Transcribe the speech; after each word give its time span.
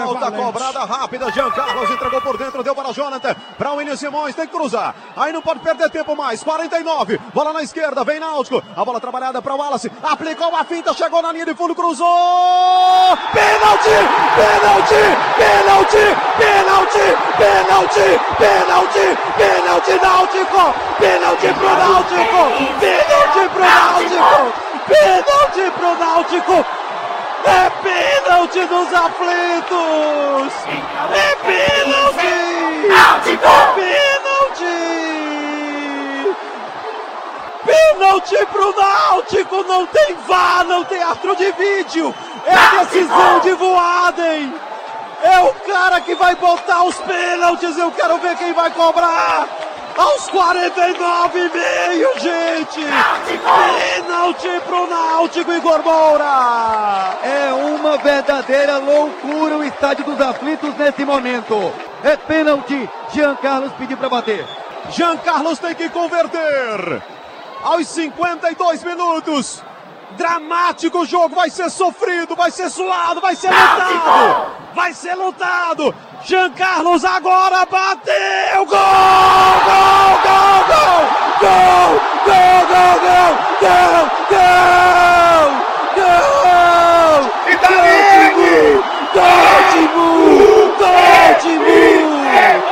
Falta 0.00 0.30
cobrada 0.32 0.84
rápida. 0.84 1.30
Jean 1.32 1.50
Carlos 1.50 1.90
entregou 1.90 2.20
por 2.20 2.38
dentro, 2.38 2.62
deu 2.62 2.74
para 2.74 2.92
Jonathan. 2.92 3.34
Para 3.58 3.72
o 3.72 3.76
William 3.76 3.96
Simões, 3.96 4.34
tem 4.34 4.46
que 4.46 4.52
cruzar. 4.52 4.94
Aí 5.16 5.32
não 5.32 5.42
pode 5.42 5.60
perder 5.60 5.90
tempo 5.90 6.16
mais. 6.16 6.42
49. 6.42 7.18
Bola 7.34 7.52
na 7.52 7.62
esquerda, 7.62 8.04
vem 8.04 8.18
Náutico. 8.18 8.62
A 8.76 8.84
bola 8.84 9.00
trabalhada 9.00 9.42
para 9.42 9.54
o 9.54 9.58
Wallace. 9.58 9.90
Aplicou 10.02 10.48
uma 10.48 10.64
finta, 10.64 10.94
chegou 10.94 11.20
na 11.20 11.32
linha 11.32 11.46
de 11.46 11.54
fundo, 11.54 11.74
cruzou. 11.74 12.06
Pênalti! 13.32 13.96
Pênalti! 14.36 15.02
Pênalti! 15.36 16.04
Pênalti! 16.38 17.06
Pênalti! 17.36 18.20
Pênalti! 18.38 19.18
Pênalti 19.36 19.92
Náutico! 20.02 20.74
Pênalti 20.98 21.54
pro 21.54 21.68
Náutico! 21.68 22.42
Pênalti 22.80 23.48
pro 23.52 23.64
Náutico! 23.64 24.72
Pênalti 24.88 25.70
pro 25.78 25.98
Náutico! 25.98 26.81
É 27.44 27.70
pênalti 27.82 28.64
dos 28.66 28.92
aflitos! 28.92 30.52
É 31.12 31.34
pênalti! 31.44 32.42
Pênalti! 33.74 34.72
Pênalti 37.64 38.46
pro 38.46 38.74
Náutico! 38.76 39.62
Não 39.64 39.86
tem 39.86 40.14
vá, 40.26 40.64
não 40.64 40.84
tem 40.84 41.02
astro 41.02 41.34
de 41.36 41.50
vídeo! 41.52 42.14
É 42.46 42.54
a 42.54 42.84
decisão 42.84 43.40
de 43.40 43.52
Voaden! 43.54 44.54
É 45.22 45.40
o 45.40 45.54
cara 45.54 46.00
que 46.00 46.14
vai 46.14 46.34
botar 46.36 46.84
os 46.84 46.96
pênaltis! 46.98 47.76
Eu 47.76 47.90
quero 47.92 48.18
ver 48.18 48.36
quem 48.36 48.52
vai 48.52 48.70
cobrar! 48.70 49.48
Aos 49.96 50.28
49 50.28 51.38
e 51.38 51.50
meio, 51.50 52.08
gente! 52.18 52.80
Pênalti 53.96 54.60
pro 54.66 54.86
Náutico, 54.86 55.52
Igor 55.52 55.82
Moura! 55.82 57.18
É 57.22 57.52
uma 57.52 57.96
verdadeira 57.98 58.78
loucura 58.78 59.58
o 59.58 59.64
estádio 59.64 60.04
dos 60.04 60.20
aflitos 60.20 60.74
nesse 60.76 61.04
momento. 61.04 61.72
É 62.02 62.16
pênalti, 62.16 62.88
Jean 63.12 63.36
Carlos 63.36 63.72
pediu 63.74 63.96
para 63.96 64.08
bater. 64.08 64.44
Jean 64.90 65.16
Carlos 65.18 65.58
tem 65.58 65.74
que 65.74 65.88
converter. 65.88 67.02
Aos 67.62 67.86
52 67.88 68.82
minutos. 68.84 69.62
Dramático 70.16 71.00
o 71.00 71.06
jogo, 71.06 71.34
vai 71.34 71.50
ser 71.50 71.70
sofrido, 71.70 72.36
vai 72.36 72.50
ser 72.50 72.68
suado, 72.70 73.20
vai 73.20 73.34
ser 73.34 73.50
lutado! 73.50 74.52
Vai 74.74 74.94
ser 74.94 75.14
lutado! 75.14 75.94
Jean 76.24 76.50
Carlos 76.52 77.04
agora 77.04 77.66
bateu! 77.66 78.66
Gol! 78.66 78.78
Gol! 79.66 80.18
Gol! 80.22 80.64
Gol! 80.68 81.02
Gol! 81.40 82.00
Gol! 82.26 82.62
Gol! 82.68 83.00
Gol! 83.00 83.32
Gol! 83.60 84.10
Gol! 84.30 85.50
Gol! 85.96 87.20
Italiano! 87.52 88.82
Gol, 89.14 89.58
Timu! 89.72 90.08
Gol, 90.78 91.34
Timu! 91.40 92.71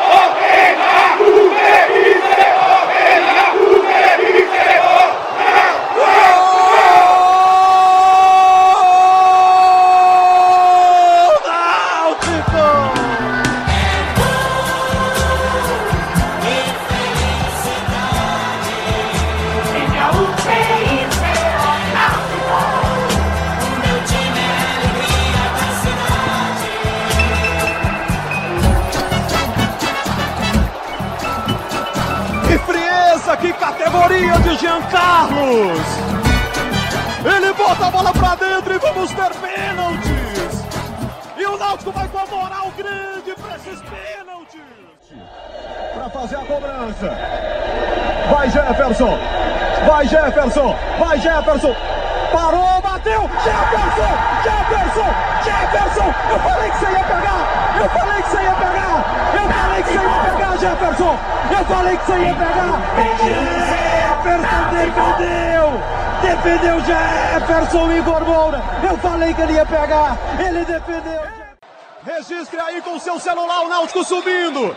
Jean 34.61 34.83
Carlos! 34.91 35.81
Ele 37.25 37.53
bota 37.55 37.87
a 37.87 37.91
bola 37.91 38.13
pra 38.13 38.35
dentro 38.35 38.75
e 38.75 38.79
vamos 38.79 39.11
ter 39.11 39.31
pênaltis! 39.37 40.65
E 41.39 41.47
o 41.47 41.57
Náutico 41.57 41.91
vai 41.93 42.07
com 42.09 42.19
a 42.19 42.27
moral 42.27 42.71
grande 42.77 43.35
pra 43.41 43.57
esses 43.57 43.81
pênaltis! 43.81 44.61
Pra 45.95 46.11
fazer 46.11 46.37
a 46.37 46.45
cobrança. 46.45 47.17
Vai 48.31 48.51
Jefferson! 48.51 49.19
Vai 49.87 50.07
Jefferson! 50.07 50.77
Vai 50.99 51.19
Jefferson! 51.19 51.75
Parou, 52.33 52.81
bateu! 52.81 53.23
Jefferson! 53.43 54.13
Jefferson! 54.45 55.09
Jefferson! 55.45 56.15
Eu 56.31 56.39
falei 56.41 56.71
que 56.71 56.79
você 56.79 56.91
ia 56.91 57.05
pegar! 57.05 57.41
Eu 57.81 57.89
falei 57.91 58.23
que 58.23 58.29
você 58.29 58.43
ia 58.43 58.55
pegar! 58.55 59.05
Eu 59.35 59.49
falei 59.51 59.83
que 59.83 59.89
você 59.89 59.99
ia 59.99 60.31
pegar, 60.31 60.57
Jefferson! 60.59 61.19
Eu 61.51 61.65
falei 61.65 61.97
que 61.97 62.05
você 62.05 62.19
ia 62.19 62.35
pegar! 62.35 62.81
Jefferson 64.31 64.63
defendeu! 64.71 65.81
Defendeu 66.23 66.81
Jefferson 66.81 67.93
Igor 67.93 68.25
Moura! 68.25 68.63
Eu 68.89 68.99
falei 68.99 69.35
que 69.35 69.41
ele 69.43 69.53
ia 69.55 69.67
pegar! 69.67 70.17
Ele 70.39 70.65
defendeu! 70.65 71.23
Registre 72.05 72.61
aí 72.61 72.81
com 72.81 72.99
seu 72.99 73.19
celular 73.19 73.63
o 73.63 73.69
Náutico 73.69 74.05
subindo! 74.05 74.75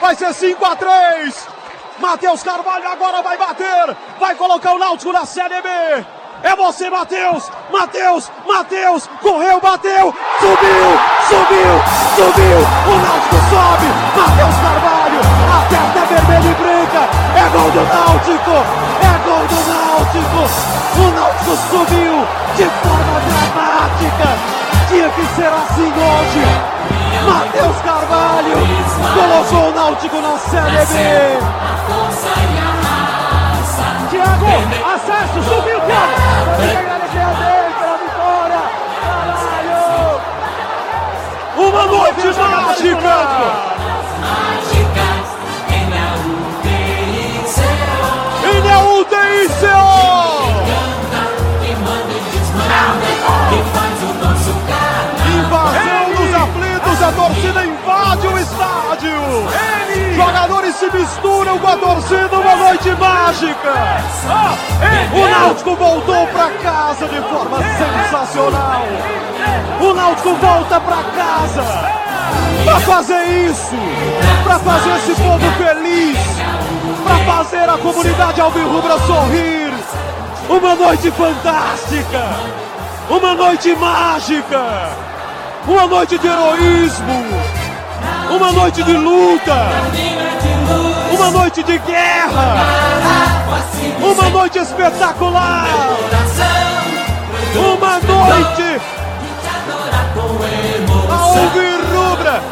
Vai 0.00 0.14
ser 0.14 0.32
5 0.32 0.64
a 0.64 0.76
3 0.76 1.48
Matheus 1.98 2.42
Carvalho 2.42 2.88
agora 2.88 3.22
vai 3.22 3.36
bater! 3.36 3.96
Vai 4.18 4.34
colocar 4.34 4.72
o 4.72 4.78
Náutico 4.78 5.12
na 5.12 5.24
Série 5.24 5.60
B! 5.60 5.68
É 6.44 6.54
você, 6.54 6.90
Matheus! 6.90 7.50
Matheus! 7.72 8.30
Matheus! 8.46 9.08
Correu, 9.22 9.58
bateu! 9.62 10.14
Subiu! 10.38 11.00
Subiu! 11.26 11.80
Subiu! 12.16 12.58
O 12.84 12.94
Náutico 13.00 13.36
sobe! 13.48 13.88
Matheus 14.14 14.56
Carvalho! 14.60 15.20
A 15.48 15.58
testa 15.70 15.98
é 15.98 16.04
vermelha 16.04 16.50
e 16.50 16.54
branca! 16.54 17.08
É 17.34 17.48
gol 17.48 17.70
do 17.70 17.80
Náutico! 17.80 18.56
É 19.00 19.12
gol 19.24 19.44
do 19.48 19.58
Náutico! 19.72 20.42
O 20.96 21.04
Náutico 21.16 21.56
subiu 21.70 22.14
de 22.56 22.66
forma 22.86 23.16
dramática! 23.24 24.28
Tinha 24.90 25.08
que 25.08 25.24
ser 25.34 25.48
assim 25.48 25.90
hoje! 25.96 26.44
Matheus 27.26 27.78
Carvalho 27.80 28.58
colocou 29.14 29.70
o 29.70 29.74
Náutico 29.74 30.20
na 30.20 30.36
Série 30.36 30.84
B! 30.92 30.94
Thiago, 34.24 34.46
acesso, 34.94 35.42
subiu, 35.42 35.78
Thiago! 35.80 36.14
Tem 36.56 36.68
que 36.70 36.76
agradecer 36.76 37.20
a 37.20 37.32
Deus 37.34 37.74
pela 37.78 37.96
vitória! 37.98 38.62
Caralho! 39.04 39.84
Uma 41.58 41.84
noite 41.86 42.26
mágica! 42.48 43.16
Ele 48.44 48.68
é 48.68 48.78
o 48.78 49.04
Invasão 49.04 49.83
invade 57.64 58.26
o 58.26 58.38
estádio! 58.38 59.12
Jogadores 60.14 60.74
se 60.76 60.90
misturam 60.90 61.58
com 61.58 61.66
a 61.66 61.76
torcida, 61.76 62.38
uma 62.38 62.56
noite 62.56 62.90
mágica! 62.90 63.72
O 65.12 65.28
Náutico 65.28 65.76
voltou 65.76 66.26
para 66.28 66.50
casa 66.62 67.08
de 67.08 67.20
forma 67.20 67.58
sensacional! 67.58 68.82
O 69.80 69.94
Náutico 69.94 70.34
volta 70.34 70.80
para 70.80 71.02
casa! 71.16 71.64
Para 72.64 72.80
fazer 72.80 73.24
isso! 73.48 73.76
Para 74.44 74.58
fazer 74.58 74.96
esse 74.96 75.14
povo 75.14 75.50
feliz! 75.52 76.18
Para 77.02 77.34
fazer 77.34 77.68
a 77.68 77.78
comunidade 77.78 78.40
alvirrubra 78.40 78.98
sorrir! 79.00 79.72
Uma 80.48 80.74
noite 80.74 81.10
fantástica! 81.10 82.22
Uma 83.08 83.34
noite 83.34 83.74
mágica! 83.74 84.90
Uma 85.66 85.86
noite 85.86 86.18
de 86.18 86.26
heroísmo! 86.26 87.43
Uma 88.30 88.52
noite 88.52 88.82
de 88.82 88.92
luta! 88.92 89.68
Uma 91.12 91.30
noite 91.30 91.62
de 91.62 91.78
guerra! 91.78 92.56
Uma 94.00 94.30
noite 94.30 94.58
espetacular! 94.58 95.66
Uma 97.54 97.98
noite 98.00 98.80
alvirrubra! 101.10 102.42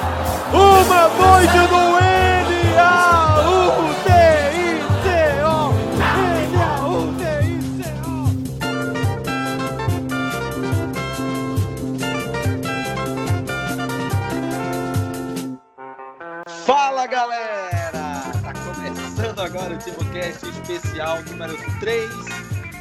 Uma 0.52 1.08
noite 1.08 1.58
do 1.68 1.92
N-A-U-T-I-C-O! 1.92 2.11
TimoCast 20.12 20.46
especial 20.46 21.22
número 21.24 21.56
3, 21.80 22.10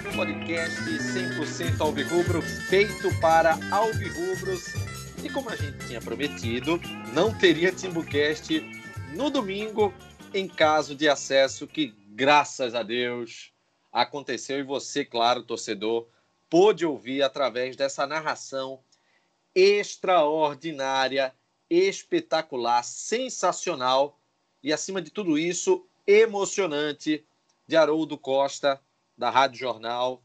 um 0.06 0.16
podcast 0.18 0.76
100% 0.82 1.80
alvirrubro, 1.80 2.42
feito 2.42 3.08
para 3.22 3.58
alvirrubros. 3.72 4.74
E 5.24 5.30
como 5.30 5.50
a 5.50 5.56
gente 5.56 5.88
tinha 5.88 6.02
prometido, 6.02 6.78
não 7.14 7.34
teria 7.34 7.72
Timbucast 7.72 8.60
no 9.16 9.30
domingo 9.30 9.94
em 10.34 10.46
caso 10.46 10.94
de 10.94 11.08
acesso 11.08 11.66
que, 11.66 11.96
graças 12.10 12.76
a 12.76 12.84
Deus, 12.84 13.54
aconteceu. 13.94 14.60
E 14.60 14.64
você, 14.64 15.06
claro, 15.06 15.42
torcedor, 15.42 16.10
pôde 16.50 16.86
ouvir 16.86 17.24
através 17.24 17.78
dessa 17.78 18.06
narração 18.06 18.82
extraordinária, 19.56 21.34
espetacular, 21.70 22.84
sensacional. 22.84 24.20
E, 24.62 24.74
acima 24.74 25.02
de 25.02 25.12
tudo 25.12 25.40
isso, 25.40 25.88
emocionante 26.06 27.26
de 27.68 27.76
Haroldo 27.76 28.18
Costa, 28.18 28.80
da 29.18 29.30
Rádio 29.30 29.60
Jornal, 29.60 30.22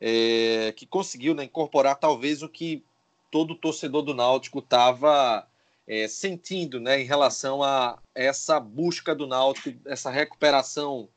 é, 0.00 0.72
que 0.76 0.86
conseguiu 0.86 1.34
né, 1.34 1.44
incorporar 1.44 1.96
talvez 1.96 2.42
o 2.42 2.48
que 2.48 2.84
todo 3.30 3.54
torcedor 3.54 4.02
do 4.02 4.14
Náutico 4.14 4.60
estava 4.60 5.46
é, 5.86 6.08
sentindo 6.08 6.80
né, 6.80 7.00
em 7.00 7.04
relação 7.04 7.62
a 7.62 7.98
essa 8.14 8.58
busca 8.58 9.14
do 9.14 9.26
Náutico, 9.26 9.78
essa 9.86 10.10
recuperação 10.10 11.08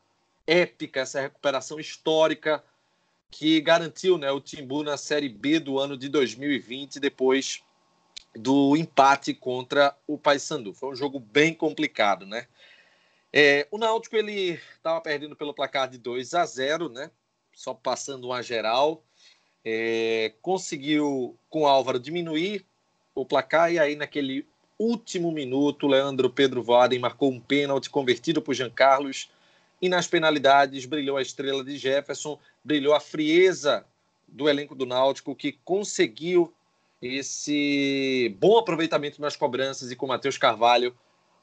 épica, 0.46 1.02
essa 1.02 1.22
recuperação 1.22 1.80
histórica 1.80 2.64
que 3.30 3.62
garantiu 3.62 4.18
né, 4.18 4.30
o 4.32 4.42
Timbu 4.42 4.84
na 4.84 4.98
Série 4.98 5.30
B 5.30 5.60
do 5.60 5.80
ano 5.80 5.98
de 5.98 6.10
2020, 6.10 7.00
depois 7.00 7.64
do 8.36 8.76
empate 8.76 9.34
contra 9.34 9.96
o 10.06 10.18
Paysandu. 10.18 10.74
Foi 10.74 10.90
um 10.90 10.96
jogo 10.96 11.20
bem 11.20 11.54
complicado, 11.54 12.26
né? 12.26 12.48
É, 13.34 13.68
o 13.72 13.78
Náutico 13.78 14.16
ele 14.16 14.60
estava 14.76 15.00
perdendo 15.00 15.36
pelo 15.36 15.54
placar 15.54 15.90
de 15.90 15.98
2 15.98 16.34
a 16.34 16.46
0, 16.46 16.90
né? 16.90 17.10
Só 17.54 17.74
passando 17.74 18.26
uma 18.26 18.42
geral. 18.42 19.04
É, 19.64 20.34
conseguiu 20.42 21.38
com 21.50 21.62
o 21.62 21.68
Álvaro 21.68 22.00
diminuir 22.00 22.66
o 23.14 23.26
placar 23.26 23.72
e 23.72 23.80
aí 23.80 23.96
naquele 23.96 24.46
último 24.78 25.32
minuto, 25.32 25.88
Leandro 25.88 26.30
Pedro 26.30 26.64
Voaden 26.64 27.00
marcou 27.00 27.32
um 27.32 27.40
pênalti 27.40 27.90
convertido 27.90 28.42
por 28.42 28.56
Jean 28.56 28.70
Carlos 28.70 29.30
e 29.82 29.88
nas 29.88 30.08
penalidades 30.08 30.86
brilhou 30.86 31.18
a 31.18 31.22
estrela 31.22 31.64
de 31.64 31.78
Jefferson, 31.78 32.40
brilhou 32.64 32.96
a 32.96 33.00
frieza 33.00 33.86
do 34.28 34.50
elenco 34.50 34.74
do 34.74 34.86
Náutico 34.86 35.36
que 35.36 35.52
conseguiu 35.64 36.52
esse 37.02 38.36
bom 38.40 38.58
aproveitamento 38.58 39.22
nas 39.22 39.36
cobranças 39.36 39.92
e 39.92 39.96
com 39.96 40.08
Matheus 40.08 40.38
Carvalho 40.38 40.96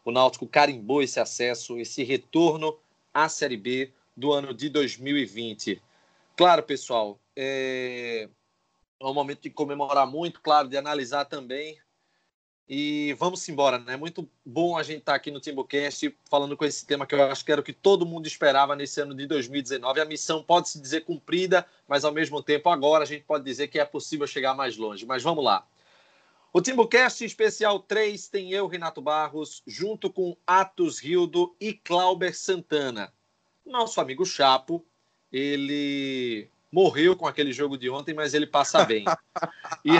o 0.08 0.10
Náutico 0.10 0.46
carimbou 0.46 1.02
esse 1.02 1.20
acesso, 1.20 1.78
esse 1.78 2.02
retorno 2.02 2.78
à 3.12 3.28
Série 3.28 3.58
B 3.58 3.92
do 4.16 4.32
ano 4.32 4.54
de 4.54 4.70
2020. 4.70 5.82
Claro, 6.34 6.62
pessoal, 6.62 7.20
é, 7.36 8.26
é 8.98 9.04
um 9.04 9.12
momento 9.12 9.42
de 9.42 9.50
comemorar 9.50 10.06
muito, 10.06 10.40
claro, 10.40 10.66
de 10.66 10.78
analisar 10.78 11.26
também. 11.26 11.78
E 12.66 13.14
vamos 13.18 13.46
embora, 13.50 13.78
né? 13.78 13.98
Muito 13.98 14.26
bom 14.46 14.78
a 14.78 14.82
gente 14.82 15.00
estar 15.00 15.12
tá 15.12 15.16
aqui 15.16 15.30
no 15.30 15.40
Timbucast 15.40 16.16
falando 16.24 16.56
com 16.56 16.64
esse 16.64 16.86
tema 16.86 17.06
que 17.06 17.14
eu 17.14 17.22
acho 17.24 17.44
que 17.44 17.52
era 17.52 17.60
o 17.60 17.64
que 17.64 17.74
todo 17.74 18.06
mundo 18.06 18.26
esperava 18.26 18.74
nesse 18.74 19.02
ano 19.02 19.14
de 19.14 19.26
2019. 19.26 20.00
A 20.00 20.06
missão 20.06 20.42
pode 20.42 20.70
se 20.70 20.80
dizer 20.80 21.02
cumprida, 21.02 21.66
mas 21.86 22.06
ao 22.06 22.12
mesmo 22.12 22.42
tempo 22.42 22.70
agora 22.70 23.04
a 23.04 23.06
gente 23.06 23.24
pode 23.24 23.44
dizer 23.44 23.68
que 23.68 23.78
é 23.78 23.84
possível 23.84 24.26
chegar 24.26 24.54
mais 24.54 24.78
longe. 24.78 25.04
Mas 25.04 25.22
vamos 25.22 25.44
lá. 25.44 25.66
O 26.50 26.62
Timbucast 26.62 27.22
Especial 27.24 27.78
3 27.78 28.28
tem 28.28 28.52
eu, 28.52 28.66
Renato 28.66 29.02
Barros, 29.02 29.62
junto 29.66 30.10
com 30.10 30.34
Atos 30.46 30.98
Rildo 30.98 31.54
e 31.60 31.74
Clauber 31.74 32.34
Santana. 32.34 33.12
Nosso 33.66 34.00
amigo 34.00 34.24
Chapo, 34.24 34.84
ele 35.30 36.48
morreu 36.72 37.14
com 37.14 37.26
aquele 37.26 37.52
jogo 37.52 37.76
de 37.76 37.90
ontem, 37.90 38.14
mas 38.14 38.32
ele 38.32 38.46
passa 38.46 38.82
bem. 38.82 39.04
e, 39.84 39.92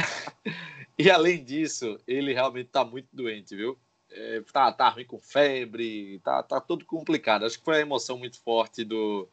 e 0.98 1.10
além 1.10 1.44
disso, 1.44 2.00
ele 2.06 2.32
realmente 2.32 2.68
está 2.68 2.82
muito 2.82 3.08
doente, 3.12 3.54
viu? 3.54 3.78
É, 4.10 4.42
tá, 4.50 4.72
tá 4.72 4.88
ruim 4.88 5.04
com 5.04 5.20
febre, 5.20 6.18
tá, 6.20 6.42
tá 6.42 6.58
tudo 6.62 6.86
complicado. 6.86 7.44
Acho 7.44 7.58
que 7.58 7.64
foi 7.64 7.76
a 7.76 7.80
emoção 7.80 8.16
muito 8.16 8.40
forte 8.40 8.84
do, 8.84 9.28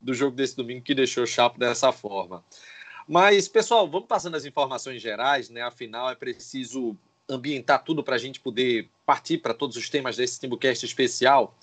do 0.00 0.14
jogo 0.14 0.36
desse 0.36 0.56
domingo 0.56 0.82
que 0.84 0.94
deixou 0.94 1.24
o 1.24 1.26
Chapo 1.26 1.58
dessa 1.58 1.90
forma. 1.90 2.44
Mas, 3.08 3.48
pessoal, 3.48 3.88
vamos 3.88 4.06
passando 4.06 4.36
as 4.36 4.44
informações 4.44 5.02
gerais, 5.02 5.50
né? 5.50 5.62
Afinal, 5.62 6.10
é 6.10 6.14
preciso 6.14 6.96
ambientar 7.28 7.84
tudo 7.84 8.02
para 8.02 8.16
a 8.16 8.18
gente 8.18 8.40
poder 8.40 8.88
partir 9.04 9.38
para 9.38 9.54
todos 9.54 9.76
os 9.76 9.88
temas 9.88 10.16
desse 10.16 10.40
Timbucast 10.40 10.84
especial. 10.84 11.56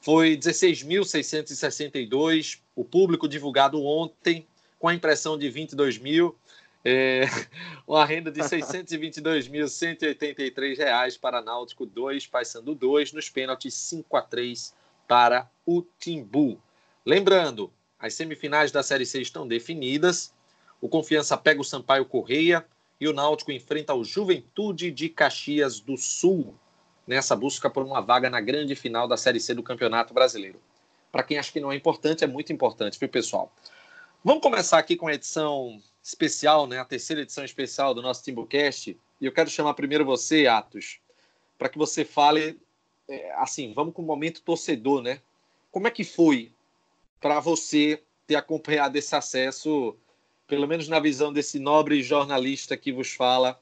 Foi 0.00 0.36
16.662, 0.36 2.58
o 2.74 2.84
público 2.84 3.28
divulgado 3.28 3.80
ontem, 3.82 4.46
com 4.78 4.88
a 4.88 4.94
impressão 4.94 5.38
de 5.38 5.48
22 5.48 5.98
mil, 5.98 6.36
é, 6.84 7.22
uma 7.88 8.04
renda 8.04 8.30
de 8.30 8.40
R$ 8.40 8.46
622.183 8.46 11.18
para 11.18 11.42
Náutico 11.42 11.86
2, 11.86 12.26
Paysandu 12.26 12.74
2, 12.74 13.12
nos 13.12 13.28
pênaltis 13.28 13.74
5 13.74 14.16
a 14.16 14.22
3 14.22 14.74
para 15.08 15.50
o 15.64 15.82
Timbu. 15.98 16.60
Lembrando, 17.04 17.72
as 17.98 18.14
semifinais 18.14 18.70
da 18.70 18.82
Série 18.82 19.06
C 19.06 19.20
estão 19.20 19.48
definidas 19.48 20.32
o 20.80 20.88
Confiança 20.88 21.36
pega 21.36 21.60
o 21.60 21.64
Sampaio 21.64 22.04
Correia 22.04 22.66
e 23.00 23.08
o 23.08 23.12
Náutico 23.12 23.52
enfrenta 23.52 23.94
o 23.94 24.04
Juventude 24.04 24.90
de 24.90 25.08
Caxias 25.08 25.80
do 25.80 25.96
Sul 25.96 26.54
nessa 27.06 27.36
busca 27.36 27.70
por 27.70 27.84
uma 27.84 28.00
vaga 28.00 28.28
na 28.28 28.40
grande 28.40 28.74
final 28.74 29.06
da 29.06 29.16
Série 29.16 29.40
C 29.40 29.54
do 29.54 29.62
Campeonato 29.62 30.12
Brasileiro. 30.12 30.60
Para 31.12 31.22
quem 31.22 31.38
acha 31.38 31.52
que 31.52 31.60
não 31.60 31.70
é 31.70 31.76
importante, 31.76 32.24
é 32.24 32.26
muito 32.26 32.52
importante, 32.52 32.98
viu, 32.98 33.08
pessoal? 33.08 33.52
Vamos 34.24 34.42
começar 34.42 34.78
aqui 34.78 34.96
com 34.96 35.06
a 35.06 35.14
edição 35.14 35.80
especial, 36.02 36.66
né, 36.66 36.78
a 36.78 36.84
terceira 36.84 37.22
edição 37.22 37.44
especial 37.44 37.94
do 37.94 38.02
nosso 38.02 38.22
Timbucast. 38.24 38.98
E 39.20 39.26
eu 39.26 39.32
quero 39.32 39.48
chamar 39.48 39.74
primeiro 39.74 40.04
você, 40.04 40.46
Atos, 40.46 40.98
para 41.56 41.68
que 41.68 41.78
você 41.78 42.04
fale, 42.04 42.60
é, 43.08 43.32
assim, 43.36 43.72
vamos 43.72 43.94
com 43.94 44.02
o 44.02 44.04
momento 44.04 44.42
torcedor, 44.42 45.00
né? 45.00 45.20
Como 45.70 45.86
é 45.86 45.90
que 45.90 46.04
foi 46.04 46.52
para 47.20 47.40
você 47.40 48.02
ter 48.26 48.34
acompanhado 48.34 48.96
esse 48.98 49.14
acesso 49.14 49.96
pelo 50.46 50.66
menos 50.66 50.88
na 50.88 51.00
visão 51.00 51.32
desse 51.32 51.58
nobre 51.58 52.02
jornalista 52.02 52.76
que 52.76 52.92
vos 52.92 53.12
fala, 53.12 53.60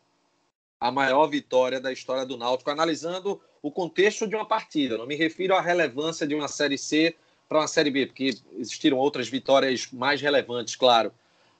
a 0.78 0.90
maior 0.90 1.26
vitória 1.26 1.80
da 1.80 1.92
história 1.92 2.26
do 2.26 2.36
Náutico, 2.36 2.70
analisando 2.70 3.40
o 3.62 3.70
contexto 3.70 4.26
de 4.26 4.36
uma 4.36 4.44
partida. 4.44 4.98
Não 4.98 5.06
me 5.06 5.16
refiro 5.16 5.54
à 5.54 5.60
relevância 5.60 6.26
de 6.26 6.34
uma 6.34 6.48
Série 6.48 6.76
C 6.76 7.16
para 7.48 7.60
uma 7.60 7.68
Série 7.68 7.90
B, 7.90 8.06
porque 8.06 8.34
existiram 8.58 8.98
outras 8.98 9.28
vitórias 9.28 9.88
mais 9.92 10.20
relevantes, 10.20 10.76
claro. 10.76 11.12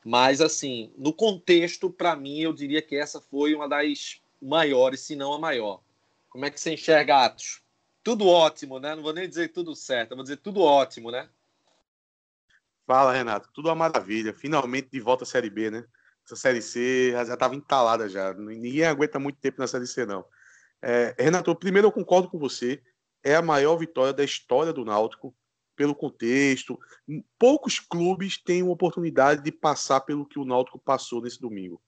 Mas, 0.05 0.43
assim, 0.43 0.91
no 0.99 1.13
contexto, 1.13 1.89
para 1.89 2.15
mim, 2.15 2.41
eu 2.41 2.53
diria 2.53 2.83
que 2.83 2.97
essa 2.97 3.21
foi 3.21 3.55
uma 3.55 3.67
das 3.67 4.21
maiores, 4.43 5.01
se 5.01 5.17
não 5.17 5.33
a 5.33 5.39
maior. 5.39 5.81
Como 6.29 6.45
é 6.45 6.51
que 6.51 6.61
você 6.61 6.75
enxerga, 6.75 7.25
Atos? 7.25 7.63
Tudo 8.03 8.27
ótimo, 8.27 8.79
né? 8.79 8.95
Não 8.95 9.03
vou 9.03 9.15
nem 9.15 9.27
dizer 9.27 9.49
tudo 9.53 9.75
certo, 9.75 10.15
vou 10.15 10.23
dizer 10.23 10.37
tudo 10.37 10.61
ótimo, 10.61 11.11
né? 11.11 11.27
Fala, 12.87 13.13
Renato. 13.13 13.51
Tudo 13.53 13.69
uma 13.69 13.75
maravilha. 13.75 14.35
Finalmente 14.35 14.89
de 14.91 15.01
volta 15.01 15.25
à 15.25 15.27
Série 15.27 15.51
B, 15.51 15.71
né? 15.71 15.85
Essa 16.25 16.37
Série 16.37 16.63
C 16.63 17.13
já 17.13 17.35
estava 17.35 17.55
entalada 17.55 18.09
já. 18.09 18.33
Ninguém 18.35 18.85
aguenta 18.85 19.19
muito 19.19 19.39
tempo 19.41 19.61
na 19.61 19.67
Série 19.67 19.87
C, 19.87 20.07
não. 20.07 20.25
É, 20.83 21.15
Renato, 21.19 21.55
primeiro 21.57 21.89
eu 21.89 21.93
concordo 21.93 22.29
com 22.29 22.39
você. 22.39 22.83
É 23.23 23.37
a 23.37 23.43
maior 23.43 23.77
vitória 23.77 24.13
da 24.13 24.23
história 24.23 24.73
do 24.73 24.85
Náutico, 24.85 25.35
pelo 25.75 25.95
contexto. 25.95 26.79
Poucos 27.39 27.81
clubes 27.81 28.43
têm 28.43 28.63
uma 28.63 28.73
oportunidade 28.73 29.43
de 29.43 29.51
passar 29.51 30.01
pelo 30.03 30.27
que 30.27 30.39
o 30.39 30.45
Náutico 30.45 30.79
passou 30.79 31.23
nesse 31.23 31.41
domingo. 31.41 31.81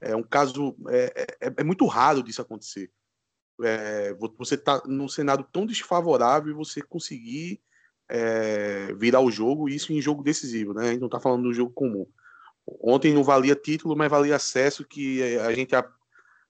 É 0.00 0.16
um 0.16 0.22
caso. 0.22 0.76
É, 0.88 1.26
é, 1.40 1.54
é 1.58 1.64
muito 1.64 1.86
raro 1.86 2.22
disso 2.22 2.40
acontecer. 2.40 2.90
É, 3.62 4.14
você 4.38 4.54
está 4.54 4.82
num 4.86 5.08
cenário 5.08 5.44
tão 5.52 5.66
desfavorável 5.66 6.50
e 6.50 6.54
você 6.54 6.80
conseguir 6.80 7.60
é, 8.08 8.92
virar 8.94 9.20
o 9.20 9.30
jogo, 9.30 9.68
isso 9.68 9.92
em 9.92 10.00
jogo 10.00 10.22
decisivo, 10.22 10.72
né? 10.72 10.88
A 10.88 10.90
gente 10.90 11.00
não 11.00 11.06
está 11.06 11.20
falando 11.20 11.44
do 11.44 11.52
jogo 11.52 11.72
comum. 11.72 12.06
Ontem 12.82 13.14
não 13.14 13.24
valia 13.24 13.54
título, 13.54 13.96
mas 13.96 14.10
valia 14.10 14.36
acesso, 14.36 14.84
que 14.84 15.36
a 15.38 15.52
gente 15.52 15.74
a, 15.74 15.84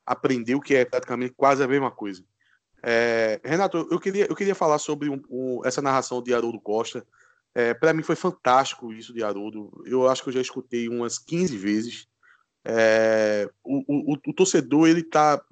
aprendeu 0.07 0.61
que 0.61 0.75
é 0.75 0.85
praticamente 0.85 1.35
quase 1.37 1.63
a 1.63 1.69
mesma 1.69 1.91
coisa. 1.91 2.25
É, 2.83 3.41
Renato, 3.45 3.89
eu 3.91 3.99
queria, 3.99 4.27
eu 4.27 4.37
queria 4.37 4.55
falar 4.55 4.79
sobre 4.79 5.09
um, 5.09 5.21
um, 5.29 5.61
essa 5.65 5.83
narração 5.83 6.23
de 6.23 6.33
Haroldo 6.33 6.61
Costa. 6.61 7.07
É, 7.55 7.75
Para 7.75 7.93
mim 7.93 8.03
foi 8.03 8.17
fantástico 8.17 8.93
isso 8.93 9.13
de 9.13 9.23
Haroldo. 9.23 9.83
Eu 9.85 10.09
acho 10.09 10.23
que 10.23 10.29
eu 10.29 10.35
já 10.35 10.41
escutei 10.41 10.89
umas 10.89 11.19
15 11.19 11.57
vezes. 11.57 12.09
É, 12.65 13.49
o, 13.65 14.13
o, 14.13 14.19
o, 14.27 14.33
torcedor, 14.33 14.89
ele 14.89 15.03
tá. 15.03 15.43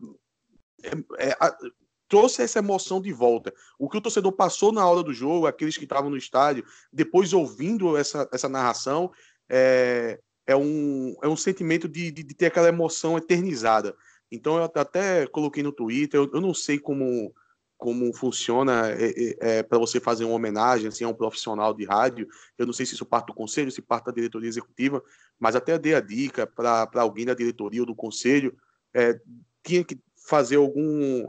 Trouxe 2.08 2.42
essa 2.42 2.60
emoção 2.60 3.00
de 3.00 3.12
volta. 3.12 3.52
O 3.78 3.88
que 3.88 3.96
o 3.96 4.00
torcedor 4.00 4.32
passou 4.32 4.70
na 4.70 4.88
hora 4.88 5.02
do 5.02 5.12
jogo, 5.12 5.46
aqueles 5.46 5.76
que 5.76 5.84
estavam 5.84 6.08
no 6.08 6.16
estádio, 6.16 6.64
depois 6.92 7.32
ouvindo 7.32 7.96
essa, 7.96 8.28
essa 8.32 8.48
narração, 8.48 9.10
é, 9.48 10.20
é, 10.46 10.56
um, 10.56 11.16
é 11.22 11.28
um 11.28 11.36
sentimento 11.36 11.88
de, 11.88 12.10
de, 12.10 12.22
de 12.22 12.34
ter 12.34 12.46
aquela 12.46 12.68
emoção 12.68 13.18
eternizada. 13.18 13.94
Então, 14.30 14.56
eu 14.56 14.64
até 14.64 15.26
coloquei 15.26 15.62
no 15.62 15.72
Twitter, 15.72 16.20
eu, 16.20 16.30
eu 16.32 16.40
não 16.40 16.54
sei 16.54 16.78
como, 16.78 17.34
como 17.76 18.12
funciona 18.12 18.90
é, 18.90 19.10
é, 19.10 19.58
é 19.58 19.62
para 19.62 19.78
você 19.78 20.00
fazer 20.00 20.24
uma 20.24 20.34
homenagem 20.34 20.88
assim, 20.88 21.04
a 21.04 21.08
um 21.08 21.14
profissional 21.14 21.74
de 21.74 21.84
rádio. 21.84 22.26
Eu 22.56 22.66
não 22.66 22.72
sei 22.72 22.86
se 22.86 22.94
isso 22.94 23.06
parte 23.06 23.26
do 23.26 23.34
conselho, 23.34 23.70
se 23.70 23.82
parte 23.82 24.06
da 24.06 24.12
diretoria 24.12 24.48
executiva, 24.48 25.02
mas 25.38 25.54
até 25.54 25.78
dei 25.78 25.94
a 25.94 26.00
dica 26.00 26.46
para 26.46 26.88
alguém 26.94 27.26
da 27.26 27.34
diretoria 27.34 27.80
ou 27.80 27.86
do 27.86 27.94
conselho. 27.94 28.56
É, 28.94 29.18
tinha 29.64 29.84
que 29.84 29.98
fazer 30.28 30.56
algum 30.56 31.26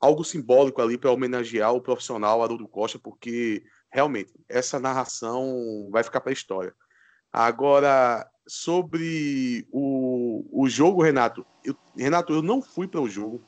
algo 0.00 0.24
simbólico 0.24 0.80
ali 0.80 0.96
para 0.96 1.10
homenagear 1.10 1.72
o 1.72 1.80
profissional 1.80 2.42
Haroldo 2.42 2.68
Costa, 2.68 2.98
porque 2.98 3.62
realmente 3.90 4.32
essa 4.48 4.78
narração 4.78 5.88
vai 5.90 6.02
ficar 6.02 6.20
para 6.20 6.30
a 6.30 6.32
história. 6.32 6.74
Agora, 7.32 8.26
sobre 8.46 9.66
o, 9.70 10.44
o 10.50 10.68
jogo, 10.68 11.02
Renato, 11.02 11.44
eu, 11.64 11.76
Renato, 11.96 12.32
eu 12.32 12.42
não 12.42 12.62
fui 12.62 12.88
para 12.88 13.00
o 13.00 13.08
jogo. 13.08 13.42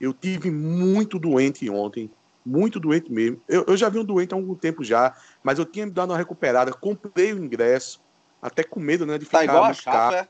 Eu 0.00 0.12
tive 0.12 0.50
muito 0.50 1.18
doente 1.18 1.70
ontem, 1.70 2.10
muito 2.44 2.80
doente 2.80 3.12
mesmo. 3.12 3.40
Eu, 3.48 3.64
eu 3.68 3.76
já 3.76 3.88
vi 3.88 3.98
um 3.98 4.04
doente 4.04 4.34
há 4.34 4.36
algum 4.36 4.54
tempo 4.54 4.82
já, 4.82 5.16
mas 5.42 5.58
eu 5.58 5.64
tinha 5.64 5.86
me 5.86 5.92
dado 5.92 6.10
uma 6.10 6.18
recuperada, 6.18 6.72
comprei 6.72 7.32
o 7.32 7.42
ingresso, 7.42 8.02
até 8.42 8.64
com 8.64 8.80
medo, 8.80 9.06
né, 9.06 9.16
de 9.16 9.24
tá 9.26 9.38
ficar 9.38 9.38
tá 9.38 9.44
igual 9.44 9.64
a 9.64 9.72
chapa, 9.72 10.16
é? 10.16 10.28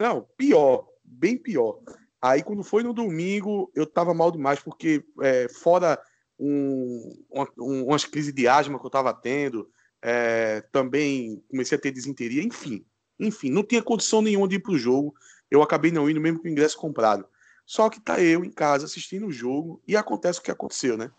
Não, 0.00 0.26
pior, 0.36 0.88
bem 1.04 1.36
pior. 1.36 1.78
Aí 2.20 2.42
quando 2.42 2.62
foi 2.62 2.82
no 2.82 2.92
domingo, 2.92 3.70
eu 3.74 3.86
tava 3.86 4.12
mal 4.12 4.30
demais, 4.30 4.60
porque 4.60 5.04
é, 5.20 5.48
fora 5.48 5.98
um, 6.38 7.24
um, 7.58 7.84
umas 7.86 8.04
crises 8.04 8.32
de 8.32 8.46
asma 8.46 8.78
que 8.78 8.86
eu 8.86 8.90
tava 8.90 9.12
tendo, 9.14 9.70
é, 10.02 10.62
também 10.72 11.42
comecei 11.50 11.76
a 11.76 11.80
ter 11.80 11.90
desinteria, 11.90 12.42
enfim. 12.42 12.84
Enfim, 13.18 13.50
não 13.50 13.62
tinha 13.62 13.82
condição 13.82 14.22
nenhuma 14.22 14.48
de 14.48 14.56
ir 14.56 14.60
pro 14.60 14.78
jogo. 14.78 15.14
Eu 15.50 15.62
acabei 15.62 15.90
não 15.90 16.08
indo, 16.08 16.20
mesmo 16.20 16.40
com 16.40 16.48
o 16.48 16.50
ingresso 16.50 16.78
comprado. 16.78 17.26
Só 17.66 17.88
que 17.88 18.00
tá 18.00 18.20
eu 18.20 18.44
em 18.44 18.50
casa 18.50 18.86
assistindo 18.86 19.26
o 19.26 19.32
jogo 19.32 19.82
e 19.86 19.96
acontece 19.96 20.40
o 20.40 20.42
que 20.42 20.50
aconteceu, 20.50 20.96
né? 20.96 21.10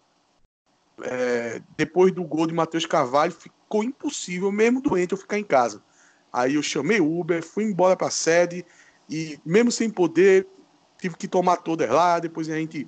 É, 1.04 1.62
depois 1.78 2.12
do 2.12 2.24
gol 2.24 2.48
de 2.48 2.54
Matheus 2.54 2.86
Carvalho, 2.86 3.32
ficou 3.32 3.84
impossível, 3.84 4.52
mesmo 4.52 4.82
doente, 4.82 5.14
eu 5.14 5.18
ficar 5.18 5.40
em 5.40 5.44
casa. 5.44 5.84
Aí 6.34 6.56
eu 6.56 6.64
chamei 6.64 7.00
o 7.00 7.20
Uber, 7.20 7.44
fui 7.44 7.64
embora 7.64 7.96
para 7.96 8.08
a 8.08 8.12
sede 8.12 8.66
e, 9.10 9.40
mesmo 9.46 9.72
sem 9.72 9.90
poder, 9.90 10.48
tive 11.02 11.18
que 11.18 11.28
tomar 11.28 11.58
todas 11.58 11.90
lá. 11.90 12.20
Depois 12.20 12.48
a 12.50 12.56
gente 12.56 12.88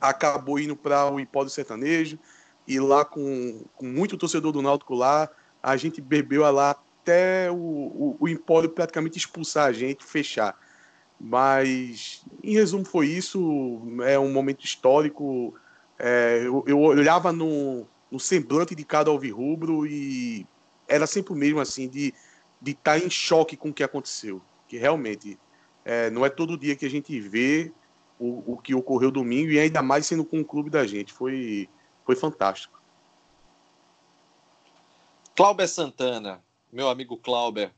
acabou 0.00 0.58
indo 0.58 0.76
para 0.76 1.10
o 1.10 1.18
Empório 1.18 1.50
Sertanejo 1.50 2.18
e 2.66 2.78
lá 2.78 3.04
com, 3.04 3.64
com 3.74 3.86
muito 3.86 4.18
torcedor 4.18 4.52
do 4.52 4.60
Náutico 4.60 4.94
lá, 4.94 5.28
a 5.62 5.76
gente 5.76 6.00
bebeu 6.00 6.50
lá 6.52 6.70
até 6.70 7.50
o, 7.50 7.54
o, 7.54 8.16
o 8.20 8.28
Empório 8.28 8.68
praticamente 8.68 9.16
expulsar 9.16 9.66
a 9.66 9.72
gente, 9.72 10.04
fechar. 10.04 10.54
Mas, 11.18 12.22
em 12.44 12.52
resumo, 12.52 12.84
foi 12.84 13.06
isso. 13.06 13.80
É 14.04 14.18
um 14.18 14.30
momento 14.30 14.64
histórico. 14.64 15.54
É, 15.98 16.42
eu, 16.44 16.62
eu, 16.66 16.78
olhava 16.78 17.32
no, 17.32 17.86
no 18.10 18.20
semblante 18.20 18.74
de 18.74 18.84
cada 18.84 19.10
alvirrubro 19.10 19.86
e 19.86 20.46
era 20.86 21.06
sempre 21.06 21.32
o 21.32 21.36
mesmo, 21.36 21.58
assim, 21.58 21.88
de 21.88 22.14
de 22.60 22.72
estar 22.72 22.98
tá 22.98 23.04
em 23.04 23.08
choque 23.08 23.56
com 23.56 23.70
o 23.70 23.74
que 23.74 23.82
aconteceu. 23.82 24.42
Que 24.66 24.76
realmente 24.76 25.38
é, 25.88 26.10
não 26.10 26.26
é 26.26 26.28
todo 26.28 26.58
dia 26.58 26.76
que 26.76 26.84
a 26.84 26.90
gente 26.90 27.18
vê 27.18 27.72
o, 28.18 28.52
o 28.52 28.58
que 28.58 28.74
ocorreu 28.74 29.10
domingo 29.10 29.50
e 29.50 29.58
ainda 29.58 29.80
mais 29.80 30.04
sendo 30.04 30.22
com 30.22 30.38
o 30.38 30.44
clube 30.44 30.68
da 30.68 30.86
gente. 30.86 31.14
Foi, 31.14 31.66
foi 32.04 32.14
fantástico. 32.14 32.78
Cláudio 35.34 35.66
Santana, 35.66 36.44
meu 36.70 36.90
amigo 36.90 37.16
Cláudio, 37.16 37.70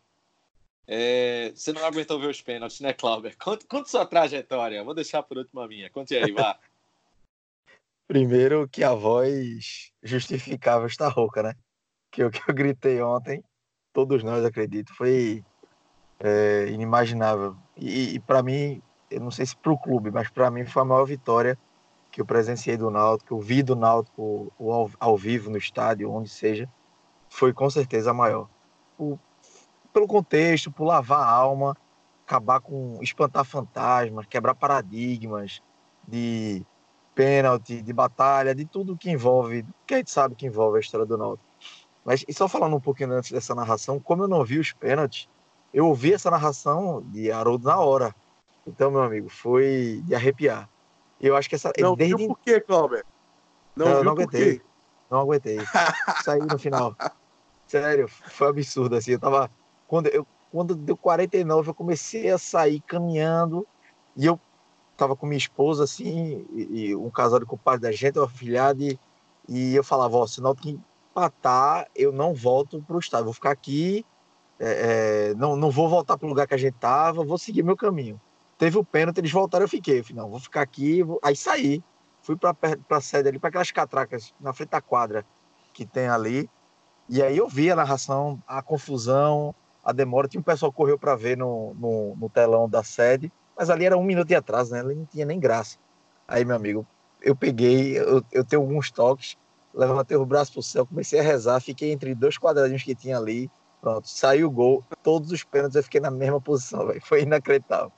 é, 0.89 1.53
você 1.55 1.73
não 1.73 1.85
aguentou 1.85 2.19
ver 2.19 2.31
os 2.31 2.43
pênaltis, 2.43 2.81
né, 2.81 2.93
Cláudio? 2.93 3.31
Conta, 3.39 3.65
conta 3.69 3.89
sua 3.89 4.05
trajetória. 4.05 4.83
Vou 4.83 4.93
deixar 4.95 5.23
por 5.23 5.39
último 5.39 5.61
a 5.61 5.69
minha. 5.69 5.89
Conte 5.89 6.17
aí, 6.17 6.33
vá. 6.33 6.59
Primeiro 8.09 8.69
que 8.69 8.83
a 8.83 8.93
voz 8.93 9.93
justificava 10.03 10.87
esta 10.87 11.07
rouca, 11.07 11.45
né? 11.45 11.55
Que 12.11 12.25
o 12.25 12.31
que 12.31 12.43
eu 12.45 12.53
gritei 12.53 13.01
ontem 13.01 13.41
todos 13.93 14.25
nós, 14.25 14.45
acredito, 14.45 14.93
foi 14.95 15.45
é, 16.21 16.69
inimaginável. 16.69 17.57
E, 17.77 18.15
e 18.15 18.21
para 18.21 18.43
mim, 18.43 18.83
eu 19.11 19.21
não 19.21 19.31
sei 19.31 19.47
se 19.47 19.57
para 19.57 19.73
o 19.73 19.79
clube, 19.79 20.11
mas 20.11 20.29
para 20.29 20.51
mim 20.51 20.65
foi 20.65 20.83
a 20.83 20.85
maior 20.85 21.05
vitória 21.05 21.59
que 22.11 22.21
eu 22.21 22.27
presenciei 22.27 22.77
do 22.77 22.91
Náutico, 22.91 23.35
eu 23.35 23.41
vi 23.41 23.63
do 23.63 23.77
Náutico 23.77 24.53
ao, 24.59 24.91
ao 24.99 25.17
vivo 25.17 25.49
no 25.49 25.57
estádio, 25.57 26.11
onde 26.11 26.29
seja, 26.29 26.69
foi 27.29 27.53
com 27.53 27.71
certeza 27.71 28.11
a 28.11 28.15
maior. 28.15 28.49
O, 28.99 29.19
pelo 29.93 30.07
contexto, 30.07 30.71
por 30.71 30.85
lavar 30.85 31.21
a 31.21 31.31
alma, 31.31 31.77
acabar 32.27 32.61
com 32.61 32.99
espantar 33.01 33.45
fantasmas, 33.45 34.27
quebrar 34.27 34.55
paradigmas 34.55 35.63
de 36.07 36.65
pênalti, 37.15 37.81
de 37.81 37.93
batalha, 37.93 38.55
de 38.55 38.65
tudo 38.65 38.97
que 38.97 39.11
envolve, 39.11 39.65
que 39.87 39.95
a 39.95 39.97
gente 39.99 40.11
sabe 40.11 40.35
que 40.35 40.47
envolve 40.47 40.79
a 40.79 40.81
história 40.81 41.07
do 41.07 41.17
Náutico. 41.17 41.49
Mas 42.05 42.25
e 42.27 42.33
só 42.33 42.49
falando 42.49 42.77
um 42.77 42.81
pouquinho 42.81 43.13
antes 43.13 43.31
dessa 43.31 43.55
narração, 43.55 44.01
como 44.01 44.25
eu 44.25 44.29
não 44.29 44.45
vi 44.45 44.59
os 44.59 44.73
pênaltis, 44.73 45.29
eu 45.73 45.87
ouvi 45.87 46.13
essa 46.13 46.31
narração 46.31 47.03
de 47.07 47.31
Haroldo 47.31 47.67
na 47.67 47.79
hora. 47.79 48.15
Então, 48.67 48.91
meu 48.91 49.03
amigo, 49.03 49.29
foi 49.29 50.03
de 50.05 50.15
arrepiar. 50.15 50.69
Eu 51.21 51.37
acho 51.37 51.49
que 51.49 51.55
essa. 51.55 51.73
Não 51.79 51.95
desde... 51.95 52.17
viu 52.17 52.29
por 52.29 52.39
quê, 52.39 52.61
Cláudio? 52.61 53.05
Não, 53.77 53.87
não, 53.87 54.05
não 54.05 54.13
aguentei. 54.13 54.61
Não 55.11 55.21
aguentei. 55.21 55.59
Saí 56.23 56.41
no 56.41 56.59
final. 56.59 56.97
Sério, 57.67 58.09
foi 58.09 58.49
absurdo 58.49 58.97
assim. 58.97 59.13
Eu 59.13 59.21
tava. 59.21 59.51
Quando, 59.87 60.07
eu, 60.09 60.27
quando 60.51 60.75
deu 60.75 60.97
49, 60.97 61.71
eu 61.71 61.75
comecei 61.75 62.31
a 62.31 62.39
sair 62.39 62.81
caminhando 62.81 63.67
e 64.17 64.27
eu 64.27 64.41
tava 64.97 65.17
com 65.17 65.27
minha 65.27 65.39
esposa 65.39 65.85
assim, 65.85 66.47
e, 66.53 66.89
e 66.91 66.97
um 66.97 67.11
casal 67.11 67.45
com 67.47 67.57
o 67.57 67.59
pai 67.59 67.79
da 67.79 67.91
gente, 67.91 68.19
uma 68.19 68.29
filhada, 68.29 68.83
e, 68.83 68.99
e 69.49 69.75
eu 69.75 69.83
falava, 69.83 70.17
ó, 70.17 70.27
sinal 70.27 70.55
que 70.55 70.79
empatar, 71.11 71.89
eu 71.97 72.13
não 72.13 72.35
volto 72.35 72.83
para 72.83 72.97
o 72.97 73.01
estádio. 73.01 73.25
Vou 73.25 73.35
ficar 73.35 73.51
aqui, 73.51 74.05
é, 74.61 75.31
é, 75.31 75.35
não, 75.35 75.57
não 75.57 75.71
vou 75.71 75.89
voltar 75.89 76.19
para 76.19 76.27
o 76.27 76.29
lugar 76.29 76.47
que 76.47 76.53
a 76.53 76.59
gente 76.59 76.75
estava, 76.75 77.25
vou 77.25 77.39
seguir 77.39 77.63
meu 77.63 77.77
caminho. 77.77 78.21
Teve 78.59 78.77
o 78.77 78.85
pênalti, 78.85 79.17
eles 79.17 79.33
voltaram, 79.33 79.65
eu 79.65 79.69
fiquei. 79.69 80.01
Eu 80.01 80.05
falei, 80.05 80.23
não, 80.23 80.29
vou 80.29 80.39
ficar 80.39 80.61
aqui. 80.61 81.03
Vou... 81.03 81.19
Aí 81.23 81.35
saí, 81.35 81.83
fui 82.21 82.37
para 82.37 82.55
a 82.91 83.01
sede 83.01 83.31
ali, 83.31 83.39
para 83.39 83.49
aquelas 83.49 83.71
catracas 83.71 84.35
na 84.39 84.53
frente 84.53 84.69
da 84.69 84.83
quadra 84.83 85.25
que 85.73 85.87
tem 85.87 86.09
ali. 86.09 86.49
E 87.09 87.23
aí 87.23 87.39
eu 87.39 87.49
vi 87.49 87.71
a 87.71 87.77
narração, 87.77 88.41
a 88.47 88.63
confusão, 88.63 89.55
a 89.83 89.93
demora. 89.93 90.29
Tinha 90.29 90.41
um 90.41 90.45
pessoal 90.45 90.71
que 90.71 90.77
correu 90.77 90.99
para 90.99 91.17
ver 91.17 91.39
no, 91.39 91.75
no, 91.75 92.17
no, 92.17 92.29
telão 92.29 92.69
da 92.69 92.85
sede, 92.85 93.33
mas 93.57 93.71
ali 93.71 93.87
era 93.87 93.97
um 93.97 94.05
minuto 94.05 94.29
de 94.29 94.35
atraso, 94.35 94.73
né? 94.73 94.81
Ali 94.81 94.95
não 94.95 95.07
tinha 95.07 95.25
nem 95.25 95.41
graça. 95.41 95.79
Aí, 96.29 96.45
meu 96.45 96.55
amigo, 96.55 96.87
eu 97.23 97.35
peguei, 97.35 97.99
eu, 97.99 98.23
eu 98.31 98.45
tenho 98.45 98.61
alguns 98.61 98.91
toques, 98.91 99.39
levantei 99.73 100.19
o 100.19 100.27
braço 100.27 100.53
pro 100.53 100.63
céu, 100.63 100.87
comecei 100.87 101.19
a 101.19 101.23
rezar, 101.23 101.61
fiquei 101.61 101.93
entre 101.93 102.15
dois 102.15 102.39
quadradinhos 102.39 102.83
que 102.83 102.95
tinha 102.95 103.17
ali, 103.17 103.51
pronto, 103.81 104.09
saiu 104.09 104.49
o 104.49 104.51
gol, 104.51 104.85
todos 105.03 105.31
os 105.31 105.45
pênaltis 105.45 105.77
eu 105.77 105.83
fiquei 105.83 106.01
na 106.01 106.11
mesma 106.11 106.41
posição, 106.41 106.87
véio. 106.87 107.01
foi 107.05 107.23
inacreditável. 107.23 107.93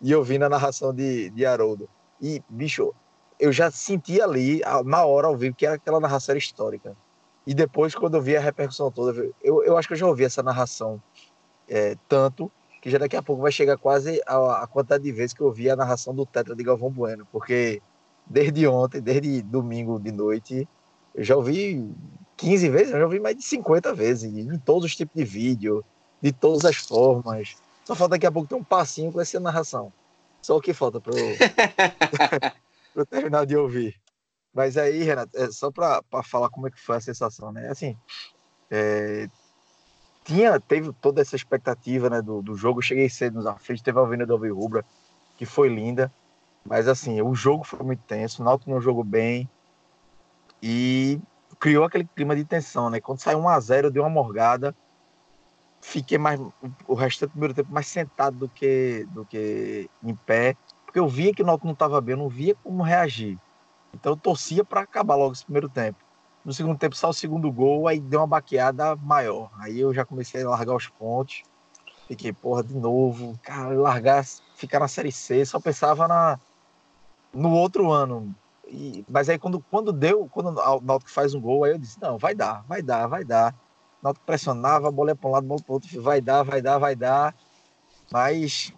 E 0.00 0.10
eu 0.10 0.22
vi 0.22 0.38
na 0.38 0.48
narração 0.48 0.92
de, 0.92 1.30
de 1.30 1.46
Haroldo. 1.46 1.88
E, 2.20 2.42
bicho, 2.48 2.94
eu 3.38 3.52
já 3.52 3.70
senti 3.70 4.20
ali, 4.20 4.60
na 4.84 5.04
hora 5.04 5.26
ao 5.26 5.36
vivo, 5.36 5.54
que 5.54 5.66
era 5.66 5.76
aquela 5.76 6.00
narração 6.00 6.36
histórica. 6.36 6.96
E 7.46 7.54
depois, 7.54 7.94
quando 7.94 8.16
eu 8.16 8.22
vi 8.22 8.36
a 8.36 8.40
repercussão 8.40 8.90
toda, 8.90 9.30
eu, 9.42 9.62
eu 9.62 9.76
acho 9.76 9.88
que 9.88 9.94
eu 9.94 9.98
já 9.98 10.06
ouvi 10.06 10.24
essa 10.24 10.42
narração 10.42 11.00
é, 11.68 11.96
tanto 12.08 12.50
que 12.80 12.90
já 12.90 12.98
daqui 12.98 13.16
a 13.16 13.22
pouco 13.22 13.42
vai 13.42 13.50
chegar 13.50 13.76
quase 13.76 14.20
a, 14.26 14.62
a 14.62 14.66
quantidade 14.66 15.02
de 15.02 15.12
vezes 15.12 15.32
que 15.32 15.40
eu 15.40 15.46
ouvi 15.46 15.68
a 15.68 15.76
narração 15.76 16.14
do 16.14 16.24
Tetra 16.24 16.54
de 16.54 16.62
Galvão 16.62 16.90
Bueno, 16.90 17.26
porque 17.32 17.82
desde 18.24 18.66
ontem, 18.66 19.00
desde 19.00 19.42
domingo 19.42 19.98
de 19.98 20.12
noite, 20.12 20.68
eu 21.14 21.24
já 21.24 21.36
ouvi 21.36 21.92
15 22.36 22.68
vezes, 22.68 22.92
eu 22.92 22.98
já 22.98 23.04
ouvi 23.04 23.18
mais 23.18 23.36
de 23.36 23.42
50 23.42 23.94
vezes, 23.94 24.36
em 24.36 24.58
todos 24.58 24.84
os 24.84 24.94
tipos 24.94 25.14
de 25.14 25.24
vídeo, 25.24 25.84
de 26.20 26.32
todas 26.32 26.64
as 26.64 26.76
formas. 26.76 27.56
Só 27.84 27.94
falta 27.94 28.12
daqui 28.12 28.26
a 28.26 28.32
pouco 28.32 28.48
ter 28.48 28.54
um 28.54 28.64
passinho 28.64 29.12
com 29.12 29.20
essa 29.20 29.40
narração. 29.40 29.92
Só 30.42 30.56
o 30.56 30.60
que 30.60 30.72
falta 30.72 31.00
para 31.00 31.12
eu 32.94 33.06
terminar 33.06 33.46
de 33.46 33.56
ouvir. 33.56 33.96
Mas 34.52 34.76
aí, 34.76 35.02
Renato, 35.02 35.36
é 35.36 35.50
só 35.50 35.70
para 35.70 36.02
falar 36.24 36.48
como 36.50 36.66
é 36.66 36.70
que 36.70 36.80
foi 36.80 36.96
a 36.96 37.00
sensação, 37.00 37.52
né? 37.52 37.68
Assim, 37.68 37.96
é, 38.70 39.28
tinha, 40.24 40.58
teve 40.58 40.92
toda 40.94 41.20
essa 41.20 41.36
expectativa 41.36 42.10
né, 42.10 42.20
do, 42.20 42.42
do 42.42 42.56
jogo. 42.56 42.78
Eu 42.78 42.82
cheguei 42.82 43.08
cedo 43.08 43.34
nos 43.34 43.46
aflitos, 43.46 43.82
teve 43.82 43.98
a 43.98 44.02
Avenida 44.02 44.26
do 44.26 44.54
Rubra, 44.54 44.84
que 45.36 45.46
foi 45.46 45.68
linda. 45.68 46.12
Mas 46.64 46.88
assim, 46.88 47.22
o 47.22 47.34
jogo 47.34 47.64
foi 47.64 47.80
muito 47.84 48.02
tenso, 48.02 48.42
o 48.42 48.44
Náutico 48.44 48.70
não 48.70 48.80
jogou 48.80 49.04
bem 49.04 49.48
e 50.60 51.20
criou 51.58 51.84
aquele 51.84 52.06
clima 52.14 52.36
de 52.36 52.44
tensão, 52.44 52.90
né? 52.90 53.00
Quando 53.00 53.20
saiu 53.20 53.38
1 53.38 53.48
a 53.48 53.60
0 53.60 53.86
eu 53.88 53.90
dei 53.90 54.02
uma 54.02 54.10
morgada, 54.10 54.74
fiquei 55.80 56.18
mais 56.18 56.40
o 56.86 56.94
restante 56.94 57.30
do 57.30 57.32
primeiro 57.32 57.54
tempo 57.54 57.72
mais 57.72 57.86
sentado 57.86 58.36
do 58.36 58.48
que 58.48 59.06
do 59.12 59.24
que 59.24 59.88
em 60.02 60.14
pé, 60.14 60.56
porque 60.84 60.98
eu 60.98 61.08
via 61.08 61.32
que 61.32 61.42
o 61.42 61.46
Náutico 61.46 61.66
não 61.66 61.74
estava 61.74 62.00
bem, 62.00 62.14
eu 62.14 62.18
não 62.18 62.28
via 62.28 62.54
como 62.62 62.82
reagir. 62.82 63.38
Então 63.94 64.12
eu 64.12 64.16
torcia 64.16 64.64
para 64.64 64.82
acabar 64.82 65.14
logo 65.14 65.32
esse 65.32 65.44
primeiro 65.44 65.68
tempo. 65.68 65.98
No 66.44 66.52
segundo 66.52 66.78
tempo 66.78 66.94
só 66.94 67.08
o 67.08 67.14
segundo 67.14 67.50
gol, 67.50 67.88
aí 67.88 67.98
deu 68.00 68.20
uma 68.20 68.26
baqueada 68.26 68.94
maior. 68.96 69.50
Aí 69.60 69.80
eu 69.80 69.92
já 69.92 70.04
comecei 70.04 70.42
a 70.42 70.48
largar 70.50 70.76
os 70.76 70.88
pontos. 70.88 71.42
Fiquei, 72.06 72.32
porra, 72.32 72.62
de 72.62 72.74
novo, 72.74 73.36
cara, 73.42 73.74
largar, 73.74 74.24
ficar 74.54 74.78
na 74.78 74.86
Série 74.86 75.10
C, 75.10 75.44
só 75.44 75.58
pensava 75.60 76.06
na 76.06 76.38
no 77.34 77.52
outro 77.52 77.90
ano, 77.92 78.34
e, 78.68 79.04
mas 79.08 79.28
aí 79.28 79.38
quando, 79.38 79.60
quando 79.70 79.92
deu, 79.92 80.28
quando 80.30 80.48
o 80.48 80.80
Náutico 80.80 81.10
faz 81.10 81.34
um 81.34 81.40
gol, 81.40 81.64
aí 81.64 81.72
eu 81.72 81.78
disse, 81.78 82.00
não, 82.00 82.18
vai 82.18 82.34
dar, 82.34 82.64
vai 82.66 82.82
dar, 82.82 83.06
vai 83.06 83.24
dar. 83.24 83.54
O 84.02 84.04
Náutico 84.04 84.26
pressionava, 84.26 84.88
a 84.88 84.90
bola 84.90 85.10
ia 85.10 85.16
para 85.16 85.28
um 85.28 85.32
lado, 85.32 85.44
a 85.44 85.48
bola 85.48 85.62
para 85.62 85.72
outro, 85.72 86.02
vai 86.02 86.20
dar, 86.20 86.42
vai 86.42 86.60
dar, 86.60 86.78
vai 86.78 86.96
dar. 86.96 87.34
Mas 88.10 88.72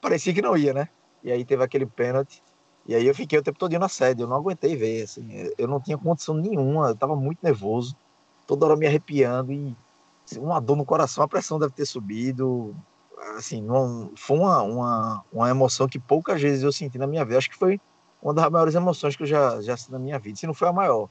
parecia 0.00 0.32
que 0.32 0.42
não 0.42 0.56
ia, 0.56 0.72
né? 0.72 0.88
E 1.22 1.30
aí 1.30 1.44
teve 1.44 1.62
aquele 1.62 1.86
pênalti. 1.86 2.42
E 2.86 2.94
aí 2.94 3.06
eu 3.06 3.14
fiquei 3.14 3.38
o 3.38 3.42
tempo 3.42 3.58
todo 3.58 3.76
na 3.78 3.88
sede, 3.88 4.22
eu 4.22 4.28
não 4.28 4.36
aguentei 4.36 4.76
ver, 4.76 5.02
assim, 5.02 5.50
eu 5.58 5.66
não 5.66 5.80
tinha 5.80 5.98
condição 5.98 6.36
nenhuma, 6.36 6.90
eu 6.90 6.96
tava 6.96 7.16
muito 7.16 7.40
nervoso, 7.42 7.96
toda 8.46 8.64
hora 8.64 8.76
me 8.76 8.86
arrepiando 8.86 9.52
e 9.52 9.76
assim, 10.24 10.38
uma 10.38 10.60
dor 10.60 10.76
no 10.76 10.84
coração, 10.84 11.24
a 11.24 11.28
pressão 11.28 11.58
deve 11.58 11.72
ter 11.72 11.84
subido, 11.84 12.76
assim, 13.36 13.60
não, 13.60 14.12
foi 14.16 14.38
uma, 14.38 14.62
uma, 14.62 15.24
uma 15.32 15.50
emoção 15.50 15.88
que 15.88 15.98
poucas 15.98 16.40
vezes 16.40 16.62
eu 16.62 16.70
senti 16.70 16.96
na 16.96 17.08
minha 17.08 17.24
vida, 17.24 17.38
acho 17.38 17.50
que 17.50 17.58
foi 17.58 17.80
uma 18.26 18.34
das 18.34 18.50
maiores 18.50 18.74
emoções 18.74 19.14
que 19.14 19.22
eu 19.22 19.26
já, 19.26 19.62
já 19.62 19.76
na 19.88 20.00
minha 20.00 20.18
vida, 20.18 20.36
se 20.36 20.48
não 20.48 20.54
foi 20.54 20.66
a 20.66 20.72
maior, 20.72 21.08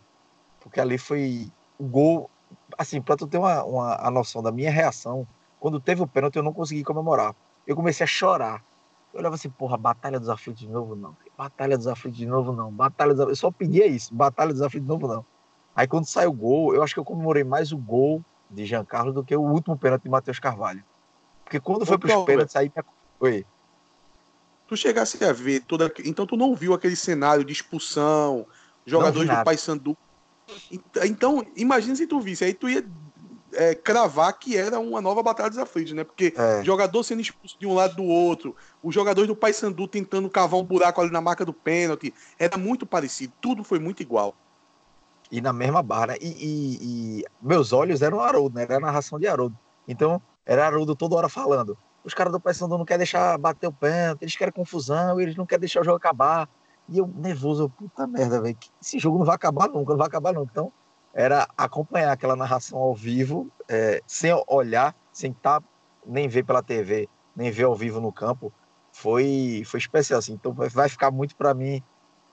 porque 0.60 0.82
ali 0.82 0.98
foi 0.98 1.50
o 1.80 1.86
gol, 1.86 2.30
assim, 2.78 3.02
para 3.02 3.16
tu 3.16 3.26
ter 3.26 3.38
uma, 3.38 3.64
uma 3.64 3.96
a 3.96 4.12
noção 4.12 4.44
da 4.44 4.52
minha 4.52 4.70
reação, 4.70 5.26
quando 5.58 5.80
teve 5.80 6.02
o 6.02 6.08
pênalti 6.08 6.36
eu 6.36 6.44
não 6.44 6.52
consegui 6.52 6.84
comemorar, 6.84 7.34
eu 7.66 7.74
comecei 7.74 8.04
a 8.04 8.08
chorar, 8.08 8.62
eu 9.14 9.22
olhava 9.22 9.36
assim, 9.36 9.50
porra, 9.50 9.78
Batalha 9.78 10.20
dos 10.20 10.28
Aflitos 10.28 10.60
de 10.60 10.68
novo 10.68 10.94
não. 10.94 11.16
Batalha 11.38 11.78
dos 11.78 11.88
Aflitos 11.88 12.18
de 12.18 12.26
novo 12.26 12.52
não. 12.52 12.70
Batalha 12.70 13.14
dos 13.14 13.22
Aflitos... 13.22 13.42
Eu 13.42 13.50
só 13.50 13.50
pedia 13.50 13.88
isso, 13.88 14.14
Batalha 14.14 14.52
dos 14.52 14.62
Aflitos 14.62 14.86
de 14.86 14.94
novo 14.94 15.08
não. 15.08 15.26
Aí 15.74 15.88
quando 15.88 16.06
saiu 16.06 16.32
o 16.32 16.34
gol, 16.34 16.76
eu 16.76 16.84
acho 16.84 16.94
que 16.94 17.00
eu 17.00 17.06
comemorei 17.06 17.46
mais 17.46 17.72
o 17.72 17.78
gol 17.78 18.22
de 18.52 18.66
Jean 18.66 18.84
Carlos 18.84 19.14
do 19.14 19.24
que 19.24 19.34
o 19.34 19.42
último 19.42 19.78
pênalti 19.78 20.04
de 20.04 20.10
Matheus 20.10 20.38
Carvalho. 20.38 20.84
Porque 21.46 21.62
quando 21.62 21.86
foi 21.86 21.98
para 21.98 22.20
os 22.20 22.26
pênaltis, 22.26 22.56
aí... 22.58 22.70
Oi. 23.22 23.46
Tu 24.68 24.76
chegasse 24.76 25.24
a 25.24 25.32
ver 25.32 25.62
toda. 25.62 25.92
Então 26.04 26.26
tu 26.26 26.36
não 26.36 26.56
viu 26.56 26.74
aquele 26.74 26.96
cenário 26.96 27.44
de 27.44 27.54
expulsão, 27.54 28.48
jogadores 28.86 29.30
do 29.30 29.44
Paysandu. 29.44 29.98
Então, 31.04 31.46
imagina 31.56 31.96
se 31.96 32.06
tu 32.06 32.20
visse, 32.20 32.44
aí 32.44 32.54
tu 32.54 32.70
ia 32.70 32.86
é, 33.54 33.74
cravar 33.74 34.34
que 34.38 34.56
era 34.56 34.80
uma 34.80 35.02
nova 35.02 35.24
Batalha 35.24 35.50
dos 35.50 35.58
Aflitos, 35.58 35.94
né? 35.94 36.04
Porque 36.04 36.34
é. 36.36 36.64
jogador 36.64 37.04
sendo 37.04 37.22
expulso 37.22 37.58
de 37.60 37.66
um 37.66 37.74
lado 37.74 37.96
do 37.96 38.04
outro, 38.04 38.56
os 38.84 38.94
jogadores 38.94 39.28
do 39.28 39.36
Paysandu 39.36 39.88
tentando 39.88 40.30
cavar 40.30 40.60
um 40.60 40.64
buraco 40.64 41.02
ali 41.02 41.12
na 41.12 41.22
marca 41.22 41.46
do 41.46 41.54
pênalti, 41.54 42.14
era 42.38 42.58
muito 42.58 42.86
parecido, 42.86 43.34
tudo 43.42 43.64
foi 43.64 43.80
muito 43.80 44.02
igual. 44.02 44.36
E 45.32 45.42
na 45.42 45.52
mesma 45.52 45.82
barra, 45.82 46.08
né? 46.08 46.18
e, 46.22 46.28
e, 46.28 47.20
e, 47.22 47.26
meus 47.42 47.74
olhos 47.74 48.02
eram 48.02 48.20
Haroldo, 48.20 48.56
né? 48.56 48.64
Era 48.64 48.78
a 48.78 48.80
narração 48.80 49.20
de 49.20 49.28
Haroldo. 49.28 49.58
Então, 49.88 50.22
era 50.46 50.66
Haroldo 50.66 50.96
toda 50.96 51.16
hora 51.16 51.30
falando. 51.30 51.78
Os 52.06 52.14
caras 52.14 52.32
do 52.32 52.40
Paysandu 52.40 52.78
não 52.78 52.86
querem 52.86 53.00
deixar 53.00 53.36
bater 53.38 53.68
o 53.68 53.74
pênalti, 53.74 54.22
eles 54.22 54.36
querem 54.36 54.54
confusão, 54.54 55.20
eles 55.20 55.36
não 55.36 55.46
querem 55.46 55.62
deixar 55.62 55.82
o 55.82 55.84
jogo 55.84 55.98
acabar. 55.98 56.48
E 56.88 57.00
eu 57.00 57.08
nervoso, 57.08 57.68
puta 57.68 58.06
merda, 58.06 58.40
velho. 58.40 58.56
Esse 58.80 59.00
jogo 59.00 59.18
não 59.18 59.26
vai 59.26 59.36
acabar 59.36 59.68
nunca, 59.68 59.92
não 59.92 59.98
vai 59.98 60.08
acabar 60.08 60.32
nunca. 60.32 60.52
Então, 60.52 60.72
era 61.12 61.48
acompanhar 61.58 62.12
aquela 62.12 62.36
narração 62.36 62.78
ao 62.78 62.94
vivo, 62.94 63.50
é, 63.68 64.02
sem 64.06 64.32
olhar, 64.48 64.96
sem 65.12 65.32
estar 65.32 65.62
tá, 65.62 65.68
nem 66.06 66.28
ver 66.28 66.44
pela 66.44 66.62
TV, 66.62 67.10
nem 67.36 67.50
ver 67.50 67.64
ao 67.64 67.76
vivo 67.76 68.00
no 68.00 68.12
campo, 68.12 68.54
foi, 68.92 69.64
foi 69.66 69.80
especial. 69.80 70.20
Assim. 70.20 70.34
Então 70.34 70.54
vai 70.54 70.88
ficar 70.88 71.10
muito 71.10 71.36
para 71.36 71.54
mim 71.54 71.82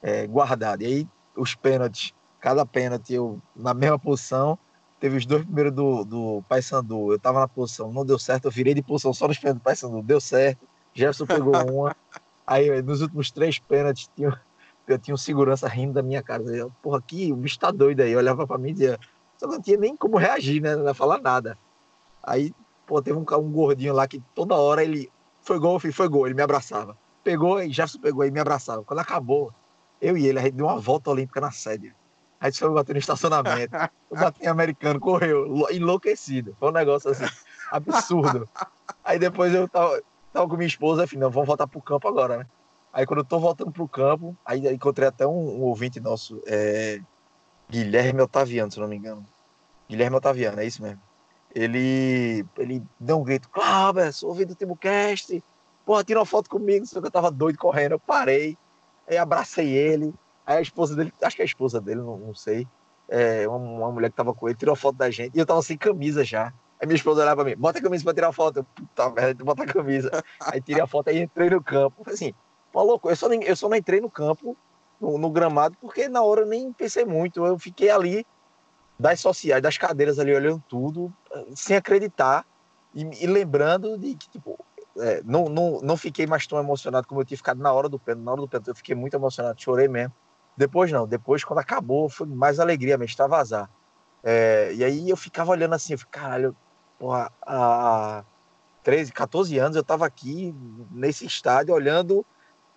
é, 0.03 0.27
guardado. 0.27 0.83
E 0.83 0.87
aí 0.87 1.09
os 1.35 1.55
pênaltis, 1.55 2.13
cada 2.41 2.67
pênalti 2.67 3.15
eu 3.15 3.41
na 3.57 3.73
mesma 3.73 3.99
posição. 3.99 4.59
Teve 5.03 5.17
os 5.17 5.27
dois 5.27 5.43
primeiros 5.43 5.73
do, 5.73 6.05
do 6.05 6.45
Paysandu. 6.49 7.11
Eu 7.11 7.19
tava 7.19 7.41
na 7.41 7.49
posição, 7.49 7.91
não 7.91 8.07
deu 8.07 8.21
certo. 8.21 8.45
Eu 8.45 8.53
virei 8.53 8.73
de 8.73 8.85
posição 8.85 9.13
só 9.13 9.27
nos 9.27 9.37
pênaltis 9.37 9.61
do 9.61 9.65
Paysandu. 9.65 10.01
Deu 10.01 10.21
certo. 10.21 10.65
Jefferson 10.95 11.27
pegou 11.27 11.53
uma. 11.69 11.97
Aí 12.47 12.81
nos 12.83 13.03
últimos 13.03 13.33
três 13.33 13.59
pênaltis 13.59 14.09
tinha, 14.15 14.41
eu 14.87 14.99
tinha 15.01 15.13
um 15.13 15.19
segurança 15.19 15.67
rindo 15.67 15.95
da 15.95 16.05
minha 16.05 16.23
cara. 16.23 16.45
Eu, 16.45 16.71
Porra, 16.81 16.99
aqui 16.99 17.33
o 17.33 17.37
bicho 17.37 17.59
tá 17.59 17.73
doido 17.73 17.99
aí. 17.99 18.13
Eu 18.13 18.21
olhava 18.21 18.47
pra 18.47 18.57
mim 18.57 18.71
e 18.71 18.73
dizia, 18.75 18.97
só 19.37 19.49
não 19.49 19.61
tinha 19.61 19.77
nem 19.77 19.97
como 19.97 20.19
reagir, 20.19 20.63
né? 20.63 20.77
Não 20.77 20.85
ia 20.87 20.95
falar 20.95 21.21
nada. 21.21 21.59
Aí, 22.23 22.55
pô, 22.87 23.03
teve 23.03 23.19
um, 23.19 23.27
um 23.29 23.51
gordinho 23.51 23.93
lá 23.93 24.07
que 24.07 24.23
toda 24.37 24.55
hora 24.55 24.85
ele 24.85 25.11
foi 25.41 25.59
gol, 25.59 25.81
filho, 25.81 25.93
foi 25.93 26.07
gol, 26.07 26.29
ele 26.29 26.37
me 26.37 26.43
abraçava. 26.43 26.97
Pegou 27.25 27.61
e 27.61 27.73
Jefferson 27.73 27.99
pegou 27.99 28.25
e 28.25 28.31
me 28.31 28.39
abraçava. 28.39 28.85
Quando 28.85 29.01
acabou, 29.01 29.53
eu 30.01 30.17
e 30.17 30.29
ele, 30.29 30.39
a 30.39 30.43
gente 30.43 30.55
deu 30.55 30.67
uma 30.67 30.79
volta 30.79 31.11
olímpica 31.11 31.41
na 31.41 31.51
sede. 31.51 31.93
A 32.43 32.47
gente 32.47 32.59
foi 32.59 32.71
bater 32.71 32.93
no 32.93 32.99
estacionamento. 32.99 33.77
O 34.11 34.17
bater 34.17 34.49
americano 34.49 34.99
correu, 34.99 35.71
enlouquecido. 35.71 36.57
Foi 36.59 36.71
um 36.71 36.73
negócio 36.73 37.09
assim, 37.09 37.25
absurdo. 37.71 38.49
Aí 39.05 39.17
depois 39.17 39.55
eu 39.55 39.69
tava, 39.69 40.03
tava 40.33 40.49
com 40.49 40.57
minha 40.57 40.67
esposa, 40.67 41.05
enfim, 41.05 41.19
não, 41.19 41.31
vamos 41.31 41.47
voltar 41.47 41.69
pro 41.69 41.81
campo 41.81 42.09
agora, 42.09 42.39
né? 42.39 42.47
Aí 42.93 43.07
quando 43.07 43.21
eu 43.21 43.25
tô 43.25 43.39
voltando 43.39 43.71
pro 43.71 43.87
campo, 43.87 44.37
aí 44.45 44.67
encontrei 44.75 45.07
até 45.07 45.25
um, 45.25 45.31
um 45.31 45.63
ouvinte 45.63 46.01
nosso, 46.01 46.43
é, 46.45 47.01
Guilherme 47.71 48.21
Otaviano, 48.21 48.73
se 48.73 48.81
não 48.81 48.89
me 48.89 48.97
engano. 48.97 49.25
Guilherme 49.89 50.17
Otaviano, 50.17 50.61
é 50.61 50.67
isso 50.67 50.83
mesmo. 50.83 51.01
Ele, 51.55 52.45
ele 52.59 52.83
deu 52.99 53.21
um 53.21 53.23
grito, 53.23 53.49
Cláudio, 53.51 54.13
sou 54.13 54.31
ouvindo 54.31 54.49
do 54.49 54.55
Timocast, 54.57 55.41
porra, 55.87 56.03
tira 56.03 56.19
uma 56.19 56.27
foto 56.27 56.51
comigo, 56.51 56.85
só 56.87 57.01
que 57.01 57.07
eu 57.07 57.11
tava 57.11 57.31
doido 57.31 57.57
correndo, 57.57 57.93
eu 57.93 58.01
parei, 58.01 58.59
aí 59.09 59.17
abracei 59.17 59.69
ele, 59.69 60.13
aí 60.47 60.59
a 60.59 60.61
esposa 60.61 60.95
dele, 60.95 61.13
acho 61.23 61.37
que 61.37 61.43
é 61.43 61.45
a 61.45 61.47
esposa 61.47 61.81
dele, 61.81 62.01
não, 62.01 62.17
não 62.19 62.35
sei, 62.35 62.67
é, 63.09 63.47
uma, 63.47 63.59
uma, 63.59 63.93
mulher 63.93 64.11
que 64.11 64.17
tava 64.17 64.33
com 64.33 64.49
ele, 64.49 64.57
tirou 64.57 64.75
foto 64.75 64.97
da 64.97 65.11
gente, 65.11 65.37
e 65.37 65.39
eu 65.39 65.47
tava 65.47 65.63
sem 65.63 65.77
camisa 65.77 66.25
já. 66.25 66.53
Aí 66.81 66.87
minha 66.87 66.97
esposa 66.97 67.23
olhava 67.23 67.45
pra 67.45 67.51
mim, 67.51 67.61
bota 67.61 67.79
a 67.79 67.83
camisa 67.83 68.03
pra 68.03 68.15
tirar 68.15 68.33
foto. 68.33 68.59
Eu, 68.59 68.65
puta 68.65 69.11
merda, 69.11 69.45
bota 69.45 69.63
a 69.63 69.67
camisa. 69.67 70.11
Aí 70.41 70.61
tirei 70.61 70.83
a 70.83 70.87
foto, 70.87 71.11
aí 71.11 71.21
entrei 71.21 71.49
no 71.49 71.63
campo. 71.63 72.03
Assim, 72.11 72.35
uma 72.75 72.83
loucura. 72.83 73.13
Eu 73.13 73.17
só, 73.17 73.29
nem, 73.29 73.41
eu 73.45 73.55
só 73.55 73.69
não 73.69 73.77
entrei 73.77 74.01
no 74.01 74.11
campo, 74.11 74.57
no, 75.01 75.17
no, 75.17 75.31
gramado, 75.31 75.77
porque 75.81 76.09
na 76.09 76.23
hora 76.23 76.41
eu 76.41 76.47
nem 76.47 76.73
pensei 76.73 77.05
muito. 77.05 77.45
Eu 77.47 77.57
fiquei 77.57 77.89
ali, 77.89 78.27
das 78.99 79.21
sociais, 79.21 79.63
das 79.63 79.79
cadeiras 79.79 80.19
ali, 80.19 80.35
olhando 80.35 80.61
tudo, 80.69 81.13
sem 81.55 81.77
acreditar 81.77 82.45
e, 82.93 83.25
e 83.25 83.27
lembrando 83.29 83.97
de 83.97 84.17
que, 84.17 84.29
tipo, 84.31 84.59
é, 84.99 85.23
não, 85.25 85.45
não, 85.45 85.81
não 85.83 85.97
fiquei 85.97 86.27
mais 86.27 86.47
tão 86.47 86.59
emocionado 86.59 87.07
como 87.07 87.21
eu 87.21 87.25
tinha 87.25 87.39
ficado 87.39 87.61
na 87.61 87.73
hora 87.73 87.89
do 87.89 87.99
pênalti. 87.99 88.25
Na 88.25 88.33
hora 88.33 88.41
do 88.41 88.49
pênalti 88.49 88.69
eu 88.69 88.75
fiquei 88.75 88.95
muito 88.95 89.15
emocionado, 89.15 89.61
chorei 89.61 89.87
mesmo. 89.87 90.13
Depois 90.63 90.93
não, 90.93 91.09
depois 91.09 91.43
quando 91.43 91.59
acabou 91.59 92.09
foi 92.09 92.25
mais 92.25 92.61
alegria 92.61 92.97
mesmo, 92.97 93.11
estava 93.11 93.39
azar. 93.39 93.69
É, 94.23 94.73
e 94.73 94.85
aí 94.85 95.11
eu 95.11 95.17
ficava 95.17 95.51
olhando 95.51 95.75
assim, 95.75 95.95
eu 95.95 95.99
falei, 95.99 96.13
caralho, 96.13 96.57
porra, 97.01 97.33
há 97.43 98.25
13, 98.85 99.13
14 99.13 99.59
anos 99.59 99.75
eu 99.75 99.83
estava 99.83 100.07
aqui 100.07 100.55
nesse 100.93 101.27
estádio 101.27 101.75
olhando 101.75 102.25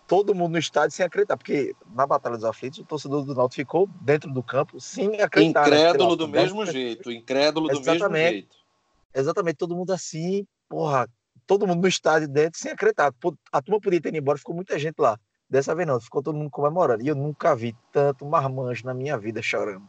todo 0.07 0.33
mundo 0.33 0.53
no 0.53 0.57
estádio 0.57 0.95
sem 0.95 1.05
acreditar, 1.05 1.37
porque 1.37 1.75
na 1.93 2.07
Batalha 2.07 2.35
dos 2.35 2.43
Aflitos 2.43 2.79
o 2.79 2.85
torcedor 2.85 3.23
do 3.23 3.35
Náutico 3.35 3.61
ficou 3.61 3.87
dentro 4.01 4.33
do 4.33 4.41
campo 4.41 4.79
sem 4.79 5.21
acreditar. 5.21 5.69
Né? 5.69 5.77
Incrédulo 5.77 6.11
né? 6.11 6.17
do 6.17 6.27
mesmo 6.27 6.65
jeito, 6.65 7.11
incrédulo 7.11 7.67
do 7.67 7.79
mesmo 7.81 8.17
jeito. 8.17 8.55
Exatamente, 9.13 9.57
todo 9.57 9.75
mundo 9.75 9.93
assim, 9.93 10.47
porra, 10.67 11.07
todo 11.45 11.67
mundo 11.67 11.83
no 11.83 11.87
estádio 11.87 12.27
dentro 12.27 12.59
sem 12.59 12.71
acreditar. 12.71 13.13
A 13.51 13.61
turma 13.61 13.79
podia 13.79 14.01
ter 14.01 14.09
ido 14.09 14.17
embora, 14.17 14.39
ficou 14.39 14.55
muita 14.55 14.79
gente 14.79 14.97
lá. 14.97 15.19
Dessa 15.49 15.75
vez 15.75 15.87
não, 15.87 15.99
ficou 15.99 16.23
todo 16.23 16.37
mundo 16.37 16.49
comemorando. 16.49 17.03
E 17.03 17.07
eu 17.07 17.15
nunca 17.15 17.55
vi 17.55 17.75
tanto 17.91 18.25
marmanjo 18.25 18.85
na 18.85 18.93
minha 18.93 19.17
vida 19.17 19.41
chorando. 19.41 19.87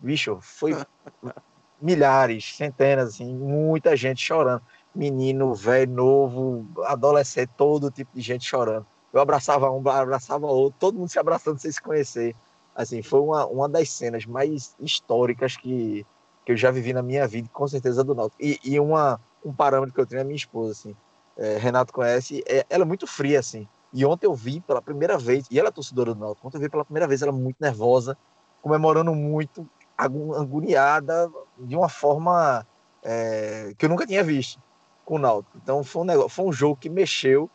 Bicho, 0.00 0.38
foi 0.40 0.76
milhares, 1.80 2.56
centenas, 2.56 3.14
assim, 3.14 3.34
muita 3.34 3.96
gente 3.96 4.20
chorando. 4.20 4.62
Menino, 4.94 5.54
velho, 5.54 5.92
novo, 5.92 6.66
adolescente, 6.84 7.50
todo 7.56 7.90
tipo 7.90 8.10
de 8.14 8.20
gente 8.20 8.44
chorando 8.44 8.86
eu 9.16 9.22
abraçava 9.22 9.70
um, 9.70 9.88
abraçava 9.88 10.46
outro, 10.46 10.78
todo 10.78 10.98
mundo 10.98 11.08
se 11.08 11.18
abraçando 11.18 11.58
sem 11.58 11.72
se 11.72 11.80
conhecer. 11.80 12.36
Assim, 12.74 13.02
foi 13.02 13.20
uma, 13.20 13.46
uma 13.46 13.68
das 13.68 13.90
cenas 13.90 14.26
mais 14.26 14.76
históricas 14.78 15.56
que, 15.56 16.04
que 16.44 16.52
eu 16.52 16.56
já 16.56 16.70
vivi 16.70 16.92
na 16.92 17.02
minha 17.02 17.26
vida, 17.26 17.48
com 17.50 17.66
certeza 17.66 18.04
do 18.04 18.14
Náutico. 18.14 18.42
E, 18.42 18.60
e 18.62 18.78
uma, 18.78 19.18
um 19.42 19.54
parâmetro 19.54 19.94
que 19.94 20.00
eu 20.00 20.06
tenho 20.06 20.20
é 20.20 20.24
minha 20.24 20.36
esposa, 20.36 20.72
assim. 20.72 20.94
É, 21.38 21.56
Renato 21.56 21.94
conhece, 21.94 22.44
é, 22.46 22.66
ela 22.68 22.84
é 22.84 22.86
muito 22.86 23.06
fria, 23.06 23.40
assim. 23.40 23.66
E 23.96 24.04
ontem 24.04 24.26
eu 24.26 24.34
vi 24.34 24.60
pela 24.60 24.82
primeira 24.82 25.16
vez, 25.16 25.46
e 25.50 25.58
ela 25.58 25.68
é 25.68 25.72
torcedora 25.72 26.12
do 26.12 26.20
Náutico, 26.20 26.46
ontem 26.46 26.58
eu 26.58 26.60
vi 26.60 26.68
pela 26.68 26.84
primeira 26.84 27.08
vez 27.08 27.22
ela 27.22 27.32
muito 27.32 27.56
nervosa, 27.58 28.14
comemorando 28.60 29.14
muito, 29.14 29.66
agoniada, 29.96 31.30
de 31.58 31.74
uma 31.74 31.88
forma 31.88 32.66
é, 33.02 33.72
que 33.78 33.86
eu 33.86 33.88
nunca 33.88 34.06
tinha 34.06 34.22
visto 34.22 34.60
com 35.02 35.14
o 35.14 35.18
Náutico. 35.18 35.56
Então 35.62 35.82
foi 35.82 36.02
um, 36.02 36.04
negócio, 36.04 36.28
foi 36.28 36.44
um 36.44 36.52
jogo 36.52 36.76
que 36.76 36.90
mexeu 36.90 37.48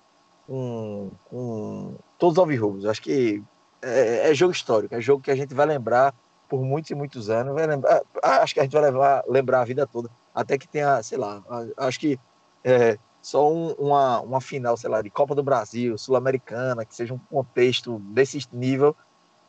com, 0.47 1.11
com 1.29 1.93
todos 2.17 2.37
os 2.37 2.39
alvirrubos. 2.39 2.87
Acho 2.87 3.03
que 3.03 3.43
é, 3.79 4.31
é, 4.31 4.33
jogo 4.33 4.51
histórico, 4.51 4.95
é 4.95 4.99
jogo 4.99 5.21
que 5.21 5.29
a 5.29 5.35
gente 5.35 5.53
vai 5.53 5.67
lembrar 5.67 6.11
por 6.49 6.63
muitos 6.63 6.89
e 6.89 6.95
muitos 6.95 7.29
anos. 7.29 7.53
Vai 7.53 7.67
lembrar, 7.67 8.01
acho 8.23 8.55
que 8.55 8.61
a 8.61 8.63
gente 8.63 8.73
vai 8.73 8.81
levar, 8.81 9.23
lembrar 9.27 9.61
a 9.61 9.65
vida 9.65 9.85
toda, 9.85 10.09
até 10.33 10.57
que 10.57 10.67
tenha, 10.67 11.03
sei 11.03 11.19
lá, 11.19 11.43
acho 11.77 11.99
que 11.99 12.19
é, 12.63 12.97
só 13.21 13.51
um, 13.51 13.73
uma, 13.73 14.19
uma 14.21 14.41
final, 14.41 14.75
sei 14.75 14.89
lá, 14.89 15.01
de 15.01 15.09
Copa 15.09 15.35
do 15.35 15.43
Brasil, 15.43 15.97
Sul-Americana, 15.97 16.85
que 16.85 16.95
seja 16.95 17.13
um 17.13 17.19
contexto 17.19 17.99
desse 17.99 18.39
nível, 18.51 18.95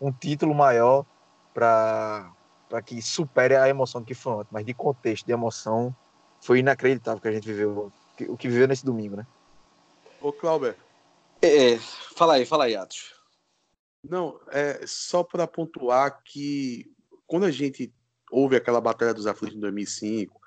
um 0.01 0.13
título 0.13 0.55
maior 0.55 1.07
para 1.55 2.33
que 2.85 3.01
supere 3.01 3.57
a 3.57 3.69
emoção 3.69 4.05
que 4.05 4.15
foi 4.15 4.33
ontem. 4.35 4.51
Mas 4.51 4.67
de 4.67 4.75
contexto, 4.75 5.25
de 5.25 5.33
emoção, 5.33 5.95
foi 6.41 6.59
inacreditável 6.59 7.21
que 7.21 7.29
a 7.29 7.33
gente 7.33 7.47
viveu, 7.47 7.93
o 8.29 8.37
que 8.37 8.49
viveu 8.49 8.69
nesse 8.69 8.85
domingo, 8.85 9.17
né? 9.17 9.27
Ô, 10.21 10.33
Clauber, 10.33 10.77
é, 11.41 11.77
fala 12.15 12.35
aí, 12.35 12.47
fala 12.47 12.65
aí, 12.65 12.77
Atos. 12.77 13.15
Não, 14.05 14.39
é 14.51 14.85
só 14.87 15.23
para 15.23 15.47
pontuar 15.47 16.23
que 16.25 16.93
quando 17.27 17.45
a 17.45 17.51
gente 17.51 17.93
houve 18.31 18.57
aquela 18.57 18.81
batalha 18.81 19.15
dos 19.15 19.27
aflitos 19.27 19.57
em 19.57 19.61
2005, 19.61 20.41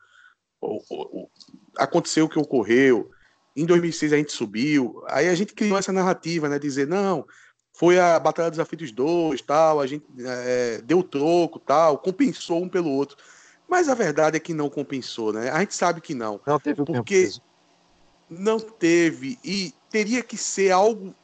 ou, 0.61 0.83
ou, 0.89 1.31
aconteceu 1.77 2.25
o 2.25 2.29
que 2.29 2.39
ocorreu, 2.39 3.11
em 3.55 3.65
2006 3.65 4.13
a 4.13 4.17
gente 4.17 4.31
subiu, 4.31 5.03
aí 5.07 5.29
a 5.29 5.35
gente 5.35 5.53
criou 5.53 5.77
essa 5.77 5.91
narrativa, 5.91 6.49
né? 6.49 6.59
Dizer, 6.59 6.87
não, 6.87 7.25
foi 7.73 7.99
a 7.99 8.19
Batalha 8.19 8.49
dos 8.49 8.59
Aflitos 8.59 8.91
2, 8.91 9.41
tal, 9.41 9.79
a 9.79 9.87
gente 9.87 10.05
é, 10.19 10.81
deu 10.83 11.01
troco, 11.03 11.59
tal, 11.59 11.97
compensou 11.97 12.61
um 12.61 12.69
pelo 12.69 12.89
outro. 12.89 13.17
Mas 13.67 13.89
a 13.89 13.93
verdade 13.93 14.37
é 14.37 14.39
que 14.39 14.53
não 14.53 14.69
compensou, 14.69 15.33
né? 15.33 15.49
A 15.49 15.59
gente 15.59 15.73
sabe 15.73 15.99
que 16.01 16.13
não. 16.13 16.39
Não 16.45 16.59
teve 16.59 16.81
o 16.81 16.85
porque 16.85 17.31
não 18.29 18.59
teve 18.59 19.39
e 19.43 19.73
teria 19.89 20.21
que 20.21 20.37
ser 20.37 20.71
algo 20.71 21.15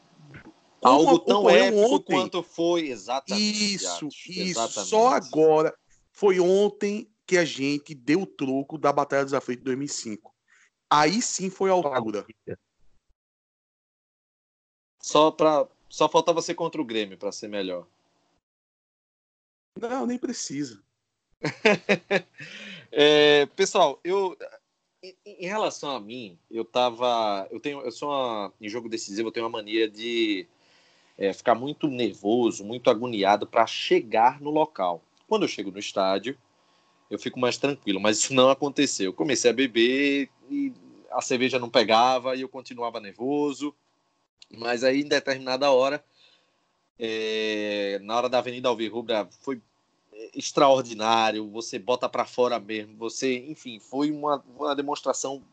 algo 0.81 1.19
tão 1.19 1.49
épico 1.49 1.95
ontem. 1.95 2.15
quanto 2.15 2.43
foi 2.43 2.89
exatamente. 2.89 3.75
Isso, 3.75 4.07
isso. 4.07 4.39
Exatamente. 4.39 4.89
Só 4.89 5.09
agora 5.09 5.73
foi 6.11 6.39
ontem 6.39 7.07
que 7.25 7.37
a 7.37 7.45
gente 7.45 7.93
deu 7.93 8.21
o 8.23 8.25
troco 8.25 8.77
da 8.77 8.91
Batalha 8.91 9.23
dos 9.23 9.33
Aflitos 9.33 9.63
2005. 9.63 10.30
Aí 10.91 11.21
sim 11.21 11.49
foi 11.49 11.69
a 11.69 11.73
altura. 11.73 12.25
Só 15.01 15.32
para 15.32 15.65
só 15.88 16.10
faltava 16.10 16.41
ser 16.41 16.56
contra 16.56 16.82
o 16.82 16.86
Grêmio 16.86 17.17
para 17.17 17.32
ser 17.32 17.47
melhor. 17.47 17.88
Não, 19.80 20.06
nem 20.06 20.17
precisa. 20.17 20.84
é, 22.91 23.45
pessoal, 23.47 23.99
eu 24.04 24.38
em, 25.01 25.15
em, 25.25 25.45
relação 25.47 25.95
a 25.95 25.99
mim, 25.99 26.38
eu 26.49 26.63
tava, 26.63 27.47
eu 27.49 27.60
tenho, 27.60 27.82
eu 27.82 27.91
sou 27.91 28.10
uma, 28.10 28.54
em 28.60 28.69
jogo 28.69 28.88
decisivo, 28.88 29.30
eu 29.30 29.32
tenho 29.32 29.45
uma 29.45 29.58
mania 29.58 29.89
de 29.89 30.45
é, 31.17 31.34
ficar 31.34 31.56
muito 31.56 31.88
nervoso, 31.88 32.63
muito 32.63 32.89
agoniado 32.89 33.47
para 33.47 33.65
chegar 33.65 34.41
no 34.41 34.51
local. 34.51 35.01
Quando 35.27 35.43
eu 35.43 35.47
chego 35.47 35.71
no 35.71 35.80
estádio, 35.80 36.38
eu 37.12 37.19
fico 37.19 37.38
mais 37.38 37.58
tranquilo, 37.58 38.00
mas 38.00 38.19
isso 38.19 38.34
não 38.34 38.50
aconteceu. 38.50 39.08
Eu 39.08 39.13
comecei 39.13 39.52
a 39.52 39.54
beber 39.54 40.30
e 40.50 40.71
a 41.12 41.21
cerveja 41.21 41.60
não 41.60 41.69
pegava 41.69 42.38
e 42.38 42.41
eu 42.41 42.47
continuava 42.47 43.02
nervoso. 43.02 43.76
Mas 44.58 44.82
aí, 44.82 45.02
em 45.02 45.08
determinada 45.08 45.69
hora, 45.71 46.04
é, 46.97 48.00
na 48.02 48.15
hora 48.15 48.30
da 48.30 48.38
Avenida 48.38 48.69
Alvirrubra, 48.69 49.28
foi 49.41 49.62
extraordinário. 50.34 51.50
Você 51.52 51.78
bota 51.78 52.08
para 52.08 52.26
fora 52.26 52.58
mesmo. 52.60 52.95
Você, 52.97 53.39
enfim, 53.50 53.78
foi 53.78 54.10
uma, 54.10 54.41
uma 54.58 54.74
demonstração 54.74 55.43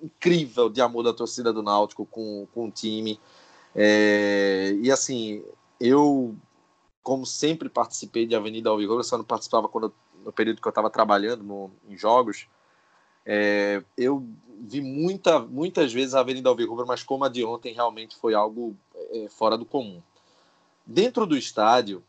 incrível 0.00 0.70
de 0.70 0.80
amor 0.80 1.02
da 1.02 1.12
torcida 1.12 1.52
do 1.52 1.62
Náutico 1.62 2.06
com, 2.06 2.46
com 2.54 2.68
o 2.68 2.70
time. 2.70 3.18
É, 3.74 4.76
e 4.80 4.92
assim, 4.92 5.44
eu, 5.80 6.36
como 7.02 7.26
sempre 7.26 7.68
participei 7.68 8.26
de 8.26 8.36
Avenida 8.36 8.70
Alvirrubra, 8.70 9.02
só 9.02 9.18
não 9.18 9.24
participava 9.24 9.68
quando 9.68 9.92
no 10.24 10.32
período 10.32 10.60
que 10.60 10.66
eu 10.66 10.70
estava 10.70 10.90
trabalhando 10.90 11.42
no, 11.42 11.70
em 11.88 11.96
jogos, 11.96 12.46
é, 13.24 13.82
eu 13.96 14.26
vi 14.60 14.80
muita, 14.80 15.40
muitas 15.40 15.92
vezes 15.92 16.14
a 16.14 16.20
Avenida 16.20 16.48
Alvirrubra, 16.48 16.84
mas 16.84 17.02
como 17.02 17.24
a 17.24 17.28
de 17.28 17.44
ontem 17.44 17.72
realmente 17.72 18.16
foi 18.16 18.34
algo 18.34 18.76
é, 18.94 19.28
fora 19.28 19.56
do 19.56 19.64
comum. 19.64 20.02
Dentro 20.86 21.26
do 21.26 21.36
estádio, 21.36 22.02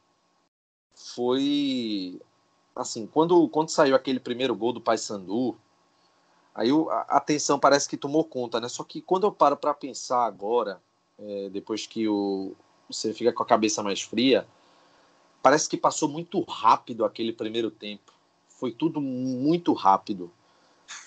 foi 0.95 2.19
assim, 2.76 3.06
quando, 3.06 3.47
quando 3.50 3.69
saiu 3.69 3.95
aquele 3.95 4.19
primeiro 4.19 4.56
gol 4.56 4.74
do 4.74 4.82
Paysandu, 4.82 5.58
aí 6.56 6.69
a 6.89 7.17
atenção 7.17 7.60
parece 7.60 7.88
que 7.88 7.97
tomou 7.97 8.24
conta, 8.24 8.60
né? 8.60 8.67
Só 8.67 8.84
que 8.84 9.02
quando 9.02 9.26
eu 9.26 9.32
paro 9.32 9.58
para 9.58 9.74
pensar 9.74 10.26
agora, 10.26 10.82
é, 11.19 11.50
depois 11.50 11.86
que 11.86 12.08
o, 12.08 12.54
você 12.89 13.13
fica 13.13 13.32
com 13.32 13.43
a 13.43 13.45
cabeça 13.45 13.84
mais 13.84 14.02
fria, 14.02 14.47
parece 15.41 15.67
que 15.67 15.77
passou 15.77 16.08
muito 16.08 16.39
rápido 16.41 17.04
aquele 17.04 17.34
primeiro 17.34 17.71
tempo. 17.71 18.13
Foi 18.47 18.71
tudo 18.71 19.01
muito 19.01 19.73
rápido. 19.73 20.32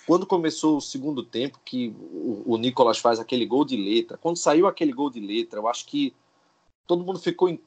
Quando 0.07 0.27
começou 0.27 0.77
o 0.77 0.81
segundo 0.81 1.23
tempo, 1.23 1.61
que 1.64 1.94
o, 2.11 2.55
o 2.55 2.57
Nicolas 2.57 2.99
faz 2.99 3.20
aquele 3.20 3.47
gol 3.47 3.64
de 3.64 3.77
letra, 3.77 4.18
quando 4.18 4.37
saiu 4.37 4.66
aquele 4.66 4.92
gol 4.92 5.11
de 5.11 5.20
letra, 5.20 5.61
eu 5.61 5.68
acho 5.68 5.87
que 5.87 6.14
todo 6.87 7.05
mundo 7.05 7.18
ficou 7.18 7.49
em, 7.49 7.61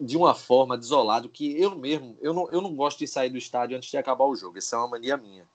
de 0.00 0.16
uma 0.16 0.34
forma 0.34 0.78
desolado 0.78 1.28
que 1.28 1.60
eu 1.60 1.76
mesmo, 1.76 2.16
eu 2.20 2.32
não, 2.32 2.48
eu 2.50 2.60
não 2.60 2.74
gosto 2.74 2.98
de 2.98 3.06
sair 3.06 3.30
do 3.30 3.38
estádio 3.38 3.76
antes 3.76 3.90
de 3.90 3.96
acabar 3.96 4.24
o 4.24 4.36
jogo. 4.36 4.58
Essa 4.58 4.76
é 4.76 4.78
uma 4.78 4.88
mania 4.88 5.16
minha. 5.16 5.46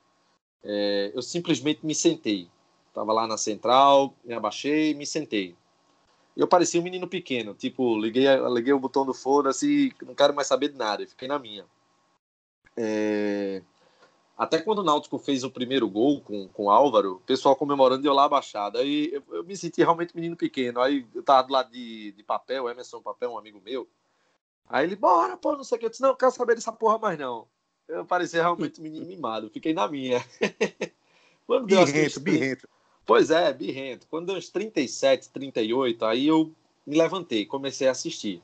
É, 0.63 1.11
eu 1.13 1.21
simplesmente 1.21 1.85
me 1.85 1.95
sentei. 1.95 2.49
Tava 2.93 3.11
lá 3.11 3.25
na 3.25 3.37
central, 3.37 4.13
me 4.23 4.33
abaixei, 4.33 4.93
me 4.93 5.05
sentei 5.05 5.55
eu 6.35 6.47
parecia 6.47 6.79
um 6.79 6.83
menino 6.83 7.07
pequeno, 7.07 7.53
tipo, 7.53 7.97
liguei, 7.97 8.25
liguei 8.49 8.73
o 8.73 8.79
botão 8.79 9.05
do 9.05 9.13
foda-se 9.13 9.93
não 10.05 10.15
quero 10.15 10.33
mais 10.33 10.47
saber 10.47 10.69
de 10.69 10.77
nada, 10.77 11.05
fiquei 11.05 11.27
na 11.27 11.37
minha. 11.37 11.65
É... 12.75 13.61
Até 14.35 14.59
quando 14.59 14.79
o 14.79 14.83
Náutico 14.83 15.19
fez 15.19 15.43
o 15.43 15.51
primeiro 15.51 15.87
gol 15.87 16.19
com, 16.21 16.47
com 16.47 16.65
o 16.65 16.71
Álvaro, 16.71 17.13
o 17.13 17.19
pessoal 17.19 17.55
comemorando 17.55 18.05
eu 18.05 18.13
lá 18.13 18.23
abaixado. 18.23 18.79
Aí 18.79 19.13
eu, 19.13 19.23
eu, 19.31 19.43
me 19.43 19.55
senti 19.55 19.81
realmente 19.81 20.15
menino 20.15 20.35
pequeno. 20.35 20.81
Aí 20.81 21.05
eu 21.13 21.21
tava 21.21 21.47
do 21.47 21.53
lado 21.53 21.71
de, 21.71 22.11
de 22.13 22.23
papel, 22.23 22.67
Emerson 22.67 22.99
Papel, 22.99 23.31
um 23.31 23.37
amigo 23.37 23.61
meu. 23.63 23.87
Aí 24.67 24.85
ele, 24.85 24.95
bora, 24.95 25.37
pô, 25.37 25.55
não 25.55 25.63
sei 25.63 25.77
o 25.77 25.79
que. 25.79 25.85
Eu 25.85 25.89
disse, 25.91 26.01
não, 26.01 26.15
quero 26.15 26.31
saber 26.31 26.55
dessa 26.55 26.71
porra 26.71 26.97
mais 26.97 27.17
não. 27.17 27.47
Eu 27.87 28.05
parecia 28.05 28.41
realmente 28.41 28.81
menino 28.81 29.05
mimado, 29.05 29.51
fiquei 29.51 29.73
na 29.73 29.87
minha. 29.87 30.23
quando 31.45 31.67
birrento, 31.67 32.19
birrento. 32.19 32.67
Pois 33.05 33.29
é, 33.29 33.51
birrento. 33.53 34.07
Quando 34.09 34.27
deu 34.27 34.35
uns 34.35 34.49
37, 34.49 35.29
38, 35.29 36.05
aí 36.05 36.27
eu 36.27 36.51
me 36.85 36.97
levantei, 36.97 37.45
comecei 37.45 37.87
a 37.87 37.91
assistir. 37.91 38.41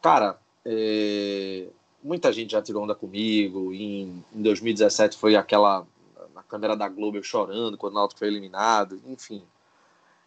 Cara, 0.00 0.38
é... 0.64 1.66
muita 2.02 2.32
gente 2.32 2.52
já 2.52 2.62
tirou 2.62 2.84
onda 2.84 2.94
comigo. 2.94 3.72
Em, 3.72 4.24
em 4.34 4.42
2017 4.42 5.16
foi 5.16 5.36
aquela 5.36 5.86
na 6.34 6.42
câmera 6.42 6.76
da 6.76 6.88
Globo 6.88 7.16
eu 7.16 7.22
chorando 7.22 7.78
quando 7.78 7.94
o 7.94 7.96
Náutico 7.96 8.18
foi 8.18 8.28
eliminado, 8.28 9.00
enfim. 9.06 9.42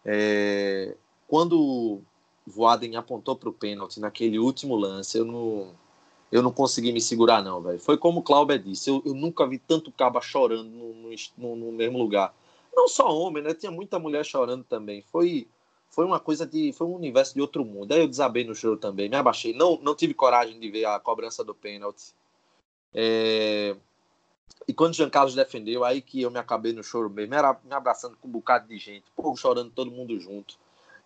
É... 0.04 0.96
Quando 1.28 1.60
o 1.60 2.02
Voaden 2.48 2.96
apontou 2.96 3.36
para 3.36 3.50
o 3.50 3.54
pênalti 3.54 4.00
naquele 4.00 4.40
último 4.40 4.76
lance, 4.76 5.18
eu 5.18 5.24
não, 5.24 5.72
eu 6.32 6.42
não 6.42 6.52
consegui 6.52 6.92
me 6.92 7.00
segurar, 7.00 7.44
não, 7.44 7.62
velho. 7.62 7.80
Foi 7.80 7.98
como 7.98 8.20
o 8.20 8.24
Cláudio 8.24 8.58
disse, 8.58 8.90
eu, 8.90 9.02
eu, 9.06 9.14
nunca 9.14 9.48
vi 9.48 9.60
tanto 9.60 9.92
caba 9.92 10.20
chorando 10.20 10.70
no, 10.70 11.16
no, 11.38 11.56
no 11.56 11.72
mesmo 11.72 12.00
lugar 12.00 12.34
não 12.80 12.88
só 12.88 13.14
homem, 13.14 13.44
né? 13.44 13.54
Tinha 13.54 13.72
muita 13.72 14.00
mulher 14.00 14.26
chorando 14.26 14.64
também. 14.64 15.02
Foi 15.12 15.48
foi 15.90 16.06
uma 16.06 16.20
coisa 16.20 16.46
de 16.46 16.72
foi 16.72 16.88
um 16.88 16.96
universo 16.96 17.34
de 17.34 17.42
outro 17.42 17.66
mundo. 17.66 17.92
Aí 17.92 18.00
eu 18.02 18.08
desabei 18.08 18.44
no 18.46 18.56
choro 18.56 18.78
também, 18.78 19.10
me 19.10 19.16
abaixei. 19.18 19.54
Não 19.54 19.78
não 19.82 19.96
tive 19.96 20.14
coragem 20.14 20.60
de 20.60 20.70
ver 20.70 20.86
a 20.86 21.00
cobrança 21.00 21.44
do 21.44 21.54
pênalti. 21.54 22.14
É... 22.94 23.76
E 24.68 24.74
quando 24.74 24.94
o 24.94 24.96
Jean 24.96 25.10
Carlos 25.10 25.36
defendeu, 25.36 25.84
aí 25.84 26.02
que 26.02 26.22
eu 26.22 26.32
me 26.32 26.40
acabei 26.40 26.74
no 26.74 26.84
choro 26.84 27.10
mesmo, 27.10 27.34
era 27.34 27.60
me 27.64 27.74
abraçando 27.74 28.16
com 28.18 28.28
um 28.28 28.32
bocado 28.32 28.68
de 28.68 28.78
gente, 28.78 29.06
pô, 29.16 29.36
chorando 29.36 29.72
todo 29.72 29.92
mundo 29.92 30.20
junto. 30.20 30.58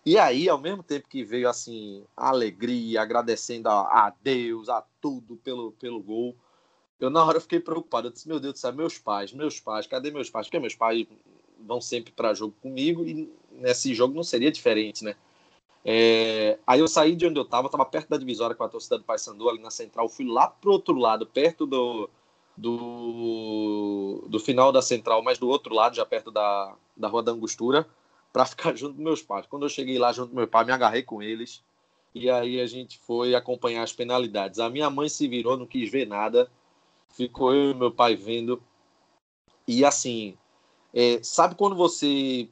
E 0.06 0.18
aí, 0.18 0.48
ao 0.48 0.58
mesmo 0.58 0.82
tempo 0.82 1.08
que 1.08 1.24
veio 1.24 1.48
assim, 1.48 2.04
a 2.14 2.28
alegria, 2.28 3.00
agradecendo 3.00 3.70
a, 3.70 4.06
a 4.06 4.12
Deus, 4.22 4.68
a 4.68 4.84
tudo 5.00 5.36
pelo, 5.36 5.72
pelo 5.72 6.02
gol, 6.02 6.36
eu 7.00 7.08
na 7.10 7.24
hora 7.24 7.40
fiquei 7.40 7.58
preocupado. 7.58 8.08
Eu 8.08 8.12
disse, 8.12 8.28
meu 8.28 8.38
Deus 8.38 8.54
do 8.54 8.58
céu, 8.58 8.72
meus 8.72 8.98
pais, 8.98 9.32
meus 9.32 9.60
pais, 9.60 9.86
cadê 9.86 10.10
meus 10.10 10.28
pais? 10.28 10.46
Porque 10.46 10.58
meus 10.58 10.74
pais 10.74 11.06
vão 11.58 11.80
sempre 11.80 12.12
para 12.12 12.34
jogo 12.34 12.54
comigo 12.60 13.04
e 13.04 13.32
nesse 13.52 13.94
jogo 13.94 14.14
não 14.14 14.22
seria 14.22 14.50
diferente, 14.50 15.04
né? 15.04 15.14
É, 15.84 16.58
aí 16.66 16.80
eu 16.80 16.88
saí 16.88 17.14
de 17.14 17.26
onde 17.26 17.38
eu 17.38 17.44
estava, 17.44 17.66
estava 17.66 17.84
perto 17.84 18.08
da 18.08 18.16
divisória 18.16 18.56
com 18.56 18.64
a 18.64 18.68
torcida 18.68 18.96
do 18.96 19.04
Paysandu 19.04 19.48
ali 19.48 19.58
na 19.58 19.70
central, 19.70 20.08
fui 20.08 20.26
lá 20.26 20.48
pro 20.48 20.72
outro 20.72 20.94
lado, 20.94 21.26
perto 21.26 21.66
do, 21.66 22.08
do, 22.56 24.24
do 24.26 24.40
final 24.40 24.72
da 24.72 24.80
central, 24.80 25.22
mas 25.22 25.38
do 25.38 25.48
outro 25.48 25.74
lado, 25.74 25.96
já 25.96 26.06
perto 26.06 26.30
da, 26.30 26.74
da 26.96 27.08
Rua 27.08 27.22
da 27.22 27.32
Angostura, 27.32 27.86
para 28.32 28.46
ficar 28.46 28.74
junto 28.76 28.96
com 28.96 29.02
meus 29.02 29.22
pais. 29.22 29.46
Quando 29.46 29.64
eu 29.64 29.68
cheguei 29.68 29.98
lá 29.98 30.12
junto 30.12 30.30
com 30.30 30.36
meu 30.36 30.48
pai, 30.48 30.64
me 30.64 30.72
agarrei 30.72 31.02
com 31.02 31.22
eles 31.22 31.62
e 32.14 32.30
aí 32.30 32.60
a 32.60 32.66
gente 32.66 32.98
foi 32.98 33.34
acompanhar 33.34 33.82
as 33.82 33.92
penalidades. 33.92 34.60
A 34.60 34.70
minha 34.70 34.88
mãe 34.88 35.08
se 35.08 35.26
virou, 35.26 35.56
não 35.56 35.66
quis 35.66 35.90
ver 35.90 36.06
nada, 36.06 36.48
ficou 37.10 37.52
eu 37.52 37.72
e 37.72 37.74
meu 37.74 37.90
pai 37.90 38.14
vendo. 38.14 38.62
E 39.66 39.84
assim, 39.84 40.36
é, 40.94 41.18
sabe 41.22 41.56
quando 41.56 41.74
você 41.74 42.48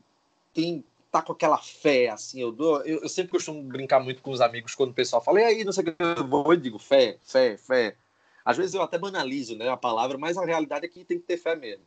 tem 0.53 0.85
tá 1.13 1.21
com 1.21 1.33
aquela 1.33 1.59
fé, 1.59 2.09
assim, 2.09 2.41
eu, 2.41 2.51
dou, 2.51 2.83
eu, 2.87 3.03
eu, 3.03 3.09
sempre 3.09 3.33
costumo 3.33 3.63
brincar 3.63 4.01
muito 4.01 4.23
com 4.23 4.31
os 4.31 4.41
amigos 4.41 4.75
quando 4.75 4.93
o 4.93 4.95
pessoal 4.95 5.23
fala, 5.23 5.43
e 5.43 5.45
aí, 5.45 5.65
não 5.65 5.71
sei 5.71 5.85
o 5.85 5.87
que, 5.87 5.95
eu 6.03 6.27
vou 6.27 6.55
e 6.55 6.57
digo, 6.57 6.79
fé, 6.79 7.19
fé, 7.23 7.59
fé. 7.59 7.95
Às 8.43 8.57
vezes 8.57 8.75
eu 8.75 8.81
até 8.81 8.99
banalizo 8.99 9.55
né, 9.55 9.69
a 9.69 9.77
palavra, 9.77 10.17
mas 10.17 10.39
a 10.39 10.45
realidade 10.45 10.87
é 10.87 10.89
que 10.89 11.05
tem 11.05 11.19
que 11.19 11.27
ter 11.27 11.37
fé 11.37 11.55
mesmo. 11.55 11.85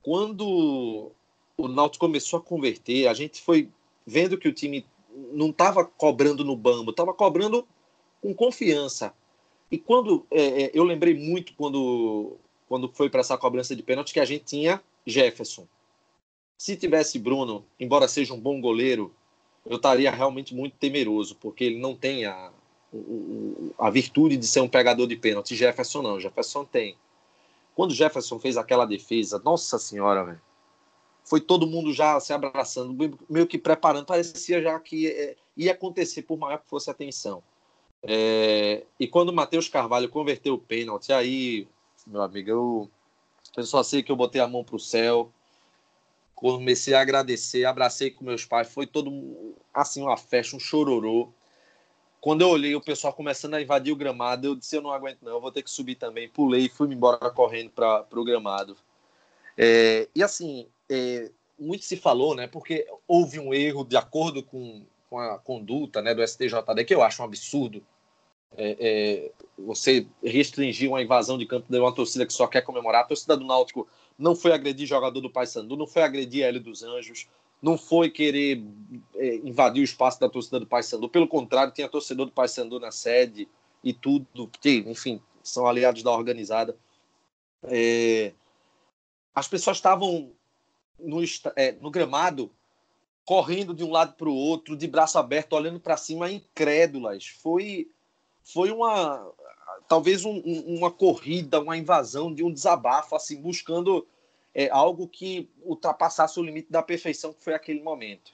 Quando 0.00 1.10
o 1.56 1.68
Náutico 1.68 2.06
começou 2.06 2.38
a 2.38 2.42
converter, 2.42 3.08
a 3.08 3.14
gente 3.14 3.42
foi 3.42 3.68
vendo 4.06 4.38
que 4.38 4.48
o 4.48 4.52
time 4.52 4.86
não 5.32 5.50
estava 5.50 5.84
cobrando 5.84 6.44
no 6.44 6.56
bambo, 6.56 6.92
estava 6.92 7.12
cobrando 7.12 7.66
com 8.22 8.32
confiança. 8.32 9.12
E 9.70 9.76
quando 9.76 10.24
é, 10.30 10.62
é, 10.62 10.70
eu 10.72 10.84
lembrei 10.84 11.14
muito 11.14 11.52
quando, 11.54 12.36
quando 12.68 12.88
foi 12.88 13.10
para 13.10 13.20
essa 13.20 13.36
cobrança 13.36 13.74
de 13.74 13.82
pênalti 13.82 14.14
que 14.14 14.20
a 14.20 14.24
gente 14.24 14.44
tinha 14.44 14.80
Jefferson. 15.04 15.66
Se 16.58 16.76
tivesse 16.76 17.20
Bruno, 17.20 17.64
embora 17.78 18.08
seja 18.08 18.34
um 18.34 18.40
bom 18.40 18.60
goleiro, 18.60 19.14
eu 19.64 19.76
estaria 19.76 20.10
realmente 20.10 20.52
muito 20.52 20.76
temeroso, 20.76 21.36
porque 21.36 21.62
ele 21.62 21.78
não 21.78 21.94
tem 21.94 22.26
a, 22.26 22.50
a 23.78 23.88
virtude 23.90 24.36
de 24.36 24.44
ser 24.44 24.60
um 24.60 24.68
pegador 24.68 25.06
de 25.06 25.14
pênalti. 25.14 25.54
Jefferson 25.54 26.02
não, 26.02 26.18
Jefferson 26.18 26.64
tem. 26.64 26.96
Quando 27.76 27.94
Jefferson 27.94 28.40
fez 28.40 28.56
aquela 28.56 28.84
defesa, 28.84 29.40
nossa 29.44 29.78
senhora, 29.78 30.24
velho. 30.24 30.40
foi 31.24 31.40
todo 31.40 31.64
mundo 31.64 31.92
já 31.92 32.18
se 32.18 32.32
abraçando, 32.32 32.92
meio 33.30 33.46
que 33.46 33.56
preparando, 33.56 34.06
parecia 34.06 34.60
já 34.60 34.80
que 34.80 35.06
é, 35.06 35.36
ia 35.56 35.70
acontecer, 35.70 36.22
por 36.22 36.36
maior 36.36 36.58
que 36.58 36.68
fosse 36.68 36.90
a 36.90 36.94
tensão. 36.94 37.40
É, 38.02 38.84
e 38.98 39.06
quando 39.06 39.28
o 39.28 39.32
Matheus 39.32 39.68
Carvalho 39.68 40.08
converteu 40.08 40.54
o 40.54 40.58
pênalti, 40.58 41.12
aí, 41.12 41.68
meu 42.04 42.22
amigo, 42.22 42.50
eu, 42.50 42.90
eu 43.56 43.62
só 43.62 43.84
sei 43.84 44.02
que 44.02 44.10
eu 44.10 44.16
botei 44.16 44.40
a 44.40 44.48
mão 44.48 44.64
para 44.64 44.76
o 44.76 44.80
céu, 44.80 45.32
comecei 46.38 46.94
a 46.94 47.00
agradecer, 47.00 47.64
abracei 47.64 48.12
com 48.12 48.24
meus 48.24 48.44
pais, 48.44 48.68
foi 48.68 48.86
todo 48.86 49.56
assim 49.74 50.02
uma 50.02 50.16
festa, 50.16 50.54
um 50.54 50.60
chororô. 50.60 51.32
Quando 52.20 52.42
eu 52.42 52.48
olhei 52.48 52.76
o 52.76 52.80
pessoal 52.80 53.12
começando 53.12 53.54
a 53.54 53.62
invadir 53.62 53.92
o 53.92 53.96
gramado, 53.96 54.46
eu 54.46 54.54
disse: 54.54 54.76
Eu 54.76 54.82
não 54.82 54.92
aguento, 54.92 55.18
não, 55.20 55.32
eu 55.32 55.40
vou 55.40 55.50
ter 55.50 55.62
que 55.62 55.70
subir 55.70 55.96
também. 55.96 56.28
Pulei 56.28 56.66
e 56.66 56.68
fui 56.68 56.92
embora 56.92 57.30
correndo 57.30 57.70
para 57.70 58.06
o 58.12 58.24
gramado. 58.24 58.76
É, 59.56 60.08
e 60.14 60.22
assim, 60.22 60.68
é, 60.88 61.28
muito 61.58 61.84
se 61.84 61.96
falou, 61.96 62.36
né? 62.36 62.46
Porque 62.46 62.86
houve 63.06 63.40
um 63.40 63.52
erro 63.52 63.84
de 63.84 63.96
acordo 63.96 64.40
com, 64.40 64.86
com 65.10 65.18
a 65.18 65.38
conduta 65.38 66.00
né, 66.00 66.14
do 66.14 66.26
STJD, 66.26 66.84
que 66.86 66.94
eu 66.94 67.02
acho 67.02 67.20
um 67.20 67.24
absurdo. 67.24 67.82
É, 68.56 68.76
é, 68.80 69.32
você 69.58 70.06
restringir 70.22 70.88
uma 70.88 71.02
invasão 71.02 71.36
de 71.36 71.46
campo 71.46 71.66
de 71.68 71.78
uma 71.78 71.94
torcida 71.94 72.24
que 72.24 72.32
só 72.32 72.46
quer 72.46 72.62
comemorar. 72.62 73.02
A 73.02 73.08
torcida 73.08 73.36
do 73.36 73.44
Náutico 73.44 73.88
não 74.18 74.34
foi 74.34 74.52
agredir 74.52 74.86
jogador 74.86 75.20
do 75.20 75.30
Paysandu, 75.30 75.76
não 75.76 75.86
foi 75.86 76.02
agredir 76.02 76.44
Hélio 76.44 76.60
dos 76.60 76.82
Anjos, 76.82 77.28
não 77.62 77.78
foi 77.78 78.10
querer 78.10 78.62
é, 79.14 79.36
invadir 79.36 79.80
o 79.80 79.84
espaço 79.84 80.18
da 80.18 80.28
torcida 80.28 80.58
do 80.58 80.66
Paysandu. 80.66 81.08
Pelo 81.08 81.28
contrário, 81.28 81.72
tinha 81.72 81.88
torcedor 81.88 82.26
do 82.26 82.32
Paysandu 82.32 82.80
na 82.80 82.90
sede 82.90 83.48
e 83.82 83.92
tudo, 83.92 84.50
que, 84.60 84.78
enfim, 84.86 85.20
são 85.42 85.66
aliados 85.66 86.02
da 86.02 86.10
organizada. 86.10 86.76
É, 87.64 88.32
as 89.34 89.46
pessoas 89.46 89.76
estavam 89.76 90.32
no, 90.98 91.20
é, 91.56 91.72
no 91.72 91.90
gramado 91.90 92.50
correndo 93.24 93.74
de 93.74 93.84
um 93.84 93.90
lado 93.90 94.14
para 94.14 94.28
o 94.28 94.34
outro, 94.34 94.76
de 94.76 94.86
braço 94.88 95.18
aberto, 95.18 95.52
olhando 95.52 95.78
para 95.78 95.96
cima, 95.96 96.30
incrédulas. 96.30 97.26
Foi, 97.26 97.90
foi 98.42 98.70
uma 98.70 99.30
talvez 99.86 100.24
um, 100.24 100.38
uma 100.38 100.90
corrida, 100.90 101.60
uma 101.60 101.76
invasão 101.76 102.32
de 102.32 102.42
um 102.42 102.52
desabafo, 102.52 103.14
assim, 103.14 103.40
buscando 103.40 104.06
é, 104.54 104.68
algo 104.70 105.06
que 105.06 105.48
ultrapassasse 105.62 106.38
o 106.38 106.42
limite 106.42 106.70
da 106.70 106.82
perfeição 106.82 107.32
que 107.32 107.42
foi 107.42 107.54
aquele 107.54 107.82
momento. 107.82 108.32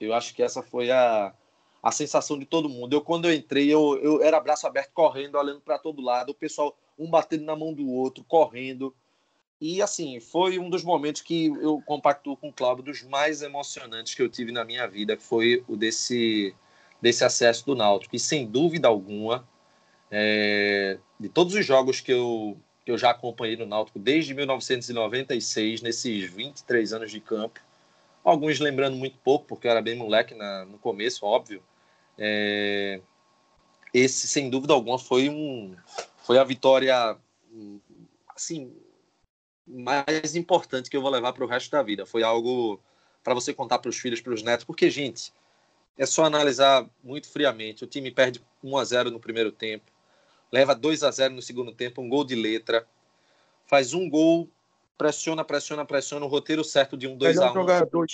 Eu 0.00 0.14
acho 0.14 0.34
que 0.34 0.42
essa 0.42 0.62
foi 0.62 0.90
a, 0.90 1.34
a 1.82 1.92
sensação 1.92 2.38
de 2.38 2.44
todo 2.44 2.68
mundo. 2.68 2.94
Eu, 2.94 3.00
quando 3.00 3.26
eu 3.26 3.34
entrei, 3.34 3.72
eu, 3.72 3.98
eu 4.02 4.22
era 4.22 4.40
braço 4.40 4.66
aberto, 4.66 4.92
correndo, 4.92 5.36
olhando 5.36 5.60
para 5.60 5.78
todo 5.78 6.02
lado, 6.02 6.30
o 6.30 6.34
pessoal 6.34 6.76
um 6.98 7.08
batendo 7.08 7.44
na 7.44 7.56
mão 7.56 7.72
do 7.72 7.88
outro, 7.90 8.24
correndo. 8.24 8.94
E 9.60 9.80
assim, 9.80 10.20
foi 10.20 10.58
um 10.58 10.68
dos 10.68 10.82
momentos 10.82 11.22
que 11.22 11.46
eu 11.46 11.82
compactuo 11.84 12.36
com 12.36 12.48
o 12.48 12.52
Cláudio, 12.52 12.84
dos 12.84 13.02
mais 13.02 13.42
emocionantes 13.42 14.14
que 14.14 14.22
eu 14.22 14.28
tive 14.28 14.52
na 14.52 14.64
minha 14.64 14.86
vida, 14.86 15.16
que 15.16 15.22
foi 15.22 15.64
o 15.66 15.76
desse, 15.76 16.54
desse 17.00 17.24
acesso 17.24 17.64
do 17.64 17.74
Náutico. 17.74 18.14
E 18.14 18.18
sem 18.18 18.46
dúvida 18.46 18.88
alguma, 18.88 19.48
é, 20.10 20.98
de 21.18 21.28
todos 21.28 21.54
os 21.54 21.64
jogos 21.64 22.00
que 22.00 22.12
eu, 22.12 22.56
que 22.84 22.90
eu 22.90 22.98
já 22.98 23.10
acompanhei 23.10 23.56
no 23.56 23.66
Náutico 23.66 23.98
desde 23.98 24.34
1996, 24.34 25.82
nesses 25.82 26.30
23 26.30 26.92
anos 26.92 27.10
de 27.10 27.20
campo, 27.20 27.60
alguns 28.24 28.58
lembrando 28.58 28.96
muito 28.96 29.18
pouco, 29.18 29.46
porque 29.46 29.66
eu 29.66 29.70
era 29.70 29.82
bem 29.82 29.96
moleque 29.96 30.34
na, 30.34 30.64
no 30.64 30.78
começo, 30.78 31.24
óbvio. 31.24 31.62
É, 32.18 33.00
esse, 33.92 34.28
sem 34.28 34.50
dúvida 34.50 34.72
alguma, 34.72 34.98
foi, 34.98 35.28
um, 35.28 35.76
foi 36.18 36.38
a 36.38 36.44
vitória 36.44 37.16
assim, 38.34 38.72
mais 39.66 40.36
importante 40.36 40.90
que 40.90 40.96
eu 40.96 41.02
vou 41.02 41.10
levar 41.10 41.32
para 41.32 41.44
o 41.44 41.48
resto 41.48 41.70
da 41.70 41.82
vida. 41.82 42.06
Foi 42.06 42.22
algo 42.22 42.80
para 43.24 43.34
você 43.34 43.52
contar 43.52 43.78
para 43.78 43.88
os 43.88 43.98
filhos, 43.98 44.20
para 44.20 44.32
os 44.32 44.42
netos, 44.42 44.64
porque, 44.64 44.88
gente, 44.88 45.32
é 45.98 46.06
só 46.06 46.24
analisar 46.24 46.88
muito 47.02 47.28
friamente. 47.28 47.82
O 47.82 47.86
time 47.86 48.10
perde 48.10 48.40
1 48.62 48.76
a 48.76 48.84
0 48.84 49.10
no 49.10 49.18
primeiro 49.18 49.50
tempo, 49.50 49.90
leva 50.52 50.74
2 50.74 51.02
a 51.02 51.10
0 51.10 51.34
no 51.34 51.42
segundo 51.42 51.72
tempo, 51.72 52.00
um 52.00 52.08
gol 52.08 52.24
de 52.24 52.34
letra, 52.34 52.86
faz 53.66 53.94
um 53.94 54.08
gol, 54.08 54.48
pressiona, 54.96 55.44
pressiona, 55.44 55.84
pressiona, 55.84 56.24
o 56.24 56.28
roteiro 56.28 56.64
certo 56.64 56.96
de 56.96 57.06
um 57.06 57.16
2 57.16 57.38
a 57.38 57.50
1 57.50 57.54
jogador 57.54 58.06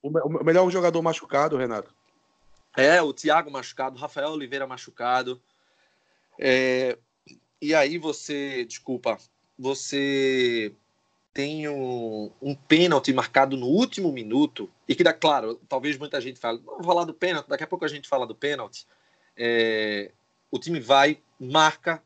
o 0.00 0.44
melhor 0.44 0.70
jogador 0.70 1.02
machucado, 1.02 1.56
Renato. 1.56 1.92
É, 2.76 3.02
o 3.02 3.12
Thiago 3.12 3.50
machucado, 3.50 3.98
Rafael 3.98 4.30
Oliveira 4.30 4.66
machucado. 4.66 5.40
É, 6.38 6.96
e 7.60 7.74
aí 7.74 7.98
você, 7.98 8.64
desculpa, 8.64 9.18
você 9.58 10.72
tem 11.34 11.68
um, 11.68 12.30
um 12.40 12.54
pênalti 12.54 13.12
marcado 13.12 13.56
no 13.56 13.66
último 13.66 14.12
minuto, 14.12 14.70
e 14.88 14.94
que 14.94 15.04
dá 15.04 15.12
claro, 15.12 15.60
talvez 15.68 15.98
muita 15.98 16.20
gente 16.20 16.38
fale, 16.38 16.60
não 16.64 16.76
vou 16.76 16.84
falar 16.84 17.04
do 17.04 17.14
pênalti, 17.14 17.48
daqui 17.48 17.64
a 17.64 17.66
pouco 17.66 17.84
a 17.84 17.88
gente 17.88 18.08
fala 18.08 18.26
do 18.26 18.34
pênalti. 18.34 18.86
É, 19.36 20.12
o 20.50 20.58
time 20.58 20.80
vai, 20.80 21.18
marca, 21.38 22.02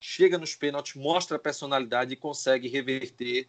chega 0.00 0.38
nos 0.38 0.54
pênaltis, 0.54 0.94
mostra 0.94 1.36
a 1.36 1.40
personalidade 1.40 2.12
e 2.12 2.16
consegue 2.16 2.68
reverter 2.68 3.48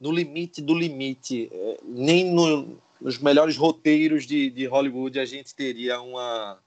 no 0.00 0.10
limite 0.10 0.60
do 0.60 0.74
limite. 0.74 1.48
É, 1.52 1.78
nem 1.82 2.30
no, 2.30 2.80
nos 3.00 3.18
melhores 3.18 3.56
roteiros 3.56 4.26
de, 4.26 4.50
de 4.50 4.66
Hollywood 4.66 5.18
a 5.18 5.24
gente 5.24 5.54
teria 5.54 6.00
uma, 6.00 6.58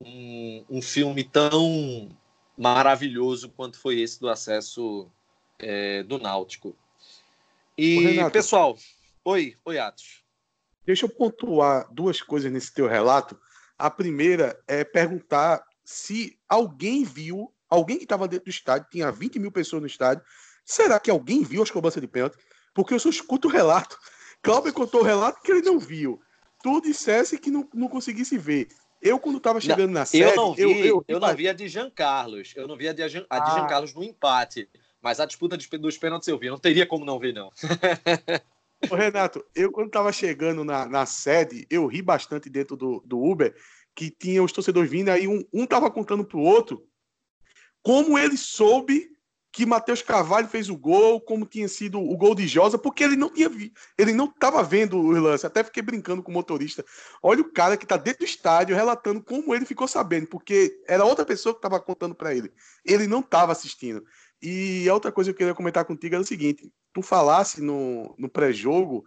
um, 0.00 0.64
um 0.70 0.82
filme 0.82 1.24
tão 1.24 2.08
maravilhoso 2.56 3.48
quanto 3.50 3.78
foi 3.78 4.00
esse 4.00 4.20
do 4.20 4.28
acesso 4.28 5.10
é, 5.58 6.02
do 6.02 6.18
Náutico. 6.18 6.76
E, 7.76 8.00
Renato, 8.00 8.32
pessoal, 8.32 8.76
oi, 9.24 9.56
oi, 9.64 9.78
Atos. 9.78 10.24
Deixa 10.84 11.06
eu 11.06 11.10
pontuar 11.10 11.86
duas 11.92 12.20
coisas 12.20 12.50
nesse 12.50 12.72
teu 12.72 12.88
relato. 12.88 13.38
A 13.78 13.90
primeira 13.90 14.60
é 14.66 14.82
perguntar 14.82 15.64
se 15.90 16.38
alguém 16.46 17.02
viu, 17.02 17.50
alguém 17.66 17.96
que 17.96 18.02
estava 18.02 18.28
dentro 18.28 18.44
do 18.44 18.50
estádio, 18.50 18.86
tinha 18.90 19.10
20 19.10 19.38
mil 19.38 19.50
pessoas 19.50 19.80
no 19.80 19.86
estádio, 19.86 20.22
será 20.62 21.00
que 21.00 21.10
alguém 21.10 21.42
viu 21.42 21.62
as 21.62 21.70
cobranças 21.70 22.02
de 22.02 22.06
pênalti? 22.06 22.36
Porque 22.74 22.92
eu 22.92 22.98
só 22.98 23.08
escuto 23.08 23.48
o 23.48 23.50
relato. 23.50 23.96
Cláudio 24.42 24.74
contou 24.74 25.00
o 25.00 25.04
relato 25.04 25.40
que 25.40 25.50
ele 25.50 25.62
não 25.62 25.78
viu. 25.78 26.20
Tu 26.62 26.82
dissesse 26.82 27.38
que 27.38 27.50
não, 27.50 27.66
não 27.72 27.88
conseguisse 27.88 28.36
ver. 28.36 28.68
Eu, 29.00 29.18
quando 29.18 29.38
estava 29.38 29.62
chegando 29.62 29.86
não, 29.86 30.00
na 30.00 30.04
série... 30.04 30.24
Eu 30.24 30.36
não 30.36 30.54
vi, 30.54 30.62
eu, 30.62 30.84
eu, 30.84 31.04
eu 31.08 31.18
não 31.18 31.34
vi 31.34 31.48
a 31.48 31.54
de 31.54 31.66
Jean 31.68 31.88
Carlos. 31.88 32.52
Eu 32.54 32.68
não 32.68 32.76
vi 32.76 32.86
a 32.86 32.92
de, 32.92 33.02
a 33.02 33.08
de 33.08 33.26
ah. 33.30 33.54
Jean 33.54 33.66
Carlos 33.66 33.94
no 33.94 34.04
empate. 34.04 34.68
Mas 35.00 35.20
a 35.20 35.24
disputa 35.24 35.56
dos 35.56 35.96
pênaltis 35.96 36.28
eu 36.28 36.38
vi. 36.38 36.50
Não 36.50 36.58
teria 36.58 36.86
como 36.86 37.06
não 37.06 37.18
ver, 37.18 37.32
não. 37.32 37.50
Ô, 38.90 38.94
Renato, 38.94 39.42
eu 39.54 39.72
quando 39.72 39.86
estava 39.86 40.12
chegando 40.12 40.64
na, 40.64 40.86
na 40.86 41.06
sede, 41.06 41.66
eu 41.70 41.86
ri 41.86 42.02
bastante 42.02 42.50
dentro 42.50 42.76
do, 42.76 43.02
do 43.06 43.18
Uber, 43.18 43.54
que 43.98 44.12
tinha 44.12 44.40
os 44.40 44.52
torcedores 44.52 44.88
vindo, 44.88 45.08
aí 45.08 45.26
um, 45.26 45.44
um 45.52 45.66
tava 45.66 45.90
contando 45.90 46.24
pro 46.24 46.38
outro 46.38 46.86
como 47.82 48.16
ele 48.16 48.36
soube 48.36 49.10
que 49.50 49.66
Matheus 49.66 50.02
Carvalho 50.02 50.46
fez 50.46 50.68
o 50.68 50.76
gol, 50.76 51.20
como 51.20 51.44
tinha 51.44 51.66
sido 51.66 51.98
o 52.00 52.16
gol 52.16 52.32
de 52.32 52.46
Josa, 52.46 52.78
porque 52.78 53.02
ele 53.02 53.16
não 53.16 53.28
tinha 53.28 53.48
vi, 53.48 53.72
ele 53.96 54.12
não 54.12 54.26
estava 54.26 54.62
vendo 54.62 54.96
o 54.98 55.10
lance. 55.10 55.44
Até 55.44 55.64
fiquei 55.64 55.82
brincando 55.82 56.22
com 56.22 56.30
o 56.30 56.34
motorista. 56.34 56.84
Olha 57.20 57.40
o 57.40 57.50
cara 57.50 57.76
que 57.76 57.84
está 57.84 57.96
dentro 57.96 58.20
do 58.20 58.24
estádio 58.24 58.76
relatando 58.76 59.20
como 59.20 59.52
ele 59.52 59.66
ficou 59.66 59.88
sabendo, 59.88 60.28
porque 60.28 60.80
era 60.86 61.04
outra 61.04 61.24
pessoa 61.24 61.52
que 61.52 61.58
estava 61.58 61.80
contando 61.80 62.14
para 62.14 62.32
ele. 62.32 62.52
Ele 62.84 63.08
não 63.08 63.18
estava 63.18 63.50
assistindo. 63.50 64.04
E 64.40 64.88
a 64.88 64.94
outra 64.94 65.10
coisa 65.10 65.30
que 65.30 65.34
eu 65.34 65.38
queria 65.38 65.54
comentar 65.54 65.84
contigo 65.84 66.14
é 66.14 66.18
o 66.20 66.24
seguinte: 66.24 66.70
tu 66.92 67.02
falasse 67.02 67.60
no, 67.60 68.14
no 68.16 68.28
pré-jogo 68.28 69.04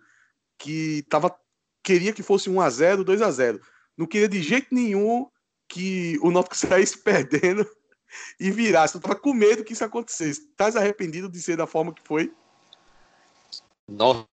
que 0.57 1.05
tava, 1.07 1.33
queria 1.81 2.11
que 2.11 2.23
fosse 2.23 2.49
1 2.49 2.59
a 2.59 2.69
0 2.69 3.03
2 3.05 3.21
a 3.21 3.31
0 3.31 3.61
Não 3.97 4.05
queria 4.05 4.27
de 4.27 4.41
jeito 4.41 4.73
nenhum 4.73 5.27
que 5.67 6.17
o 6.21 6.31
Náutico 6.31 6.55
saísse 6.55 6.97
perdendo 7.03 7.67
e 8.39 8.51
virasse. 8.51 8.93
Tu 8.93 9.01
tava 9.01 9.15
com 9.15 9.33
medo 9.33 9.63
que 9.63 9.73
isso 9.73 9.83
acontecesse. 9.83 10.41
Estás 10.41 10.75
arrependido 10.75 11.29
de 11.29 11.41
ser 11.41 11.57
da 11.57 11.65
forma 11.65 11.93
que 11.93 12.01
foi? 12.03 12.33
Nossa, 13.87 14.25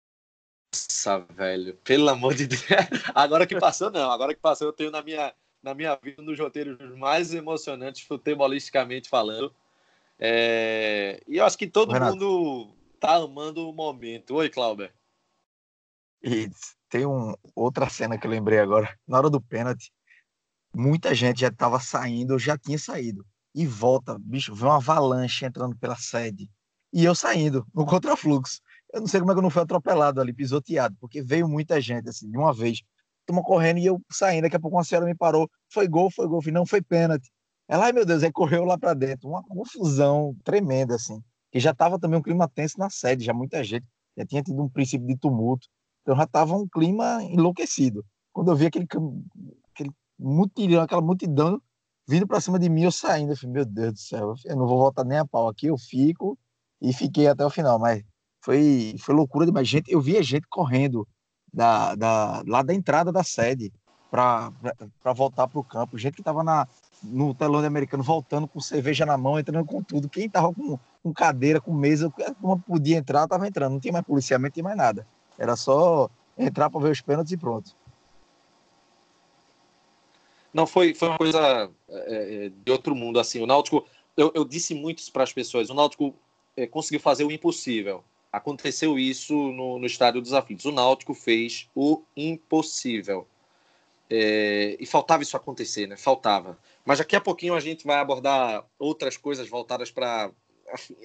velho. 1.34 1.74
Pelo 1.84 2.08
amor 2.08 2.34
de 2.34 2.46
Deus. 2.46 2.64
Agora 3.14 3.46
que 3.46 3.58
passou, 3.58 3.90
não. 3.90 4.10
Agora 4.10 4.34
que 4.34 4.40
passou, 4.40 4.68
eu 4.68 4.72
tenho 4.72 4.90
na 4.90 5.02
minha, 5.02 5.32
na 5.62 5.74
minha 5.74 5.96
vida 6.02 6.20
um 6.22 6.24
dos 6.24 6.38
roteiros 6.38 6.78
mais 6.96 7.32
emocionantes, 7.32 8.02
futebolisticamente 8.02 9.08
falando. 9.08 9.54
É... 10.18 11.22
E 11.28 11.36
eu 11.36 11.44
acho 11.44 11.56
que 11.56 11.66
todo 11.66 11.92
Renato. 11.92 12.12
mundo 12.12 12.70
tá 12.98 13.14
amando 13.14 13.68
o 13.68 13.72
momento. 13.72 14.34
Oi, 14.34 14.48
Clauber. 14.48 14.92
E 16.22 16.50
tem 16.88 17.06
um, 17.06 17.34
outra 17.54 17.88
cena 17.88 18.18
que 18.18 18.26
eu 18.26 18.30
lembrei 18.30 18.58
agora. 18.58 18.94
Na 19.06 19.18
hora 19.18 19.30
do 19.30 19.40
pênalti, 19.40 19.92
muita 20.74 21.14
gente 21.14 21.40
já 21.40 21.48
estava 21.48 21.78
saindo, 21.80 22.38
já 22.38 22.56
tinha 22.58 22.78
saído. 22.78 23.24
E 23.54 23.66
volta, 23.66 24.18
bicho, 24.18 24.54
vê 24.54 24.64
uma 24.64 24.76
avalanche 24.76 25.44
entrando 25.44 25.76
pela 25.76 25.96
sede. 25.96 26.48
E 26.92 27.04
eu 27.04 27.14
saindo, 27.14 27.66
no 27.74 27.84
contrafluxo. 27.86 28.60
Eu 28.92 29.00
não 29.00 29.06
sei 29.06 29.20
como 29.20 29.32
é 29.32 29.34
que 29.34 29.38
eu 29.38 29.42
não 29.42 29.50
fui 29.50 29.62
atropelado 29.62 30.20
ali, 30.20 30.32
pisoteado, 30.32 30.96
porque 31.00 31.22
veio 31.22 31.48
muita 31.48 31.80
gente, 31.80 32.08
assim, 32.08 32.30
de 32.30 32.38
uma 32.38 32.54
vez. 32.54 32.80
Tomou 33.26 33.44
correndo 33.44 33.78
e 33.78 33.86
eu 33.86 34.00
saindo. 34.10 34.42
Daqui 34.42 34.56
a 34.56 34.60
pouco 34.60 34.76
uma 34.76 34.84
senhora 34.84 35.06
me 35.06 35.14
parou. 35.14 35.50
Foi 35.70 35.86
gol, 35.86 36.10
foi 36.10 36.26
gol. 36.26 36.40
Não 36.46 36.64
foi 36.64 36.80
pênalti. 36.80 37.30
Ela, 37.68 37.86
ai 37.86 37.92
meu 37.92 38.06
Deus, 38.06 38.22
aí 38.22 38.32
correu 38.32 38.64
lá 38.64 38.78
para 38.78 38.94
dentro. 38.94 39.28
Uma 39.28 39.42
confusão 39.42 40.34
tremenda, 40.42 40.94
assim. 40.94 41.22
Que 41.52 41.60
já 41.60 41.72
estava 41.72 41.98
também 41.98 42.18
um 42.18 42.22
clima 42.22 42.48
tenso 42.48 42.78
na 42.78 42.88
sede, 42.88 43.24
já 43.24 43.34
muita 43.34 43.62
gente. 43.62 43.84
já 44.16 44.24
tinha 44.24 44.42
tido 44.42 44.62
um 44.62 44.68
princípio 44.68 45.06
de 45.06 45.16
tumulto, 45.18 45.68
então 46.08 46.16
já 46.16 46.24
estava 46.24 46.56
um 46.56 46.66
clima 46.66 47.22
enlouquecido. 47.24 48.02
Quando 48.32 48.50
eu 48.50 48.56
vi 48.56 48.64
aquele, 48.64 48.86
aquele 49.74 49.92
mutirão, 50.18 50.80
aquela 50.80 51.02
multidão 51.02 51.60
vindo 52.08 52.26
para 52.26 52.40
cima 52.40 52.58
de 52.58 52.70
mim, 52.70 52.84
eu 52.84 52.90
saindo, 52.90 53.32
eu 53.32 53.36
falei, 53.36 53.52
meu 53.52 53.66
Deus 53.66 53.92
do 53.92 53.98
céu, 53.98 54.34
eu 54.46 54.56
não 54.56 54.66
vou 54.66 54.78
voltar 54.78 55.04
nem 55.04 55.18
a 55.18 55.26
pau 55.26 55.46
aqui, 55.48 55.66
eu 55.66 55.76
fico 55.76 56.38
e 56.80 56.94
fiquei 56.94 57.28
até 57.28 57.44
o 57.44 57.50
final, 57.50 57.78
mas 57.78 58.02
foi, 58.42 58.96
foi 58.98 59.14
loucura 59.14 59.44
demais. 59.44 59.68
Gente, 59.68 59.92
eu 59.92 60.00
via 60.00 60.22
gente 60.22 60.46
correndo 60.48 61.06
da, 61.52 61.94
da, 61.94 62.42
lá 62.46 62.62
da 62.62 62.72
entrada 62.72 63.12
da 63.12 63.22
sede 63.22 63.70
para 64.10 64.50
voltar 65.14 65.46
para 65.46 65.60
o 65.60 65.64
campo, 65.64 65.98
gente 65.98 66.14
que 66.14 66.22
estava 66.22 66.66
no 67.02 67.34
telão 67.34 67.62
americano 67.62 68.02
voltando 68.02 68.48
com 68.48 68.60
cerveja 68.60 69.04
na 69.04 69.18
mão, 69.18 69.38
entrando 69.38 69.66
com 69.66 69.82
tudo. 69.82 70.08
Quem 70.08 70.24
estava 70.24 70.54
com, 70.54 70.78
com 71.02 71.12
cadeira, 71.12 71.60
com 71.60 71.74
mesa, 71.74 72.10
como 72.40 72.58
podia 72.60 72.96
entrar, 72.96 73.24
estava 73.24 73.46
entrando. 73.46 73.72
Não 73.72 73.80
tinha 73.80 73.92
mais 73.92 74.06
policiamento, 74.06 74.52
não 74.52 74.54
tinha 74.54 74.64
mais 74.64 74.76
nada. 74.78 75.06
Era 75.38 75.56
só 75.56 76.10
entrar 76.36 76.68
para 76.68 76.80
ver 76.80 76.90
os 76.90 77.00
pênaltis 77.00 77.32
e 77.32 77.36
pronto. 77.36 77.74
Não, 80.52 80.66
foi, 80.66 80.94
foi 80.94 81.08
uma 81.08 81.18
coisa 81.18 81.70
é, 81.88 82.46
é, 82.46 82.48
de 82.48 82.72
outro 82.72 82.94
mundo, 82.94 83.20
assim. 83.20 83.40
O 83.40 83.46
Náutico, 83.46 83.86
eu, 84.16 84.32
eu 84.34 84.44
disse 84.44 84.74
muito 84.74 85.02
para 85.12 85.22
as 85.22 85.32
pessoas, 85.32 85.70
o 85.70 85.74
Náutico 85.74 86.14
é, 86.56 86.66
conseguiu 86.66 87.00
fazer 87.00 87.24
o 87.24 87.30
impossível. 87.30 88.02
Aconteceu 88.32 88.98
isso 88.98 89.34
no, 89.34 89.78
no 89.78 89.86
Estádio 89.86 90.20
dos 90.20 90.32
Aflitos. 90.32 90.64
O 90.64 90.72
Náutico 90.72 91.14
fez 91.14 91.68
o 91.74 92.02
impossível. 92.16 93.26
É, 94.10 94.76
e 94.80 94.86
faltava 94.86 95.22
isso 95.22 95.36
acontecer, 95.36 95.86
né? 95.86 95.96
Faltava. 95.96 96.58
Mas 96.84 96.98
daqui 96.98 97.14
a 97.14 97.20
pouquinho 97.20 97.54
a 97.54 97.60
gente 97.60 97.86
vai 97.86 97.98
abordar 97.98 98.64
outras 98.78 99.16
coisas 99.16 99.48
voltadas 99.48 99.90
para 99.90 100.30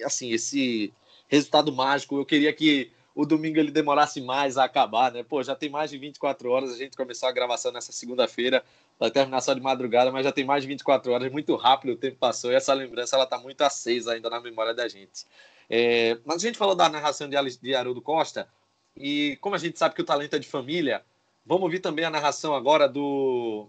assim, 0.04 0.32
esse 0.32 0.92
resultado 1.28 1.72
mágico. 1.72 2.16
Eu 2.16 2.26
queria 2.26 2.52
que 2.52 2.90
o 3.14 3.24
domingo 3.24 3.58
ele 3.58 3.70
demorasse 3.70 4.20
mais 4.20 4.58
a 4.58 4.64
acabar, 4.64 5.12
né? 5.12 5.22
Pô, 5.22 5.42
já 5.42 5.54
tem 5.54 5.70
mais 5.70 5.90
de 5.90 5.98
24 5.98 6.50
horas, 6.50 6.72
a 6.72 6.76
gente 6.76 6.96
começou 6.96 7.28
a 7.28 7.32
gravação 7.32 7.70
nessa 7.70 7.92
segunda-feira, 7.92 8.64
vai 8.98 9.10
terminar 9.10 9.40
só 9.40 9.54
de 9.54 9.60
madrugada, 9.60 10.10
mas 10.10 10.24
já 10.24 10.32
tem 10.32 10.44
mais 10.44 10.62
de 10.62 10.68
24 10.68 11.12
horas, 11.12 11.30
muito 11.30 11.54
rápido 11.54 11.92
o 11.92 11.96
tempo 11.96 12.16
passou 12.16 12.50
e 12.50 12.56
essa 12.56 12.74
lembrança 12.74 13.14
ela 13.14 13.26
tá 13.26 13.38
muito 13.38 13.62
acesa 13.62 14.12
ainda 14.12 14.28
na 14.28 14.40
memória 14.40 14.74
da 14.74 14.88
gente. 14.88 15.26
É, 15.70 16.18
mas 16.24 16.36
a 16.42 16.46
gente 16.46 16.58
falou 16.58 16.74
da 16.74 16.88
narração 16.88 17.28
de, 17.28 17.36
de 17.58 17.74
Haroldo 17.74 18.02
Costa 18.02 18.48
e 18.96 19.38
como 19.40 19.54
a 19.54 19.58
gente 19.58 19.78
sabe 19.78 19.94
que 19.94 20.02
o 20.02 20.04
talento 20.04 20.34
é 20.34 20.38
de 20.38 20.48
família, 20.48 21.02
vamos 21.46 21.62
ouvir 21.64 21.78
também 21.78 22.04
a 22.04 22.10
narração 22.10 22.54
agora 22.54 22.88
do 22.88 23.68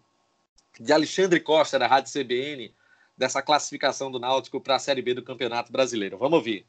de 0.80 0.92
Alexandre 0.92 1.40
Costa 1.40 1.80
da 1.80 1.88
Rádio 1.88 2.12
CBN 2.12 2.74
dessa 3.18 3.42
classificação 3.42 4.12
do 4.12 4.20
Náutico 4.20 4.60
para 4.60 4.76
a 4.76 4.80
Série 4.80 5.02
B 5.02 5.14
do 5.14 5.24
Campeonato 5.24 5.72
Brasileiro. 5.72 6.18
Vamos 6.18 6.38
ouvir. 6.38 6.66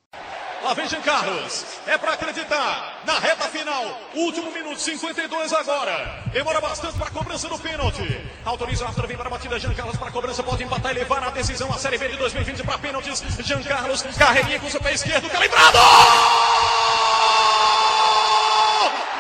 Lá 0.67 0.75
vem 0.75 0.89
Jean 0.89 1.01
Carlos. 1.01 1.65
É 1.87 1.97
para 1.97 2.15
acreditar. 2.15 3.01
Na 3.05 3.21
reta 3.21 3.45
final. 3.45 4.01
Último 4.15 4.51
minuto, 4.51 4.81
52 4.81 5.53
agora. 5.53 6.25
Demora 6.33 6.61
bastante 6.61 6.99
para 6.99 7.07
a 7.07 7.11
cobrança 7.13 7.49
do 7.49 7.57
pênalti. 7.57 8.21
Autoriza 8.45 8.83
o 8.83 8.87
árbitro, 8.89 9.07
vem 9.07 9.17
para 9.17 9.29
a 9.29 9.31
batida. 9.31 9.61
Jean 9.61 9.73
Carlos 9.75 9.97
para 9.97 10.09
a 10.09 10.11
cobrança. 10.11 10.43
Pode 10.43 10.65
empatar 10.65 10.91
e 10.91 10.97
levar 10.97 11.23
a 11.23 11.31
decisão. 11.31 11.73
A 11.73 11.79
Série 11.79 11.99
B 11.99 12.09
de 12.09 12.17
2020 12.17 12.65
para 12.65 12.79
pênaltis. 12.79 13.23
Jean 13.45 13.63
Carlos, 13.63 14.03
carreirinha 14.19 14.59
com 14.59 14.69
seu 14.69 14.81
pé 14.81 14.93
esquerdo. 14.95 15.31
Calibrado! 15.31 15.79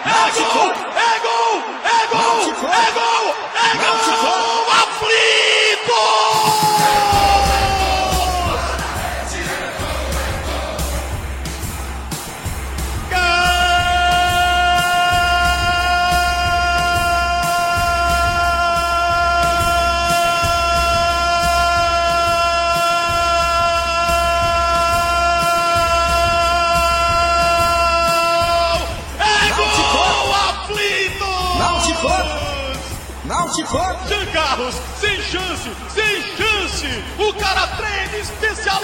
É 0.04 0.30
gol! 0.32 0.72
É 0.96 1.18
gol! 1.20 1.62
É 1.84 2.06
gol! 2.10 2.40
É 2.72 2.90
gol! 2.90 3.36
É 3.54 3.76
gol! 3.76 4.66
Aflito! 4.72 6.65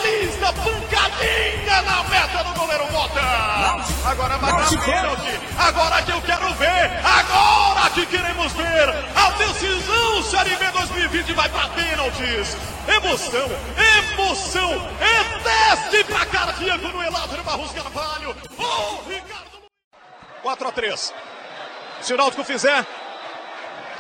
Especialista, 0.03 0.53
pancadinha 0.53 1.83
na 1.83 2.03
meta 2.05 2.45
do 2.45 2.55
goleiro 2.59 2.93
Mota. 2.93 3.21
Agora 4.05 4.37
vai 4.38 4.53
pra 4.53 4.83
pênalti. 4.83 5.41
Agora 5.59 6.03
que 6.03 6.12
eu 6.12 6.23
quero 6.23 6.55
ver. 6.55 6.91
Agora 7.05 7.91
que 7.91 8.07
queremos 8.07 8.53
ver. 8.53 8.88
A 9.15 9.31
decisão 9.31 10.23
Série 10.23 10.57
B 10.57 10.71
2020 10.71 11.33
vai 11.33 11.49
pra 11.49 11.69
pênaltis. 11.69 12.57
Emoção, 12.88 13.49
emoção. 14.12 14.88
É 15.01 15.23
teste 15.43 16.05
pra 16.05 16.27
cardíaco 16.27 16.88
no 16.88 17.03
Elado 17.03 17.43
Barros 17.43 17.73
Carvalho. 17.73 18.37
Oh, 18.59 19.09
Ricardo. 19.09 19.62
4 20.43 20.69
a 20.69 20.73
3. 20.73 21.15
Se 22.01 22.15
o 22.15 22.17
Náutico 22.17 22.43
fizer, 22.43 22.85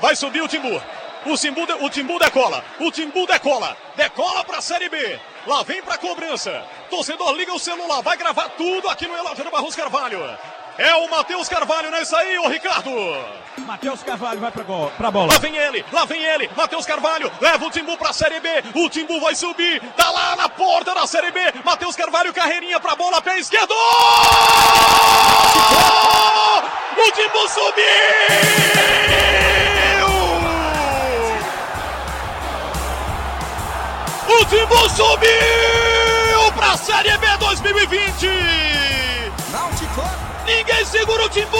Vai 0.00 0.16
subir 0.16 0.42
o 0.42 0.48
Timbu. 0.48 0.82
O 1.24 1.36
Timbu, 1.36 1.64
de, 1.64 1.72
o 1.74 1.88
Timbu 1.88 2.18
decola. 2.18 2.64
O 2.80 2.90
Timbu 2.90 3.24
decola. 3.24 3.76
Decola 3.94 4.42
para 4.42 4.58
a 4.58 4.60
Série 4.60 4.88
B. 4.88 5.20
Lá 5.46 5.62
vem 5.62 5.82
para 5.82 5.98
cobrança. 5.98 6.64
Torcedor 6.88 7.32
liga 7.32 7.52
o 7.52 7.58
celular. 7.58 8.00
Vai 8.02 8.16
gravar 8.16 8.48
tudo 8.50 8.88
aqui 8.88 9.06
no 9.06 9.16
Elátero 9.16 9.50
Barros 9.50 9.74
Carvalho. 9.74 10.20
É 10.78 10.94
o 10.94 11.10
Matheus 11.10 11.48
Carvalho, 11.48 11.90
não 11.90 11.98
é 11.98 12.02
isso 12.02 12.16
aí, 12.16 12.38
ô 12.38 12.48
Ricardo? 12.48 12.90
Matheus 13.58 14.02
Carvalho 14.02 14.40
vai 14.40 14.50
pra, 14.50 14.64
pra 14.64 15.10
bola. 15.10 15.32
Lá 15.32 15.38
vem 15.38 15.54
ele, 15.54 15.84
lá 15.92 16.06
vem 16.06 16.24
ele. 16.24 16.48
Matheus 16.56 16.86
Carvalho 16.86 17.30
leva 17.40 17.66
o 17.66 17.70
Timbu 17.70 17.96
pra 17.98 18.12
Série 18.12 18.40
B. 18.40 18.48
O 18.74 18.88
Timbu 18.88 19.20
vai 19.20 19.34
subir. 19.34 19.82
Tá 19.96 20.10
lá 20.10 20.34
na 20.34 20.48
porta 20.48 20.94
da 20.94 21.06
Série 21.06 21.30
B. 21.30 21.40
Matheus 21.62 21.94
Carvalho, 21.94 22.32
carreirinha 22.32 22.80
pra 22.80 22.96
bola, 22.96 23.20
pé 23.20 23.38
esquerdo. 23.38 23.74
O 26.96 27.12
Timbu 27.12 27.48
subiu! 27.48 29.31
O 34.32 34.44
Timbu 34.46 34.88
subiu 34.88 36.52
para 36.56 36.72
a 36.72 36.76
Série 36.76 37.16
B 37.18 37.26
2020. 37.38 38.26
Náutico. 39.52 40.00
Ninguém 40.46 40.84
segura 40.86 41.26
o 41.26 41.28
Timbu. 41.28 41.58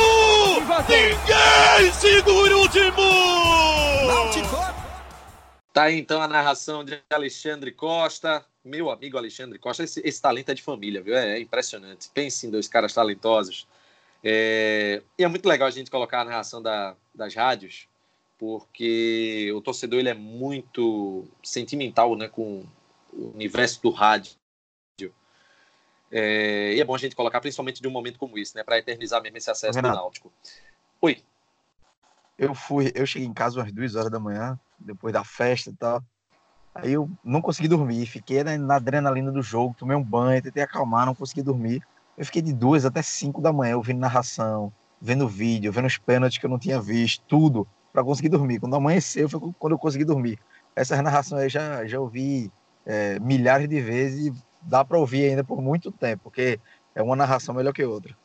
Ninguém 0.89 1.93
segura 1.93 2.57
o 2.57 2.69
Timbu. 2.69 3.03
Tá 5.73 5.83
aí 5.85 5.99
então 5.99 6.23
a 6.23 6.27
narração 6.27 6.83
de 6.83 6.99
Alexandre 7.11 7.73
Costa, 7.73 8.45
meu 8.65 8.91
amigo 8.91 9.19
Alexandre 9.19 9.59
Costa. 9.59 9.85
Esse, 9.85 10.01
esse 10.03 10.23
talento 10.23 10.51
é 10.51 10.55
de 10.55 10.63
família, 10.63 11.03
viu? 11.03 11.15
É, 11.15 11.37
é 11.37 11.41
impressionante. 11.41 12.09
Pense 12.15 12.47
em 12.47 12.51
dois 12.51 12.69
caras 12.69 12.95
talentosos. 12.95 13.67
É, 14.25 15.03
e 15.19 15.25
é 15.25 15.29
muito 15.29 15.47
legal 15.47 15.69
a 15.69 15.71
gente 15.71 15.91
colocar 15.91 16.23
a 16.23 16.25
narração 16.25 16.63
da, 16.63 16.97
das 17.15 17.35
rádios 17.35 17.87
porque 18.43 19.53
o 19.55 19.61
torcedor 19.61 20.01
ele 20.01 20.09
é 20.09 20.15
muito 20.15 21.25
sentimental 21.45 22.17
né, 22.17 22.27
com 22.27 22.65
o 23.13 23.31
universo 23.35 23.81
do 23.81 23.91
rádio. 23.91 24.33
É, 26.11 26.75
e 26.75 26.81
é 26.81 26.85
bom 26.85 26.93
a 26.93 26.99
gente 26.99 27.15
colocar, 27.15 27.41
principalmente 27.41 27.81
de 27.81 27.87
um 27.87 27.93
momento 27.93 28.19
como 28.19 28.37
esse, 28.37 28.57
né, 28.57 28.65
para 28.65 28.79
eternizar 28.79 29.23
mesmo 29.23 29.39
esse 29.39 29.49
acesso 29.49 29.77
Renato, 29.77 29.95
do 29.95 30.01
Náutico. 30.01 30.33
Oi. 31.01 31.23
Eu 32.37 32.53
fui, 32.53 32.91
eu 32.97 33.07
cheguei 33.07 33.29
em 33.29 33.33
casa 33.33 33.61
umas 33.61 33.71
duas 33.71 33.95
horas 33.95 34.11
da 34.11 34.19
manhã, 34.19 34.59
depois 34.77 35.13
da 35.13 35.23
festa 35.23 35.71
e 35.71 35.75
tal. 35.75 36.03
Aí 36.75 36.95
eu 36.95 37.09
não 37.23 37.41
consegui 37.41 37.69
dormir, 37.69 38.07
fiquei 38.07 38.43
na 38.43 38.75
adrenalina 38.75 39.31
do 39.31 39.41
jogo, 39.41 39.77
tomei 39.79 39.97
um 39.97 40.03
banho, 40.03 40.43
tentei 40.43 40.65
acalmar, 40.65 41.07
não 41.07 41.15
consegui 41.15 41.43
dormir. 41.43 41.81
Eu 42.19 42.27
fiquei 42.27 42.43
de 42.43 42.53
duas 42.53 42.85
até 42.85 43.03
cinco 43.03 43.41
da 43.41 43.53
manhã 43.53 43.77
ouvindo 43.77 44.01
narração, 44.01 44.73
vendo 45.01 45.29
vídeo, 45.29 45.71
vendo 45.71 45.87
os 45.87 45.97
pênaltis 45.97 46.39
que 46.39 46.45
eu 46.45 46.51
não 46.51 46.59
tinha 46.59 46.81
visto, 46.81 47.23
tudo 47.29 47.69
para 47.93 48.03
conseguir 48.03 48.29
dormir. 48.29 48.59
Quando 48.59 48.77
amanheceu 48.77 49.29
foi 49.29 49.41
quando 49.59 49.73
eu 49.73 49.79
consegui 49.79 50.05
dormir. 50.05 50.39
Essa 50.75 51.01
narração 51.03 51.39
aí 51.39 51.49
já, 51.49 51.85
já 51.87 52.01
ouvi 52.01 52.51
é, 52.87 53.19
milhares 53.21 53.69
de 53.69 53.81
vezes 53.81 54.27
e 54.27 54.33
dá 54.63 54.85
para 54.85 54.99
ouvir 54.99 55.31
ainda 55.31 55.45
por 55.45 55.61
muito 55.61 55.93
tempo, 55.93 56.25
porque 56.25 56.59
é 56.95 57.03
uma 57.03 57.17
narração 57.17 57.55
melhor 57.55 57.73
que 57.73 57.85
outra. 57.85 58.17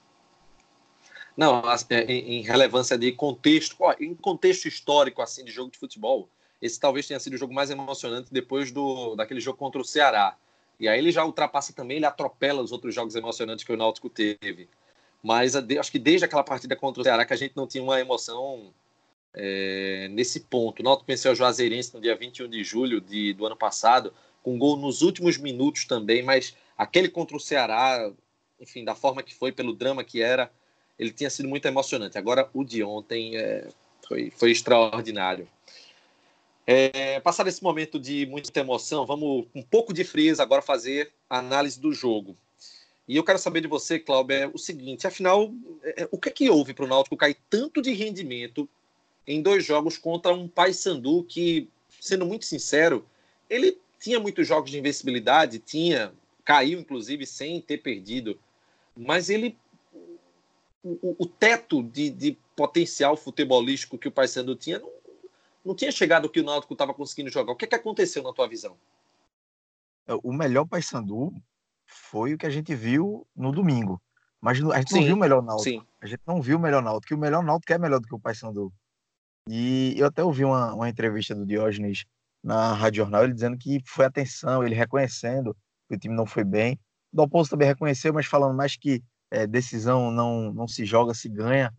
Não, 1.36 1.62
é, 1.90 2.04
em 2.12 2.42
relevância 2.42 2.98
de 2.98 3.12
contexto, 3.12 3.78
em 4.00 4.16
contexto 4.16 4.68
histórico 4.68 5.22
assim 5.22 5.44
de 5.44 5.52
jogo 5.52 5.70
de 5.70 5.78
futebol, 5.78 6.30
esse 6.62 6.80
talvez 6.80 7.08
tenha 7.08 7.20
sido 7.20 7.34
o 7.34 7.38
jogo 7.38 7.54
mais 7.54 7.70
emocionante 7.70 8.34
depois 8.34 8.72
do 8.72 9.16
daquele 9.16 9.40
jogo 9.40 9.58
contra 9.58 9.80
o 9.80 9.86
Ceará. 9.86 10.36
E 10.80 10.88
aí 10.88 10.98
ele 10.98 11.12
já 11.12 11.24
ultrapassa 11.24 11.74
também, 11.74 11.98
ele 11.98 12.06
atropela 12.06 12.62
os 12.62 12.72
outros 12.72 12.94
jogos 12.94 13.16
emocionantes 13.16 13.64
que 13.64 13.72
o 13.72 13.78
Náutico 13.78 14.10
teve. 14.10 14.70
Mas 15.22 15.56
acho 15.56 15.92
que 15.92 16.00
desde 16.00 16.26
aquela 16.26 16.44
partida 16.44 16.76
contra 16.76 17.02
o 17.02 17.04
Ceará 17.04 17.26
que 17.26 17.34
a 17.34 17.38
gente 17.38 17.56
não 17.56 17.68
tinha 17.68 17.84
uma 17.84 18.00
emoção 18.00 18.74
é, 19.34 20.08
nesse 20.12 20.42
ponto. 20.42 20.80
O 20.80 20.84
Náutico 20.84 21.08
venceu 21.08 21.32
o 21.32 21.36
Juazeirense 21.36 21.94
no 21.94 22.02
dia 22.02 22.16
21 22.16 22.50
de 22.50 22.64
julho 22.64 23.00
de, 23.02 23.34
do 23.34 23.46
ano 23.46 23.56
passado, 23.56 24.14
com 24.42 24.58
gol 24.58 24.78
nos 24.78 25.02
últimos 25.02 25.38
minutos 25.38 25.86
também, 25.86 26.24
mas 26.24 26.56
aquele 26.78 27.10
contra 27.10 27.36
o 27.36 27.40
Ceará, 27.40 28.12
enfim, 28.60 28.84
da 28.84 28.96
forma 28.96 29.22
que 29.22 29.36
foi, 29.36 29.52
pelo 29.52 29.74
drama 29.74 30.04
que 30.04 30.22
era, 30.22 30.52
ele 30.98 31.12
tinha 31.12 31.30
sido 31.30 31.48
muito 31.48 31.66
emocionante. 31.68 32.18
Agora, 32.18 32.50
o 32.54 32.64
de 32.64 32.84
ontem 32.84 33.36
é, 33.38 33.68
foi, 34.08 34.32
foi 34.32 34.52
extraordinário. 34.52 35.48
É, 36.66 37.20
passado 37.22 37.48
esse 37.48 37.64
momento 37.64 37.98
de 37.98 38.26
muita 38.26 38.60
emoção, 38.60 39.06
vamos 39.06 39.48
com 39.54 39.60
um 39.60 39.64
pouco 39.64 39.94
de 39.94 40.04
frieza 40.04 40.44
agora 40.44 40.62
fazer 40.62 41.14
a 41.30 41.40
análise 41.40 41.80
do 41.80 41.94
jogo. 41.94 42.36
E 43.08 43.16
eu 43.16 43.24
quero 43.24 43.40
saber 43.40 43.62
de 43.62 43.70
você, 43.70 43.98
Cláudio, 43.98 44.36
é 44.36 44.48
o 44.48 44.58
seguinte: 44.58 45.08
afinal, 45.08 45.50
é, 45.84 46.10
o 46.12 46.18
que 46.18 46.28
é 46.28 46.32
que 46.32 46.50
houve 46.50 46.74
para 46.74 46.84
o 46.84 46.88
Náutico 46.88 47.16
cair 47.16 47.38
tanto 47.50 47.82
de 47.82 47.94
rendimento 47.94 48.68
em 49.28 49.42
dois 49.42 49.66
jogos 49.66 49.98
contra 49.98 50.34
um 50.34 50.48
Paysandu 50.48 51.24
que, 51.24 51.70
sendo 52.00 52.26
muito 52.26 52.46
sincero, 52.46 53.06
ele 53.50 53.78
tinha 54.00 54.20
muitos 54.20 54.48
jogos 54.48 54.72
de 54.72 54.80
invencibilidade, 54.80 55.60
tinha, 55.60 56.14
caiu 56.46 56.80
inclusive 56.80 57.26
sem 57.26 57.60
ter 57.60 57.80
perdido, 57.80 58.40
mas 58.96 59.30
ele 59.30 59.58
o, 60.84 61.16
o 61.20 61.26
teto 61.26 61.84
de, 61.84 62.10
de, 62.10 62.38
potencial 62.56 63.18
futebolístico 63.18 63.98
que 63.98 64.08
o 64.08 64.12
Paysandu 64.12 64.56
tinha 64.56 64.80
não, 64.80 64.90
não 65.66 65.76
tinha 65.76 65.92
chegado 65.92 66.26
o 66.26 66.30
que 66.30 66.40
o 66.40 66.44
Náutico 66.44 66.74
estava 66.74 66.94
conseguindo 66.94 67.30
jogar. 67.30 67.52
O 67.52 67.56
que, 67.56 67.66
é 67.66 67.68
que 67.68 67.76
aconteceu 67.76 68.24
na 68.24 68.34
tua 68.34 68.48
visão? 68.48 68.76
É, 70.08 70.14
o 70.24 70.32
melhor 70.32 70.66
Paysandu 70.66 71.34
foi 71.86 72.34
o 72.34 72.38
que 72.38 72.46
a 72.46 72.50
gente 72.50 72.74
viu 72.74 73.28
no 73.36 73.52
domingo. 73.52 74.02
Mas 74.40 74.60
a 74.72 74.80
gente 74.80 74.90
sim, 74.90 75.00
não 75.00 75.06
viu 75.06 75.16
o 75.16 75.20
melhor 75.20 75.44
Náutico. 75.44 75.64
Sim. 75.64 75.88
A 76.02 76.08
gente 76.08 76.22
não 76.26 76.42
viu 76.42 76.58
o 76.58 76.60
melhor 76.60 76.82
Náutico, 76.82 77.08
que 77.08 77.14
o 77.14 77.18
melhor 77.18 77.44
Náutico 77.44 77.74
é 77.74 77.78
melhor 77.78 78.00
do 78.00 78.08
que 78.08 78.16
o 78.16 78.20
Paysandu. 78.20 78.72
E 79.50 79.96
eu 79.98 80.08
até 80.08 80.24
ouvi 80.24 80.44
uma, 80.44 80.74
uma 80.74 80.90
entrevista 80.90 81.34
do 81.34 81.46
Diógenes 81.46 82.06
na 82.44 82.74
Rádio 82.74 83.04
Jornal, 83.04 83.24
ele 83.24 83.34
dizendo 83.34 83.58
que 83.58 83.82
foi 83.86 84.06
atenção, 84.06 84.64
ele 84.64 84.76
reconhecendo 84.76 85.56
que 85.88 85.96
o 85.96 86.00
time 86.00 86.16
não 86.16 86.26
foi 86.26 86.44
bem. 86.44 86.80
O 87.12 87.18
Dalpozo 87.18 87.50
também 87.50 87.68
reconheceu, 87.68 88.14
mas 88.14 88.26
falando 88.26 88.56
mais 88.56 88.76
que 88.76 89.02
é, 89.32 89.48
decisão 89.48 90.12
não, 90.12 90.54
não 90.54 90.68
se 90.68 90.86
joga, 90.86 91.14
se 91.14 91.30
ganha, 91.30 91.74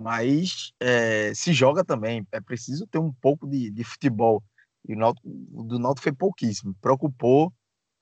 mas 0.00 0.72
é, 0.80 1.34
se 1.34 1.52
joga 1.52 1.84
também. 1.84 2.26
É 2.32 2.40
preciso 2.40 2.86
ter 2.86 2.98
um 2.98 3.12
pouco 3.12 3.46
de, 3.46 3.70
de 3.70 3.84
futebol. 3.84 4.42
E 4.88 4.94
o, 4.94 4.98
Náutico, 4.98 5.28
do 5.28 5.78
Náutico 5.78 6.04
foi 6.04 6.12
pouquíssimo. 6.12 6.74
Preocupou. 6.80 7.52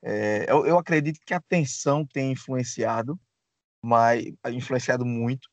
É, 0.02 0.50
eu, 0.50 0.66
eu, 0.66 0.78
acredito 0.78 1.20
que 1.26 1.34
a 1.34 1.40
tensão 1.40 2.06
tem 2.06 2.32
influenciado, 2.32 3.20
mas 3.82 4.24
influenciado 4.46 5.04
muito. 5.04 5.48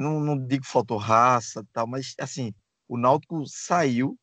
Não, 0.00 0.20
não 0.20 0.46
digo 0.46 0.66
faltou 0.66 0.98
raça 0.98 1.64
tal, 1.72 1.86
mas 1.86 2.14
assim, 2.18 2.52
o 2.88 2.96
Náutico 2.96 3.46
saiu, 3.46 4.18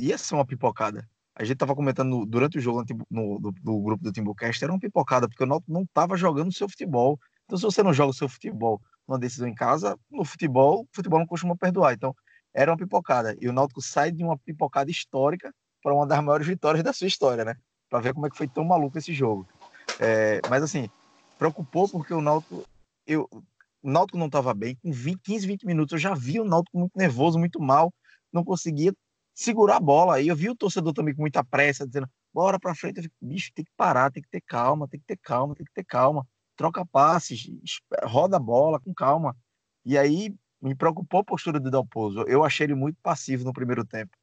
ia 0.00 0.18
ser 0.18 0.34
uma 0.34 0.44
pipocada. 0.44 1.08
A 1.34 1.42
gente 1.42 1.54
estava 1.54 1.74
comentando 1.74 2.26
durante 2.26 2.58
o 2.58 2.60
jogo 2.60 2.84
no, 3.10 3.38
no, 3.40 3.54
no 3.64 3.82
grupo 3.82 4.04
do 4.04 4.12
Timbucast, 4.12 4.62
era 4.62 4.72
uma 4.72 4.78
pipocada, 4.78 5.28
porque 5.28 5.42
o 5.42 5.46
Náutico 5.46 5.72
não 5.72 5.82
estava 5.82 6.16
jogando 6.16 6.48
o 6.48 6.52
seu 6.52 6.68
futebol. 6.68 7.18
Então, 7.44 7.58
se 7.58 7.64
você 7.64 7.82
não 7.82 7.92
joga 7.92 8.10
o 8.10 8.14
seu 8.14 8.28
futebol 8.28 8.80
numa 9.06 9.18
decisão 9.18 9.48
em 9.48 9.54
casa, 9.54 9.98
no 10.10 10.24
futebol, 10.24 10.82
o 10.82 10.88
futebol 10.92 11.18
não 11.18 11.26
costuma 11.26 11.56
perdoar. 11.56 11.94
Então, 11.94 12.14
era 12.52 12.70
uma 12.70 12.76
pipocada. 12.76 13.36
E 13.40 13.48
o 13.48 13.52
Náutico 13.52 13.82
sai 13.82 14.12
de 14.12 14.22
uma 14.22 14.38
pipocada 14.38 14.90
histórica 14.90 15.52
para 15.82 15.94
uma 15.94 16.06
das 16.06 16.22
maiores 16.22 16.46
vitórias 16.46 16.84
da 16.84 16.92
sua 16.92 17.06
história, 17.06 17.44
né? 17.44 17.56
Para 17.90 18.00
ver 18.00 18.14
como 18.14 18.26
é 18.26 18.30
que 18.30 18.36
foi 18.36 18.48
tão 18.48 18.64
maluco 18.64 18.96
esse 18.96 19.12
jogo. 19.12 19.46
É, 20.00 20.40
mas, 20.48 20.62
assim, 20.62 20.88
preocupou 21.38 21.88
porque 21.88 22.14
o 22.14 22.20
Náutico. 22.20 22.64
Eu, 23.06 23.28
o 23.84 23.90
Náutico 23.90 24.18
não 24.18 24.26
estava 24.26 24.52
bem. 24.54 24.76
Com 24.82 24.90
20, 24.90 25.20
15, 25.22 25.46
20 25.46 25.66
minutos 25.66 25.92
eu 25.92 25.98
já 25.98 26.14
vi 26.14 26.40
o 26.40 26.44
Náutico 26.44 26.78
muito 26.78 26.96
nervoso, 26.96 27.38
muito 27.38 27.60
mal. 27.60 27.92
Não 28.32 28.44
conseguia 28.44 28.92
segurar 29.34 29.76
a 29.76 29.80
bola. 29.80 30.16
Aí 30.16 30.28
eu 30.28 30.36
vi 30.36 30.50
o 30.50 30.56
torcedor 30.56 30.92
também 30.92 31.14
com 31.14 31.22
muita 31.22 31.44
pressa, 31.44 31.86
dizendo: 31.86 32.08
bora 32.32 32.58
para 32.58 32.74
frente. 32.74 32.96
Eu 32.96 33.02
fico, 33.04 33.14
bicho, 33.20 33.52
tem 33.54 33.64
que 33.64 33.72
parar, 33.76 34.10
tem 34.10 34.22
que 34.22 34.28
ter 34.28 34.42
calma, 34.42 34.88
tem 34.88 34.98
que 34.98 35.06
ter 35.06 35.18
calma, 35.22 35.54
tem 35.54 35.64
que 35.66 35.72
ter 35.72 35.84
calma 35.84 36.26
troca 36.56 36.84
passes, 36.86 37.48
roda 38.04 38.36
a 38.36 38.40
bola 38.40 38.80
com 38.80 38.94
calma. 38.94 39.36
E 39.84 39.98
aí 39.98 40.34
me 40.60 40.74
preocupou 40.74 41.20
a 41.20 41.24
postura 41.24 41.60
do 41.60 41.70
Dalpozo. 41.70 42.22
Eu 42.22 42.44
achei 42.44 42.66
ele 42.66 42.74
muito 42.74 42.98
passivo 43.02 43.44
no 43.44 43.52
primeiro 43.52 43.84
tempo. 43.84 44.16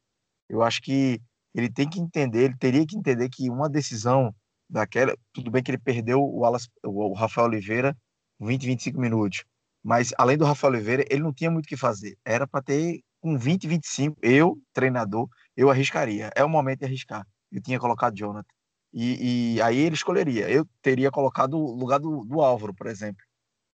Eu 0.48 0.62
acho 0.62 0.82
que 0.82 1.20
ele 1.54 1.70
tem 1.70 1.88
que 1.88 2.00
entender, 2.00 2.44
ele 2.44 2.56
teria 2.56 2.86
que 2.86 2.96
entender 2.96 3.28
que 3.28 3.48
uma 3.50 3.68
decisão 3.68 4.34
daquela, 4.68 5.14
tudo 5.32 5.50
bem 5.50 5.62
que 5.62 5.70
ele 5.70 5.78
perdeu 5.78 6.22
o, 6.22 6.44
Alas, 6.44 6.68
o 6.82 7.12
Rafael 7.12 7.46
Oliveira 7.46 7.96
20, 8.40 8.66
25 8.66 8.98
minutos, 8.98 9.44
mas 9.82 10.12
além 10.16 10.36
do 10.36 10.44
Rafael 10.44 10.72
Oliveira, 10.72 11.04
ele 11.10 11.22
não 11.22 11.32
tinha 11.32 11.50
muito 11.50 11.66
o 11.66 11.68
que 11.68 11.76
fazer. 11.76 12.16
Era 12.24 12.46
para 12.46 12.62
ter 12.62 13.00
com 13.20 13.38
20, 13.38 13.66
25, 13.68 14.16
eu, 14.22 14.58
treinador, 14.72 15.28
eu 15.56 15.70
arriscaria. 15.70 16.30
É 16.34 16.44
o 16.44 16.48
momento 16.48 16.80
de 16.80 16.86
arriscar. 16.86 17.26
Eu 17.50 17.62
tinha 17.62 17.78
colocado 17.78 18.16
Jonathan. 18.16 18.46
E, 18.92 19.54
e, 19.56 19.62
aí 19.62 19.78
ele 19.78 19.94
escolheria. 19.94 20.48
Eu 20.50 20.66
teria 20.82 21.10
colocado 21.10 21.54
o 21.54 21.74
lugar 21.74 21.98
do, 21.98 22.24
do 22.24 22.40
Álvaro, 22.40 22.74
por 22.74 22.86
exemplo. 22.86 23.22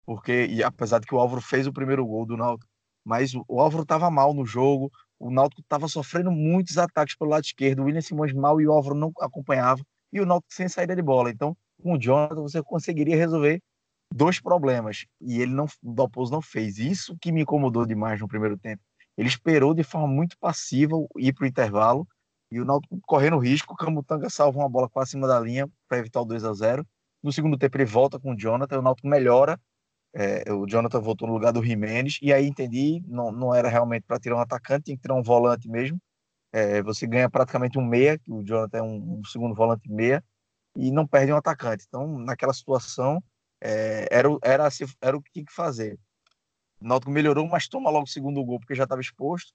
Porque, 0.04 0.46
e 0.46 0.62
apesar 0.62 1.00
de 1.00 1.06
que 1.06 1.14
o 1.14 1.18
Álvaro 1.18 1.40
fez 1.40 1.66
o 1.66 1.72
primeiro 1.72 2.06
gol 2.06 2.24
do 2.26 2.36
Náutico, 2.36 2.70
mas 3.04 3.34
o, 3.34 3.44
o 3.48 3.60
Álvaro 3.60 3.82
estava 3.82 4.10
mal 4.10 4.32
no 4.34 4.44
jogo, 4.44 4.90
o 5.18 5.30
Náutico 5.30 5.60
estava 5.60 5.88
sofrendo 5.88 6.30
muitos 6.30 6.78
ataques 6.78 7.16
pelo 7.16 7.30
lado 7.30 7.44
esquerdo, 7.44 7.80
o 7.80 7.84
William 7.84 8.00
Simões 8.00 8.32
mal 8.32 8.60
e 8.60 8.66
o 8.66 8.72
Álvaro 8.72 8.94
não 8.94 9.12
acompanhava, 9.20 9.82
e 10.12 10.20
o 10.20 10.26
Náutico 10.26 10.54
sem 10.54 10.68
saída 10.68 10.94
de 10.94 11.02
bola. 11.02 11.30
Então, 11.30 11.56
com 11.82 11.94
o 11.94 11.98
Jonathan, 11.98 12.42
você 12.42 12.62
conseguiria 12.62 13.16
resolver 13.16 13.60
dois 14.12 14.40
problemas. 14.40 15.06
E 15.20 15.40
ele 15.40 15.52
não, 15.52 15.66
o 15.82 15.92
Dalpozo 15.94 16.32
não 16.32 16.42
fez. 16.42 16.78
Isso 16.78 17.16
que 17.20 17.32
me 17.32 17.42
incomodou 17.42 17.86
demais 17.86 18.20
no 18.20 18.28
primeiro 18.28 18.58
tempo. 18.58 18.82
Ele 19.16 19.28
esperou 19.28 19.74
de 19.74 19.82
forma 19.82 20.06
muito 20.06 20.38
passiva 20.38 20.94
ir 21.16 21.32
para 21.32 21.44
o 21.44 21.48
intervalo 21.48 22.06
e 22.50 22.60
o 22.60 22.64
Náutico 22.64 22.98
correndo 23.02 23.38
risco, 23.38 23.74
o 23.74 23.76
Camutanga 23.76 24.30
salva 24.30 24.58
uma 24.58 24.68
bola 24.68 24.88
quase 24.88 25.10
acima 25.10 25.26
da 25.26 25.38
linha 25.38 25.68
para 25.86 25.98
evitar 25.98 26.22
o 26.22 26.24
2 26.24 26.44
a 26.44 26.52
0 26.52 26.86
No 27.22 27.32
segundo 27.32 27.58
tempo 27.58 27.76
ele 27.76 27.84
volta 27.84 28.18
com 28.18 28.32
o 28.32 28.36
Jonathan, 28.36 28.78
o 28.78 28.82
Náutico 28.82 29.08
melhora. 29.08 29.60
É, 30.14 30.50
o 30.52 30.66
Jonathan 30.66 31.00
voltou 31.00 31.28
no 31.28 31.34
lugar 31.34 31.52
do 31.52 31.62
Jimenez, 31.62 32.18
e 32.22 32.32
aí 32.32 32.46
entendi, 32.46 33.02
não, 33.06 33.30
não 33.30 33.54
era 33.54 33.68
realmente 33.68 34.04
para 34.06 34.18
tirar 34.18 34.36
um 34.36 34.40
atacante, 34.40 34.84
tinha 34.84 34.96
que 34.96 35.02
tirar 35.02 35.14
um 35.14 35.22
volante 35.22 35.68
mesmo. 35.68 35.98
É, 36.50 36.82
você 36.82 37.06
ganha 37.06 37.28
praticamente 37.28 37.78
um 37.78 37.84
meia, 37.84 38.18
que 38.18 38.32
o 38.32 38.42
Jonathan 38.42 38.78
é 38.78 38.82
um, 38.82 39.18
um, 39.18 39.24
segundo 39.24 39.54
volante 39.54 39.90
meia, 39.90 40.24
e 40.74 40.90
não 40.90 41.06
perde 41.06 41.32
um 41.32 41.36
atacante. 41.36 41.84
Então, 41.86 42.18
naquela 42.18 42.54
situação, 42.54 43.22
é, 43.60 44.08
era, 44.10 44.28
era, 44.42 44.68
era 45.00 45.16
o 45.16 45.22
que 45.22 45.32
tinha 45.32 45.44
que 45.44 45.52
fazer. 45.52 45.98
O 46.80 46.86
Náutico 46.86 47.10
melhorou, 47.10 47.46
mas 47.48 47.68
toma 47.68 47.90
logo 47.90 48.04
o 48.04 48.08
segundo 48.08 48.44
gol, 48.44 48.58
porque 48.60 48.74
já 48.74 48.84
estava 48.84 49.00
exposto 49.00 49.52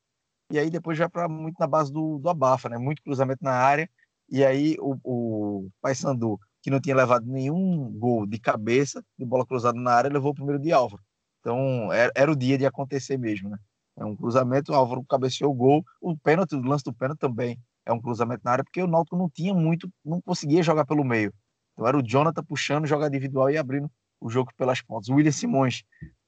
e 0.52 0.60
aí 0.60 0.70
depois 0.70 0.98
já 0.98 1.10
para 1.10 1.28
muito 1.28 1.58
na 1.60 1.68
base 1.68 1.92
do, 1.92 2.20
do 2.20 2.30
abafa, 2.30 2.70
né? 2.70 2.78
Muito 2.78 3.02
cruzamento 3.02 3.44
na 3.44 3.54
área, 3.54 3.90
e 4.30 4.44
aí 4.46 4.76
o, 4.80 4.98
o 5.04 5.70
Paysandu, 5.82 6.40
que 6.62 6.70
não 6.70 6.80
tinha 6.80 6.96
levado 6.96 7.26
nenhum 7.26 7.92
gol 7.98 8.26
de 8.26 8.40
cabeça, 8.40 9.04
de 9.18 9.26
bola 9.26 9.46
cruzada 9.46 9.80
na 9.80 9.92
área, 9.92 10.12
levou 10.12 10.32
o 10.32 10.36
primeiro 10.36 10.62
de 10.62 10.72
Álvaro. 10.72 11.02
Então 11.40 11.92
era, 11.92 12.12
era 12.16 12.32
o 12.32 12.36
dia 12.36 12.58
de 12.58 12.66
acontecer 12.66 13.18
mesmo, 13.18 13.50
né? 13.50 13.58
É 13.98 14.06
um 14.06 14.16
cruzamento, 14.16 14.72
o 14.72 14.76
Álvaro 14.76 15.04
cabeceou 15.06 15.52
o 15.52 15.56
gol, 15.56 15.84
o 16.02 16.18
pênalti, 16.18 16.56
o 16.56 16.62
lance 16.62 16.84
do 16.84 16.94
pênalti 16.94 17.20
também 17.20 17.60
é 17.86 17.92
um 17.92 18.02
cruzamento 18.02 18.42
na 18.44 18.52
área, 18.52 18.64
porque 18.64 18.82
o 18.82 18.88
Náutico 18.88 19.18
não 19.18 19.30
tinha 19.30 19.54
muito, 19.54 19.92
não 20.04 20.22
conseguia 20.22 20.64
jogar 20.64 20.86
pelo 20.86 21.04
meio. 21.04 21.34
Então 21.74 21.88
era 21.88 21.98
o 21.98 22.04
Jonathan 22.04 22.44
puxando, 22.44 22.88
jogar 22.88 23.08
individual 23.08 23.50
e 23.50 23.58
abrindo 23.58 23.90
o 24.20 24.30
jogo 24.30 24.52
pelas 24.56 24.82
pontas. 24.82 25.10
O 25.10 25.16
William 25.16 25.32
Simões 25.32 25.84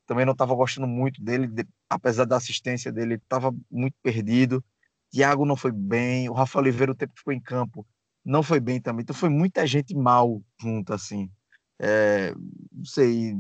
também 0.06 0.26
não 0.26 0.34
estava 0.34 0.54
gostando 0.54 0.88
muito 0.88 1.24
dele, 1.24 1.48
de, 1.48 1.66
apesar 1.90 2.26
da 2.26 2.38
assistência 2.38 2.92
dele, 2.92 3.16
estava 3.16 3.54
muito 3.72 3.96
perdido. 4.04 4.64
Thiago 5.12 5.46
não 5.46 5.56
foi 5.56 5.72
bem, 5.72 6.30
o 6.30 6.34
Rafa 6.34 6.60
Oliveira, 6.60 6.92
o 6.92 6.96
tempo 6.96 7.14
que 7.14 7.20
ficou 7.20 7.34
em 7.34 7.40
campo, 7.40 7.86
não 8.24 8.44
foi 8.44 8.60
bem 8.60 8.82
também. 8.82 9.04
Então 9.04 9.16
foi 9.16 9.30
muita 9.30 9.66
gente 9.66 9.96
mal 9.96 10.42
junto, 10.60 10.94
assim. 10.94 11.32
É, 11.80 12.34
não 12.72 12.86
sei, 12.86 13.38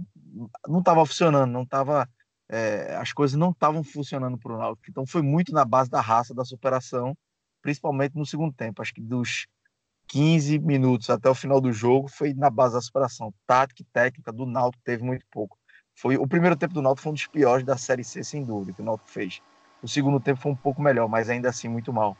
não 0.68 0.80
estava 0.80 1.06
funcionando, 1.06 1.51
não 1.51 1.64
estava. 1.64 2.08
É, 2.47 2.95
as 2.97 3.12
coisas 3.12 3.38
não 3.38 3.49
estavam 3.49 3.84
funcionando 3.84 4.38
para 4.38 4.53
o 4.53 4.58
Náutico. 4.58 4.89
Então 4.89 5.06
foi 5.06 5.22
muito 5.22 5.51
na 5.51 5.66
base 5.66 5.89
da 5.89 5.99
raça, 5.99 6.34
da 6.34 6.45
superação, 6.45 7.18
principalmente 7.62 8.16
no 8.16 8.26
segundo 8.26 8.53
tempo. 8.53 8.82
Acho 8.82 8.93
que 8.93 9.01
dos 9.01 9.47
15 10.08 10.60
minutos 10.60 11.10
até 11.10 11.30
o 11.30 11.36
final 11.36 11.60
do 11.60 11.72
jogo 11.72 12.08
foi 12.08 12.34
na 12.34 12.49
base 12.49 12.76
da 12.76 12.82
superação. 12.82 13.34
Tática 13.45 13.82
e 13.82 13.86
técnica 13.86 14.32
do 14.32 14.45
Náutico 14.45 14.84
teve 14.84 15.03
muito 15.03 15.26
pouco. 15.32 15.58
Foi 15.95 16.18
o 16.18 16.28
primeiro 16.28 16.56
tempo 16.56 16.74
do 16.74 16.82
Náutico 16.82 17.03
foi 17.03 17.12
um 17.12 17.16
dos 17.16 17.28
piores 17.28 17.66
da 17.66 17.78
Série 17.78 18.03
C, 18.03 18.24
sem 18.24 18.43
dúvida, 18.43 18.74
que 18.74 18.82
o 18.82 18.86
Náutico 18.86 19.10
fez. 19.10 19.41
O 19.82 19.88
segundo 19.88 20.20
tempo 20.20 20.41
foi 20.41 20.51
um 20.51 20.56
pouco 20.56 20.82
melhor, 20.82 21.08
mas 21.08 21.30
ainda 21.30 21.49
assim 21.49 21.68
muito 21.68 21.93
mal. 21.93 22.18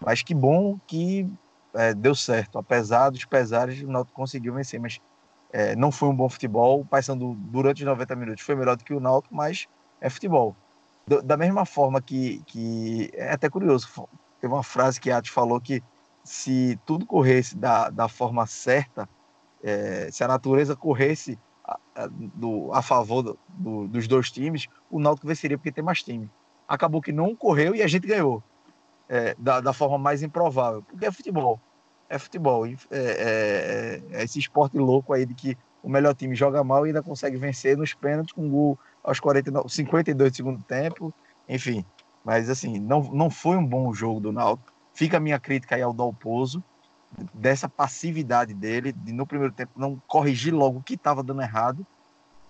Mas 0.00 0.22
que 0.22 0.34
bom 0.34 0.78
que 0.86 1.28
é, 1.74 1.94
deu 1.94 2.14
certo, 2.14 2.58
apesar 2.58 3.10
dos 3.10 3.24
pesares, 3.24 3.80
o 3.82 3.86
Náutico 3.86 4.16
conseguiu 4.16 4.54
vencer, 4.54 4.80
mas 4.80 5.00
é, 5.52 5.76
não 5.76 5.92
foi 5.92 6.08
um 6.08 6.16
bom 6.16 6.28
futebol. 6.28 6.80
O 6.80 7.34
durante 7.34 7.82
os 7.82 7.86
90 7.86 8.16
minutos 8.16 8.44
foi 8.44 8.54
melhor 8.54 8.76
do 8.76 8.84
que 8.84 8.92
o 8.92 9.00
Náutico, 9.00 9.34
mas 9.34 9.68
é 10.00 10.10
futebol. 10.10 10.56
Da 11.24 11.36
mesma 11.36 11.64
forma 11.64 12.00
que, 12.00 12.42
que 12.46 13.10
é 13.14 13.32
até 13.32 13.48
curioso, 13.48 13.88
teve 14.40 14.52
uma 14.52 14.62
frase 14.62 15.00
que 15.00 15.10
Atos 15.10 15.30
falou 15.30 15.60
que 15.60 15.82
se 16.24 16.78
tudo 16.86 17.06
corresse 17.06 17.56
da, 17.56 17.90
da 17.90 18.08
forma 18.08 18.46
certa, 18.46 19.08
é, 19.62 20.08
se 20.10 20.22
a 20.22 20.28
natureza 20.28 20.74
corresse 20.74 21.38
do, 22.34 22.72
a 22.72 22.82
favor 22.82 23.22
do, 23.22 23.38
do, 23.48 23.88
dos 23.88 24.08
dois 24.08 24.30
times, 24.30 24.66
o 24.90 24.98
Náutico 24.98 25.26
venceria 25.26 25.56
porque 25.56 25.72
tem 25.72 25.84
mais 25.84 26.02
time. 26.02 26.30
Acabou 26.66 27.00
que 27.00 27.12
não 27.12 27.34
correu 27.34 27.74
e 27.74 27.82
a 27.82 27.86
gente 27.86 28.06
ganhou. 28.06 28.42
É, 29.08 29.34
da, 29.38 29.60
da, 29.60 29.72
forma 29.72 29.98
mais 29.98 30.22
improvável. 30.22 30.82
Porque 30.82 31.04
é 31.04 31.12
futebol. 31.12 31.60
É 32.08 32.18
futebol. 32.18 32.66
É, 32.66 32.70
é, 32.70 32.80
é, 32.90 34.02
é, 34.10 34.24
esse 34.24 34.38
esporte 34.38 34.78
louco 34.78 35.12
aí 35.12 35.26
de 35.26 35.34
que 35.34 35.56
o 35.82 35.88
melhor 35.88 36.14
time 36.14 36.34
joga 36.34 36.64
mal 36.64 36.86
e 36.86 36.90
ainda 36.90 37.02
consegue 37.02 37.36
vencer 37.36 37.76
nos 37.76 37.92
pênaltis 37.92 38.32
com 38.32 38.48
gol 38.48 38.78
aos 39.02 39.20
49, 39.20 39.68
52 39.68 40.30
do 40.30 40.36
segundo 40.36 40.62
tempo, 40.62 41.12
enfim. 41.48 41.84
Mas 42.24 42.48
assim, 42.48 42.78
não, 42.78 43.02
não 43.02 43.28
foi 43.28 43.56
um 43.56 43.66
bom 43.66 43.92
jogo 43.92 44.20
do 44.20 44.32
Náutico. 44.32 44.71
Fica 44.94 45.16
a 45.16 45.20
minha 45.20 45.38
crítica 45.38 45.74
aí 45.74 45.82
ao 45.82 45.92
Dalpozo, 45.92 46.62
dessa 47.34 47.68
passividade 47.68 48.54
dele, 48.54 48.92
de 48.92 49.12
no 49.12 49.26
primeiro 49.26 49.52
tempo 49.52 49.72
não 49.76 50.00
corrigir 50.06 50.54
logo 50.54 50.78
o 50.78 50.82
que 50.82 50.94
estava 50.94 51.22
dando 51.22 51.42
errado, 51.42 51.86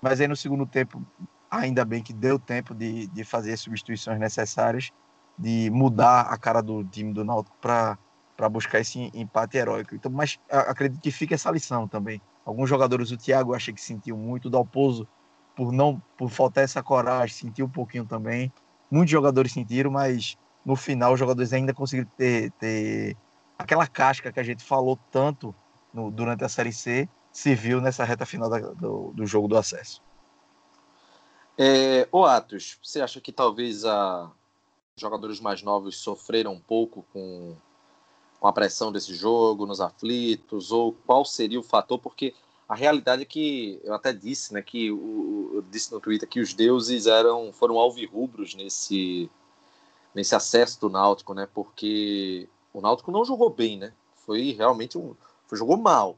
mas 0.01 0.21
aí 0.21 0.29
no 0.29 0.37
segundo 0.37 0.67
tempo, 0.67 1.03
ainda 1.51 1.85
bem 1.85 2.03
que 2.03 2.13
deu 2.13 2.39
tempo 2.39 2.75
de, 2.75 3.07
de 3.09 3.25
fazer 3.25 3.53
as 3.53 3.61
substituições 3.61 4.19
necessárias, 4.19 4.91
de 5.39 5.71
mudar 5.71 6.23
a 6.23 6.37
cara 6.37 6.61
do 6.63 6.85
time 6.85 7.13
do 7.13 7.25
Náutico 7.25 7.57
para 7.61 7.99
buscar 8.51 8.81
esse 8.81 9.11
empate 9.15 9.57
heróico. 9.57 9.95
Então, 9.95 10.11
mas 10.11 10.39
acredito 10.51 11.01
que 11.01 11.11
fica 11.11 11.35
essa 11.35 11.51
lição 11.51 11.89
também. 11.89 12.21
Alguns 12.45 12.69
jogadores, 12.69 13.11
o 13.11 13.17
Thiago, 13.17 13.55
achei 13.55 13.73
que 13.73 13.81
sentiu 13.81 14.17
muito, 14.17 14.47
o 14.47 14.51
Dalpozo, 14.51 15.07
por 15.57 15.73
não 15.73 16.03
por 16.17 16.31
faltar 16.31 16.65
essa 16.65 16.83
coragem, 16.83 17.35
sentiu 17.35 17.67
um 17.67 17.71
pouquinho 17.71 18.05
também. 18.05 18.53
Muitos 18.91 19.11
jogadores 19.11 19.53
sentiram, 19.53 19.91
mas 19.91 20.37
no 20.65 20.77
final 20.77 21.13
os 21.13 21.19
jogadores 21.19 21.53
ainda 21.53 21.75
conseguiram 21.75 22.11
ter, 22.17 22.51
ter 22.53 23.17
aquela 23.59 23.87
casca 23.87 24.33
que 24.33 24.41
a 24.41 24.43
gente 24.43 24.65
falou 24.65 24.99
tanto 25.11 25.55
no, 25.93 26.11
durante 26.11 26.45
a 26.45 26.49
Série 26.49 26.73
C, 26.73 27.09
se 27.33 27.55
viu 27.55 27.81
nessa 27.81 28.05
reta 28.05 28.27
final 28.27 28.49
da, 28.49 28.59
do, 28.59 29.13
do, 29.15 29.27
jogo 29.27 29.49
do 29.49 29.57
acesso. 29.57 30.03
É, 31.57 32.09
o 32.11 32.25
Atos, 32.25 32.79
você 32.83 33.01
acha 33.01 33.21
que 33.21 33.33
talvez 33.33 33.85
a 33.85 34.31
jogadores 34.97 35.41
mais 35.41 35.63
novos 35.63 35.99
sofreram 35.99 36.53
um 36.53 36.61
pouco 36.61 37.05
com, 37.13 37.57
com 38.39 38.47
a 38.47 38.53
pressão 38.53 38.93
desse 38.93 39.15
jogo, 39.15 39.67
nos 39.67 39.81
aflitos, 39.81 40.71
ou 40.71 40.93
qual 41.07 41.25
seria 41.25 41.59
o 41.59 41.63
fator? 41.63 41.99
Porque 41.99 42.35
a 42.69 42.75
realidade 42.75 43.23
é 43.23 43.27
que 43.27 43.81
eu 43.85 43.95
até 43.95 44.13
disse, 44.13 44.53
né, 44.53 44.63
que 44.63 44.91
o, 44.91 45.51
eu 45.55 45.63
disse 45.63 45.93
no 45.93 46.01
Twitter 46.01 46.29
que 46.29 46.41
os 46.41 46.55
deuses 46.55 47.07
eram 47.07 47.53
foram 47.53 47.79
alvirrubros 47.79 48.55
nesse 48.55 49.31
nesse 50.15 50.35
acesso 50.35 50.81
do 50.81 50.91
Náutico, 50.91 51.35
né? 51.35 51.49
Porque 51.53 52.49
o 52.73 52.81
Náutico 52.81 53.11
não 53.11 53.25
jogou 53.25 53.51
bem, 53.51 53.79
né? 53.79 53.93
Foi 54.15 54.53
realmente 54.53 54.99
um 54.99 55.15
foi, 55.47 55.59
jogou 55.59 55.77
mal. 55.77 56.17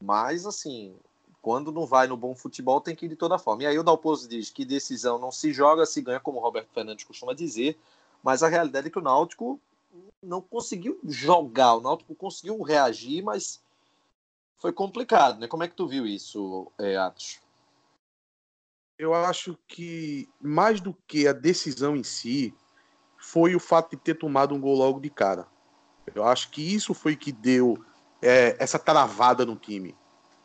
Mas 0.00 0.46
assim, 0.46 0.94
quando 1.40 1.72
não 1.72 1.86
vai 1.86 2.06
no 2.06 2.16
bom 2.16 2.34
futebol, 2.34 2.80
tem 2.80 2.94
que 2.94 3.06
ir 3.06 3.08
de 3.08 3.16
toda 3.16 3.38
forma. 3.38 3.62
E 3.62 3.66
aí 3.66 3.78
o 3.78 3.82
Dalpozo 3.82 4.28
diz 4.28 4.50
que 4.50 4.64
decisão 4.64 5.18
não 5.18 5.32
se 5.32 5.52
joga, 5.52 5.86
se 5.86 6.00
ganha, 6.00 6.20
como 6.20 6.38
o 6.38 6.42
Roberto 6.42 6.72
Fernandes 6.72 7.04
costuma 7.04 7.34
dizer. 7.34 7.78
Mas 8.22 8.42
a 8.42 8.48
realidade 8.48 8.88
é 8.88 8.90
que 8.90 8.98
o 8.98 9.02
Náutico 9.02 9.60
não 10.22 10.40
conseguiu 10.40 10.98
jogar. 11.04 11.76
O 11.76 11.80
Náutico 11.80 12.14
conseguiu 12.14 12.60
reagir, 12.62 13.22
mas 13.22 13.62
foi 14.58 14.72
complicado, 14.72 15.38
né? 15.38 15.46
Como 15.46 15.62
é 15.62 15.68
que 15.68 15.74
tu 15.74 15.86
viu 15.86 16.06
isso, 16.06 16.70
é, 16.78 16.96
Atos? 16.96 17.40
Eu 18.98 19.14
acho 19.14 19.56
que 19.68 20.28
mais 20.40 20.80
do 20.80 20.92
que 21.06 21.28
a 21.28 21.32
decisão 21.32 21.96
em 21.96 22.02
si, 22.02 22.52
foi 23.30 23.54
o 23.54 23.60
fato 23.60 23.90
de 23.90 23.96
ter 23.98 24.14
tomado 24.14 24.54
um 24.54 24.60
gol 24.60 24.74
logo 24.74 24.98
de 24.98 25.10
cara. 25.10 25.46
Eu 26.14 26.24
acho 26.24 26.50
que 26.50 26.62
isso 26.74 26.94
foi 26.94 27.14
que 27.14 27.30
deu 27.30 27.76
é, 28.22 28.56
essa 28.58 28.78
travada 28.78 29.44
no 29.44 29.54
time. 29.54 29.94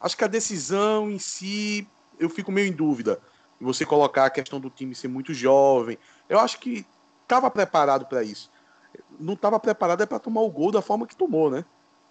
Acho 0.02 0.18
que 0.18 0.24
a 0.26 0.28
decisão 0.28 1.10
em 1.10 1.18
si, 1.18 1.88
eu 2.20 2.30
fico 2.30 2.52
meio 2.52 2.68
em 2.68 2.74
dúvida. 2.74 3.22
Você 3.62 3.86
colocar 3.86 4.26
a 4.26 4.30
questão 4.30 4.60
do 4.60 4.70
time 4.70 4.94
ser 4.94 5.08
muito 5.08 5.34
jovem, 5.34 5.98
eu 6.28 6.38
acho 6.38 6.60
que 6.60 6.86
estava 7.22 7.50
preparado 7.50 8.06
para 8.06 8.22
isso. 8.22 8.52
Não 9.18 9.36
estava 9.36 9.58
preparado 9.62 10.04
é 10.04 10.06
para 10.06 10.20
tomar 10.20 10.42
o 10.42 10.52
gol 10.52 10.70
da 10.70 10.82
forma 10.82 11.08
que 11.08 11.16
tomou, 11.16 11.50
né? 11.50 11.64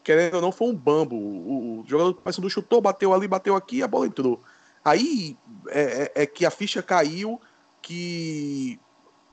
Querendo 0.03 0.37
ou 0.37 0.41
não, 0.41 0.51
foi 0.51 0.69
um 0.69 0.75
bambo. 0.75 1.17
O, 1.17 1.81
o 1.81 1.85
jogador 1.87 2.15
do 2.15 2.51
chutou, 2.51 2.81
bateu 2.81 3.13
ali, 3.13 3.29
bateu 3.29 3.55
aqui 3.55 3.83
a 3.83 3.89
bola 3.89 4.07
entrou. 4.07 4.41
Aí 4.83 5.37
é, 5.69 6.11
é, 6.15 6.23
é 6.23 6.27
que 6.27 6.47
a 6.47 6.51
ficha 6.51 6.83
caiu 6.83 7.39
que 7.83 8.81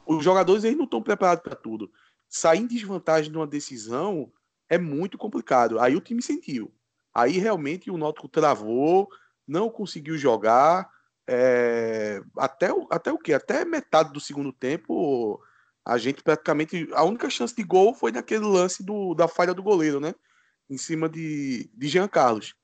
os 0.10 0.24
jogadores 0.24 0.64
eles 0.64 0.78
não 0.78 0.86
estão 0.86 1.04
preparados 1.04 1.44
para 1.44 1.56
tudo. 1.56 1.92
Sair 2.28 2.60
em 2.60 2.68
desvantagem 2.68 3.32
de 3.32 3.38
uma 3.38 3.46
decisão 3.46 4.32
é 4.68 4.78
muito 4.78 5.18
complicado. 5.18 5.80
Aí 5.80 5.96
o 5.96 6.02
time 6.02 6.22
sentiu. 6.22 6.74
Aí 7.14 7.38
realmente 7.38 7.92
o 7.92 7.98
Náutico 7.98 8.28
travou, 8.28 9.08
não 9.48 9.70
conseguiu 9.70 10.18
jogar. 10.18 10.90
É, 11.28 12.22
até, 12.36 12.74
o, 12.74 12.88
até 12.90 13.12
o 13.12 13.20
que? 13.20 13.34
Até 13.34 13.64
metade 13.64 14.12
do 14.12 14.20
segundo 14.20 14.52
tempo, 14.52 15.40
a 15.86 15.98
gente 16.00 16.24
praticamente. 16.24 16.90
A 16.94 17.04
única 17.04 17.30
chance 17.30 17.56
de 17.56 17.64
gol 17.64 17.94
foi 17.94 18.12
naquele 18.12 18.46
lance 18.46 18.84
do, 18.84 19.14
da 19.14 19.28
falha 19.28 19.54
do 19.54 19.62
goleiro, 19.62 20.00
né? 20.00 20.16
Em 20.68 20.78
cima 20.78 21.08
de, 21.08 21.70
de 21.76 21.88
Jean 21.88 22.08
Carlos. 22.08 22.56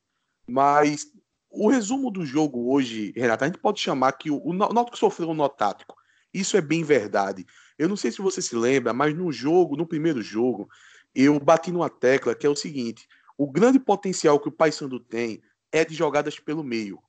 Mas 0.48 1.12
o 1.52 1.70
resumo 1.70 2.10
do 2.10 2.26
jogo 2.26 2.74
hoje, 2.74 3.14
Renato, 3.16 3.44
a 3.44 3.48
gente 3.48 3.60
pode 3.60 3.80
chamar 3.80 4.14
que 4.14 4.32
o, 4.32 4.42
o 4.44 4.52
Náutico 4.52 4.98
sofreu 4.98 5.30
um 5.30 5.36
nó 5.36 5.48
tático. 5.48 5.96
Isso 6.36 6.58
é 6.58 6.62
bem 6.62 6.84
verdade. 6.84 7.46
Eu 7.80 7.88
não 7.88 7.96
sei 7.96 8.12
se 8.12 8.22
você 8.22 8.42
se 8.42 8.54
lembra, 8.58 8.92
mas 8.92 9.16
no 9.16 9.32
jogo, 9.32 9.78
no 9.78 9.88
primeiro 9.88 10.22
jogo, 10.22 10.70
eu 11.16 11.40
bati 11.40 11.72
numa 11.72 11.90
tecla 11.90 12.36
que 12.36 12.46
é 12.46 12.50
o 12.50 12.56
seguinte: 12.58 13.08
o 13.38 13.50
grande 13.50 13.80
potencial 13.80 14.38
que 14.38 14.50
o 14.50 14.52
Paysandu 14.52 15.00
tem 15.00 15.42
é 15.72 15.86
de 15.86 15.96
jogadas 15.96 16.38
pelo 16.38 16.62
meio. 16.62 17.02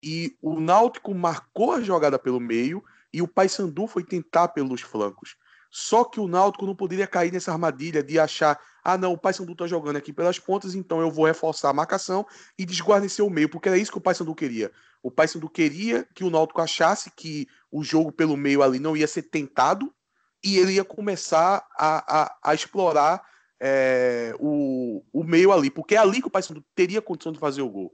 E 0.00 0.36
o 0.40 0.60
Náutico 0.60 1.12
marcou 1.12 1.72
a 1.72 1.80
jogada 1.80 2.20
pelo 2.20 2.38
meio 2.38 2.84
e 3.12 3.20
o 3.20 3.26
Paysandu 3.26 3.88
foi 3.88 4.04
tentar 4.04 4.48
pelos 4.48 4.80
flancos. 4.80 5.36
Só 5.70 6.04
que 6.04 6.18
o 6.18 6.26
Náutico 6.26 6.66
não 6.66 6.74
poderia 6.74 7.06
cair 7.06 7.32
nessa 7.32 7.52
armadilha 7.52 8.02
de 8.02 8.18
achar, 8.18 8.60
ah 8.82 8.98
não, 8.98 9.12
o 9.12 9.18
Paysandu 9.18 9.54
tá 9.54 9.68
jogando 9.68 9.96
aqui 9.96 10.12
pelas 10.12 10.38
pontas, 10.38 10.74
então 10.74 11.00
eu 11.00 11.10
vou 11.10 11.26
reforçar 11.26 11.70
a 11.70 11.72
marcação 11.72 12.26
e 12.58 12.66
desguarnecer 12.66 13.24
o 13.24 13.30
meio, 13.30 13.48
porque 13.48 13.68
era 13.68 13.78
isso 13.78 13.92
que 13.92 13.98
o 13.98 14.00
Paysandu 14.00 14.34
queria. 14.34 14.72
O 15.00 15.10
Paysandu 15.10 15.48
queria 15.48 16.06
que 16.12 16.24
o 16.24 16.30
Náutico 16.30 16.60
achasse 16.60 17.10
que 17.12 17.46
o 17.70 17.84
jogo 17.84 18.10
pelo 18.10 18.36
meio 18.36 18.62
ali 18.62 18.80
não 18.80 18.96
ia 18.96 19.06
ser 19.06 19.22
tentado 19.22 19.94
e 20.42 20.58
ele 20.58 20.72
ia 20.72 20.84
começar 20.84 21.64
a, 21.78 22.22
a, 22.22 22.38
a 22.42 22.54
explorar 22.54 23.22
é, 23.60 24.34
o, 24.40 25.04
o 25.12 25.22
meio 25.22 25.52
ali, 25.52 25.70
porque 25.70 25.94
é 25.94 25.98
ali 25.98 26.20
que 26.20 26.26
o 26.26 26.30
Paysandu 26.30 26.64
teria 26.74 27.00
condição 27.00 27.30
de 27.30 27.38
fazer 27.38 27.62
o 27.62 27.70
gol. 27.70 27.92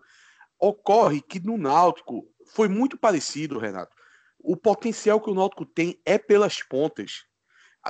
Ocorre 0.59 1.21
que 1.21 1.41
no 1.41 1.59
Náutico 1.59 2.27
foi 2.47 2.69
muito 2.69 2.97
parecido, 2.97 3.59
Renato. 3.59 3.95
O 4.39 4.57
potencial 4.57 5.21
que 5.21 5.29
o 5.29 5.35
Náutico 5.35 5.67
tem 5.67 6.01
é 6.07 6.17
pelas 6.17 6.63
pontas. 6.63 7.25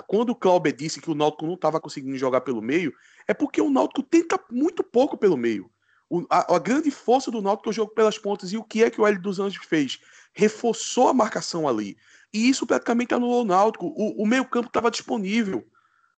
Quando 0.02 0.30
o 0.30 0.36
Clauber 0.36 0.74
disse 0.74 1.00
que 1.00 1.10
o 1.10 1.14
Náutico 1.14 1.46
não 1.46 1.54
estava 1.54 1.80
conseguindo 1.80 2.16
jogar 2.16 2.42
pelo 2.42 2.62
meio, 2.62 2.92
é 3.26 3.34
porque 3.34 3.60
o 3.60 3.70
Náutico 3.70 4.02
tenta 4.02 4.38
muito 4.50 4.82
pouco 4.82 5.16
pelo 5.16 5.36
meio. 5.36 5.70
O, 6.08 6.24
a, 6.30 6.54
a, 6.54 6.58
grande 6.58 6.90
força 6.90 7.30
do 7.30 7.42
Náutico 7.42 7.68
é 7.68 7.70
o 7.70 7.74
jogo 7.74 7.92
pelas 7.94 8.18
pontas. 8.18 8.52
E 8.52 8.56
o 8.56 8.64
que 8.64 8.84
é 8.84 8.90
que 8.90 9.00
o 9.00 9.06
Hélio 9.06 9.20
dos 9.20 9.40
Anjos 9.40 9.64
fez? 9.64 9.98
Reforçou 10.32 11.08
a 11.08 11.14
marcação 11.14 11.66
ali. 11.66 11.96
E 12.32 12.48
isso 12.48 12.66
praticamente 12.66 13.14
anulou 13.14 13.42
o 13.42 13.46
Náutico. 13.46 13.86
O, 13.86 14.22
o 14.22 14.26
meio 14.26 14.44
campo 14.44 14.68
estava 14.68 14.90
disponível. 14.90 15.66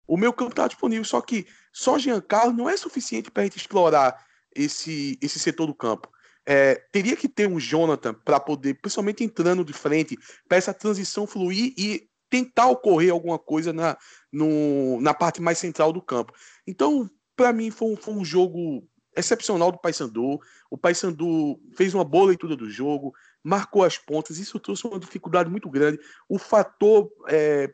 O 0.07 0.17
meu 0.17 0.31
campo 0.31 0.51
estava 0.51 0.69
disponível, 0.69 1.03
só 1.03 1.19
que 1.21 1.45
só 1.71 1.99
Giancarlo 1.99 2.53
não 2.53 2.69
é 2.69 2.77
suficiente 2.77 3.29
para 3.29 3.43
a 3.43 3.45
gente 3.45 3.57
explorar 3.57 4.25
esse, 4.55 5.17
esse 5.21 5.37
setor 5.37 5.67
do 5.67 5.75
campo. 5.75 6.09
É, 6.45 6.75
teria 6.93 7.17
que 7.17 7.27
ter 7.27 7.47
um 7.47 7.59
Jonathan 7.59 8.13
para 8.13 8.39
poder, 8.39 8.75
principalmente 8.75 9.23
entrando 9.23 9.65
de 9.65 9.73
frente, 9.73 10.17
para 10.47 10.57
essa 10.57 10.73
transição 10.73 11.27
fluir 11.27 11.73
e 11.77 12.07
tentar 12.29 12.67
ocorrer 12.67 13.11
alguma 13.11 13.39
coisa 13.39 13.71
na, 13.71 13.97
no, 14.31 14.99
na 15.01 15.13
parte 15.13 15.41
mais 15.41 15.57
central 15.57 15.93
do 15.93 16.01
campo. 16.01 16.33
Então, 16.65 17.09
para 17.35 17.53
mim, 17.53 17.71
foi 17.71 17.95
foi 17.95 18.13
um 18.13 18.25
jogo 18.25 18.87
excepcional 19.15 19.71
do 19.71 19.79
Paysandu. 19.79 20.39
O 20.69 20.77
Paysandu 20.77 21.59
fez 21.75 21.93
uma 21.93 22.03
boa 22.03 22.27
leitura 22.27 22.55
do 22.55 22.69
jogo, 22.69 23.13
marcou 23.43 23.83
as 23.83 23.97
pontas, 23.97 24.37
isso 24.37 24.59
trouxe 24.59 24.85
uma 24.85 24.99
dificuldade 24.99 25.49
muito 25.49 25.69
grande. 25.69 25.99
O 26.29 26.37
fator 26.37 27.09
é, 27.27 27.73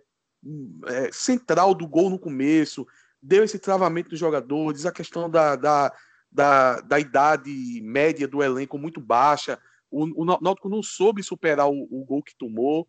é, 0.87 1.11
central 1.11 1.73
do 1.73 1.87
gol 1.87 2.09
no 2.09 2.19
começo, 2.19 2.87
deu 3.21 3.43
esse 3.43 3.59
travamento 3.59 4.09
dos 4.09 4.19
jogadores, 4.19 4.85
a 4.85 4.91
questão 4.91 5.29
da, 5.29 5.55
da, 5.55 5.93
da, 6.31 6.81
da 6.81 6.99
idade 6.99 7.81
média 7.81 8.27
do 8.27 8.43
elenco 8.43 8.77
muito 8.77 8.99
baixa. 8.99 9.59
O, 9.89 10.23
o 10.23 10.25
Náutico 10.25 10.69
não 10.69 10.81
soube 10.81 11.21
superar 11.23 11.69
o, 11.69 11.87
o, 11.89 12.03
gol 12.03 12.23
que 12.23 12.35
tomou. 12.35 12.87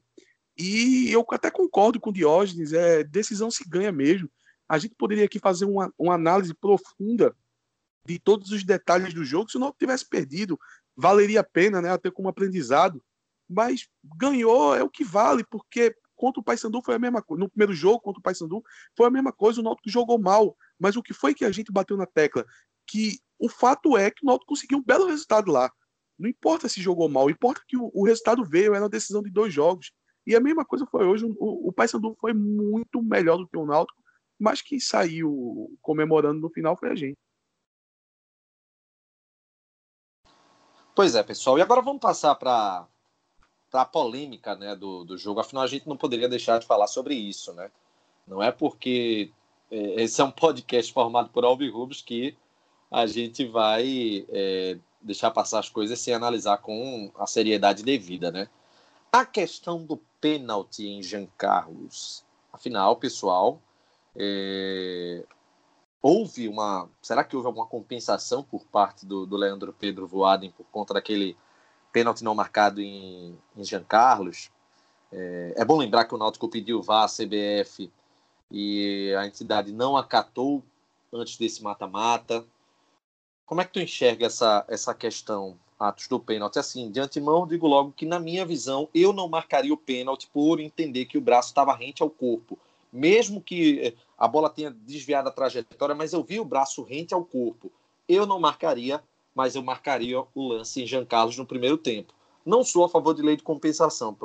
E 0.57 1.11
eu 1.11 1.25
até 1.31 1.51
concordo 1.51 1.99
com 1.99 2.11
o 2.11 2.13
Diógenes, 2.13 2.73
é, 2.73 3.03
decisão 3.03 3.51
se 3.51 3.69
ganha 3.69 3.91
mesmo. 3.91 4.31
A 4.69 4.79
gente 4.79 4.95
poderia 4.95 5.25
aqui 5.25 5.39
fazer 5.39 5.65
uma, 5.65 5.93
uma 5.99 6.15
análise 6.15 6.55
profunda 6.55 7.35
de 8.07 8.19
todos 8.19 8.51
os 8.51 8.65
detalhes 8.65 9.13
do 9.13 9.25
jogo. 9.25 9.51
Se 9.51 9.57
o 9.57 9.61
Náutico 9.61 9.81
tivesse 9.81 10.09
perdido, 10.09 10.59
valeria 10.97 11.41
a 11.41 11.45
pena, 11.45 11.83
né, 11.83 11.91
até 11.91 12.11
como 12.11 12.29
aprendizado. 12.29 13.03
Mas 13.49 13.89
ganhou 14.17 14.75
é 14.75 14.83
o 14.83 14.89
que 14.89 15.05
vale, 15.05 15.45
porque 15.45 15.95
contra 16.15 16.41
o 16.41 16.45
Paysandu 16.45 16.81
foi 16.83 16.95
a 16.95 16.99
mesma 16.99 17.21
coisa. 17.21 17.41
No 17.41 17.51
primeiro 17.51 17.75
jogo 17.75 18.01
contra 18.01 18.21
o 18.21 18.23
Paysandu 18.23 18.63
foi 18.97 19.07
a 19.07 19.11
mesma 19.11 19.33
coisa, 19.33 19.61
o 19.61 19.65
Náutico 19.65 19.91
jogou 19.91 20.19
mal. 20.19 20.57
Mas 20.79 20.97
o 20.97 21.03
que 21.03 21.13
foi 21.13 21.35
que 21.35 21.45
a 21.45 21.51
gente 21.51 21.73
bateu 21.73 21.97
na 21.97 22.07
tecla? 22.07 22.47
Que 22.87 23.19
o 23.39 23.49
fato 23.49 23.97
é 23.97 24.11
que 24.11 24.25
o 24.25 24.27
Náutico 24.27 24.51
conseguiu 24.51 24.79
um 24.79 24.83
belo 24.83 25.07
resultado 25.07 25.51
lá. 25.51 25.71
Não 26.19 26.29
importa 26.29 26.69
se 26.69 26.81
jogou 26.81 27.09
mal, 27.09 27.29
importa 27.29 27.61
que 27.67 27.77
o, 27.77 27.91
o 27.93 28.05
resultado 28.05 28.45
veio, 28.45 28.73
era 28.75 28.85
uma 28.85 28.89
decisão 28.89 29.21
de 29.21 29.31
dois 29.31 29.53
jogos. 29.53 29.93
E 30.27 30.35
a 30.35 30.41
mesma 30.41 30.65
coisa 30.65 30.87
foi 30.87 31.07
hoje, 31.07 31.25
o, 31.39 31.69
o 31.69 31.73
Paysandu 31.73 32.17
foi 32.21 32.33
muito 32.33 33.03
melhor 33.03 33.37
do 33.37 33.47
que 33.47 33.57
o 33.57 33.67
Náutico, 33.67 34.03
mas 34.39 34.63
quem 34.63 34.81
saiu 34.81 35.77
comemorando 35.83 36.41
no 36.41 36.51
final 36.51 36.77
foi 36.77 36.91
a 36.91 36.95
gente. 36.95 37.17
Pois 40.95 41.15
é, 41.15 41.23
pessoal. 41.23 41.59
E 41.59 41.63
agora 41.63 41.83
vamos 41.83 42.01
passar 42.01 42.35
para 42.37 42.87
a 43.73 43.85
polêmica 43.85 44.55
né, 44.55 44.77
do, 44.77 45.05
do 45.05 45.19
jogo. 45.19 45.41
Afinal, 45.41 45.65
a 45.65 45.67
gente 45.67 45.89
não 45.89 45.97
poderia 45.97 46.29
deixar 46.29 46.59
de 46.59 46.67
falar 46.67 46.87
sobre 46.87 47.15
isso, 47.15 47.53
né? 47.53 47.71
Não 48.27 48.43
é 48.43 48.53
porque 48.53 49.33
é, 49.71 50.03
esse 50.03 50.21
é 50.21 50.25
um 50.25 50.31
podcast 50.31 50.93
formado 50.93 51.31
por 51.31 51.45
Albi 51.45 51.69
Rubens 51.69 52.01
que 52.01 52.37
a 52.91 53.07
gente 53.07 53.45
vai 53.45 54.25
é, 54.29 54.79
deixar 55.03 55.31
passar 55.33 55.59
as 55.59 55.69
coisas 55.69 55.99
sem 55.99 56.15
analisar 56.15 56.59
com 56.59 57.11
a 57.17 57.27
seriedade 57.27 57.83
devida, 57.83 58.31
né? 58.31 58.49
A 59.15 59.25
questão 59.25 59.87
do 59.87 59.97
pênalti 60.21 60.89
em 60.89 61.01
Jean 61.01 61.29
Carlos. 61.39 62.25
Afinal, 62.53 62.97
pessoal, 62.97 63.63
é, 64.17 65.25
houve 66.03 66.49
uma. 66.49 66.91
Será 67.01 67.23
que 67.23 67.37
houve 67.37 67.47
alguma 67.47 67.65
compensação 67.65 68.43
por 68.43 68.67
parte 68.67 69.07
do, 69.07 69.25
do 69.25 69.37
Leandro 69.37 69.73
Pedro 69.73 70.09
Voaden 70.09 70.51
por 70.51 70.67
conta 70.67 70.95
daquele 70.95 71.37
pênalti 71.93 72.25
não 72.25 72.35
marcado 72.35 72.81
em, 72.81 73.39
em 73.57 73.63
Jean 73.63 73.85
Carlos? 73.85 74.51
É, 75.13 75.55
é 75.59 75.65
bom 75.65 75.79
lembrar 75.79 76.07
que 76.07 76.15
o 76.17 76.19
Náutico 76.19 76.49
pediu 76.49 76.83
vá 76.83 77.05
à 77.05 77.07
CBF 77.07 77.93
e 78.51 79.15
a 79.17 79.25
entidade 79.29 79.73
não 79.73 79.97
acatou 79.97 80.61
antes 81.13 81.37
desse 81.37 81.63
mata-mata. 81.63 82.45
Como 83.47 83.61
é 83.61 83.65
que 83.65 83.73
tu 83.73 83.81
enxerga 83.81 84.27
essa, 84.27 84.65
essa 84.69 84.95
questão, 84.95 85.59
Atos, 85.79 86.09
do 86.09 86.19
pênalti? 86.19 86.59
Assim, 86.59 86.91
de 86.91 87.01
antemão, 87.01 87.47
digo 87.47 87.67
logo 87.67 87.93
que, 87.93 88.07
na 88.07 88.19
minha 88.19 88.45
visão, 88.45 88.89
eu 88.95 89.13
não 89.13 89.29
marcaria 89.29 89.73
o 89.73 89.77
pênalti 89.77 90.29
por 90.33 90.61
entender 90.61 91.05
que 91.07 91.19
o 91.19 91.21
braço 91.21 91.49
estava 91.49 91.75
rente 91.75 92.03
ao 92.03 92.11
corpo. 92.11 92.59
Mesmo 92.93 93.41
que 93.41 93.81
eh, 93.81 93.95
a 94.17 94.27
bola 94.29 94.49
tenha 94.49 94.71
desviado 94.71 95.29
a 95.29 95.33
trajetória, 95.33 95.95
mas 95.95 96.13
eu 96.13 96.23
vi 96.23 96.41
o 96.41 96.45
braço 96.45 96.83
rente 96.83 97.13
ao 97.13 97.25
corpo. 97.25 97.71
Eu 98.09 98.27
não 98.27 98.39
marcaria, 98.39 99.03
mas 99.35 99.57
eu 99.57 99.63
marcaria 99.63 100.23
o 100.35 100.49
lance 100.49 100.83
em 100.83 100.87
Jean 100.87 101.05
Carlos 101.05 101.37
no 101.37 101.45
primeiro 101.47 101.77
tempo. 101.77 102.15
Não 102.47 102.63
sou 102.63 102.85
a 102.85 102.89
favor 102.89 103.15
de 103.15 103.23
lei 103.23 103.37
de 103.37 103.43
compensação. 103.43 104.17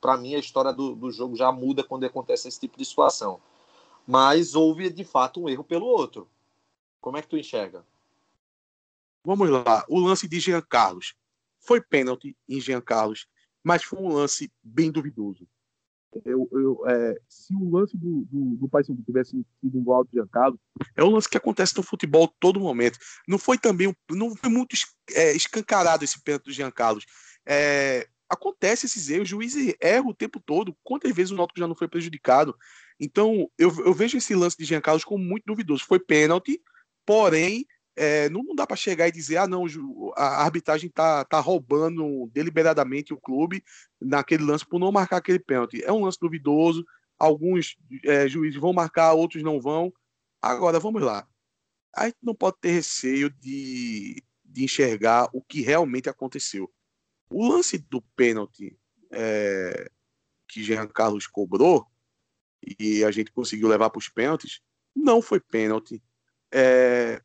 Para 0.00 0.16
mim, 0.16 0.34
a 0.34 0.38
história 0.38 0.72
do, 0.72 0.94
do 0.94 1.10
jogo 1.10 1.34
já 1.36 1.50
muda 1.50 1.82
quando 1.82 2.04
acontece 2.04 2.48
esse 2.48 2.60
tipo 2.60 2.78
de 2.78 2.84
situação 2.84 3.40
mas 4.06 4.54
houve 4.54 4.90
de 4.90 5.04
fato 5.04 5.42
um 5.42 5.48
erro 5.48 5.64
pelo 5.64 5.86
outro. 5.86 6.28
Como 7.00 7.16
é 7.16 7.22
que 7.22 7.28
tu 7.28 7.36
enxerga? 7.36 7.84
Vamos 9.24 9.48
lá. 9.48 9.84
O 9.88 9.98
lance 9.98 10.28
de 10.28 10.38
Jean 10.38 10.60
Carlos 10.60 11.14
foi 11.60 11.80
pênalti 11.80 12.36
em 12.48 12.60
Jean 12.60 12.80
Carlos, 12.80 13.26
mas 13.62 13.82
foi 13.82 13.98
um 13.98 14.08
lance 14.08 14.52
bem 14.62 14.90
duvidoso. 14.90 15.48
Eu, 16.24 16.48
eu, 16.52 16.88
é, 16.88 17.18
se 17.28 17.54
o 17.56 17.70
lance 17.70 17.96
do, 17.96 18.24
do, 18.30 18.56
do 18.56 18.68
Paysandu 18.68 19.02
tivesse 19.02 19.30
sido 19.60 19.78
igual 19.78 19.98
ao 19.98 20.04
de 20.04 20.12
Jean 20.12 20.28
Carlos, 20.28 20.60
é 20.94 21.02
um 21.02 21.10
lance 21.10 21.28
que 21.28 21.36
acontece 21.36 21.76
no 21.76 21.82
futebol 21.82 22.32
todo 22.38 22.60
momento. 22.60 22.98
Não 23.26 23.38
foi 23.38 23.58
também, 23.58 23.94
não 24.10 24.36
foi 24.36 24.50
muito 24.50 24.76
é, 25.12 25.32
escancarado 25.32 26.04
esse 26.04 26.22
pênalti 26.22 26.44
do 26.44 26.52
Jean 26.52 26.70
Carlos. 26.70 27.04
É, 27.44 28.06
acontece 28.28 28.86
esses 28.86 29.08
erros, 29.08 29.28
o 29.28 29.30
juiz 29.30 29.54
erra 29.80 30.06
o 30.06 30.14
tempo 30.14 30.38
todo. 30.38 30.76
Quantas 30.84 31.12
vezes 31.12 31.32
o 31.32 31.36
Náutico 31.36 31.58
já 31.58 31.66
não 31.66 31.74
foi 31.74 31.88
prejudicado? 31.88 32.54
Então, 33.00 33.50
eu, 33.58 33.74
eu 33.84 33.92
vejo 33.92 34.16
esse 34.16 34.34
lance 34.34 34.56
de 34.56 34.64
Jean 34.64 34.80
Carlos 34.80 35.04
como 35.04 35.24
muito 35.24 35.44
duvidoso. 35.46 35.84
Foi 35.84 35.98
pênalti, 35.98 36.60
porém, 37.04 37.66
é, 37.96 38.28
não, 38.28 38.42
não, 38.42 38.54
dá 38.54 38.66
para 38.66 38.76
chegar 38.76 39.08
e 39.08 39.12
dizer, 39.12 39.36
ah, 39.36 39.46
não, 39.46 39.64
a 40.16 40.42
arbitragem 40.42 40.90
tá, 40.90 41.24
tá 41.24 41.38
roubando 41.40 42.28
deliberadamente 42.32 43.14
o 43.14 43.20
clube 43.20 43.62
naquele 44.00 44.44
lance 44.44 44.66
por 44.66 44.78
não 44.78 44.90
marcar 44.90 45.18
aquele 45.18 45.38
pênalti. 45.38 45.82
É 45.84 45.92
um 45.92 46.04
lance 46.04 46.18
duvidoso, 46.20 46.84
alguns 47.18 47.76
é, 48.04 48.28
juízes 48.28 48.60
vão 48.60 48.72
marcar, 48.72 49.12
outros 49.12 49.42
não 49.42 49.60
vão. 49.60 49.92
Agora, 50.42 50.80
vamos 50.80 51.02
lá. 51.02 51.26
A 51.94 52.06
gente 52.06 52.18
não 52.22 52.34
pode 52.34 52.56
ter 52.60 52.72
receio 52.72 53.30
de, 53.30 54.22
de 54.44 54.64
enxergar 54.64 55.28
o 55.32 55.40
que 55.40 55.60
realmente 55.62 56.08
aconteceu. 56.08 56.70
O 57.30 57.46
lance 57.46 57.78
do 57.78 58.02
pênalti 58.16 58.76
é, 59.12 59.88
que 60.48 60.62
Jean 60.62 60.86
Carlos 60.88 61.26
cobrou, 61.26 61.86
e 62.78 63.04
a 63.04 63.10
gente 63.10 63.30
conseguiu 63.30 63.68
levar 63.68 63.90
para 63.90 63.98
os 63.98 64.08
pênaltis, 64.08 64.60
não 64.94 65.20
foi 65.20 65.40
pênalti. 65.40 66.02
É, 66.52 67.20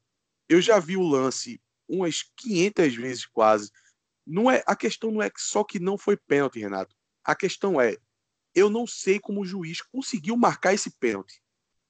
eu 0.50 0.60
já 0.62 0.80
vi 0.80 0.98
o 0.98 1.08
lance 1.08 1.62
umas 1.88 2.24
500 2.36 2.96
vezes 2.96 3.26
quase. 3.26 3.72
Não 4.26 4.50
é 4.50 4.64
a 4.66 4.76
questão 4.76 5.12
não 5.12 5.22
é 5.22 5.32
só 5.38 5.64
que 5.64 5.80
não 5.80 5.98
foi 5.98 6.18
pênalti, 6.18 6.60
Renato. 6.60 6.96
A 7.24 7.36
questão 7.36 7.80
é 7.80 7.96
eu 8.54 8.70
não 8.70 8.86
sei 8.88 9.20
como 9.20 9.42
o 9.42 9.46
juiz 9.46 9.82
conseguiu 9.82 10.36
marcar 10.36 10.74
esse 10.74 10.92
pênalti. 11.00 11.42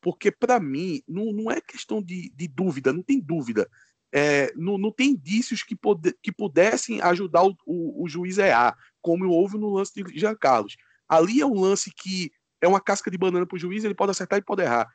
Porque, 0.01 0.31
para 0.31 0.59
mim, 0.59 1.01
não, 1.07 1.31
não 1.33 1.51
é 1.51 1.59
questão 1.59 2.01
de, 2.01 2.31
de 2.35 2.47
dúvida, 2.47 2.93
não 2.93 3.03
tem 3.03 3.19
dúvida. 3.19 3.69
É, 4.11 4.51
não, 4.55 4.77
não 4.77 4.91
tem 4.91 5.11
indícios 5.11 5.61
que, 5.61 5.75
pode, 5.75 6.13
que 6.21 6.31
pudessem 6.31 7.01
ajudar 7.01 7.43
o, 7.43 7.55
o, 7.65 8.03
o, 8.03 8.09
juiz 8.09 8.39
a 8.39 8.47
errar, 8.47 8.77
como 9.01 9.29
houve 9.29 9.57
no 9.57 9.69
lance 9.69 9.93
de 9.93 10.19
Jean 10.19 10.35
Carlos. 10.35 10.75
Ali 11.07 11.41
é 11.41 11.45
um 11.45 11.59
lance 11.59 11.91
que 11.91 12.31
é 12.61 12.67
uma 12.67 12.81
casca 12.81 13.11
de 13.11 13.17
banana 13.17 13.45
para 13.45 13.55
o 13.55 13.59
juiz, 13.59 13.83
ele 13.83 13.95
pode 13.95 14.11
acertar 14.11 14.39
e 14.39 14.43
pode 14.43 14.63
errar. 14.63 14.87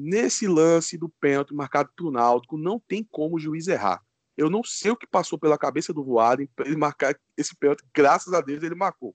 Nesse 0.00 0.46
lance 0.46 0.96
do 0.96 1.08
pênalti 1.08 1.52
marcado 1.52 1.90
para 1.96 2.06
o 2.06 2.10
Náutico, 2.12 2.56
não 2.56 2.78
tem 2.78 3.02
como 3.02 3.34
o 3.34 3.38
juiz 3.40 3.66
errar. 3.66 4.00
Eu 4.36 4.48
não 4.48 4.62
sei 4.62 4.92
o 4.92 4.96
que 4.96 5.08
passou 5.08 5.36
pela 5.36 5.58
cabeça 5.58 5.92
do 5.92 6.04
Voaden 6.04 6.48
para 6.54 6.68
ele 6.68 6.76
marcar 6.76 7.18
esse 7.36 7.56
pênalti. 7.56 7.84
Graças 7.92 8.32
a 8.32 8.40
Deus 8.40 8.62
ele 8.62 8.76
marcou. 8.76 9.12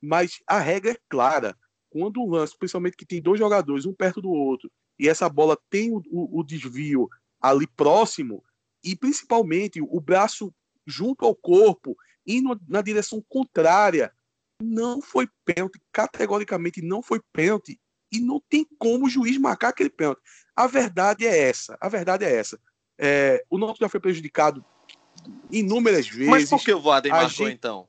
Mas 0.00 0.42
a 0.46 0.58
regra 0.58 0.92
é 0.92 0.96
clara. 1.06 1.54
Quando 1.90 2.22
um 2.22 2.30
lance, 2.30 2.56
principalmente 2.56 2.96
que 2.96 3.04
tem 3.04 3.20
dois 3.20 3.38
jogadores, 3.38 3.84
um 3.84 3.92
perto 3.92 4.22
do 4.22 4.30
outro, 4.30 4.72
e 4.98 5.06
essa 5.06 5.28
bola 5.28 5.54
tem 5.68 5.92
o, 5.92 6.02
o, 6.10 6.40
o 6.40 6.42
desvio 6.42 7.10
ali 7.38 7.66
próximo, 7.66 8.42
e 8.82 8.96
principalmente 8.96 9.82
o 9.82 10.00
braço 10.00 10.50
junto 10.86 11.26
ao 11.26 11.34
corpo, 11.34 11.94
indo 12.26 12.58
na 12.66 12.80
direção 12.80 13.22
contrária 13.28 14.10
não 14.62 15.02
foi 15.02 15.28
pênalti, 15.44 15.78
categoricamente 15.92 16.80
não 16.80 17.02
foi 17.02 17.20
pênalti 17.34 17.78
e 18.12 18.20
não 18.20 18.40
tem 18.40 18.66
como 18.78 19.06
o 19.06 19.08
juiz 19.08 19.38
marcar 19.38 19.68
aquele 19.68 19.90
pênalti. 19.90 20.20
A 20.54 20.66
verdade 20.66 21.26
é 21.26 21.48
essa, 21.48 21.76
a 21.80 21.88
verdade 21.88 22.24
é 22.24 22.34
essa. 22.34 22.60
É, 22.98 23.44
o 23.48 23.58
Náutico 23.58 23.84
já 23.84 23.88
foi 23.88 24.00
prejudicado 24.00 24.64
inúmeras 25.50 26.06
vezes. 26.06 26.28
Mas 26.28 26.50
por 26.50 26.62
que 26.62 26.72
o 26.72 26.80
Voaden 26.80 27.10
marcou 27.10 27.46
gente... 27.46 27.54
então? 27.54 27.88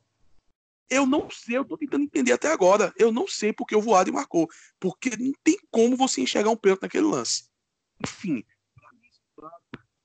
Eu 0.90 1.06
não 1.06 1.30
sei, 1.30 1.58
eu 1.58 1.66
tô 1.66 1.78
tentando 1.78 2.04
entender 2.04 2.32
até 2.32 2.52
agora. 2.52 2.94
Eu 2.98 3.12
não 3.12 3.28
sei 3.28 3.52
porque 3.52 3.76
o 3.76 3.82
Voaden 3.82 4.14
marcou. 4.14 4.48
Porque 4.80 5.12
não 5.18 5.34
tem 5.44 5.58
como 5.72 5.98
você 5.98 6.22
enxergar 6.22 6.52
um 6.52 6.56
pênalti 6.56 6.84
naquele 6.84 7.06
lance. 7.06 7.46
Enfim. 8.02 8.44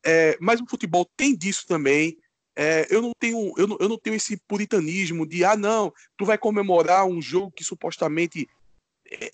É, 0.04 0.38
mas 0.40 0.60
o 0.60 0.66
futebol 0.66 1.08
tem 1.16 1.36
disso 1.36 1.66
também. 1.66 2.16
É, 2.56 2.86
eu, 2.90 3.00
não 3.02 3.12
tenho, 3.18 3.52
eu, 3.56 3.66
não, 3.68 3.76
eu 3.78 3.88
não 3.88 3.98
tenho 3.98 4.16
esse 4.16 4.36
puritanismo 4.48 5.26
de, 5.26 5.44
ah, 5.44 5.56
não, 5.56 5.92
tu 6.16 6.24
vai 6.24 6.36
comemorar 6.36 7.06
um 7.06 7.22
jogo 7.22 7.52
que 7.52 7.62
supostamente, 7.62 8.48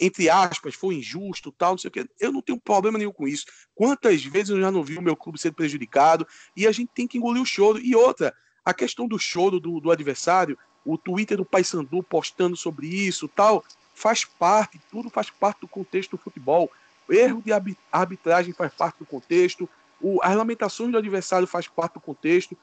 entre 0.01 0.31
aspas, 0.31 0.75
foi 0.75 0.97
injusto, 0.97 1.51
tal, 1.51 1.73
não 1.73 1.79
sei 1.79 1.89
o 1.89 1.91
quê. 1.91 2.07
Eu 2.21 2.33
não 2.33 2.41
tenho 2.41 2.61
problema 2.61 2.99
nenhum 2.99 3.13
com 3.13 3.27
isso. 3.27 3.47
Quantas 3.75 4.25
vezes 4.25 4.51
eu 4.51 4.61
já 4.61 4.71
não 4.71 4.85
vi 4.85 4.97
o 4.97 5.03
meu 5.03 5.17
clube 5.17 5.39
ser 5.39 5.53
prejudicado 5.53 6.27
e 6.57 6.67
a 6.67 6.73
gente 6.73 6.91
tem 6.95 7.07
que 7.07 7.19
engolir 7.19 7.43
o 7.43 7.47
choro. 7.47 7.79
E 7.79 7.95
outra, 7.97 8.35
a 8.65 8.73
questão 8.73 9.09
do 9.09 9.19
choro 9.19 9.59
do, 9.59 9.81
do 9.81 9.91
adversário, 9.91 10.57
o 10.85 10.97
Twitter 10.97 11.37
do 11.37 11.45
Paysandu 11.45 12.03
postando 12.03 12.57
sobre 12.57 12.87
isso, 12.87 13.27
tal, 13.27 13.65
faz 13.95 14.25
parte, 14.25 14.81
tudo 14.91 15.11
faz 15.11 15.31
parte 15.31 15.61
do 15.61 15.69
contexto 15.69 16.13
do 16.13 16.19
futebol. 16.19 16.71
O 17.09 17.13
erro 17.13 17.43
de 17.43 17.53
arbitragem 17.93 18.53
faz 18.55 18.73
parte 18.73 18.99
do 18.99 19.07
contexto, 19.07 19.69
o, 20.01 20.21
as 20.23 20.37
lamentações 20.37 20.93
do 20.93 20.99
adversário 20.99 21.47
faz 21.47 21.67
parte 21.67 21.95
do 21.95 22.01
contexto. 22.01 22.57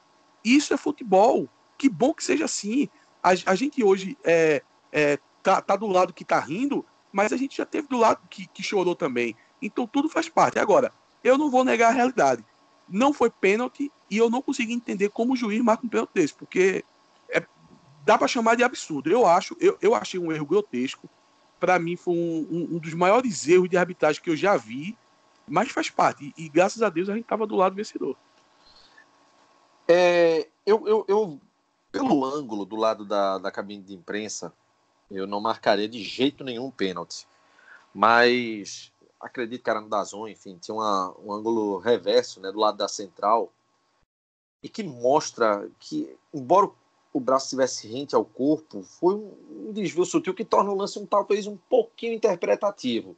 Isso 0.44 0.74
é 0.74 0.78
futebol. 0.78 1.50
Que 1.78 1.90
bom 1.90 2.14
que 2.14 2.24
seja 2.24 2.46
assim. 2.46 2.88
A, 3.22 3.32
a 3.46 3.56
gente 3.56 3.84
hoje 3.84 4.18
é, 4.24 4.62
é, 4.92 5.18
tá, 5.42 5.62
tá 5.62 5.76
do 5.76 5.88
lado 5.88 6.14
que 6.14 6.24
tá 6.24 6.40
rindo, 6.40 6.86
mas 7.12 7.34
a 7.34 7.38
gente 7.38 7.58
já 7.58 7.66
teve 7.66 7.88
do 7.88 7.98
lado 7.98 8.22
que, 8.30 8.48
que 8.48 8.64
chorou 8.64 8.96
também. 8.96 9.36
Então 9.62 9.86
tudo 9.86 10.10
faz 10.10 10.30
parte. 10.30 10.60
Agora, 10.60 10.92
eu 11.24 11.38
não 11.38 11.50
vou 11.50 11.64
negar 11.64 11.90
a 11.90 11.94
realidade. 11.94 12.44
Não 12.88 13.14
foi 13.14 13.30
pênalti 13.30 13.92
e 14.10 14.18
eu 14.18 14.30
não 14.30 14.42
consegui 14.42 14.74
entender 14.74 15.10
como 15.10 15.34
o 15.34 15.36
juiz 15.36 15.62
marca 15.62 15.86
um 15.86 15.90
pênalti 15.90 16.12
desse, 16.14 16.34
porque 16.34 16.84
é, 17.30 17.46
dá 18.04 18.18
para 18.18 18.28
chamar 18.28 18.56
de 18.56 18.64
absurdo. 18.64 19.10
Eu 19.10 19.26
acho, 19.26 19.56
eu, 19.60 19.78
eu 19.82 19.96
achei 19.96 20.20
um 20.20 20.32
erro 20.32 20.46
grotesco. 20.46 21.10
Para 21.60 21.78
mim 21.78 21.96
foi 21.96 22.14
um, 22.14 22.48
um, 22.50 22.76
um, 22.76 22.80
dos 22.80 22.94
maiores 22.94 23.48
erros 23.48 23.70
de 23.70 23.78
arbitragem 23.78 24.22
que 24.22 24.30
eu 24.30 24.36
já 24.36 24.58
vi, 24.58 24.98
mas 25.48 25.72
faz 25.72 25.90
parte. 25.90 26.34
E, 26.38 26.46
e 26.46 26.50
graças 26.50 26.82
a 26.82 26.90
Deus 26.90 27.08
a 27.08 27.14
gente 27.14 27.24
estava 27.24 27.46
do 27.46 27.56
lado 27.56 27.76
vencedor. 27.76 28.18
É, 29.88 30.48
eu, 30.66 30.88
eu, 30.88 31.06
eu, 31.08 31.40
pelo 31.92 32.26
ângulo 32.26 32.66
do 32.66 32.76
lado 32.76 33.06
da, 33.06 33.38
da 33.38 33.52
cabine 33.52 33.84
de 33.84 33.94
imprensa, 33.94 34.54
eu 35.12 35.28
não 35.28 35.42
marcaria 35.42 35.88
de 35.88 36.04
jeito 36.04 36.44
nenhum 36.44 36.72
pênalti. 36.72 37.28
Mas 37.94 38.92
acredito 39.20 39.64
que 39.64 39.70
era 39.70 39.82
no 39.82 39.90
Dazon, 39.90 40.28
enfim, 40.28 40.58
tinha 40.58 40.74
uma, 40.74 41.14
um 41.20 41.32
ângulo 41.32 41.78
reverso 41.78 42.40
né, 42.40 42.52
do 42.52 42.60
lado 42.60 42.78
da 42.78 42.88
central 42.88 43.52
e 44.64 44.70
que 44.70 44.84
mostra 44.84 45.70
que, 45.80 46.16
embora 46.34 46.70
o 47.14 47.20
braço 47.20 47.46
estivesse 47.46 47.88
rente 47.88 48.16
ao 48.16 48.24
corpo, 48.24 48.84
foi 48.84 49.16
um 49.16 49.72
desvio 49.74 50.06
sutil 50.06 50.34
que 50.34 50.46
torna 50.46 50.72
o 50.72 50.76
lance 50.76 50.98
um 50.98 51.06
talvez 51.06 51.46
um 51.46 51.58
pouquinho 51.58 52.14
interpretativo. 52.14 53.16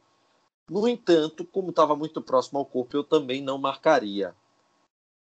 No 0.68 0.88
entanto, 0.88 1.44
como 1.44 1.70
estava 1.70 1.94
muito 1.94 2.20
próximo 2.22 2.58
ao 2.58 2.66
corpo, 2.66 2.96
eu 2.96 3.04
também 3.04 3.42
não 3.42 3.58
marcaria. 3.58 4.34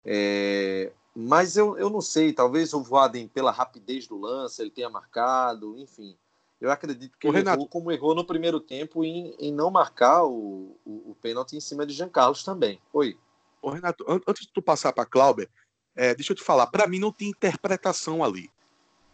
É, 0.05 0.93
mas 1.15 1.57
eu, 1.57 1.77
eu 1.79 1.91
não 1.91 2.01
sei, 2.01 2.33
talvez 2.33 2.73
o 2.73 2.83
Voaden, 2.83 3.27
pela 3.27 3.51
rapidez 3.51 4.07
do 4.07 4.19
lance, 4.19 4.61
ele 4.63 4.71
tenha 4.71 4.89
marcado, 4.89 5.77
enfim. 5.79 6.17
Eu 6.61 6.71
acredito 6.71 7.17
que 7.19 7.27
o 7.27 7.31
ele 7.31 7.39
Renato... 7.39 7.59
errou 7.59 7.69
como 7.69 7.91
errou 7.91 8.15
no 8.15 8.25
primeiro 8.25 8.61
tempo 8.61 9.03
em, 9.03 9.35
em 9.39 9.53
não 9.53 9.71
marcar 9.71 10.25
o, 10.25 10.77
o, 10.85 11.11
o 11.11 11.17
pênalti 11.21 11.57
em 11.57 11.61
cima 11.61 11.87
de 11.87 11.95
Jean 11.95 12.09
Carlos 12.09 12.45
também. 12.45 12.79
Oi. 12.93 13.19
Ô, 13.63 13.71
Renato, 13.71 14.05
antes 14.27 14.47
de 14.47 14.53
tu 14.53 14.61
passar 14.61 14.93
para 14.93 15.07
Clauber, 15.07 15.49
é, 15.95 16.15
deixa 16.15 16.33
eu 16.33 16.37
te 16.37 16.43
falar, 16.43 16.67
para 16.67 16.87
mim 16.87 16.99
não 16.99 17.13
tem 17.13 17.29
interpretação 17.29 18.23
ali. 18.23 18.51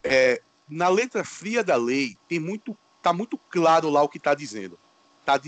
É, 0.03 0.41
na 0.69 0.89
letra 0.89 1.23
fria 1.23 1.63
da 1.63 1.75
lei 1.75 2.17
tem 2.27 2.39
muito, 2.39 2.77
tá 3.01 3.13
muito 3.13 3.37
claro 3.37 3.89
lá 3.89 4.03
o 4.03 4.09
que 4.09 4.17
está 4.17 4.33
dizendo. 4.33 4.77
Tá, 5.25 5.39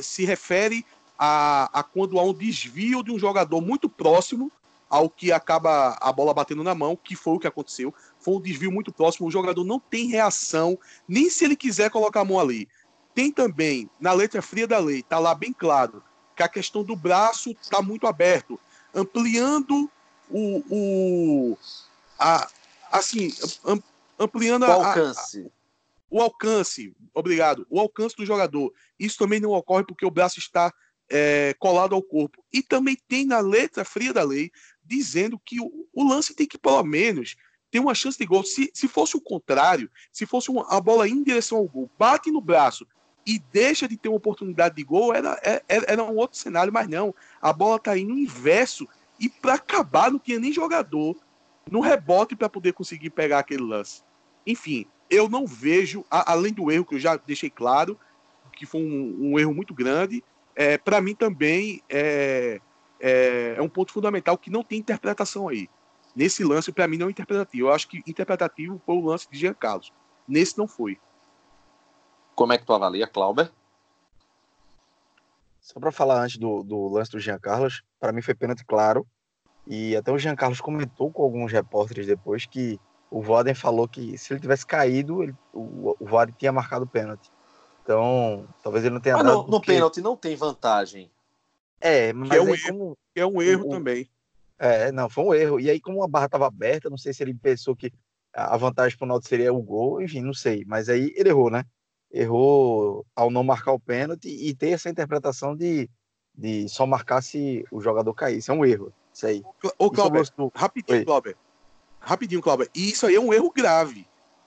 se 0.00 0.24
refere 0.24 0.84
a, 1.18 1.80
a 1.80 1.82
quando 1.82 2.18
há 2.18 2.24
um 2.24 2.34
desvio 2.34 3.02
de 3.02 3.10
um 3.10 3.18
jogador 3.18 3.60
muito 3.60 3.88
próximo 3.88 4.50
ao 4.92 5.08
que 5.08 5.32
acaba 5.32 5.96
a 5.98 6.12
bola 6.12 6.34
batendo 6.34 6.62
na 6.62 6.74
mão, 6.74 6.94
que 6.94 7.16
foi 7.16 7.32
o 7.32 7.38
que 7.38 7.46
aconteceu. 7.46 7.94
Foi 8.20 8.34
um 8.34 8.40
desvio 8.42 8.70
muito 8.70 8.92
próximo, 8.92 9.26
o 9.26 9.30
jogador 9.30 9.64
não 9.64 9.80
tem 9.80 10.06
reação, 10.06 10.78
nem 11.08 11.30
se 11.30 11.46
ele 11.46 11.56
quiser 11.56 11.90
colocar 11.90 12.20
a 12.20 12.24
mão 12.26 12.38
ali. 12.38 12.68
Tem 13.14 13.32
também, 13.32 13.88
na 13.98 14.12
letra 14.12 14.42
fria 14.42 14.66
da 14.66 14.78
lei, 14.78 15.02
tá 15.02 15.18
lá 15.18 15.34
bem 15.34 15.50
claro, 15.50 16.04
que 16.36 16.42
a 16.42 16.48
questão 16.48 16.84
do 16.84 16.94
braço 16.94 17.56
está 17.62 17.80
muito 17.80 18.06
aberto, 18.06 18.60
ampliando 18.94 19.90
o, 20.28 20.62
o 20.70 21.58
a, 22.18 22.46
assim, 22.90 23.32
ampliando 24.18 24.64
o 24.64 24.72
alcance. 24.72 25.46
A, 25.46 25.50
o 26.10 26.20
alcance, 26.20 26.94
obrigado, 27.14 27.66
o 27.70 27.80
alcance 27.80 28.14
do 28.14 28.26
jogador. 28.26 28.70
Isso 28.98 29.16
também 29.16 29.40
não 29.40 29.52
ocorre 29.52 29.86
porque 29.86 30.04
o 30.04 30.10
braço 30.10 30.38
está 30.38 30.70
é, 31.12 31.54
colado 31.58 31.94
ao 31.94 32.02
corpo. 32.02 32.42
E 32.52 32.62
também 32.62 32.96
tem 33.06 33.26
na 33.26 33.40
letra 33.40 33.84
fria 33.84 34.12
da 34.12 34.22
lei 34.22 34.50
dizendo 34.96 35.38
que 35.38 35.60
o, 35.60 35.86
o, 35.92 36.04
lance 36.04 36.34
tem 36.34 36.46
que, 36.46 36.58
pelo 36.58 36.82
menos, 36.84 37.36
ter 37.70 37.80
uma 37.80 37.94
chance 37.94 38.18
de 38.18 38.26
gol. 38.26 38.44
Se, 38.44 38.70
se 38.74 38.86
fosse 38.86 39.16
o 39.16 39.20
contrário, 39.20 39.90
se 40.12 40.26
fosse 40.26 40.50
uma, 40.50 40.66
a 40.68 40.80
bola 40.80 41.08
em 41.08 41.22
direção 41.22 41.58
ao 41.58 41.68
gol, 41.68 41.90
bate 41.98 42.30
no 42.30 42.40
braço 42.40 42.86
e 43.26 43.38
deixa 43.52 43.88
de 43.88 43.96
ter 43.96 44.08
uma 44.08 44.18
oportunidade 44.18 44.74
de 44.74 44.84
gol, 44.84 45.14
era, 45.14 45.40
era, 45.42 45.62
é, 45.68 45.92
era 45.92 46.04
um 46.04 46.16
outro 46.16 46.36
cenário, 46.36 46.72
mas 46.72 46.88
não. 46.88 47.14
A 47.40 47.52
bola 47.52 47.76
está 47.76 47.96
indo 47.96 48.18
inverso 48.18 48.86
e 49.18 49.28
para 49.28 49.54
acabar 49.54 50.10
não 50.10 50.18
tinha 50.18 50.38
nem 50.38 50.52
jogador 50.52 51.16
no 51.70 51.80
rebote 51.80 52.36
para 52.36 52.48
poder 52.48 52.72
conseguir 52.72 53.10
pegar 53.10 53.38
aquele 53.38 53.62
lance. 53.62 54.02
Enfim, 54.46 54.86
eu 55.08 55.28
não 55.28 55.46
vejo, 55.46 56.04
a, 56.10 56.32
além 56.32 56.52
do 56.52 56.70
erro 56.70 56.84
que 56.84 56.96
eu 56.96 57.00
já 57.00 57.16
deixei 57.16 57.48
claro, 57.48 57.98
que 58.52 58.66
foi 58.66 58.82
um, 58.82 59.32
um 59.32 59.38
erro 59.38 59.54
muito 59.54 59.72
grande, 59.72 60.22
é, 60.54 60.76
para 60.76 61.00
mim 61.00 61.14
também 61.14 61.80
é, 61.88 62.60
é, 63.02 63.56
é 63.58 63.60
um 63.60 63.68
ponto 63.68 63.92
fundamental 63.92 64.38
que 64.38 64.48
não 64.48 64.62
tem 64.62 64.78
interpretação 64.78 65.48
aí. 65.48 65.68
Nesse 66.14 66.44
lance, 66.44 66.70
para 66.70 66.86
mim, 66.86 66.96
não 66.96 67.08
é 67.08 67.10
interpretativo. 67.10 67.66
Eu 67.66 67.72
acho 67.72 67.88
que 67.88 68.02
interpretativo 68.06 68.80
foi 68.86 68.94
o 68.94 69.04
lance 69.04 69.28
de 69.28 69.36
Jean 69.36 69.54
Carlos. 69.54 69.92
Nesse 70.28 70.56
não 70.56 70.68
foi. 70.68 70.98
Como 72.36 72.52
é 72.52 72.58
que 72.58 72.64
tu 72.64 72.72
avalia, 72.72 73.06
Clauber? 73.06 73.50
Só 75.60 75.80
para 75.80 75.90
falar 75.90 76.22
antes 76.22 76.36
do, 76.36 76.62
do, 76.62 76.88
lance 76.88 77.10
do 77.10 77.18
Jean 77.18 77.38
Carlos, 77.38 77.82
para 77.98 78.12
mim 78.12 78.22
foi 78.22 78.34
pênalti 78.34 78.64
claro. 78.64 79.06
E 79.66 79.96
até 79.96 80.12
o 80.12 80.18
Jean 80.18 80.36
Carlos 80.36 80.60
comentou 80.60 81.10
com 81.10 81.22
alguns 81.22 81.50
repórteres 81.50 82.06
depois 82.06 82.46
que 82.46 82.78
o 83.10 83.20
Voden 83.20 83.54
falou 83.54 83.88
que 83.88 84.16
se 84.18 84.32
ele 84.32 84.40
tivesse 84.40 84.66
caído, 84.66 85.22
ele, 85.22 85.34
o, 85.52 85.96
o 85.98 86.06
Voden 86.06 86.34
tinha 86.38 86.52
marcado 86.52 86.84
o 86.84 86.88
pênalti. 86.88 87.30
Então, 87.82 88.46
talvez 88.62 88.84
ele 88.84 88.94
não 88.94 89.00
tenha 89.00 89.16
Mas 89.16 89.26
dado. 89.26 89.42
No, 89.42 89.48
no 89.48 89.60
pênalti 89.60 90.00
não 90.00 90.16
tem 90.16 90.36
vantagem. 90.36 91.10
É, 91.82 92.12
mas 92.12 92.30
que 92.30 92.36
é 92.36 92.40
um 92.40 92.54
erro, 92.54 92.68
como... 92.68 92.98
é 93.16 93.26
um 93.26 93.42
erro 93.42 93.66
o, 93.66 93.68
também. 93.68 94.08
É, 94.56 94.92
não, 94.92 95.10
foi 95.10 95.24
um 95.24 95.34
erro. 95.34 95.58
E 95.58 95.68
aí, 95.68 95.80
como 95.80 96.02
a 96.04 96.08
barra 96.08 96.26
estava 96.26 96.46
aberta, 96.46 96.88
não 96.88 96.96
sei 96.96 97.12
se 97.12 97.24
ele 97.24 97.34
pensou 97.34 97.74
que 97.74 97.92
a 98.32 98.56
vantagem 98.56 98.96
para 98.96 99.04
o 99.04 99.08
Náutico 99.08 99.28
seria 99.28 99.52
o 99.52 99.60
gol, 99.60 100.00
enfim, 100.00 100.20
não 100.20 100.32
sei. 100.32 100.64
Mas 100.64 100.88
aí 100.88 101.12
ele 101.16 101.30
errou, 101.30 101.50
né? 101.50 101.64
Errou 102.12 103.04
ao 103.16 103.30
não 103.30 103.42
marcar 103.42 103.72
o 103.72 103.80
pênalti 103.80 104.28
e 104.28 104.54
ter 104.54 104.70
essa 104.70 104.88
interpretação 104.88 105.56
de, 105.56 105.90
de 106.32 106.68
só 106.68 106.86
marcar 106.86 107.20
se 107.20 107.64
o 107.72 107.80
jogador 107.80 108.14
caísse. 108.14 108.50
É 108.50 108.54
um 108.54 108.64
erro. 108.64 108.92
Isso 109.12 109.26
aí. 109.26 109.42
Ô, 109.76 109.90
Cláudio, 109.90 110.22
rapidinho, 110.54 111.04
Cláudio. 111.04 111.36
Rapidinho, 111.98 112.40
Cláudio. 112.40 112.68
E 112.74 112.90
isso 112.90 113.06
aí 113.06 113.16
é 113.16 113.20
um 113.20 113.32
erro 113.32 113.50
grave. 113.50 114.06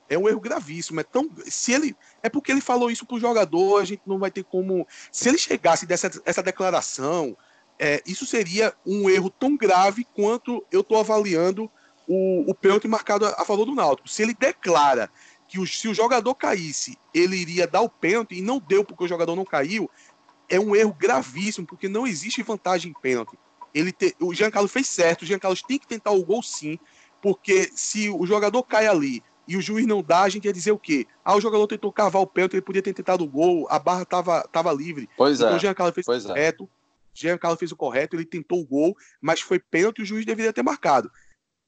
É 0.09 0.17
um 0.17 0.27
erro 0.27 0.39
gravíssimo. 0.39 0.99
É 0.99 1.03
tão. 1.03 1.29
Se 1.45 1.73
ele. 1.73 1.95
É 2.21 2.29
porque 2.29 2.51
ele 2.51 2.61
falou 2.61 2.91
isso 2.91 3.05
pro 3.05 3.19
jogador, 3.19 3.81
a 3.81 3.85
gente 3.85 4.01
não 4.05 4.19
vai 4.19 4.31
ter 4.31 4.43
como. 4.43 4.87
Se 5.11 5.29
ele 5.29 5.37
chegasse 5.37 5.85
dessa 5.85 6.11
essa 6.25 6.43
declaração, 6.43 7.35
é, 7.79 8.01
isso 8.05 8.25
seria 8.25 8.73
um 8.85 9.09
erro 9.09 9.29
tão 9.29 9.57
grave 9.57 10.05
quanto 10.13 10.65
eu 10.71 10.81
estou 10.81 10.99
avaliando 10.99 11.69
o, 12.07 12.49
o 12.49 12.55
pênalti 12.55 12.87
marcado 12.87 13.25
a, 13.25 13.29
a, 13.41 13.45
favor 13.45 13.65
do 13.65 13.75
Náutico. 13.75 14.07
Se 14.07 14.21
ele 14.21 14.33
declara 14.33 15.09
que 15.47 15.59
o, 15.59 15.67
se 15.67 15.87
o 15.87 15.93
jogador 15.93 16.35
caísse, 16.35 16.97
ele 17.13 17.35
iria 17.35 17.67
dar 17.67 17.81
o 17.81 17.89
pênalti 17.89 18.35
e 18.35 18.41
não 18.41 18.59
deu 18.59 18.83
porque 18.83 19.03
o 19.03 19.07
jogador 19.07 19.35
não 19.35 19.45
caiu, 19.45 19.89
é 20.49 20.59
um 20.59 20.75
erro 20.75 20.93
gravíssimo, 20.93 21.65
porque 21.67 21.87
não 21.89 22.05
existe 22.05 22.43
vantagem 22.43 22.91
em 22.91 23.01
pênalti. 23.01 23.37
Ele 23.73 23.91
te, 23.91 24.15
o 24.19 24.33
Jean 24.33 24.51
Carlos 24.51 24.71
fez 24.71 24.87
certo, 24.87 25.23
o 25.23 25.25
Jean 25.25 25.39
Carlos 25.39 25.61
tem 25.61 25.77
que 25.77 25.87
tentar 25.87 26.11
o 26.11 26.23
gol 26.23 26.41
sim, 26.41 26.79
porque 27.21 27.71
se 27.75 28.09
o 28.09 28.25
jogador 28.25 28.63
cai 28.63 28.87
ali 28.87 29.23
e 29.47 29.57
o 29.57 29.61
juiz 29.61 29.85
não 29.85 30.01
dá, 30.01 30.23
a 30.23 30.29
gente 30.29 30.45
ia 30.45 30.53
dizer 30.53 30.71
o 30.71 30.79
quê? 30.79 31.05
Ah, 31.23 31.35
o 31.35 31.41
jogador 31.41 31.67
tentou 31.67 31.91
cavar 31.91 32.21
o 32.21 32.27
pênalti, 32.27 32.53
ele 32.53 32.61
podia 32.61 32.81
ter 32.81 32.93
tentado 32.93 33.23
o 33.23 33.27
gol, 33.27 33.67
a 33.69 33.79
barra 33.79 34.03
estava 34.03 34.43
tava 34.51 34.73
livre. 34.73 35.09
Pois 35.17 35.39
então, 35.39 35.53
é. 35.53 35.55
o 35.55 35.59
Jean 35.59 35.73
Carlos 35.73 35.93
fez 35.93 36.05
pois 36.05 36.25
o 36.25 36.27
é. 36.27 36.29
correto. 36.29 36.63
É. 36.63 36.67
Jean 37.13 37.37
Carlos 37.37 37.59
fez 37.59 37.71
o 37.71 37.75
correto, 37.75 38.15
ele 38.15 38.25
tentou 38.25 38.59
o 38.59 38.65
gol, 38.65 38.97
mas 39.21 39.39
foi 39.39 39.59
pênalti 39.59 39.99
e 39.99 40.03
o 40.03 40.05
juiz 40.05 40.25
deveria 40.25 40.51
ter 40.51 40.63
marcado. 40.63 41.09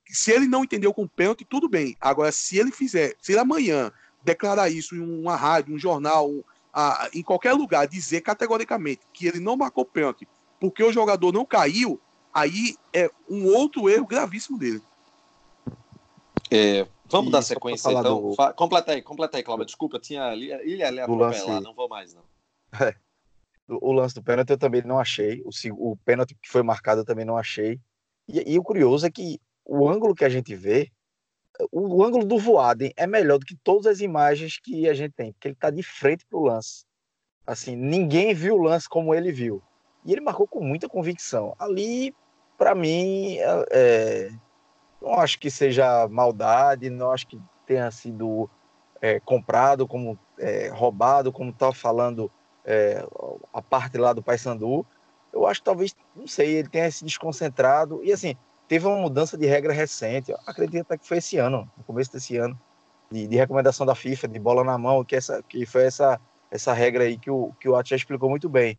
Se 0.05 0.31
ele 0.31 0.47
não 0.47 0.63
entendeu 0.63 0.93
com 0.93 1.07
pênalti, 1.07 1.45
tudo 1.45 1.69
bem. 1.69 1.95
Agora, 2.01 2.31
se 2.31 2.57
ele 2.57 2.71
fizer, 2.71 3.15
se 3.21 3.31
ele 3.31 3.39
amanhã 3.39 3.91
declarar 4.23 4.69
isso 4.69 4.95
em 4.95 4.99
uma 4.99 5.35
rádio, 5.35 5.73
um 5.73 5.79
jornal, 5.79 6.29
um, 6.29 6.43
a, 6.73 7.09
em 7.13 7.23
qualquer 7.23 7.53
lugar, 7.53 7.87
dizer 7.87 8.21
categoricamente 8.21 9.01
que 9.13 9.27
ele 9.27 9.39
não 9.39 9.55
marcou 9.55 9.85
pênalti 9.85 10.27
porque 10.59 10.83
o 10.83 10.91
jogador 10.91 11.31
não 11.31 11.45
caiu, 11.45 11.99
aí 12.33 12.75
é 12.93 13.09
um 13.29 13.45
outro 13.45 13.89
erro 13.89 14.05
gravíssimo 14.05 14.57
dele. 14.57 14.81
É, 16.49 16.87
vamos 17.09 17.29
e 17.29 17.31
dar 17.31 17.41
sequência 17.41 17.89
então. 17.91 18.31
Do... 18.31 18.53
Completa 18.53 18.91
aí, 18.91 19.01
completa 19.01 19.37
aí, 19.37 19.43
Cláudio. 19.43 19.65
Desculpa, 19.65 19.99
tinha 19.99 20.33
ilha 20.35 20.87
ali 20.87 20.97
lá, 20.97 21.61
não 21.61 21.73
vou 21.73 21.89
mais, 21.89 22.13
não. 22.13 22.23
É. 22.81 22.93
O, 23.69 23.91
lance 23.91 24.15
do 24.15 24.23
pênalti 24.23 24.49
eu 24.49 24.57
também 24.57 24.81
não 24.81 24.97
achei. 24.99 25.41
O, 25.43 25.49
o 25.91 25.97
pênalti 25.97 26.35
que 26.41 26.49
foi 26.49 26.63
marcado 26.63 27.01
eu 27.01 27.05
também 27.05 27.25
não 27.25 27.37
achei. 27.37 27.79
E, 28.27 28.53
e, 28.53 28.57
o 28.57 28.63
curioso 28.63 29.05
é 29.05 29.11
que 29.11 29.41
o 29.65 29.89
ângulo 29.89 30.15
que 30.15 30.23
a 30.23 30.29
gente 30.29 30.55
vê, 30.55 30.89
o, 31.71 31.97
o, 31.97 32.03
ângulo 32.03 32.25
do 32.25 32.37
Voaden 32.37 32.93
é 32.95 33.05
melhor 33.05 33.39
do 33.39 33.45
que 33.45 33.57
todas 33.57 33.87
as 33.87 33.99
imagens 33.99 34.57
que 34.57 34.87
a 34.87 34.93
gente 34.93 35.13
tem, 35.13 35.33
porque 35.33 35.49
ele 35.49 35.53
está 35.53 35.69
de 35.69 35.83
frente 35.83 36.25
para 36.25 36.39
o 36.39 36.43
lance. 36.43 36.85
Assim, 37.45 37.75
ninguém 37.75 38.33
viu 38.33 38.55
o 38.55 38.61
lance 38.61 38.87
como 38.87 39.13
ele 39.13 39.31
viu. 39.31 39.61
E 40.05 40.11
ele 40.11 40.21
marcou 40.21 40.47
com 40.47 40.63
muita 40.63 40.87
convicção. 40.87 41.53
Ali, 41.59 42.15
para 42.57 42.73
mim, 42.73 43.37
é, 43.37 43.65
é 43.71 44.31
não 45.01 45.15
acho 45.15 45.39
que 45.39 45.49
seja 45.49 46.07
maldade, 46.07 46.89
não 46.89 47.11
acho 47.11 47.27
que 47.27 47.39
tenha 47.65 47.89
sido 47.91 48.49
é, 49.01 49.19
comprado, 49.19 49.87
como 49.87 50.17
é, 50.37 50.69
roubado, 50.69 51.31
como 51.31 51.51
está 51.51 51.71
falando 51.71 52.31
é, 52.65 53.05
a 53.53 53.61
parte 53.61 53.97
lá 53.97 54.13
do 54.13 54.23
Paysandu. 54.23 54.85
Eu 55.31 55.45
acho 55.45 55.61
que 55.61 55.65
talvez, 55.65 55.95
não 56.15 56.27
sei, 56.27 56.55
ele 56.55 56.69
tenha 56.69 56.89
se 56.89 57.03
desconcentrado. 57.03 58.03
E 58.03 58.11
assim, 58.11 58.35
teve 58.67 58.87
uma 58.87 58.97
mudança 58.97 59.37
de 59.37 59.45
regra 59.45 59.73
recente, 59.73 60.33
acredito 60.45 60.81
até 60.81 60.97
que 60.97 61.07
foi 61.07 61.17
esse 61.17 61.37
ano, 61.37 61.69
no 61.77 61.83
começo 61.83 62.11
desse 62.11 62.37
ano, 62.37 62.59
de, 63.11 63.27
de, 63.27 63.35
recomendação 63.35 63.85
da 63.85 63.95
FIFA, 63.95 64.27
de 64.27 64.39
bola 64.39 64.63
na 64.63 64.77
mão, 64.77 65.03
que, 65.03 65.15
essa, 65.15 65.41
que 65.43 65.65
foi 65.65 65.85
essa, 65.85 66.19
essa 66.51 66.73
regra 66.73 67.05
aí 67.05 67.17
que 67.17 67.31
o, 67.31 67.53
que 67.59 67.69
o 67.69 67.75
Atia 67.75 67.95
explicou 67.95 68.29
muito 68.29 68.49
bem. 68.49 68.77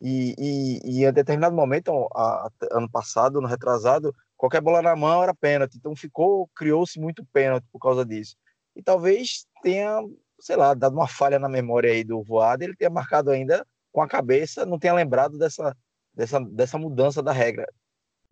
E, 0.00 0.34
e, 0.38 0.80
e, 0.84 1.04
em 1.04 1.12
determinado 1.12 1.54
momento, 1.54 2.08
a, 2.14 2.50
ano 2.72 2.88
passado, 2.88 3.40
no 3.40 3.48
retrasado, 3.48 4.14
qualquer 4.36 4.60
bola 4.60 4.82
na 4.82 4.94
mão 4.96 5.22
era 5.22 5.34
pênalti. 5.34 5.76
Então 5.76 5.94
ficou, 5.94 6.48
criou-se 6.54 6.98
muito 6.98 7.24
pênalti 7.32 7.66
por 7.72 7.78
causa 7.78 8.04
disso. 8.04 8.36
E 8.76 8.82
talvez 8.82 9.46
tenha, 9.62 10.00
sei 10.40 10.56
lá, 10.56 10.74
dado 10.74 10.94
uma 10.94 11.08
falha 11.08 11.38
na 11.38 11.48
memória 11.48 11.90
aí 11.90 12.04
do 12.04 12.22
Voado, 12.22 12.62
ele 12.62 12.76
tenha 12.76 12.90
marcado 12.90 13.30
ainda 13.30 13.66
com 13.92 14.02
a 14.02 14.08
cabeça, 14.08 14.66
não 14.66 14.78
tenha 14.78 14.92
lembrado 14.92 15.38
dessa, 15.38 15.76
dessa, 16.12 16.40
dessa 16.40 16.78
mudança 16.78 17.22
da 17.22 17.32
regra. 17.32 17.66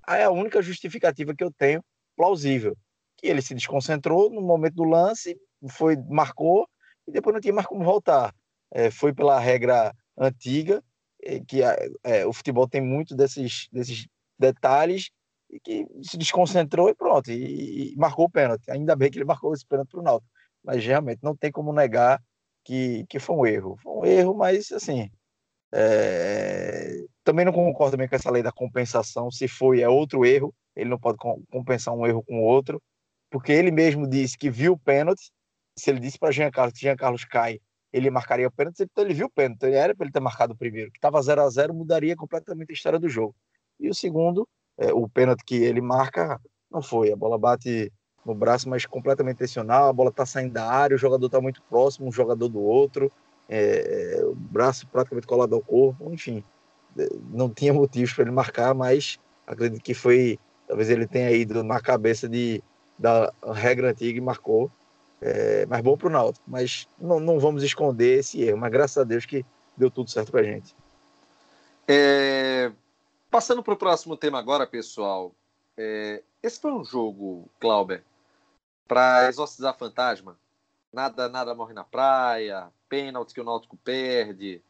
Aí 0.07 0.20
é 0.20 0.24
a 0.24 0.30
única 0.30 0.61
justificativa 0.61 1.34
que 1.34 1.44
eu 1.44 1.53
tenho 1.53 1.84
plausível, 2.16 2.76
que 3.16 3.28
ele 3.28 3.40
se 3.40 3.55
desconcentrou 3.55 4.28
no 4.30 4.40
momento 4.40 4.74
do 4.74 4.84
lance, 4.84 5.38
foi 5.70 5.96
marcou 5.96 6.68
e 7.07 7.12
depois 7.12 7.32
não 7.32 7.40
tinha 7.40 7.55
mais 7.55 7.66
como 7.66 7.84
voltar. 7.84 8.34
É, 8.70 8.90
foi 8.90 9.14
pela 9.14 9.38
regra 9.38 9.94
antiga, 10.18 10.82
é, 11.22 11.40
que 11.40 11.62
é, 11.62 12.26
o 12.26 12.32
futebol 12.32 12.68
tem 12.68 12.80
muito 12.80 13.14
desses, 13.14 13.68
desses 13.70 14.09
detalhes 14.38 15.11
e 15.53 15.61
que 15.61 15.86
se 16.03 16.16
desconcentrou 16.16 16.88
e 16.88 16.94
pronto, 16.94 17.30
e, 17.30 17.92
e, 17.92 17.96
marcou 17.96 18.24
o 18.24 18.30
pênalti. 18.30 18.70
Ainda 18.70 18.96
bem 18.96 19.11
que 19.11 19.18
ele 19.18 19.24
marcou 19.24 19.53
esse 19.53 19.66
pênalti 19.66 19.90
para 19.90 20.00
o 20.00 20.03
Náutico, 20.03 20.32
mas 20.64 20.84
realmente 20.84 21.20
não 21.22 21.36
tem 21.36 21.53
como 21.53 21.72
negar 21.72 22.20
que, 22.64 23.05
que 23.09 23.18
foi 23.18 23.36
um 23.36 23.46
erro. 23.46 23.76
Foi 23.82 23.92
um 23.92 24.05
erro, 24.07 24.34
mas 24.34 24.72
assim, 24.72 25.11
é... 25.72 27.05
também 27.22 27.44
não 27.44 27.53
concordo 27.53 27.92
também 27.92 28.09
com 28.09 28.16
essa 28.16 28.30
lei 28.30 28.42
da 28.42 28.53
compensação. 28.53 29.30
Se 29.30 29.46
foi, 29.46 29.82
é 29.82 29.88
outro 29.88 30.24
erro, 30.24 30.55
ele 30.74 30.88
não 30.88 30.98
pode 30.98 31.18
compensar 31.50 31.94
um 31.94 32.07
erro 32.07 32.22
com 32.22 32.42
outro, 32.42 32.80
porque 33.30 33.53
ele 33.53 33.70
mesmo 33.70 34.09
disse 34.09 34.38
que 34.38 34.50
viu 34.50 34.72
o 34.72 34.78
pênalti, 34.78 35.30
se 35.78 35.90
ele 35.90 36.00
disse 36.00 36.18
para 36.18 36.32
Jean 36.32 36.50
Carlos 36.50 36.74
que 36.74 36.80
Jean 36.80 36.96
Carlos 36.96 37.24
cai, 37.24 37.61
ele 37.92 38.11
marcaria 38.11 38.48
o 38.48 38.50
pênalti, 38.50 38.82
então 38.82 39.05
ele 39.05 39.12
viu 39.12 39.26
o 39.26 39.30
pênalti, 39.30 39.57
então 39.57 39.68
era 39.68 39.94
para 39.94 40.07
ele 40.07 40.12
ter 40.12 40.20
marcado 40.20 40.55
o 40.55 40.57
primeiro, 40.57 40.90
que 40.90 40.98
estava 40.98 41.20
0 41.20 41.42
a 41.42 41.50
0 41.50 41.74
mudaria 41.74 42.16
completamente 42.16 42.70
a 42.70 42.72
história 42.72 42.98
do 42.98 43.09
jogo. 43.09 43.34
E 43.78 43.88
o 43.90 43.94
segundo, 43.94 44.48
é, 44.79 44.93
o 44.93 45.09
pênalti 45.09 45.45
que 45.45 45.57
ele 45.57 45.81
marca, 45.81 46.41
não 46.70 46.83
foi, 46.83 47.12
a 47.12 47.16
bola 47.16 47.39
bate 47.39 47.93
no 48.25 48.35
braço, 48.35 48.68
mas 48.68 48.87
completamente 48.87 49.37
intencional, 49.37 49.89
a 49.89 49.93
bola 49.93 50.11
está 50.11 50.25
saindo 50.25 50.53
da 50.53 50.66
área, 50.66 50.95
o 50.95 50.99
jogador 50.99 51.27
está 51.27 51.41
muito 51.41 51.62
próximo, 51.68 52.09
um 52.09 52.12
jogador 52.12 52.49
do 52.49 52.61
outro, 52.61 53.11
é, 53.49 54.18
é, 54.18 54.25
o 54.25 54.35
braço 54.35 54.87
praticamente 54.87 55.27
colado 55.27 55.55
ao 55.55 55.61
corpo, 55.61 56.11
enfim, 56.12 56.43
é, 56.97 57.09
não 57.31 57.51
tinha 57.51 57.73
motivos 57.73 58.12
para 58.12 58.23
ele 58.23 58.31
marcar, 58.31 58.75
mas 58.75 59.18
acredito 59.47 59.83
que 59.83 59.95
foi, 59.95 60.39
talvez 60.66 60.89
ele 60.89 61.07
tenha 61.07 61.31
ido 61.33 61.62
na 61.62 61.81
cabeça 61.81 62.29
de, 62.29 62.62
da 62.99 63.33
regra 63.53 63.91
antiga 63.91 64.18
e 64.18 64.20
marcou, 64.20 64.70
é, 65.20 65.66
mas 65.66 65.81
bom 65.81 65.97
para 65.97 66.09
o 66.09 66.11
Náutico, 66.11 66.45
mas 66.49 66.89
não, 67.01 67.20
não 67.20 67.39
vamos 67.39 67.62
esconder 67.62 68.20
esse 68.20 68.41
erro, 68.43 68.59
mas 68.59 68.70
graças 68.70 68.99
a 68.99 69.05
Deus 69.05 69.27
que 69.27 69.45
deu 69.77 69.91
tudo 69.91 70.11
certo 70.11 70.31
para 70.33 70.41
a 70.41 70.45
gente. 70.45 70.75
É, 71.87 72.73
passando 73.33 73.62
para 73.62 73.72
o 73.72 73.78
próximo 73.78 74.14
tema 74.14 74.39
agora, 74.39 74.66
pessoal, 74.66 75.35
é, 75.74 76.22
esse 76.43 76.61
foi 76.61 76.70
um 76.70 76.85
jogo, 76.85 77.49
Clauber, 77.59 78.05
para 78.87 79.26
exorcizar 79.26 79.76
fantasma. 79.78 80.39
Nada, 80.93 81.30
nada 81.30 81.55
morre 81.55 81.72
na 81.72 81.83
praia, 81.83 82.70
pênalti 82.91 83.33
que 83.33 83.41
o 83.41 83.45
Náutico 83.45 83.74
perde. 83.78 84.61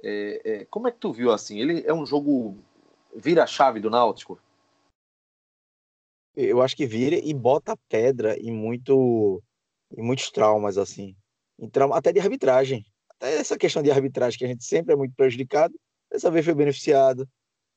É, 0.00 0.40
é, 0.44 0.64
como 0.66 0.86
é 0.86 0.92
que 0.92 0.98
tu 0.98 1.12
viu 1.12 1.32
assim? 1.32 1.58
Ele 1.58 1.82
é 1.84 1.92
um 1.92 2.06
jogo 2.06 2.56
vira 3.12 3.42
a 3.42 3.46
chave 3.48 3.80
do 3.80 3.90
Náutico? 3.90 4.40
Eu 6.36 6.62
acho 6.62 6.76
que 6.76 6.86
vira 6.86 7.16
e 7.16 7.34
bota 7.34 7.76
pedra 7.88 8.38
em 8.38 8.52
muito 8.52 9.42
em 9.96 10.02
muitos 10.02 10.30
traumas 10.30 10.78
assim, 10.78 11.16
até 11.92 12.12
de 12.12 12.20
arbitragem. 12.20 12.86
Até 13.08 13.34
essa 13.38 13.58
questão 13.58 13.82
de 13.82 13.90
arbitragem 13.90 14.38
que 14.38 14.44
a 14.44 14.48
gente 14.48 14.62
sempre 14.62 14.92
é 14.92 14.96
muito 14.96 15.16
prejudicado, 15.16 15.74
dessa 16.08 16.30
vez 16.30 16.44
foi 16.44 16.54
beneficiado. 16.54 17.28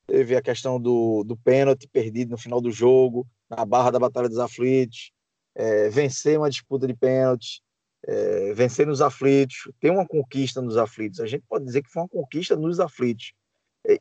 Teve 0.06 0.36
a 0.36 0.42
questão 0.42 0.80
do, 0.80 1.24
do 1.24 1.36
pênalti 1.36 1.88
perdido 1.88 2.30
no 2.30 2.38
final 2.38 2.60
do 2.60 2.70
jogo, 2.70 3.26
na 3.48 3.64
barra 3.64 3.90
da 3.90 3.98
Batalha 3.98 4.28
dos 4.28 4.38
Aflitos, 4.38 5.12
é, 5.54 5.88
vencer 5.88 6.38
uma 6.38 6.50
disputa 6.50 6.86
de 6.86 6.94
pênalti, 6.94 7.62
é, 8.06 8.52
vencer 8.52 8.86
nos 8.86 9.00
aflitos, 9.00 9.70
ter 9.80 9.90
uma 9.90 10.06
conquista 10.06 10.60
nos 10.60 10.76
aflitos. 10.76 11.20
A 11.20 11.26
gente 11.26 11.44
pode 11.48 11.64
dizer 11.64 11.82
que 11.82 11.90
foi 11.90 12.02
uma 12.02 12.08
conquista 12.08 12.56
nos 12.56 12.80
aflitos. 12.80 13.32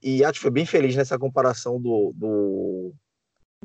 E, 0.02 0.24
acho 0.24 0.34
que 0.34 0.40
foi 0.40 0.52
bem 0.52 0.66
feliz 0.66 0.96
nessa 0.96 1.18
comparação 1.18 1.82
do, 1.82 2.14
do, 2.16 2.94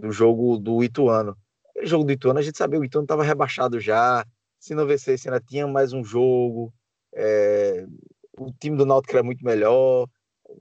do 0.00 0.10
jogo 0.10 0.56
do 0.58 0.82
Ituano. 0.82 1.36
Aquele 1.70 1.86
jogo 1.86 2.04
do 2.04 2.12
Ituano, 2.12 2.38
a 2.38 2.42
gente 2.42 2.56
sabia 2.56 2.78
que 2.78 2.84
o 2.84 2.86
Ituano 2.86 3.04
estava 3.04 3.22
rebaixado 3.22 3.78
já, 3.78 4.26
se 4.58 4.74
não 4.74 4.86
vencesse 4.86 5.28
ainda 5.28 5.40
tinha 5.40 5.66
mais 5.66 5.92
um 5.92 6.02
jogo, 6.02 6.72
é, 7.14 7.86
o 8.38 8.50
time 8.52 8.76
do 8.76 8.86
Náutico 8.86 9.14
era 9.14 9.22
muito 9.22 9.44
melhor, 9.44 10.08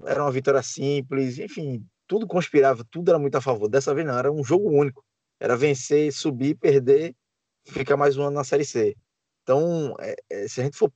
era 0.06 0.22
uma 0.24 0.32
vitória 0.32 0.62
simples, 0.62 1.40
enfim, 1.40 1.86
tudo 2.08 2.28
conspirava, 2.28 2.84
tudo 2.90 3.10
era 3.10 3.20
muito 3.20 3.36
a 3.36 3.42
favor. 3.42 3.68
Dessa 3.68 3.94
vez 3.94 4.06
não, 4.06 4.18
era 4.18 4.32
um 4.32 4.44
jogo 4.44 4.70
único. 4.70 5.04
Era 5.40 5.58
vencer, 5.58 6.12
subir, 6.12 6.56
perder, 6.56 7.16
ficar 7.66 7.98
mais 7.98 8.18
um 8.18 8.24
ano 8.24 8.36
na 8.36 8.44
Série 8.44 8.66
C. 8.66 8.96
Então, 9.44 9.96
é, 10.00 10.16
é, 10.30 10.48
se 10.48 10.62
a 10.62 10.64
gente 10.64 10.78
for 10.78 10.92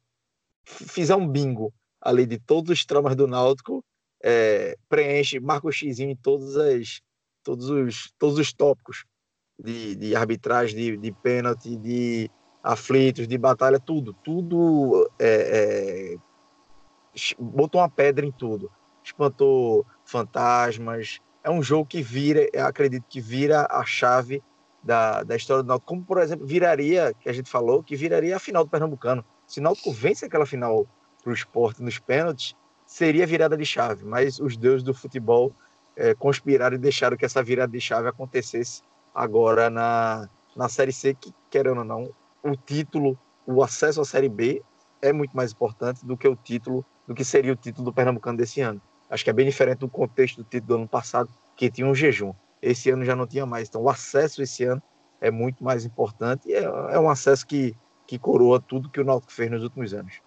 fizer 0.64 1.16
um 1.16 1.28
bingo 1.28 1.74
ali 2.02 2.26
de 2.26 2.40
todos 2.40 2.72
os 2.72 2.86
tramas 2.86 3.16
do 3.16 3.28
Náutico, 3.28 3.84
é, 4.24 4.78
preenche, 4.88 5.40
marca 5.40 5.68
o 5.68 5.72
X 5.72 6.00
em 6.00 6.16
todos, 6.16 6.58
as, 6.58 7.02
todos, 7.44 7.70
os, 7.70 8.12
todos 8.18 8.38
os 8.38 8.54
tópicos 8.54 9.06
de, 9.58 9.96
de 9.96 10.16
arbitragem, 10.16 10.76
de, 10.76 10.98
de 10.98 11.12
pênalti, 11.12 11.76
de 11.78 12.30
aflitos, 12.64 13.28
de 13.28 13.38
batalha, 13.38 13.80
tudo. 13.80 14.14
Tudo 14.24 15.10
é, 15.20 16.16
é, 16.16 16.18
botou 17.38 17.82
uma 17.82 17.90
pedra 17.90 18.26
em 18.26 18.32
tudo. 18.32 18.72
Espantou 19.04 19.86
fantasmas. 20.06 21.20
É 21.44 21.50
um 21.50 21.64
jogo 21.64 21.86
que 21.86 22.02
vira, 22.02 22.48
acredito 22.66 23.06
que 23.10 23.22
vira 23.22 23.68
a 23.70 23.84
chave 23.86 24.44
da, 24.84 25.24
da 25.24 25.36
história 25.36 25.64
do 25.64 25.68
Náutico, 25.68 25.88
como 25.88 26.04
por 26.04 26.20
exemplo 26.20 26.46
viraria, 26.46 27.14
que 27.20 27.30
a 27.30 27.34
gente 27.34 27.50
falou, 27.50 27.84
que 27.84 27.96
viraria 27.96 28.36
a 28.36 28.40
final 28.40 28.64
do 28.64 28.70
Pernambucano. 28.70 29.24
Se 29.48 29.60
o 29.60 29.64
Náutico 29.64 29.92
vence 29.92 30.26
aquela 30.26 30.46
final 30.46 30.88
para 31.24 31.32
o 31.32 31.34
esporte 31.34 31.82
nos 31.82 32.00
pênaltis, 32.00 32.56
seria 32.86 33.26
virada 33.26 33.56
de 33.56 33.66
chave, 33.66 34.06
mas 34.06 34.40
os 34.40 34.58
deuses 34.58 34.84
do 34.84 34.94
futebol 34.94 35.54
é, 35.96 36.14
conspiraram 36.14 36.76
e 36.76 36.80
deixaram 36.80 37.18
que 37.18 37.26
essa 37.26 37.44
virada 37.44 37.72
de 37.72 37.82
chave 37.82 38.08
acontecesse 38.08 38.82
agora 39.14 39.70
na, 39.70 40.30
na 40.56 40.70
Série 40.70 40.94
C, 40.94 41.14
que, 41.14 41.34
querendo 41.50 41.80
ou 41.80 41.84
não, 41.84 42.10
o 42.42 42.56
título, 42.56 43.18
o 43.46 43.62
acesso 43.62 44.02
à 44.02 44.06
Série 44.06 44.30
B 44.30 44.64
é 45.02 45.12
muito 45.12 45.36
mais 45.36 45.52
importante 45.52 46.06
do 46.06 46.18
que 46.18 46.28
o 46.28 46.36
título, 46.36 46.86
do 47.08 47.14
que 47.14 47.24
seria 47.24 47.54
o 47.54 47.56
título 47.56 47.86
do 47.86 47.94
Pernambucano 47.94 48.38
desse 48.38 48.62
ano. 48.62 48.82
Acho 49.10 49.24
que 49.24 49.30
é 49.30 49.34
bem 49.34 49.46
diferente 49.46 49.80
do 49.80 49.90
contexto 49.90 50.38
do 50.38 50.44
título 50.44 50.68
do 50.68 50.76
ano 50.76 50.88
passado, 50.88 51.34
que 51.56 51.72
tinha 51.72 51.88
um 51.88 51.96
jejum. 51.96 52.34
Esse 52.62 52.92
ano 52.92 53.04
já 53.04 53.16
não 53.16 53.26
tinha 53.26 53.46
mais. 53.46 53.68
Então, 53.68 53.82
o 53.82 53.90
acesso 53.90 54.42
esse 54.42 54.64
ano 54.64 54.82
é 55.20 55.32
muito 55.32 55.64
mais 55.64 55.84
importante 55.84 56.48
e 56.48 56.54
é, 56.54 56.64
é 56.64 57.00
um 57.00 57.10
acesso 57.10 57.46
que, 57.46 57.76
que 58.06 58.20
coroa 58.20 58.62
tudo 58.62 58.90
que 58.90 59.00
o 59.00 59.04
Náutico 59.04 59.34
fez 59.34 59.50
nos 59.50 59.64
últimos 59.64 59.94
anos. 59.94 60.22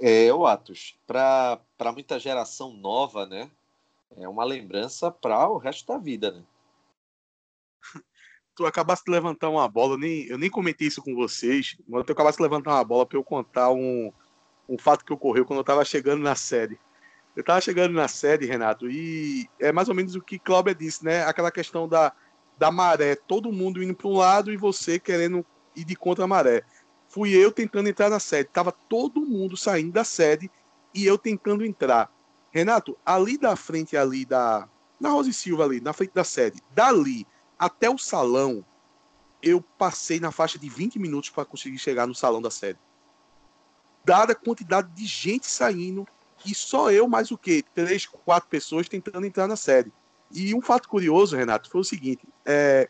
É, 0.00 0.32
o 0.32 0.46
Atos, 0.46 0.96
para 1.06 1.60
muita 1.92 2.20
geração 2.20 2.72
nova, 2.72 3.26
né? 3.26 3.50
É 4.16 4.28
uma 4.28 4.44
lembrança 4.44 5.10
para 5.10 5.48
o 5.48 5.58
resto 5.58 5.86
da 5.86 5.98
vida, 5.98 6.30
né? 6.30 6.44
Tu 8.54 8.66
acabaste 8.66 9.04
de 9.04 9.12
levantar 9.12 9.48
uma 9.48 9.68
bola, 9.68 9.94
eu 9.94 9.98
nem, 9.98 10.26
eu 10.26 10.36
nem 10.36 10.50
comentei 10.50 10.88
isso 10.88 11.00
com 11.00 11.14
vocês, 11.14 11.76
mas 11.86 12.04
tu 12.04 12.10
acabaste 12.10 12.38
de 12.38 12.42
levantar 12.42 12.72
uma 12.72 12.82
bola 12.82 13.06
para 13.06 13.16
eu 13.16 13.22
contar 13.22 13.70
um, 13.70 14.12
um 14.68 14.76
fato 14.76 15.04
que 15.04 15.12
ocorreu 15.12 15.44
quando 15.44 15.58
eu 15.58 15.62
estava 15.62 15.84
chegando 15.84 16.24
na 16.24 16.34
série. 16.34 16.76
Eu 17.38 17.42
estava 17.42 17.60
chegando 17.60 17.94
na 17.94 18.08
sede, 18.08 18.46
Renato, 18.46 18.90
e 18.90 19.48
é 19.60 19.70
mais 19.70 19.88
ou 19.88 19.94
menos 19.94 20.16
o 20.16 20.20
que 20.20 20.40
Cláudia 20.40 20.74
disse, 20.74 21.04
né? 21.04 21.22
Aquela 21.22 21.52
questão 21.52 21.86
da, 21.86 22.12
da 22.58 22.68
maré, 22.68 23.14
todo 23.14 23.52
mundo 23.52 23.80
indo 23.80 23.94
para 23.94 24.08
um 24.08 24.16
lado 24.16 24.52
e 24.52 24.56
você 24.56 24.98
querendo 24.98 25.46
ir 25.76 25.84
de 25.84 25.94
contra 25.94 26.24
a 26.24 26.26
maré. 26.26 26.64
Fui 27.08 27.30
eu 27.30 27.52
tentando 27.52 27.88
entrar 27.88 28.10
na 28.10 28.18
sede, 28.18 28.50
tava 28.52 28.72
todo 28.72 29.20
mundo 29.20 29.56
saindo 29.56 29.92
da 29.92 30.02
sede 30.02 30.50
e 30.92 31.06
eu 31.06 31.16
tentando 31.16 31.64
entrar. 31.64 32.12
Renato, 32.50 32.98
ali 33.06 33.38
da 33.38 33.54
frente 33.54 33.96
ali 33.96 34.24
da 34.24 34.68
na 34.98 35.10
Rosa 35.10 35.30
e 35.30 35.32
Silva 35.32 35.62
ali, 35.62 35.80
na 35.80 35.92
frente 35.92 36.12
da 36.12 36.24
sede, 36.24 36.60
dali 36.74 37.24
até 37.56 37.88
o 37.88 37.96
salão, 37.96 38.64
eu 39.40 39.62
passei 39.62 40.18
na 40.18 40.32
faixa 40.32 40.58
de 40.58 40.68
20 40.68 40.98
minutos 40.98 41.30
para 41.30 41.44
conseguir 41.44 41.78
chegar 41.78 42.04
no 42.04 42.16
salão 42.16 42.42
da 42.42 42.50
sede. 42.50 42.80
Dada 44.04 44.32
a 44.32 44.36
quantidade 44.36 44.90
de 44.92 45.06
gente 45.06 45.46
saindo, 45.46 46.04
e 46.44 46.54
só 46.54 46.90
eu, 46.90 47.08
mais 47.08 47.30
o 47.30 47.38
quê? 47.38 47.64
Três, 47.74 48.06
quatro 48.06 48.48
pessoas 48.48 48.88
tentando 48.88 49.26
entrar 49.26 49.46
na 49.46 49.56
série. 49.56 49.92
E 50.30 50.54
um 50.54 50.60
fato 50.60 50.88
curioso, 50.88 51.36
Renato, 51.36 51.70
foi 51.70 51.80
o 51.80 51.84
seguinte: 51.84 52.26
é, 52.44 52.88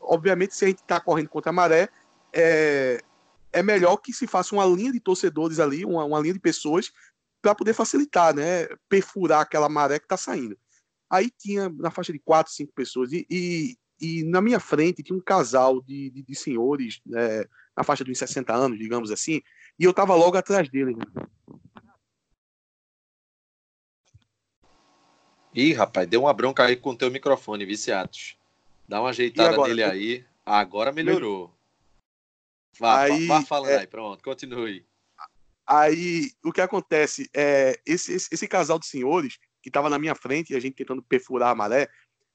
obviamente, 0.00 0.54
se 0.54 0.64
a 0.64 0.68
gente 0.68 0.80
está 0.80 1.00
correndo 1.00 1.28
contra 1.28 1.50
a 1.50 1.52
maré, 1.52 1.88
é, 2.32 3.02
é 3.52 3.62
melhor 3.62 3.96
que 3.96 4.12
se 4.12 4.26
faça 4.26 4.54
uma 4.54 4.66
linha 4.66 4.92
de 4.92 5.00
torcedores 5.00 5.58
ali, 5.58 5.84
uma, 5.84 6.04
uma 6.04 6.20
linha 6.20 6.34
de 6.34 6.40
pessoas, 6.40 6.92
para 7.40 7.54
poder 7.54 7.72
facilitar, 7.72 8.34
né? 8.34 8.66
Perfurar 8.88 9.40
aquela 9.40 9.68
maré 9.68 9.98
que 9.98 10.06
está 10.06 10.16
saindo. 10.16 10.56
Aí 11.08 11.30
tinha 11.30 11.68
na 11.68 11.90
faixa 11.90 12.12
de 12.12 12.18
quatro, 12.18 12.52
cinco 12.52 12.72
pessoas, 12.72 13.12
e, 13.12 13.26
e, 13.30 13.76
e 14.00 14.24
na 14.24 14.40
minha 14.40 14.58
frente 14.58 15.02
tinha 15.02 15.16
um 15.16 15.22
casal 15.22 15.80
de, 15.82 16.10
de, 16.10 16.22
de 16.22 16.34
senhores, 16.34 17.00
é, 17.14 17.46
na 17.76 17.84
faixa 17.84 18.04
de 18.04 18.10
uns 18.10 18.18
60 18.18 18.52
anos, 18.52 18.78
digamos 18.78 19.10
assim, 19.10 19.40
e 19.78 19.84
eu 19.84 19.90
estava 19.90 20.14
logo 20.14 20.36
atrás 20.36 20.68
deles. 20.68 20.96
Ih, 25.54 25.72
rapaz, 25.72 26.08
deu 26.08 26.22
uma 26.22 26.32
bronca 26.32 26.64
aí 26.64 26.74
com 26.74 26.90
o 26.90 26.96
teu 26.96 27.10
microfone, 27.10 27.64
Viciatos. 27.64 28.36
Dá 28.88 29.00
uma 29.00 29.10
ajeitada 29.10 29.56
nele 29.62 29.84
aí. 29.84 30.26
Agora 30.44 30.90
melhorou. 30.90 31.54
Vá, 32.78 33.02
aí, 33.02 33.26
vá 33.26 33.40
falando 33.42 33.70
é... 33.70 33.78
aí, 33.78 33.86
pronto, 33.86 34.22
continue. 34.22 34.84
Aí, 35.64 36.32
o 36.44 36.52
que 36.52 36.60
acontece 36.60 37.30
é, 37.32 37.80
esse, 37.86 38.12
esse, 38.12 38.28
esse 38.34 38.48
casal 38.48 38.78
de 38.78 38.86
senhores 38.86 39.38
que 39.62 39.70
estava 39.70 39.88
na 39.88 39.98
minha 39.98 40.14
frente 40.14 40.52
e 40.52 40.56
a 40.56 40.60
gente 40.60 40.74
tentando 40.74 41.02
perfurar 41.02 41.52
a 41.52 41.54
maré, 41.54 41.88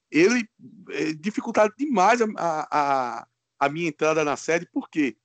ele 0.10 0.48
é, 0.90 1.14
dificultava 1.14 1.72
demais 1.78 2.22
a, 2.22 2.28
a, 2.38 3.28
a 3.60 3.70
minha 3.70 3.90
entrada 3.90 4.24
na 4.24 4.38
sede, 4.38 4.68
porque 4.72 5.18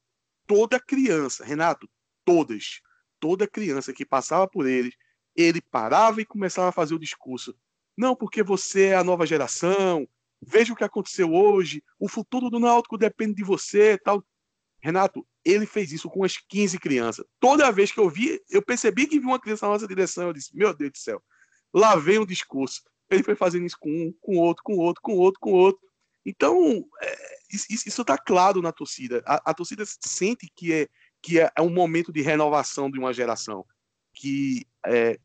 toda 0.46 0.80
criança, 0.80 1.44
Renato, 1.44 1.88
todas, 2.24 2.82
toda 3.20 3.48
criança 3.48 3.92
que 3.92 4.04
passava 4.04 4.46
por 4.48 4.66
eles, 4.66 4.94
ele 5.34 5.62
parava 5.62 6.20
e 6.20 6.26
começava 6.26 6.68
a 6.68 6.72
fazer 6.72 6.94
o 6.94 6.98
discurso. 6.98 7.56
Não, 7.96 8.14
porque 8.14 8.42
você 8.42 8.86
é 8.86 8.96
a 8.96 9.04
nova 9.04 9.26
geração. 9.26 10.06
Veja 10.42 10.72
o 10.72 10.76
que 10.76 10.84
aconteceu 10.84 11.32
hoje. 11.32 11.82
O 11.98 12.08
futuro 12.08 12.50
do 12.50 12.58
Náutico 12.58 12.98
depende 12.98 13.34
de 13.34 13.44
você, 13.44 13.98
tal. 13.98 14.22
Renato, 14.80 15.26
ele 15.44 15.66
fez 15.66 15.92
isso 15.92 16.10
com 16.10 16.24
as 16.24 16.36
15 16.36 16.78
crianças. 16.78 17.24
Toda 17.40 17.70
vez 17.70 17.90
que 17.90 17.98
eu 17.98 18.08
vi, 18.10 18.40
eu 18.50 18.62
percebi 18.62 19.06
que 19.06 19.18
vi 19.18 19.24
uma 19.24 19.40
criança 19.40 19.66
na 19.66 19.72
nossa 19.72 19.88
direção. 19.88 20.28
Eu 20.28 20.32
disse: 20.32 20.54
Meu 20.54 20.74
Deus 20.74 20.92
do 20.92 20.98
céu, 20.98 21.22
lá 21.72 21.96
vem 21.96 22.18
o 22.18 22.26
discurso. 22.26 22.82
Ele 23.10 23.22
foi 23.22 23.34
fazendo 23.34 23.66
isso 23.66 23.76
com 23.78 23.90
um, 23.90 24.12
com 24.20 24.36
outro, 24.36 24.62
com 24.62 24.76
outro, 24.76 25.00
com 25.02 25.12
outro, 25.12 25.40
com 25.40 25.52
outro. 25.52 25.80
Então, 26.26 26.84
é, 27.02 27.16
isso 27.50 28.00
está 28.00 28.16
claro 28.16 28.62
na 28.62 28.72
torcida. 28.72 29.22
A, 29.26 29.50
a, 29.50 29.54
torcida 29.54 29.84
sente 29.86 30.50
que 30.54 30.72
é 30.72 30.88
que 31.22 31.40
é, 31.40 31.50
é, 31.56 31.62
um 31.62 31.70
momento 31.70 32.12
de 32.12 32.20
renovação 32.20 32.90
de 32.90 32.98
uma 32.98 33.12
geração, 33.12 33.64
que 34.14 34.66
é, 34.86 35.18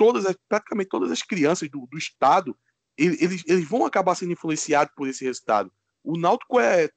todas, 0.00 0.34
praticamente 0.48 0.88
todas 0.88 1.10
as 1.10 1.20
crianças 1.20 1.68
do, 1.68 1.86
do 1.86 1.98
estado 1.98 2.56
eles, 2.96 3.44
eles 3.46 3.68
vão 3.68 3.84
acabar 3.84 4.14
sendo 4.14 4.32
influenciados 4.32 4.94
por 4.96 5.06
esse 5.06 5.24
resultado. 5.24 5.70
O 6.02 6.16
Náutico 6.18 6.58
é 6.58 6.88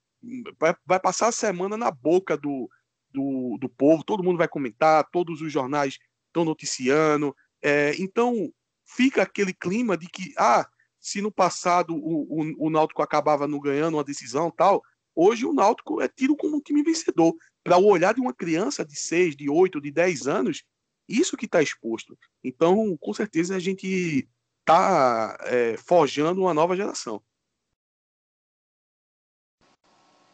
vai, 0.58 0.74
vai 0.86 1.00
passar 1.02 1.28
a 1.28 1.34
semana 1.34 1.76
na 1.76 1.92
boca 1.92 2.38
do, 2.38 2.70
do, 3.12 3.58
do 3.60 3.68
povo, 3.68 4.06
todo 4.06 4.24
mundo 4.24 4.38
vai 4.38 4.48
comentar, 4.48 5.08
todos 5.12 5.42
os 5.42 5.52
jornais 5.52 5.98
estão 6.28 6.46
noticiando. 6.46 7.36
É, 7.62 7.94
então 8.00 8.50
fica 8.86 9.22
aquele 9.22 9.54
clima 9.54 9.98
de 9.98 10.08
que, 10.08 10.34
ah, 10.38 10.66
se 10.98 11.22
no 11.22 11.32
passado 11.32 11.94
o, 11.94 12.42
o, 12.42 12.68
o 12.68 12.70
Náutico 12.70 13.02
acabava 13.02 13.48
não 13.48 13.60
ganhando 13.60 13.96
uma 13.96 14.04
decisão 14.04 14.50
tal, 14.50 14.82
hoje 15.14 15.46
o 15.46 15.54
Náutico 15.54 16.02
é 16.02 16.08
tido 16.08 16.38
como 16.38 16.56
um 16.56 16.62
time 16.62 16.84
vencedor. 16.84 17.36
Para 17.64 17.78
o 17.78 17.86
olhar 17.86 18.14
de 18.14 18.22
uma 18.22 18.34
criança 18.34 18.86
de 18.86 18.96
6, 18.96 19.36
de 19.36 19.50
8, 19.50 19.82
de 19.82 19.92
10 19.92 20.28
anos, 20.28 20.64
isso 21.08 21.38
que 21.38 21.46
está 21.46 21.62
exposto. 21.62 22.18
Então, 22.44 22.98
com 22.98 23.14
certeza, 23.14 23.56
a 23.56 23.60
gente 23.60 24.28
está 24.62 25.38
é, 25.42 25.78
forjando 25.78 26.42
uma 26.42 26.54
nova 26.54 26.76
geração. 26.76 27.22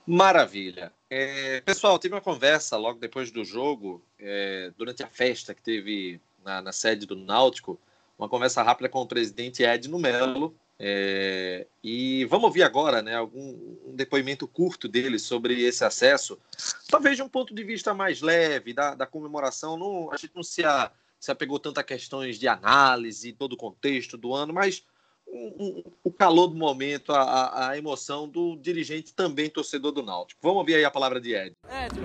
Maravilha. 0.06 0.92
É, 1.08 1.62
pessoal, 1.62 2.00
tive 2.00 2.16
uma 2.16 2.22
conversa 2.22 2.78
logo 2.78 3.00
depois 3.00 3.30
do 3.30 3.46
jogo, 3.46 4.04
é, 4.18 4.72
durante 4.76 5.04
a 5.04 5.08
festa 5.08 5.54
que 5.54 5.62
teve 5.62 6.20
na, 6.44 6.62
na, 6.62 6.72
sede 6.72 7.06
do 7.06 7.16
Náutico, 7.16 7.80
uma 8.18 8.28
conversa 8.28 8.64
rápida 8.64 8.90
com 8.90 9.02
o 9.02 9.08
presidente 9.08 9.64
Edno 9.64 10.00
Melo. 10.00 10.56
É, 10.82 11.68
e 11.84 12.24
vamos 12.26 12.46
ouvir 12.46 12.64
agora 12.64 13.02
né, 13.02 13.14
algum 13.14 13.78
um 13.86 13.94
depoimento 13.94 14.48
curto 14.48 14.88
dele 14.88 15.20
sobre 15.20 15.62
esse 15.62 15.84
acesso, 15.84 16.40
talvez 16.88 17.18
de 17.18 17.22
um 17.22 17.28
ponto 17.28 17.54
de 17.54 17.64
vista 17.66 17.94
mais 17.94 18.22
leve 18.22 18.74
da, 18.74 18.96
da 18.96 19.06
comemoração. 19.06 19.78
Não, 19.78 20.10
a 20.14 20.16
gente 20.16 20.32
não 20.34 20.44
se, 20.44 20.64
a, 20.64 20.90
se 21.20 21.32
apegou 21.32 21.60
tanto 21.60 21.80
a 21.80 21.84
questões 21.84 22.40
de 22.40 22.48
análise, 22.48 23.34
todo 23.34 23.54
o 23.54 23.58
contexto 23.58 24.18
do 24.18 24.34
ano, 24.34 24.54
mas 24.54 24.84
um, 25.28 25.84
o 26.04 26.12
calor 26.12 26.48
do 26.48 26.56
momento, 26.56 27.12
a, 27.12 27.70
a, 27.70 27.78
emoção 27.78 28.28
do 28.28 28.56
dirigente 28.56 29.14
também 29.14 29.50
torcedor 29.50 29.92
do 29.92 30.02
Náutico. 30.02 30.40
Vamos 30.42 30.60
ouvir 30.60 30.76
aí 30.76 30.86
a 30.86 30.92
palavra 30.92 31.20
de 31.20 31.34
Ed. 31.34 31.54
Ed, 31.70 32.00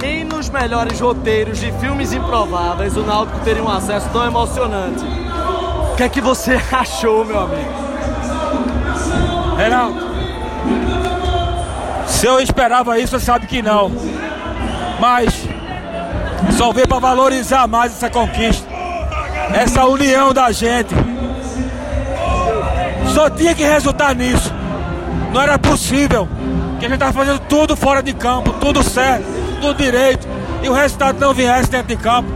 nem 0.00 0.24
nos 0.24 0.48
melhores 0.48 1.00
roteiros 1.00 1.58
de 1.58 1.72
filmes 1.80 2.12
improváveis 2.12 2.96
o 2.96 3.02
Náutico 3.02 3.42
teria 3.44 3.62
um 3.62 3.68
acesso 3.68 4.10
tão 4.12 4.24
emocionante. 4.24 5.02
O 5.92 5.96
que 5.96 6.04
é 6.04 6.08
que 6.08 6.20
você 6.20 6.52
achou, 6.72 7.24
meu 7.24 7.40
amigo? 7.40 7.87
Reinaldo, 9.58 10.00
se 12.06 12.26
eu 12.26 12.38
esperava 12.38 12.96
isso, 12.96 13.18
você 13.18 13.26
sabe 13.26 13.48
que 13.48 13.60
não. 13.60 13.90
Mas 15.00 15.34
só 16.56 16.72
veio 16.72 16.86
para 16.86 17.00
valorizar 17.00 17.66
mais 17.66 17.90
essa 17.90 18.08
conquista, 18.08 18.68
essa 19.52 19.84
união 19.84 20.32
da 20.32 20.52
gente. 20.52 20.94
Só 23.12 23.28
tinha 23.28 23.52
que 23.52 23.64
resultar 23.64 24.14
nisso. 24.14 24.54
Não 25.32 25.42
era 25.42 25.58
possível 25.58 26.28
que 26.78 26.86
a 26.86 26.88
gente 26.88 26.94
estava 26.94 27.12
fazendo 27.12 27.40
tudo 27.40 27.76
fora 27.76 28.00
de 28.00 28.12
campo, 28.12 28.52
tudo 28.60 28.80
certo, 28.84 29.24
tudo 29.60 29.74
direito, 29.74 30.28
e 30.62 30.68
o 30.68 30.72
resultado 30.72 31.18
não 31.18 31.34
viesse 31.34 31.68
dentro 31.68 31.88
de 31.88 31.96
campo. 31.96 32.30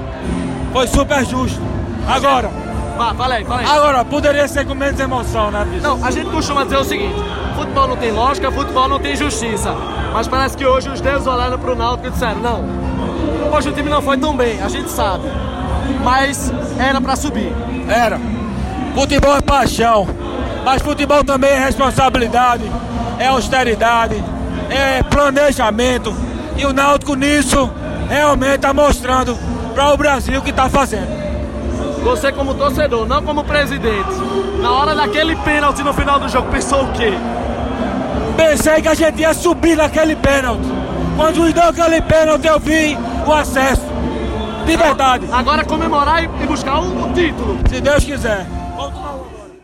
Foi 0.73 0.89
super 0.89 1.25
justo. 1.25 1.61
Agora. 2.05 2.62
Vá, 3.03 3.13
fala 3.15 3.35
aí, 3.35 3.45
fala 3.45 3.61
aí. 3.63 3.67
Agora, 3.67 4.05
poderia 4.05 4.47
ser 4.47 4.65
com 4.65 4.77
menos 4.77 5.01
emoção, 5.01 5.51
né, 5.51 5.67
bicho? 5.69 5.83
Não, 5.83 6.05
a 6.05 6.11
gente 6.13 6.31
costuma 6.31 6.63
dizer 6.63 6.77
o 6.77 6.85
seguinte: 6.85 7.17
futebol 7.57 7.89
não 7.89 7.97
tem 7.97 8.13
lógica, 8.13 8.53
futebol 8.53 8.89
não 8.89 9.01
tem 9.01 9.17
justiça. 9.17 9.75
Mas 10.13 10.29
parece 10.29 10.57
que 10.57 10.65
hoje 10.65 10.89
os 10.89 11.01
deuses 11.01 11.27
olharam 11.27 11.59
pro 11.59 11.75
Náutico 11.75 12.07
e 12.07 12.11
disseram: 12.13 12.41
não, 12.41 12.65
hoje 13.53 13.71
o 13.71 13.73
time 13.73 13.91
não 13.91 14.01
foi 14.01 14.17
tão 14.19 14.37
bem, 14.37 14.63
a 14.63 14.69
gente 14.69 14.89
sabe. 14.89 15.25
Mas 16.05 16.53
era 16.79 17.01
para 17.01 17.17
subir. 17.17 17.53
Era. 17.89 18.21
Futebol 18.95 19.35
é 19.37 19.41
paixão. 19.41 20.07
Mas 20.65 20.81
futebol 20.81 21.25
também 21.25 21.51
é 21.51 21.59
responsabilidade, 21.59 22.63
é 23.19 23.27
austeridade, 23.27 24.23
é 24.71 25.03
planejamento. 25.03 26.15
E 26.57 26.65
o 26.65 26.73
Náutico 26.73 27.17
nisso 27.17 27.69
realmente 28.09 28.57
está 28.57 28.73
mostrando 28.73 29.37
para 29.75 29.93
o 29.93 29.97
Brasil 29.97 30.39
o 30.39 30.43
que 30.43 30.51
está 30.51 30.69
fazendo. 30.69 31.32
Você 32.03 32.33
como 32.33 32.55
torcedor, 32.55 33.07
não 33.07 33.25
como 33.25 33.45
presidente, 33.45 34.11
na 34.61 34.73
hora 34.73 34.95
daquele 34.95 35.37
pênalti 35.37 35.83
no 35.83 35.95
final 35.95 36.19
do 36.19 36.29
jogo, 36.29 36.51
pensou 36.51 36.85
o 36.85 36.93
quê? 36.93 37.13
Pensei 38.37 38.83
que 38.83 38.89
a 38.89 38.95
gente 38.95 39.21
ia 39.21 39.33
subir 39.33 39.77
naquele 39.77 40.17
pênalti. 40.17 40.67
Quando 41.17 41.37
nos 41.37 41.53
deu 41.53 41.63
aquele 41.63 42.03
pênalti, 42.03 42.47
eu 42.47 42.59
vi 42.59 42.97
o 43.27 43.33
acesso. 43.33 43.87
De 44.67 44.77
verdade. 44.77 45.27
Agora 45.31 45.65
comemorar 45.65 46.25
e 46.25 46.47
buscar 46.47 46.81
o, 46.81 47.11
o 47.11 47.13
título. 47.13 47.59
Se 47.69 47.81
Deus 47.81 48.05
quiser. 48.05 48.47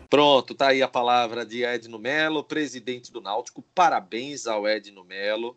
Pronto, 0.09 0.55
tá 0.55 0.69
aí 0.69 0.81
a 0.81 0.87
palavra 0.87 1.45
de 1.45 1.63
Edno 1.63 1.99
Melo, 1.99 2.43
presidente 2.43 3.11
do 3.11 3.21
Náutico. 3.21 3.63
Parabéns 3.75 4.47
ao 4.47 4.67
Edno 4.67 5.03
Melo. 5.03 5.55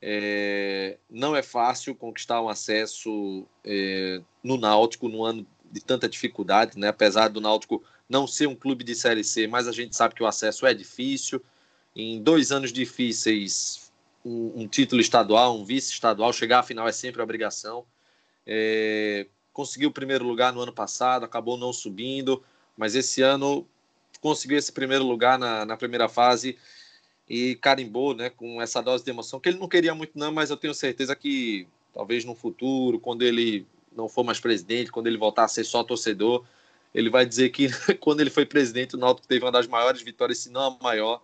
É, 0.00 0.96
não 1.10 1.36
é 1.36 1.42
fácil 1.42 1.94
conquistar 1.94 2.40
um 2.40 2.48
acesso 2.48 3.44
é, 3.64 4.20
no 4.42 4.56
Náutico 4.56 5.08
no 5.08 5.22
ano 5.24 5.46
de 5.70 5.80
tanta 5.80 6.08
dificuldade, 6.08 6.78
né? 6.78 6.88
Apesar 6.88 7.28
do 7.28 7.40
Náutico 7.40 7.82
não 8.08 8.26
ser 8.26 8.48
um 8.48 8.54
clube 8.54 8.82
de 8.82 8.94
Série 8.94 9.22
C, 9.22 9.46
mas 9.46 9.68
a 9.68 9.72
gente 9.72 9.94
sabe 9.94 10.14
que 10.14 10.22
o 10.22 10.26
acesso 10.26 10.66
é 10.66 10.74
difícil. 10.74 11.40
Em 11.94 12.22
dois 12.22 12.50
anos 12.50 12.72
difíceis, 12.72 13.92
um, 14.24 14.62
um 14.62 14.68
título 14.68 15.00
estadual, 15.00 15.56
um 15.56 15.64
vice 15.64 15.92
estadual, 15.92 16.32
chegar 16.32 16.60
à 16.60 16.62
final 16.62 16.88
é 16.88 16.92
sempre 16.92 17.22
obrigação. 17.22 17.84
É, 18.46 19.26
conseguiu 19.52 19.90
o 19.90 19.92
primeiro 19.92 20.24
lugar 20.24 20.52
no 20.52 20.60
ano 20.60 20.72
passado, 20.72 21.24
acabou 21.24 21.56
não 21.56 21.72
subindo, 21.72 22.42
mas 22.76 22.94
esse 22.94 23.22
ano 23.22 23.66
conseguiu 24.20 24.58
esse 24.58 24.72
primeiro 24.72 25.04
lugar 25.04 25.38
na, 25.38 25.64
na 25.64 25.76
primeira 25.76 26.08
fase 26.08 26.58
e 27.28 27.54
carimbou 27.56 28.14
né, 28.14 28.28
com 28.28 28.60
essa 28.60 28.82
dose 28.82 29.04
de 29.04 29.10
emoção, 29.10 29.38
que 29.38 29.48
ele 29.48 29.58
não 29.58 29.68
queria 29.68 29.94
muito 29.94 30.18
não, 30.18 30.32
mas 30.32 30.50
eu 30.50 30.56
tenho 30.56 30.74
certeza 30.74 31.14
que 31.14 31.66
talvez 31.92 32.24
no 32.24 32.34
futuro, 32.34 32.98
quando 32.98 33.22
ele 33.22 33.66
não 33.92 34.08
for 34.08 34.24
mais 34.24 34.40
presidente, 34.40 34.92
quando 34.92 35.06
ele 35.06 35.18
voltar 35.18 35.44
a 35.44 35.48
ser 35.48 35.64
só 35.64 35.82
torcedor, 35.82 36.44
ele 36.94 37.10
vai 37.10 37.24
dizer 37.24 37.50
que 37.50 37.68
quando 38.00 38.20
ele 38.20 38.30
foi 38.30 38.46
presidente, 38.46 38.96
o 38.96 38.98
Náutico 38.98 39.26
teve 39.26 39.44
uma 39.44 39.52
das 39.52 39.66
maiores 39.66 40.02
vitórias, 40.02 40.38
se 40.38 40.50
não 40.50 40.62
a 40.62 40.82
maior, 40.82 41.22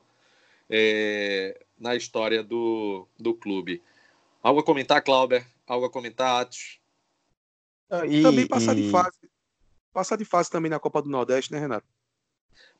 é, 0.69 1.61
na 1.79 1.95
história 1.95 2.43
do, 2.43 3.07
do 3.19 3.35
clube. 3.35 3.83
Algo 4.43 4.61
a 4.61 4.65
comentar, 4.65 5.03
Clauber? 5.03 5.47
Algo 5.67 5.87
a 5.87 5.91
comentar, 5.91 6.43
Atos? 6.43 6.81
E, 8.09 8.23
também 8.23 8.47
passar 8.47 8.77
e... 8.77 8.83
de 8.83 8.91
fase. 8.91 9.19
Passar 9.93 10.17
de 10.17 10.25
fase 10.25 10.51
também 10.51 10.71
na 10.71 10.79
Copa 10.79 11.01
do 11.01 11.09
Nordeste, 11.09 11.53
né, 11.53 11.59
Renato? 11.59 11.87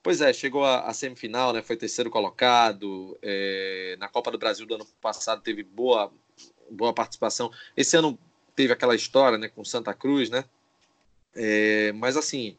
Pois 0.03 0.21
é, 0.21 0.33
chegou 0.33 0.65
a, 0.65 0.83
a 0.83 0.95
semifinal, 0.95 1.53
né? 1.53 1.63
Foi 1.63 1.77
terceiro 1.77 2.11
colocado. 2.11 3.19
É, 3.23 3.97
na 3.99 4.09
Copa 4.09 4.31
do 4.31 4.39
Brasil 4.39 4.67
do 4.67 4.75
ano 4.75 4.87
passado 5.01 5.43
teve 5.43 5.63
boa, 5.63 6.13
boa 6.71 6.93
participação. 6.93 7.51
Esse 7.77 7.97
ano 7.97 8.19
teve 8.57 8.73
aquela 8.73 8.97
história, 8.97 9.39
né? 9.39 9.49
Com 9.49 9.65
Santa 9.65 9.95
Cruz, 9.95 10.31
né? 10.31 10.45
É, 11.35 11.93
mas 11.93 12.17
assim, 12.17 12.57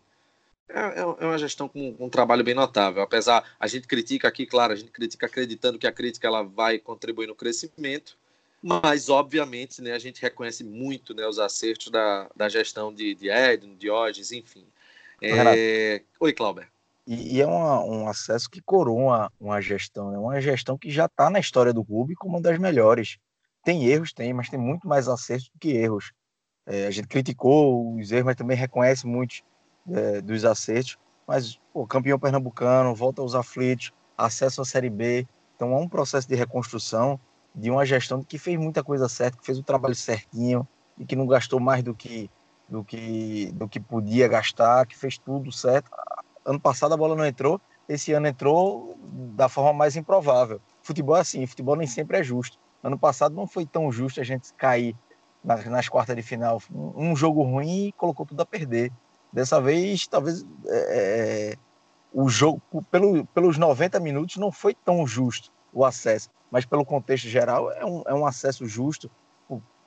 é, 0.70 0.80
é, 0.80 1.00
é 1.00 1.26
uma 1.26 1.38
gestão 1.38 1.68
com, 1.68 1.93
com, 1.95 2.06
um 2.06 2.10
trabalho 2.10 2.43
bem 2.43 2.54
notável. 2.54 3.02
Apesar, 3.02 3.43
a 3.60 3.68
gente 3.68 3.88
critica 3.88 4.28
aqui, 4.28 4.45
claro, 4.45 4.74
a 4.74 4.76
gente 4.76 4.91
critica 4.91 5.26
acreditando 5.26 5.80
que 5.80 5.88
a 5.88 5.91
crítica 5.91 6.28
ela 6.28 6.43
vai 6.43 6.78
contribuir 6.78 7.28
no 7.28 7.36
crescimento, 7.36 8.18
mas 8.62 9.10
obviamente, 9.10 9.82
né? 9.82 9.93
A 9.93 10.00
gente 10.00 10.22
reconhece 10.22 10.64
muito, 10.64 11.14
né? 11.14 11.28
Os 11.28 11.39
acertos 11.39 11.89
da, 11.89 12.30
da 12.36 12.48
gestão 12.48 12.93
de, 12.93 13.16
de 13.16 13.30
Edno, 13.30 13.76
Diógenes, 13.76 14.32
enfim. 14.32 14.66
É... 15.22 16.04
Oi, 16.20 16.32
Clauber. 16.32 16.68
E, 17.08 17.38
e 17.38 17.41
é 17.41 17.48
uma, 17.48 17.84
um 17.84 18.08
acesso 18.08 18.50
que 18.50 18.62
coroa 18.62 19.02
uma, 19.02 19.32
uma 19.39 19.62
gestão, 19.62 20.12
né? 20.12 20.18
uma 20.18 20.39
gestão 20.41 20.78
que 20.78 20.91
já 20.91 21.06
está 21.06 21.30
na 21.30 21.39
história 21.39 21.74
do 21.74 21.84
clube 21.84 22.16
como 22.16 22.36
uma 22.36 22.41
das 22.41 22.60
melhores. 22.60 23.18
Tem 23.68 23.84
erros, 23.84 24.13
tem, 24.13 24.32
mas 24.32 24.47
tem 24.47 24.57
muito 24.57 24.88
mais 24.88 25.09
acertos 25.09 25.49
do 25.49 25.59
que 25.59 25.72
erros. 25.72 26.13
É, 26.65 26.88
a 26.88 26.89
gente 26.89 27.05
criticou 27.05 27.97
os 27.97 28.13
erros, 28.13 28.24
mas 28.24 28.38
também 28.38 28.55
reconhece 28.55 29.05
muitos 29.05 29.43
é, 29.89 30.22
dos 30.22 30.45
acertos. 30.45 30.95
Mas 31.28 31.59
o 31.74 31.86
campeão 31.86 32.18
pernambucano, 32.18 32.95
volta 32.95 33.22
aos 33.22 33.36
aflitos, 33.36 33.91
acesso 34.18 34.61
à 34.61 34.65
Série 34.65 34.89
B. 34.89 35.28
Então 35.53 35.74
é 35.74 35.76
um 35.76 35.89
processo 35.89 36.30
de 36.30 36.34
reconstrução 36.34 37.20
de 37.53 37.70
uma 37.70 37.86
gestão 37.86 38.24
que 38.24 38.38
fez 38.38 38.57
muita 38.57 38.82
coisa 38.82 39.09
certa, 39.09 39.38
que 39.38 39.45
fez 39.45 39.57
o 39.59 39.63
trabalho 39.63 39.95
certinho 39.95 40.65
e 40.97 41.05
que 41.05 41.18
não 41.18 41.28
gastou 41.28 41.59
mais 41.59 41.84
do 41.84 41.93
que 41.93 42.30
do 42.70 42.86
que 42.86 43.51
do 43.51 43.68
que 43.68 43.82
podia 43.82 44.30
gastar, 44.30 44.88
que 44.88 44.97
fez 44.97 45.18
tudo 45.18 45.51
certo 45.51 45.91
ano 46.47 46.59
passado 46.59 46.93
a 46.93 46.97
bola 46.97 47.15
não 47.15 47.26
entrou, 47.26 47.59
esse 47.89 48.13
ano 48.13 48.28
entrou 48.28 48.97
da 49.36 49.49
forma 49.49 49.74
mais 49.74 49.97
improvável. 49.97 50.61
Futebol 50.82 51.18
é 51.18 51.20
assim, 51.20 51.45
futebol 51.45 51.76
nem 51.76 51.86
sempre 51.86 52.18
é 52.18 52.24
justo. 52.24 52.57
Ano 52.84 52.98
passado 52.98 53.36
não 53.36 53.48
foi 53.48 53.66
tão 53.66 53.92
justo 53.92 54.22
a 54.22 54.24
gente 54.24 54.54
cair 54.54 54.96
nas, 55.44 55.66
nas 55.66 55.90
quartas 55.90 56.16
de 56.16 56.22
final. 56.22 56.62
Um, 56.74 57.12
um, 57.12 57.16
jogo 57.16 57.44
ruim 57.44 57.88
e 57.88 57.92
colocou 57.92 58.26
tudo 58.26 58.42
a 58.42 58.46
perder. 58.46 58.92
Dessa 59.32 59.60
vez, 59.60 60.08
talvez 60.08 60.46
é, 60.68 61.54
é 61.54 61.58
o 62.14 62.30
jogo, 62.30 62.62
pelo, 62.90 63.26
pelos 63.28 63.58
90 63.58 64.00
minutos, 64.00 64.38
não 64.38 64.52
foi 64.52 64.74
tão 64.74 65.06
justo 65.06 65.52
o 65.74 65.86
acesso. 65.86 66.30
mas 66.50 66.66
pelo 66.66 66.86
contexto 66.86 67.28
geral 67.28 67.72
é 67.72 67.86
um, 67.86 68.04
é 68.08 68.14
um 68.14 68.26
acesso 68.26 68.66
justo 68.66 69.12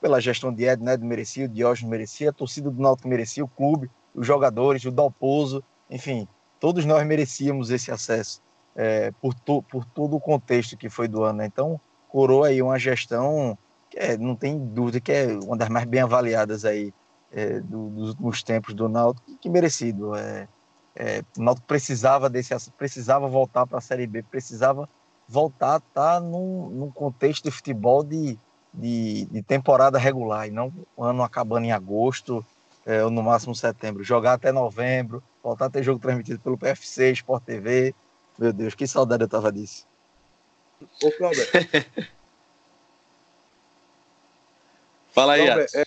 pela 0.01 0.19
gestão 0.19 0.51
de 0.51 0.63
Ed, 0.63 0.83
né, 0.83 0.97
merecia, 0.97 1.45
o 1.45 1.47
Diógenes 1.47 1.89
merecia, 1.89 2.31
a 2.31 2.33
torcida 2.33 2.71
do 2.71 2.81
Náutico 2.81 3.07
merecia, 3.07 3.43
o 3.43 3.47
clube, 3.47 3.89
os 4.15 4.25
jogadores, 4.25 4.83
o 4.83 4.91
Dalpozo, 4.91 5.63
enfim, 5.89 6.27
todos 6.59 6.85
nós 6.85 7.05
merecíamos 7.05 7.69
esse 7.69 7.91
acesso 7.91 8.41
é, 8.75 9.11
por, 9.21 9.33
to, 9.35 9.61
por 9.61 9.85
todo 9.85 10.15
o 10.15 10.19
contexto 10.19 10.75
que 10.75 10.89
foi 10.89 11.07
do 11.07 11.23
ano. 11.23 11.39
Né? 11.39 11.45
Então, 11.45 11.79
coroa 12.11 12.47
aí 12.47 12.61
uma 12.61 12.77
gestão 12.77 13.57
que 13.89 13.97
é, 13.97 14.17
não 14.17 14.35
tem 14.35 14.59
dúvida 14.59 14.99
que 14.99 15.11
é 15.11 15.27
uma 15.27 15.57
das 15.57 15.69
mais 15.69 15.85
bem 15.85 16.01
avaliadas 16.01 16.65
aí 16.65 16.93
é, 17.31 17.59
do, 17.61 17.89
dos 17.89 18.09
últimos 18.09 18.43
tempos 18.43 18.73
do 18.73 18.89
Náutico, 18.89 19.37
que 19.39 19.49
merecido. 19.49 20.15
É, 20.15 20.47
é, 20.95 21.23
o 21.37 21.41
Náutico 21.41 21.65
precisava 21.67 22.29
desse, 22.29 22.53
precisava 22.71 23.27
voltar 23.27 23.65
para 23.65 23.77
a 23.77 23.81
Série 23.81 24.05
B, 24.05 24.23
precisava 24.23 24.87
voltar 25.27 25.75
a 25.75 25.77
estar 25.77 25.89
tá 26.15 26.19
num, 26.19 26.69
num 26.69 26.91
contexto 26.91 27.45
de 27.45 27.51
futebol 27.51 28.03
de, 28.03 28.37
de, 28.73 29.25
de, 29.25 29.41
temporada 29.41 29.97
regular, 29.97 30.47
e 30.47 30.51
não 30.51 30.73
o 30.95 31.03
ano 31.03 31.23
acabando 31.23 31.65
em 31.65 31.71
agosto, 31.71 32.45
é, 32.85 33.03
ou 33.03 33.09
no 33.09 33.23
máximo 33.23 33.55
setembro. 33.55 34.03
Jogar 34.03 34.33
até 34.33 34.51
novembro, 34.51 35.23
voltar 35.41 35.67
a 35.67 35.69
ter 35.69 35.83
jogo 35.83 35.99
transmitido 35.99 36.39
pelo 36.39 36.57
PFC, 36.57 37.11
Sport 37.11 37.43
TV. 37.43 37.95
Meu 38.37 38.51
Deus, 38.51 38.75
que 38.75 38.85
saudade 38.85 39.23
eu 39.23 39.29
tava 39.29 39.51
disso. 39.51 39.87
Ô, 41.03 41.11
Cláudio. 41.11 41.43
Fala 45.11 45.33
aí, 45.33 45.45
Cláudio, 45.45 45.67
é, 45.75 45.85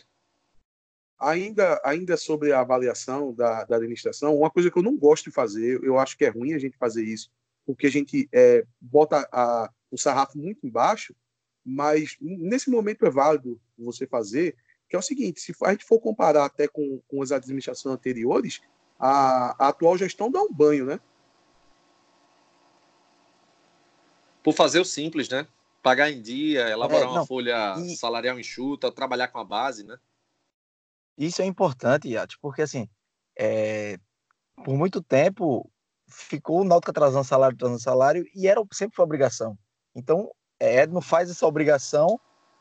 ainda, 1.18 1.80
ainda 1.84 2.16
sobre 2.16 2.52
a 2.52 2.60
avaliação 2.60 3.32
da, 3.32 3.64
da 3.64 3.76
administração, 3.76 4.36
uma 4.36 4.50
coisa 4.50 4.70
que 4.70 4.78
eu 4.78 4.82
não 4.82 4.96
gosto 4.96 5.24
de 5.24 5.30
fazer, 5.30 5.82
eu 5.82 5.98
acho 5.98 6.16
que 6.16 6.24
é 6.24 6.28
ruim 6.28 6.52
a 6.52 6.58
gente 6.58 6.76
fazer 6.76 7.02
isso, 7.02 7.30
porque 7.64 7.86
a 7.86 7.90
gente 7.90 8.28
é, 8.32 8.64
bota 8.80 9.26
a, 9.32 9.70
o 9.90 9.96
sarrafo 9.96 10.36
muito 10.38 10.66
embaixo, 10.66 11.14
mas 11.64 12.16
nesse 12.20 12.68
momento 12.68 13.06
é 13.06 13.10
válido 13.10 13.58
você 13.78 14.06
fazer, 14.06 14.54
que 14.88 14.94
é 14.94 14.98
o 14.98 15.02
seguinte, 15.02 15.40
se 15.40 15.54
a 15.62 15.70
gente 15.70 15.84
for 15.84 15.98
comparar 15.98 16.44
até 16.44 16.68
com, 16.68 17.00
com 17.08 17.22
as 17.22 17.32
administrações 17.32 17.94
anteriores, 17.94 18.60
a, 18.98 19.64
a 19.64 19.68
atual 19.68 19.96
gestão 19.96 20.30
dá 20.30 20.42
um 20.42 20.52
banho, 20.52 20.84
né? 20.84 21.00
Por 24.44 24.54
fazer 24.54 24.78
o 24.78 24.84
simples, 24.84 25.28
né? 25.28 25.48
Pagar 25.82 26.10
em 26.10 26.20
dia, 26.22 26.68
elaborar 26.68 27.08
é, 27.08 27.10
uma 27.10 27.26
folha 27.26 27.74
e... 27.78 27.96
salarial 27.96 28.38
enxuta, 28.38 28.92
trabalhar 28.92 29.28
com 29.28 29.38
a 29.38 29.44
base, 29.44 29.84
né? 29.84 29.96
Isso 31.16 31.42
é 31.42 31.44
importante, 31.46 32.08
Yates, 32.08 32.36
porque 32.40 32.62
assim, 32.62 32.88
é... 33.36 33.98
por 34.64 34.76
muito 34.76 35.02
tempo 35.02 35.68
ficou 36.06 36.60
o 36.60 36.64
Náutico 36.64 36.90
atrasando 36.90 37.24
salário, 37.24 37.56
atrasando 37.56 37.80
salário, 37.80 38.26
e 38.34 38.46
era 38.46 38.62
sempre 38.72 38.94
foi 38.94 39.04
obrigação. 39.04 39.58
Então, 39.94 40.30
é, 40.60 40.82
Edno 40.82 41.00
faz 41.00 41.30
essa 41.30 41.46
obrigação, 41.46 42.20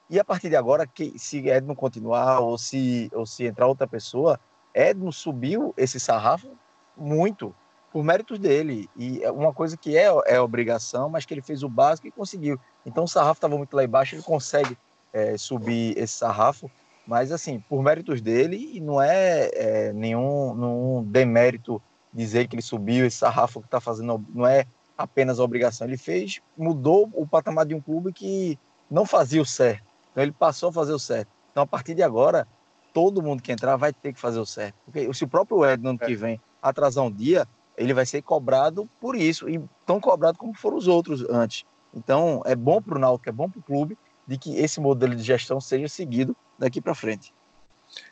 e 0.10 0.20
a 0.20 0.24
partir 0.24 0.50
de 0.50 0.56
agora, 0.56 0.88
que, 0.88 1.18
se 1.20 1.50
Edno 1.50 1.76
continuar 1.76 2.40
ou 2.40 2.58
se, 2.58 3.10
ou 3.14 3.26
se 3.26 3.46
entrar 3.46 3.68
outra 3.68 3.88
pessoa, 3.88 4.40
Edno 4.74 5.12
subiu 5.12 5.74
esse 5.78 6.00
sarrafo 6.00 6.58
muito, 6.96 7.56
por 7.94 8.04
méritos 8.04 8.40
dele. 8.40 8.90
E 8.98 9.24
é 9.24 9.32
uma 9.32 9.54
coisa 9.54 9.78
que 9.78 9.96
é, 9.96 10.08
é 10.26 10.42
obrigação, 10.42 11.08
mas 11.10 11.26
que 11.26 11.34
ele 11.34 11.44
fez 11.44 11.62
o 11.62 11.70
básico 11.70 12.08
e 12.08 12.12
conseguiu. 12.12 12.60
Então 12.84 13.04
o 13.04 13.08
sarrafo 13.08 13.38
estava 13.38 13.56
muito 13.56 13.76
lá 13.76 13.84
embaixo, 13.84 14.16
ele 14.16 14.24
consegue 14.24 14.76
é, 15.14 15.38
subir 15.38 15.96
esse 15.96 16.16
sarrafo, 16.16 16.70
mas 17.06 17.32
assim, 17.32 17.60
por 17.70 17.84
méritos 17.84 18.20
dele, 18.20 18.72
e 18.74 18.82
não 18.82 19.00
é, 19.00 19.52
é 19.54 19.94
nenhum, 19.94 20.56
nenhum 20.56 21.04
demérito 21.04 21.80
dizer 22.12 22.48
que 22.48 22.56
ele 22.56 22.64
subiu 22.64 23.06
esse 23.06 23.18
sarrafo 23.18 23.62
que 23.62 23.68
está 23.68 23.80
fazendo, 23.80 24.26
não 24.34 24.48
é 24.48 24.66
apenas 24.98 25.40
obrigação, 25.40 25.88
ele 25.88 25.98
fez, 25.98 26.42
mudou 26.58 27.10
o 27.14 27.28
patamar 27.28 27.66
de 27.66 27.76
um 27.76 27.82
clube 27.82 28.12
que 28.12 28.58
não 28.90 29.06
fazia 29.06 29.42
o 29.42 29.46
certo, 29.46 29.86
então 30.12 30.24
ele 30.24 30.32
passou 30.32 30.70
a 30.70 30.74
fazer 30.74 30.94
o 30.94 31.00
certo. 31.00 31.30
Então 31.52 31.64
a 31.64 31.68
partir 31.68 31.94
de 31.94 32.04
agora, 32.04 32.48
todo 32.94 33.22
mundo 33.22 33.42
que 33.42 33.52
entrar 33.52 33.76
vai 33.76 33.92
ter 33.92 34.14
que 34.14 34.20
fazer 34.20 34.40
o 34.40 34.46
certo, 34.46 34.76
porque 34.86 35.12
se 35.14 35.24
o 35.24 35.28
próprio 35.28 35.66
Ed 35.66 35.84
no 35.84 35.90
ano 35.90 36.00
que 36.00 36.16
vem 36.16 36.40
atrasar 36.62 37.04
um 37.04 37.12
dia, 37.12 37.48
ele 37.78 37.94
vai 37.94 38.06
ser 38.06 38.22
cobrado 38.22 38.90
por 39.00 39.16
isso, 39.16 39.50
e 39.50 39.62
tão 39.86 40.00
cobrado 40.00 40.38
como 40.38 40.54
foram 40.54 40.78
os 40.78 40.88
outros 40.88 41.28
antes. 41.30 41.66
Então 41.94 42.42
é 42.46 42.56
bom 42.56 42.82
para 42.82 42.98
o 42.98 43.00
Náutico, 43.00 43.30
é 43.30 43.32
bom 43.32 43.50
para 43.50 43.60
o 43.60 43.64
clube, 43.64 43.98
de 44.28 44.38
que 44.38 44.56
esse 44.58 44.80
modelo 44.80 45.16
de 45.16 45.24
gestão 45.24 45.60
seja 45.60 45.88
seguido 45.88 46.36
daqui 46.58 46.82
para 46.82 46.96
frente. 46.96 47.34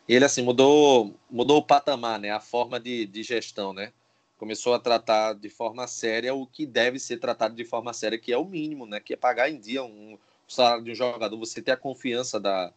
Ele 0.08 0.26
assim 0.26 0.44
mudou, 0.44 1.16
mudou 1.30 1.58
o 1.58 1.64
patamar, 1.64 2.20
né? 2.20 2.32
A 2.32 2.40
forma 2.40 2.80
de, 2.80 3.06
de 3.06 3.24
gestão, 3.24 3.74
né? 3.74 3.92
Começou 4.38 4.74
a 4.74 4.80
tratar 4.80 5.34
de 5.34 5.50
forma 5.50 5.88
séria 5.88 6.34
o 6.34 6.46
que 6.46 6.66
deve 6.66 7.00
ser 7.00 7.18
tratado 7.18 7.56
de 7.56 7.64
forma 7.64 7.94
séria, 7.94 8.20
que 8.20 8.34
é 8.34 8.38
o 8.38 8.46
mínimo, 8.46 8.86
né? 8.86 9.00
Que 9.00 9.14
é 9.14 9.18
pagar 9.18 9.50
em 9.50 9.60
dia 9.60 9.84
um, 9.84 10.14
o 10.16 10.52
salário 10.52 10.84
de 10.84 10.92
um 10.92 10.96
jogador, 10.96 11.38
você 11.38 11.62
ter 11.62 11.72
a 11.72 11.78
confiança 11.78 12.40
da, 12.40 12.74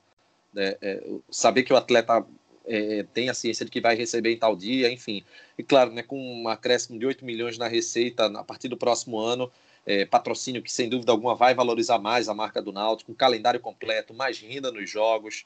né, 0.52 0.76
é, 0.80 1.02
saber 1.30 1.64
que 1.64 1.72
o 1.72 1.76
atleta 1.76 2.24
é, 2.66 3.04
tem 3.14 3.28
a 3.28 3.34
ciência 3.34 3.64
de 3.64 3.70
que 3.70 3.80
vai 3.80 3.94
receber 3.94 4.32
em 4.32 4.38
tal 4.38 4.56
dia, 4.56 4.90
enfim. 4.90 5.22
E 5.58 5.62
claro, 5.62 5.92
né, 5.92 6.02
com 6.02 6.18
um 6.18 6.48
acréscimo 6.48 6.98
de 6.98 7.06
8 7.06 7.24
milhões 7.24 7.58
na 7.58 7.68
receita 7.68 8.26
a 8.26 8.44
partir 8.44 8.68
do 8.68 8.76
próximo 8.76 9.18
ano, 9.18 9.50
é, 9.86 10.04
patrocínio 10.04 10.62
que 10.62 10.72
sem 10.72 10.88
dúvida 10.88 11.12
alguma 11.12 11.34
vai 11.34 11.54
valorizar 11.54 11.98
mais 11.98 12.28
a 12.28 12.34
marca 12.34 12.62
do 12.62 12.72
Náutico, 12.72 13.12
um 13.12 13.14
calendário 13.14 13.60
completo, 13.60 14.14
mais 14.14 14.38
renda 14.38 14.72
nos 14.72 14.88
jogos. 14.88 15.44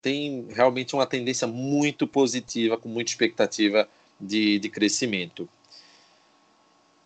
Tem 0.00 0.46
realmente 0.50 0.94
uma 0.94 1.06
tendência 1.06 1.46
muito 1.46 2.06
positiva, 2.06 2.76
com 2.76 2.88
muita 2.88 3.10
expectativa 3.10 3.88
de, 4.20 4.58
de 4.58 4.68
crescimento. 4.68 5.48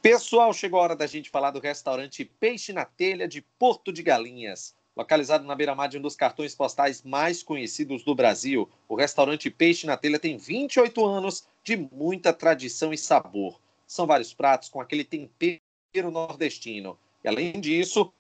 Pessoal, 0.03 0.53
chegou 0.53 0.79
a 0.79 0.83
hora 0.85 0.97
da 0.97 1.07
gente 1.07 1.31
falar 1.31 1.51
do 1.51 1.59
restaurante 1.59 2.25
Peixe 2.25 2.73
na 2.73 2.85
Telha 2.85 3.27
de 3.27 3.41
Porto 3.59 3.93
de 3.93 4.03
Galinhas. 4.03 4.75
Localizado 4.99 5.45
na 5.45 5.55
beira-mar 5.55 5.89
de 5.89 5.97
um 5.97 6.01
dos 6.03 6.17
cartões 6.17 6.57
postais 6.57 7.05
mais 7.05 7.41
conhecidos 7.41 8.03
do 8.03 8.17
Brasil, 8.17 8.69
o 8.89 8.97
restaurante 8.97 9.49
Peixe 9.49 9.87
na 9.87 9.97
Telha 9.97 10.19
tem 10.19 10.37
28 10.37 11.07
anos 11.07 11.47
de 11.63 11.77
muita 11.77 12.33
tradição 12.33 12.93
e 12.93 12.99
sabor. 12.99 13.61
São 13.87 14.09
vários 14.09 14.35
pratos 14.35 14.69
com 14.69 14.81
aquele 14.81 15.05
tempero 15.05 15.61
nordestino. 16.11 16.99
E 17.23 17.29
além 17.29 17.61
disso, 17.61 18.13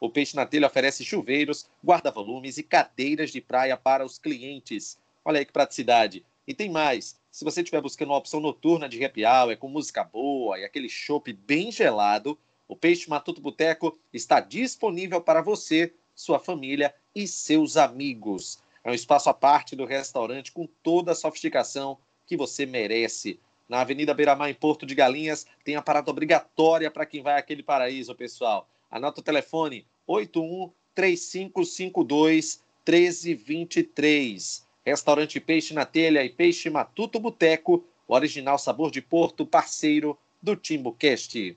o 0.00 0.10
Peixe 0.10 0.34
na 0.34 0.44
Telha 0.44 0.66
oferece 0.66 1.04
chuveiros, 1.04 1.68
guarda-volumes 1.86 2.58
e 2.58 2.64
cadeiras 2.64 3.30
de 3.30 3.40
praia 3.40 3.76
para 3.76 4.04
os 4.04 4.18
clientes. 4.18 4.98
Olha 5.24 5.38
aí 5.38 5.46
que 5.46 5.52
praticidade. 5.52 6.26
E 6.48 6.52
tem 6.52 6.68
mais. 6.68 7.16
Se 7.30 7.44
você 7.44 7.60
estiver 7.60 7.80
buscando 7.80 8.08
uma 8.08 8.18
opção 8.18 8.40
noturna 8.40 8.88
de 8.88 9.04
happy 9.04 9.24
hour, 9.24 9.56
com 9.56 9.68
música 9.68 10.02
boa 10.02 10.58
e 10.58 10.64
aquele 10.64 10.88
chopp 10.88 11.32
bem 11.32 11.70
gelado, 11.70 12.36
o 12.66 12.74
Peixe 12.74 13.08
Matuto 13.08 13.40
Boteco 13.40 13.96
está 14.12 14.40
disponível 14.40 15.20
para 15.20 15.40
você, 15.40 15.94
sua 16.14 16.38
família 16.38 16.94
e 17.14 17.26
seus 17.26 17.76
amigos. 17.76 18.58
É 18.82 18.90
um 18.90 18.94
espaço 18.94 19.28
à 19.28 19.34
parte 19.34 19.74
do 19.74 19.84
restaurante 19.84 20.52
com 20.52 20.66
toda 20.82 21.12
a 21.12 21.14
sofisticação 21.14 21.98
que 22.26 22.36
você 22.36 22.66
merece 22.66 23.38
na 23.68 23.80
Avenida 23.80 24.12
Beira-Mar, 24.12 24.50
em 24.50 24.54
Porto 24.54 24.84
de 24.84 24.94
Galinhas, 24.94 25.46
tem 25.64 25.74
a 25.76 25.82
parada 25.82 26.10
obrigatória 26.10 26.90
para 26.90 27.06
quem 27.06 27.22
vai 27.22 27.38
àquele 27.38 27.62
paraíso, 27.62 28.14
pessoal. 28.14 28.68
Anota 28.90 29.20
o 29.20 29.24
telefone 29.24 29.86
81 30.06 30.70
3552 30.94 32.62
1323. 32.86 34.66
Restaurante 34.84 35.40
Peixe 35.40 35.72
na 35.72 35.86
Telha 35.86 36.22
e 36.22 36.28
Peixe 36.28 36.68
Matuto 36.68 37.18
Boteco, 37.18 37.84
o 38.06 38.14
original 38.14 38.58
sabor 38.58 38.90
de 38.90 39.00
Porto, 39.00 39.46
parceiro 39.46 40.18
do 40.42 40.54
TimbuCast. 40.54 41.56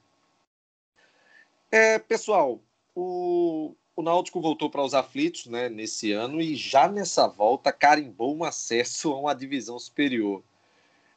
É, 1.70 2.00
pessoal, 2.00 2.62
o, 2.96 3.76
o 3.98 4.04
Náutico 4.04 4.40
voltou 4.40 4.70
para 4.70 4.84
os 4.84 4.94
aflitos 4.94 5.48
né, 5.48 5.68
nesse 5.68 6.12
ano 6.12 6.40
e 6.40 6.56
já 6.56 6.88
nessa 6.88 7.28
volta 7.28 7.74
carimbou 7.74 8.38
um 8.38 8.44
acesso 8.44 9.12
a 9.12 9.20
uma 9.20 9.34
divisão 9.34 9.78
superior. 9.80 10.44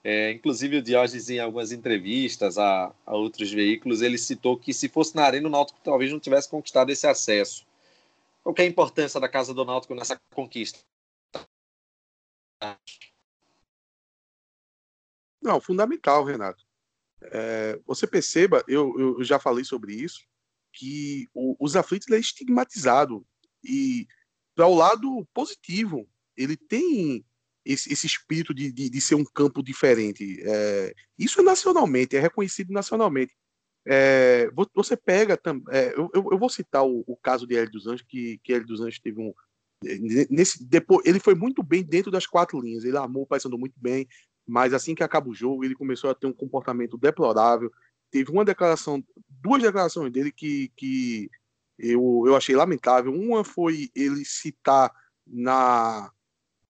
É, 0.02 0.32
inclusive 0.32 0.78
o 0.78 0.82
Diógenes, 0.82 1.28
em 1.28 1.38
algumas 1.38 1.72
entrevistas 1.72 2.56
a, 2.56 2.90
a, 3.04 3.14
outros 3.14 3.52
veículos, 3.52 4.00
ele 4.00 4.16
citou 4.16 4.56
que 4.56 4.72
se 4.72 4.88
fosse 4.88 5.14
na 5.14 5.24
Arena, 5.24 5.46
o 5.46 5.50
Náutico 5.50 5.78
talvez 5.84 6.10
não 6.10 6.18
tivesse 6.18 6.48
conquistado 6.48 6.90
esse 6.90 7.06
acesso. 7.06 7.66
Qual 8.42 8.54
é 8.56 8.62
a 8.62 8.66
importância 8.66 9.20
da 9.20 9.28
Casa 9.28 9.52
do 9.52 9.62
Náutico 9.62 9.94
nessa 9.94 10.18
conquista? 10.34 10.78
Não, 15.42 15.60
fundamental, 15.60 16.24
Renato. 16.24 16.64
É, 17.20 17.78
você 17.86 18.06
perceba, 18.06 18.64
eu, 18.66 18.98
eu, 18.98 19.22
já 19.22 19.38
falei 19.38 19.64
sobre 19.64 19.92
isso, 19.92 20.26
que 20.72 21.26
o, 21.34 21.56
os 21.58 21.76
aflitos 21.76 22.08
é 22.10 22.18
estigmatizado 22.18 23.24
e 23.64 24.06
para 24.54 24.66
o 24.66 24.74
lado 24.74 25.26
positivo, 25.32 26.08
ele 26.36 26.56
tem 26.56 27.24
esse, 27.64 27.92
esse 27.92 28.06
espírito 28.06 28.54
de, 28.54 28.72
de, 28.72 28.90
de, 28.90 29.00
ser 29.00 29.14
um 29.14 29.24
campo 29.24 29.62
diferente. 29.62 30.40
É, 30.42 30.94
isso 31.18 31.40
é 31.40 31.42
nacionalmente, 31.42 32.16
é 32.16 32.20
reconhecido 32.20 32.72
nacionalmente. 32.72 33.34
É, 33.86 34.50
você 34.74 34.96
pega 34.96 35.40
é, 35.70 35.94
eu, 35.96 36.10
eu, 36.14 36.38
vou 36.38 36.48
citar 36.48 36.84
o, 36.84 37.02
o, 37.06 37.16
caso 37.16 37.46
de 37.46 37.56
Hélio 37.56 37.70
dos 37.70 37.86
Anjos, 37.86 38.04
que, 38.06 38.38
que 38.44 38.52
Hélio 38.52 38.66
dos 38.66 38.80
Anjos 38.80 39.00
teve 39.00 39.20
um. 39.20 39.32
Nesse, 40.28 40.62
depois, 40.62 41.06
ele 41.06 41.18
foi 41.18 41.34
muito 41.34 41.62
bem 41.62 41.82
dentro 41.82 42.10
das 42.10 42.26
quatro 42.26 42.60
linhas, 42.60 42.84
ele 42.84 42.98
armou 42.98 43.22
o 43.22 43.26
Paysandu 43.26 43.58
muito 43.58 43.80
bem, 43.80 44.06
mas 44.46 44.74
assim 44.74 44.94
que 44.94 45.02
acaba 45.02 45.30
o 45.30 45.34
jogo, 45.34 45.64
ele 45.64 45.74
começou 45.74 46.10
a 46.10 46.14
ter 46.14 46.26
um 46.26 46.32
comportamento 46.32 46.98
deplorável. 46.98 47.72
Teve 48.10 48.30
uma 48.30 48.44
declaração, 48.44 49.04
duas 49.28 49.62
declarações 49.62 50.12
dele 50.12 50.32
que, 50.32 50.70
que 50.76 51.30
eu, 51.78 52.24
eu 52.26 52.36
achei 52.36 52.54
lamentável. 52.54 53.12
Uma 53.12 53.44
foi 53.44 53.90
ele 53.94 54.24
citar 54.24 54.92
na 55.26 56.10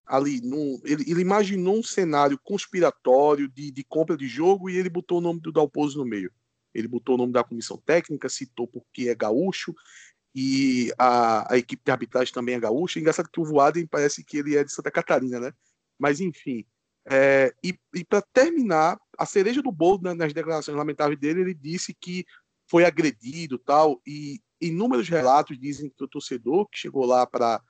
ali, 0.05 0.41
num, 0.41 0.79
ele, 0.83 1.09
ele, 1.09 1.21
imaginou 1.21 1.77
um 1.77 1.83
cenário 1.83 2.37
conspiratório 2.37 3.47
de, 3.47 3.71
de, 3.71 3.83
compra 3.83 4.17
de 4.17 4.27
jogo 4.27 4.69
e 4.69 4.75
ele 4.75 4.89
botou 4.89 5.19
o 5.19 5.21
nome 5.21 5.39
do 5.39 5.53
Dalpozo 5.53 5.99
no 5.99 6.05
meio. 6.05 6.29
Ele 6.73 6.87
botou 6.87 7.15
o 7.15 7.17
nome 7.17 7.31
da 7.31 7.45
comissão 7.45 7.77
técnica, 7.77 8.27
citou 8.27 8.67
porque 8.67 9.07
é 9.07 9.15
gaúcho 9.15 9.73
e 10.35 10.91
a, 10.97 11.53
a 11.53 11.57
equipe 11.57 11.83
de 11.83 11.91
arbitragem 11.91 12.33
também 12.33 12.55
é 12.55 12.59
gaúcha. 12.59 12.99
Engraçado 12.99 13.29
que 13.31 13.39
o 13.39 13.45
Voaden 13.45 13.87
parece 13.87 14.23
que 14.23 14.37
ele 14.37 14.57
é 14.57 14.63
de 14.63 14.73
Santa 14.73 14.91
Catarina, 14.91 15.39
né? 15.39 15.53
Mas 15.97 16.19
enfim. 16.19 16.65
É, 17.09 17.53
e, 17.63 17.77
e 17.95 18.03
para 18.05 18.21
terminar, 18.21 18.99
a 19.17 19.25
cereja 19.25 19.61
do 19.61 19.71
bolo 19.71 20.13
nas 20.13 20.33
declarações 20.33 20.77
lamentáveis 20.77 21.19
dele, 21.19 21.41
ele 21.41 21.53
disse 21.53 21.93
que 21.93 22.25
foi 22.69 22.85
agredido 22.85 23.57
tal 23.57 24.01
e 24.05 24.39
inúmeros 24.61 25.09
relatos 25.09 25.59
dizem 25.59 25.89
que 25.89 26.03
o 26.03 26.07
torcedor 26.07 26.67
que 26.69 26.77
chegou 26.77 27.05
lá 27.05 27.25
para 27.25 27.61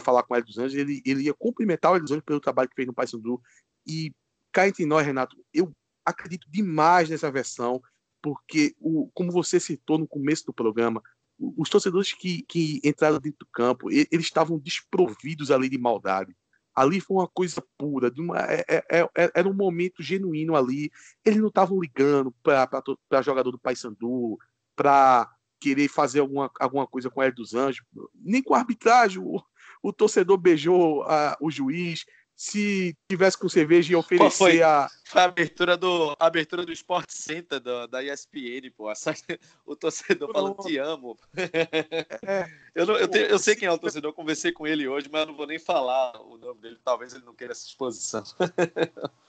falar 0.00 0.22
com 0.22 0.34
o 0.34 0.42
dos 0.42 0.58
Anjos, 0.58 0.74
ele, 0.74 1.02
ele 1.04 1.24
ia 1.24 1.34
cumprimentar 1.34 1.90
o 1.90 1.94
Hélio 1.94 2.04
dos 2.04 2.12
Anjos 2.12 2.24
pelo 2.24 2.40
trabalho 2.40 2.68
que 2.68 2.74
fez 2.74 2.86
no 2.86 2.94
Paysandu. 2.94 3.40
E 3.86 4.12
cá 4.52 4.68
entre 4.68 4.84
nós, 4.84 5.04
Renato, 5.04 5.36
eu 5.52 5.72
acredito 6.04 6.46
demais 6.50 7.08
nessa 7.08 7.32
versão, 7.32 7.82
porque, 8.22 8.74
o, 8.78 9.10
como 9.14 9.32
você 9.32 9.58
citou 9.58 9.98
no 9.98 10.06
começo 10.06 10.44
do 10.46 10.52
programa, 10.52 11.02
os 11.38 11.68
torcedores 11.68 12.12
que, 12.12 12.42
que 12.42 12.80
entraram 12.84 13.18
dentro 13.18 13.40
do 13.40 13.46
campo, 13.52 13.90
eles 13.90 14.26
estavam 14.26 14.58
desprovidos 14.58 15.50
ali 15.50 15.68
de 15.68 15.78
maldade. 15.78 16.34
Ali 16.74 17.00
foi 17.00 17.16
uma 17.16 17.28
coisa 17.28 17.62
pura, 17.78 18.12
uma, 18.18 18.38
é, 18.40 18.64
é, 18.68 18.84
é, 18.90 19.10
é 19.16 19.30
era 19.34 19.48
um 19.48 19.54
momento 19.54 20.02
genuíno 20.02 20.56
ali. 20.56 20.90
Eles 21.24 21.40
não 21.40 21.48
estavam 21.48 21.80
ligando 21.80 22.34
para 22.42 23.22
jogador 23.22 23.50
do 23.50 23.58
Paysandu, 23.58 24.38
para 24.74 25.30
querer 25.60 25.88
fazer 25.88 26.20
alguma, 26.20 26.50
alguma 26.60 26.86
coisa 26.86 27.08
com 27.08 27.20
o 27.20 27.22
Hélio 27.22 27.36
dos 27.36 27.54
Anjos, 27.54 27.84
nem 28.14 28.42
com 28.42 28.54
a 28.54 28.58
arbitragem. 28.58 29.22
O, 29.22 29.42
o 29.82 29.92
torcedor 29.92 30.36
beijou 30.36 31.02
a, 31.04 31.36
o 31.40 31.50
juiz, 31.50 32.04
se 32.36 32.96
tivesse 33.08 33.38
com 33.38 33.48
cerveja 33.48 33.92
e 33.92 33.96
oferecer 33.96 34.36
foi, 34.36 34.62
a. 34.62 34.88
Foi 35.06 35.22
a 35.22 35.24
abertura 35.24 35.76
do, 35.76 36.16
a 36.18 36.26
abertura 36.26 36.66
do 36.66 36.72
Sport 36.72 37.08
Center 37.10 37.60
do, 37.60 37.86
da 37.86 38.02
ESPN, 38.02 38.70
pô. 38.76 38.92
O 39.64 39.76
torcedor 39.76 40.32
falando 40.32 40.56
te 40.56 40.76
amo. 40.78 41.16
É, 41.36 42.46
eu, 42.74 42.86
não, 42.86 42.96
eu, 42.96 43.08
eu 43.08 43.38
sei 43.38 43.54
quem 43.54 43.68
é 43.68 43.72
o 43.72 43.78
torcedor, 43.78 44.10
eu 44.10 44.14
conversei 44.14 44.52
com 44.52 44.66
ele 44.66 44.88
hoje, 44.88 45.08
mas 45.10 45.22
eu 45.22 45.26
não 45.28 45.36
vou 45.36 45.46
nem 45.46 45.58
falar 45.58 46.20
o 46.20 46.36
nome 46.36 46.60
dele, 46.60 46.78
talvez 46.84 47.14
ele 47.14 47.24
não 47.24 47.34
queira 47.34 47.52
essa 47.52 47.66
exposição. 47.66 48.22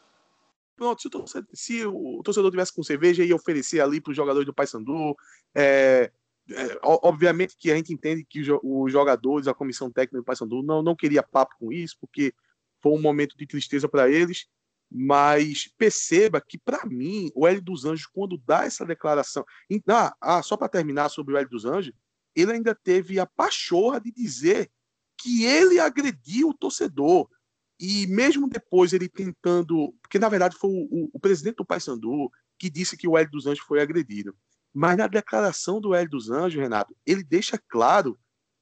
Pronto, 0.76 1.02
se 1.02 1.08
o, 1.08 1.12
torcedor, 1.12 1.50
se 1.54 1.86
o 1.86 2.22
torcedor 2.24 2.52
tivesse 2.52 2.74
com 2.74 2.84
cerveja 2.84 3.24
e 3.24 3.34
oferecer 3.34 3.80
ali 3.80 4.02
para 4.02 4.12
os 4.12 4.18
jogadores 4.18 4.46
do 4.46 4.54
Paysandu, 4.54 5.16
é, 5.54 6.12
é, 6.52 6.80
obviamente 6.84 7.56
que 7.58 7.72
a 7.72 7.76
gente 7.76 7.94
entende 7.94 8.26
que 8.26 8.42
os 8.62 8.92
jogadores, 8.92 9.48
a 9.48 9.54
comissão 9.54 9.90
técnica 9.90 10.18
do 10.18 10.24
Paysandu 10.24 10.62
não, 10.62 10.84
não 10.84 10.96
queria 10.96 11.24
papo 11.24 11.56
com 11.58 11.72
isso, 11.72 11.96
porque 12.00 12.34
foi 12.86 12.92
um 12.92 13.02
momento 13.02 13.36
de 13.36 13.48
tristeza 13.48 13.90
para 13.90 14.08
eles, 14.08 14.46
mas 14.92 15.68
perceba 15.76 16.40
que, 16.40 16.56
para 16.56 16.86
mim, 16.86 17.32
o 17.34 17.48
Hélio 17.48 17.64
dos 17.64 17.84
Anjos, 17.84 18.06
quando 18.06 18.38
dá 18.38 18.64
essa 18.64 18.86
declaração. 18.86 19.44
Ah, 19.90 20.16
ah 20.22 20.44
só 20.44 20.56
para 20.56 20.70
terminar 20.70 21.10
sobre 21.10 21.34
o 21.34 21.38
Hélio 21.38 21.50
dos 21.50 21.66
Anjos, 21.66 21.92
ele 22.36 22.52
ainda 22.52 22.76
teve 22.76 23.20
a 23.20 23.26
pachorra 23.26 24.00
de 24.00 24.12
dizer 24.12 24.70
que 25.20 25.46
ele 25.46 25.80
agrediu 25.80 26.50
o 26.50 26.54
torcedor. 26.54 27.28
E 27.80 28.06
mesmo 28.06 28.48
depois 28.48 28.94
ele 28.94 29.10
tentando. 29.10 29.92
Porque, 30.00 30.20
na 30.20 30.30
verdade, 30.30 30.56
foi 30.56 30.70
o, 30.70 30.84
o, 30.84 31.10
o 31.14 31.20
presidente 31.20 31.56
do 31.56 31.66
Paysandu 31.66 32.30
que 32.60 32.70
disse 32.70 32.96
que 32.96 33.08
o 33.08 33.18
Hélio 33.18 33.32
dos 33.32 33.48
Anjos 33.48 33.66
foi 33.66 33.82
agredido. 33.82 34.38
Mas 34.72 34.96
na 34.96 35.08
declaração 35.08 35.82
do 35.82 35.96
Hélio 35.96 36.12
dos 36.12 36.30
Anjos, 36.30 36.62
Renato, 36.62 36.96
ele 37.04 37.24
deixa 37.24 37.60
claro 37.68 38.16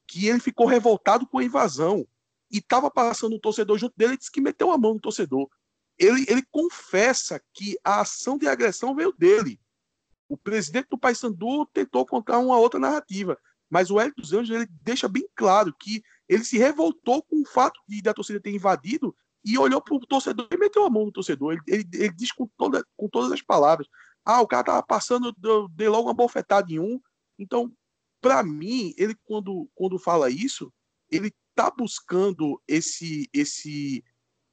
que 0.07 0.27
ele 0.27 0.39
ficou 0.39 0.65
revoltado 0.65 1.27
com 1.27 1.39
a 1.39 1.43
invasão 1.43 2.07
e 2.53 2.59
estava 2.59 2.91
passando 2.91 3.35
um 3.35 3.39
torcedor 3.39 3.79
junto 3.79 3.95
dele 3.97 4.13
e 4.13 4.17
disse 4.17 4.31
que 4.31 4.39
meteu 4.39 4.71
a 4.71 4.77
mão 4.77 4.93
no 4.93 4.99
torcedor. 4.99 5.49
Ele, 5.97 6.23
ele 6.27 6.43
confessa 6.51 7.41
que 7.51 7.75
a 7.83 8.01
ação 8.01 8.37
de 8.37 8.47
agressão 8.47 8.95
veio 8.95 9.11
dele. 9.11 9.59
O 10.29 10.37
presidente 10.37 10.87
do 10.89 10.97
Paysandu 10.97 11.65
tentou 11.73 12.05
contar 12.05 12.37
uma 12.37 12.57
outra 12.57 12.79
narrativa, 12.79 13.37
mas 13.69 13.89
o 13.89 13.99
Hélio 13.99 14.13
dos 14.15 14.33
Anjos 14.33 14.55
ele 14.55 14.67
deixa 14.83 15.07
bem 15.07 15.27
claro 15.35 15.73
que 15.79 16.03
ele 16.29 16.43
se 16.43 16.59
revoltou 16.59 17.23
com 17.23 17.41
o 17.41 17.45
fato 17.45 17.79
de 17.87 18.01
da 18.03 18.13
torcida 18.13 18.39
ter 18.39 18.51
invadido 18.51 19.15
e 19.43 19.57
olhou 19.57 19.81
para 19.81 19.95
o 19.95 19.99
torcedor 19.99 20.47
e 20.51 20.57
meteu 20.57 20.85
a 20.85 20.89
mão 20.89 21.05
no 21.05 21.11
torcedor. 21.11 21.53
Ele, 21.53 21.61
ele, 21.67 21.89
ele 21.93 22.13
diz 22.13 22.31
com, 22.31 22.47
toda, 22.55 22.85
com 22.95 23.09
todas 23.09 23.31
as 23.31 23.41
palavras: 23.41 23.87
ah, 24.23 24.41
o 24.41 24.47
cara 24.47 24.63
tava 24.63 24.83
passando, 24.83 25.33
deu, 25.37 25.67
deu 25.69 25.91
logo 25.91 26.07
uma 26.07 26.13
bofetada 26.13 26.71
em 26.71 26.79
um. 26.79 27.01
Então, 27.37 27.71
para 28.21 28.43
mim, 28.43 28.93
ele 28.95 29.15
quando, 29.25 29.67
quando 29.75 29.97
fala 29.97 30.29
isso, 30.29 30.71
ele 31.11 31.33
tá 31.55 31.71
buscando 31.71 32.61
esse 32.67 33.29
esse 33.33 34.03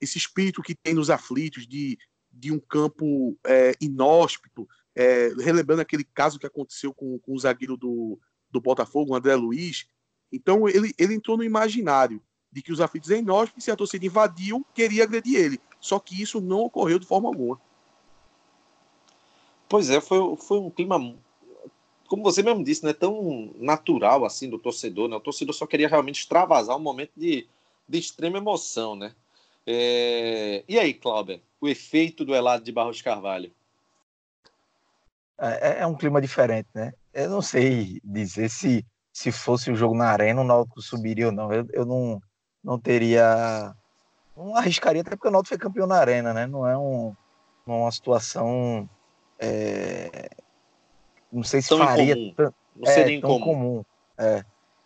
esse 0.00 0.16
espírito 0.16 0.62
que 0.62 0.74
tem 0.74 0.94
nos 0.94 1.10
aflitos 1.10 1.66
de, 1.66 1.98
de 2.32 2.50
um 2.50 2.58
campo 2.58 3.38
é, 3.44 3.74
inóspito, 3.80 4.66
é, 4.94 5.28
relembrando 5.38 5.82
aquele 5.82 6.04
caso 6.04 6.38
que 6.38 6.46
aconteceu 6.46 6.94
com, 6.94 7.18
com 7.18 7.34
o 7.34 7.38
zagueiro 7.38 7.76
do, 7.76 8.18
do 8.50 8.60
Botafogo, 8.60 9.12
o 9.12 9.14
André 9.14 9.34
Luiz. 9.36 9.86
Então 10.32 10.66
ele, 10.68 10.94
ele 10.98 11.14
entrou 11.14 11.36
no 11.36 11.44
imaginário 11.44 12.22
de 12.50 12.62
que 12.62 12.72
os 12.72 12.80
aflitos 12.80 13.10
é 13.10 13.18
inóspito, 13.18 13.60
se 13.60 13.70
a 13.70 13.76
torcida 13.76 14.06
invadiu, 14.06 14.66
queria 14.74 15.04
agredir 15.04 15.36
ele. 15.36 15.60
Só 15.78 15.98
que 16.00 16.20
isso 16.20 16.40
não 16.40 16.60
ocorreu 16.60 16.98
de 16.98 17.06
forma 17.06 17.28
alguma. 17.28 17.60
Pois 19.68 19.88
é, 19.88 20.00
foi, 20.00 20.18
foi 20.36 20.58
um 20.58 20.70
clima, 20.70 20.98
como 22.10 22.24
você 22.24 22.42
mesmo 22.42 22.64
disse, 22.64 22.84
né, 22.84 22.92
tão 22.92 23.54
natural 23.56 24.24
assim 24.24 24.50
do 24.50 24.58
torcedor. 24.58 25.08
Né? 25.08 25.14
O 25.14 25.20
torcedor 25.20 25.54
só 25.54 25.64
queria 25.64 25.86
realmente 25.86 26.18
extravasar 26.18 26.76
um 26.76 26.80
momento 26.80 27.12
de, 27.16 27.46
de 27.88 27.98
extrema 28.00 28.38
emoção. 28.38 28.96
Né? 28.96 29.14
É... 29.64 30.64
E 30.68 30.76
aí, 30.76 30.92
Cláudio, 30.92 31.40
o 31.60 31.68
efeito 31.68 32.24
do 32.24 32.34
Elado 32.34 32.64
de 32.64 32.72
Barros 32.72 33.00
Carvalho? 33.00 33.52
É, 35.38 35.78
é, 35.78 35.82
é, 35.82 35.86
um 35.86 35.94
clima 35.94 36.20
diferente, 36.20 36.68
né? 36.74 36.92
Eu 37.14 37.30
não 37.30 37.40
sei 37.40 38.00
dizer 38.02 38.50
se, 38.50 38.84
se 39.12 39.30
fosse 39.30 39.70
o 39.70 39.76
jogo 39.76 39.94
na 39.94 40.06
arena 40.06 40.40
o 40.40 40.44
Náutico 40.44 40.82
subiria 40.82 41.26
ou 41.26 41.32
não. 41.32 41.52
Eu, 41.52 41.64
eu 41.72 41.86
não, 41.86 42.20
não 42.62 42.76
teria. 42.76 43.72
Não 44.36 44.56
arriscaria, 44.56 45.02
até 45.02 45.10
porque 45.10 45.28
o 45.28 45.30
Náutico 45.30 45.56
foi 45.56 45.58
campeão 45.58 45.86
na 45.86 45.96
arena, 45.96 46.34
né? 46.34 46.44
Não 46.44 46.66
é 46.66 46.76
um, 46.76 47.14
uma 47.64 47.90
situação 47.92 48.90
é, 49.38 50.30
não 51.32 51.42
sei 51.42 51.62
se 51.62 51.68
tão 51.68 51.78
faria 51.78 52.12
incomum. 52.12 52.52
Não 52.76 52.90
é, 52.90 52.94
seria 52.94 53.20
tão 53.20 53.40
comum. 53.40 53.84
É. 54.18 54.44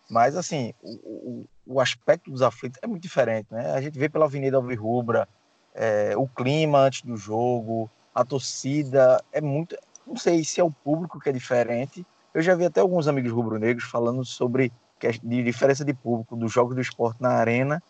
Mas 0.09 0.35
assim, 0.35 0.73
o, 0.81 1.45
o, 1.65 1.79
aspecto 1.79 2.29
dos 2.29 2.41
aflitos 2.41 2.79
é 2.81 2.87
muito 2.87 3.01
diferente, 3.01 3.47
né? 3.51 3.71
A 3.71 3.81
gente 3.81 3.97
vê 3.97 4.07
pela 4.07 4.25
Avenida 4.25 4.57
Alvirrubra, 4.57 5.27
é, 5.73 6.13
o 6.15 6.27
clima 6.27 6.79
antes 6.79 7.01
do 7.01 7.17
jogo, 7.17 7.89
a 8.13 8.23
torcida 8.23 9.23
é 9.31 9.41
muito. 9.41 9.75
Não 10.05 10.15
sei 10.15 10.43
se 10.43 10.61
é 10.61 10.63
o 10.63 10.71
público 10.71 11.19
que 11.19 11.29
é 11.29 11.31
diferente. 11.31 12.05
Eu 12.33 12.41
já 12.41 12.53
vi 12.53 12.65
até 12.65 12.81
alguns 12.81 13.07
amigos 13.07 13.31
rubro-negros 13.31 13.85
falando 13.85 14.23
sobre 14.23 14.71
que 14.99 15.11
de 15.11 15.43
diferença 15.43 15.83
de 15.83 15.93
público 15.93 16.35
dos 16.35 16.51
jogos 16.51 16.75
do 16.75 16.81
esporte 16.81 17.21
na 17.21 17.29
arena 17.29 17.81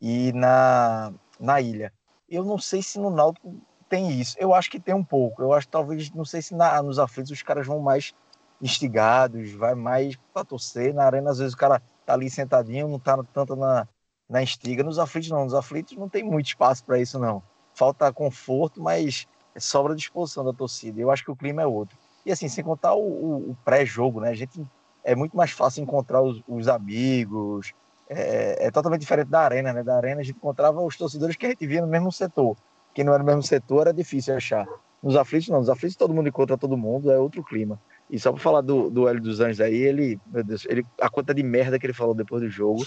e 0.00 0.32
na, 0.32 1.12
na 1.40 1.60
ilha. 1.60 1.92
Eu 2.28 2.44
não 2.44 2.58
sei 2.58 2.82
se 2.82 2.98
no 2.98 3.10
Náutico 3.10 3.54
tem 3.92 4.10
isso. 4.10 4.34
Eu 4.38 4.54
acho 4.54 4.70
que 4.70 4.80
tem 4.80 4.94
um 4.94 5.04
pouco. 5.04 5.42
Eu 5.42 5.52
acho 5.52 5.68
talvez, 5.68 6.10
não 6.12 6.24
sei 6.24 6.40
se 6.40 6.54
na, 6.54 6.82
nos 6.82 6.98
aflitos 6.98 7.30
os 7.30 7.42
caras 7.42 7.66
vão 7.66 7.78
mais 7.78 8.14
instigados, 8.58 9.52
vai 9.52 9.74
mais 9.74 10.16
para 10.32 10.46
torcer. 10.46 10.94
Na 10.94 11.04
arena, 11.04 11.30
às 11.30 11.36
vezes, 11.36 11.52
o 11.52 11.58
cara 11.58 11.82
tá 12.06 12.14
ali 12.14 12.30
sentadinho, 12.30 12.88
não 12.88 12.98
tá 12.98 13.22
tanto 13.34 13.54
na, 13.54 13.86
na 14.26 14.42
instiga. 14.42 14.82
Nos 14.82 14.98
aflitos, 14.98 15.28
não. 15.28 15.44
Nos 15.44 15.52
aflitos 15.52 15.94
não 15.94 16.08
tem 16.08 16.24
muito 16.24 16.46
espaço 16.46 16.82
para 16.86 16.98
isso, 16.98 17.18
não. 17.18 17.42
Falta 17.74 18.10
conforto, 18.10 18.82
mas 18.82 19.26
sobra 19.58 19.94
disposição 19.94 20.42
da 20.42 20.54
torcida. 20.54 20.98
Eu 20.98 21.10
acho 21.10 21.22
que 21.22 21.30
o 21.30 21.36
clima 21.36 21.60
é 21.60 21.66
outro. 21.66 21.98
E 22.24 22.32
assim, 22.32 22.48
sem 22.48 22.64
contar 22.64 22.94
o, 22.94 23.02
o, 23.02 23.50
o 23.50 23.56
pré-jogo, 23.62 24.20
né? 24.20 24.30
A 24.30 24.34
gente 24.34 24.66
é 25.04 25.14
muito 25.14 25.36
mais 25.36 25.50
fácil 25.50 25.82
encontrar 25.82 26.22
os, 26.22 26.42
os 26.48 26.66
amigos. 26.66 27.74
É, 28.08 28.68
é, 28.68 28.70
totalmente 28.70 29.02
diferente 29.02 29.28
da 29.28 29.40
arena, 29.40 29.70
né? 29.70 29.82
Da 29.82 29.96
arena 29.98 30.22
a 30.22 30.24
gente 30.24 30.36
encontrava 30.36 30.80
os 30.80 30.96
torcedores 30.96 31.36
que 31.36 31.44
a 31.44 31.50
gente 31.50 31.66
via 31.66 31.82
no 31.82 31.88
mesmo 31.88 32.10
setor 32.10 32.56
quem 32.94 33.04
não 33.04 33.12
era 33.12 33.22
no 33.22 33.26
mesmo 33.26 33.42
setor 33.42 33.82
era 33.82 33.94
difícil 33.94 34.34
achar. 34.34 34.66
Nos 35.02 35.16
aflitos, 35.16 35.48
não. 35.48 35.58
Nos 35.58 35.68
aflitos 35.68 35.96
todo 35.96 36.14
mundo 36.14 36.28
encontra 36.28 36.56
todo 36.56 36.76
mundo, 36.76 37.10
é 37.10 37.18
outro 37.18 37.42
clima. 37.42 37.80
E 38.08 38.18
só 38.18 38.30
para 38.30 38.40
falar 38.40 38.60
do, 38.60 38.90
do 38.90 39.08
Hélio 39.08 39.22
dos 39.22 39.40
Anjos 39.40 39.60
aí, 39.60 39.74
ele, 39.74 40.20
meu 40.26 40.44
Deus, 40.44 40.66
ele, 40.68 40.84
a 41.00 41.08
conta 41.08 41.34
de 41.34 41.42
merda 41.42 41.78
que 41.78 41.86
ele 41.86 41.94
falou 41.94 42.14
depois 42.14 42.42
do 42.42 42.48
jogo 42.48 42.84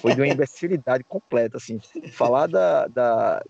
foi 0.00 0.14
de 0.14 0.20
uma 0.20 0.28
imbecilidade 0.28 1.02
completa, 1.02 1.56
assim. 1.56 1.80
Falar 2.12 2.46
da, 2.46 2.86
da, 2.86 3.42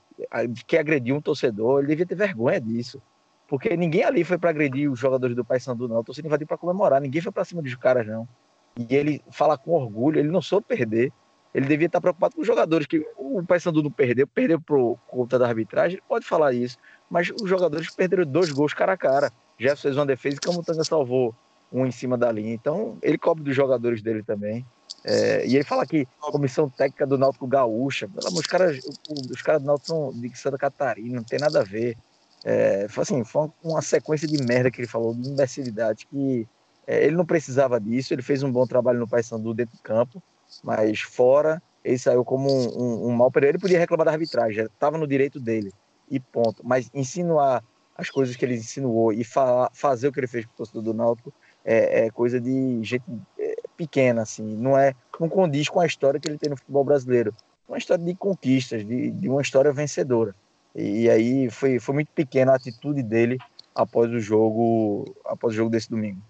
de 0.49 0.65
que 0.65 0.79
agrediu 0.79 1.17
um 1.17 1.21
torcedor, 1.21 1.81
ele 1.81 1.89
devia 1.89 2.07
ter 2.07 2.15
vergonha 2.15 2.61
disso. 2.61 3.03
Porque 3.49 3.77
ninguém 3.77 4.05
ali 4.05 4.25
foi 4.25 4.39
para 4.39 4.51
agredir 4.51 4.91
os 4.91 4.99
jogadores 4.99 5.35
do 5.35 5.45
Paysandu, 5.45 5.89
não. 5.89 5.99
O 5.99 6.05
torcedor 6.05 6.29
invadiu 6.29 6.47
para 6.47 6.57
comemorar, 6.57 7.01
ninguém 7.01 7.21
foi 7.21 7.33
para 7.33 7.45
cima 7.45 7.61
dos 7.61 7.75
caras, 7.75 8.07
não. 8.07 8.27
E 8.79 8.95
ele 8.95 9.23
fala 9.31 9.59
com 9.59 9.73
orgulho, 9.73 10.19
ele 10.19 10.31
não 10.31 10.43
soube 10.43 10.67
perder 10.67 11.13
ele 11.57 11.65
devia 11.65 11.87
estar 11.87 12.03
preocupado 12.03 12.35
com 12.35 12.43
os 12.43 12.47
jogadores, 12.47 12.87
que 12.87 13.03
o 13.17 13.43
Paysandu 13.43 13.83
não 13.83 13.91
perdeu, 13.91 14.27
perdeu 14.27 14.61
por 14.61 14.99
conta 15.09 15.39
da 15.39 15.49
arbitragem, 15.49 15.99
pode 16.07 16.27
falar 16.27 16.53
isso, 16.53 16.77
mas 17.09 17.31
os 17.31 17.49
jogadores 17.49 17.89
perderam 17.89 18.27
dois 18.27 18.53
gols 18.53 18.75
cara 18.75 18.93
a 18.93 18.97
cara. 18.97 19.33
Jefferson 19.59 19.83
fez 19.83 19.97
uma 19.97 20.05
defesa 20.05 20.37
e 20.37 20.39
Camutanga 20.39 20.85
salvou 20.85 21.35
um 21.73 21.87
em 21.87 21.91
cima 21.91 22.19
da 22.19 22.31
linha. 22.31 22.53
Então, 22.53 22.99
ele 23.01 23.17
cobre 23.17 23.43
dos 23.43 23.57
jogadores 23.57 24.03
dele 24.03 24.23
também. 24.23 24.67
É, 25.03 25.47
e 25.47 25.55
ele 25.55 25.65
fala 25.65 25.87
que 25.87 26.07
comissão 26.21 26.69
técnica 26.69 27.07
do 27.07 27.17
Náutico 27.17 27.47
Gaúcha, 27.47 28.07
os 28.15 28.47
caras, 28.47 28.77
os 29.09 29.43
do 29.43 29.65
Náutico 29.65 29.87
são 29.87 30.13
de 30.13 30.37
Santa 30.37 30.59
Catarina, 30.59 31.17
não 31.17 31.25
tem 31.25 31.39
nada 31.39 31.61
a 31.61 31.65
ver. 31.65 31.97
É, 32.45 32.87
foi 32.91 33.01
assim, 33.01 33.25
foi 33.25 33.49
uma 33.65 33.81
sequência 33.81 34.29
de 34.29 34.45
merda 34.45 34.71
que 34.71 34.83
ele 34.83 34.89
falou, 34.89 35.15
de 35.15 35.27
imbecilidade, 35.27 36.07
que 36.07 36.47
é, 36.87 37.03
ele 37.07 37.17
não 37.17 37.25
precisava 37.25 37.81
disso, 37.81 38.13
ele 38.13 38.21
fez 38.21 38.43
um 38.43 38.53
bom 38.53 38.67
trabalho 38.67 38.99
no 38.99 39.09
Paysandu 39.09 39.55
dentro 39.55 39.75
do 39.75 39.83
campo, 39.83 40.23
mas 40.63 41.01
fora, 41.01 41.63
ele 41.85 41.99
saiu 41.99 42.25
como 42.25 42.51
um, 42.51 42.83
um, 42.83 43.09
um 43.09 43.13
mau 43.13 43.31
período. 43.31 43.53
Ele 43.53 43.59
podia 43.59 43.79
reclamar 43.79 44.07
da 44.07 44.13
arbitragem, 44.13 44.65
estava 44.65 44.99
no 44.99 45.07
direito 45.07 45.39
dele, 45.39 45.73
e 46.11 46.19
ponto. 46.19 46.63
Mas 46.65 46.91
insinuar 46.95 47.63
as 47.97 48.11
coisas 48.11 48.37
que 48.37 48.45
ele 48.45 48.57
insinuou 48.57 49.13
e 49.13 49.25
fa 49.25 49.71
fazer 49.73 50.09
o 50.09 50.13
que 50.13 50.21
ele 50.21 50.27
fez 50.27 50.45
com 50.45 50.53
o 50.53 50.57
torcedor 50.57 50.83
do 50.83 50.95
Náutico 50.95 51.33
é, 51.65 52.07
é 52.07 52.11
coisa 52.11 52.41
de 52.41 52.83
gente 52.83 53.05
é, 53.39 53.57
pequena, 53.77 54.23
assim, 54.23 54.45
não 54.45 54.77
é, 54.77 54.95
não 55.19 55.29
condiz 55.29 55.69
com 55.69 55.81
a 55.81 55.87
história 55.87 56.21
que 56.21 56.29
ele 56.29 56.39
tem 56.39 56.51
no 56.51 56.57
futebol 56.57 56.85
brasileiro. 56.85 57.35
Uma 57.69 57.79
história 57.79 58.05
de 58.05 58.15
conquistas, 58.15 58.87
de, 58.87 59.11
de 59.11 59.29
uma 59.29 59.43
história 59.43 59.73
vencedora. 59.73 60.35
E 60.75 61.09
aí 61.09 61.51
foi, 61.51 61.79
foi 61.81 61.95
muito 61.95 62.09
pequena 62.15 62.53
a 62.53 62.57
atitude 62.57 63.03
dele 63.03 63.39
após 63.75 64.11
o 64.13 64.21
jogo, 64.21 65.17
após 65.25 65.55
o 65.55 65.57
jogo 65.57 65.71
desse 65.71 65.91
domingo. 65.91 66.21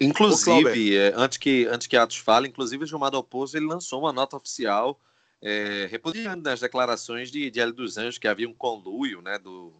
Inclusive, 0.00 0.96
é, 0.96 1.12
antes 1.16 1.38
que 1.38 1.66
antes 1.66 1.86
que 1.86 1.96
Atos 1.96 2.18
fale, 2.18 2.48
inclusive 2.48 2.84
o 2.84 2.86
Gilmar 2.86 3.10
Dalpozo 3.10 3.56
ele 3.56 3.66
lançou 3.66 4.00
uma 4.00 4.12
nota 4.12 4.36
oficial 4.36 4.98
é, 5.42 5.88
repudiando 5.90 6.48
as 6.48 6.60
declarações 6.60 7.30
de, 7.30 7.50
de 7.50 7.60
Hélio 7.60 7.74
dos 7.74 7.96
Anjos 7.96 8.18
que 8.18 8.28
havia 8.28 8.48
um 8.48 8.54
conluio, 8.54 9.20
né, 9.22 9.38
do 9.38 9.72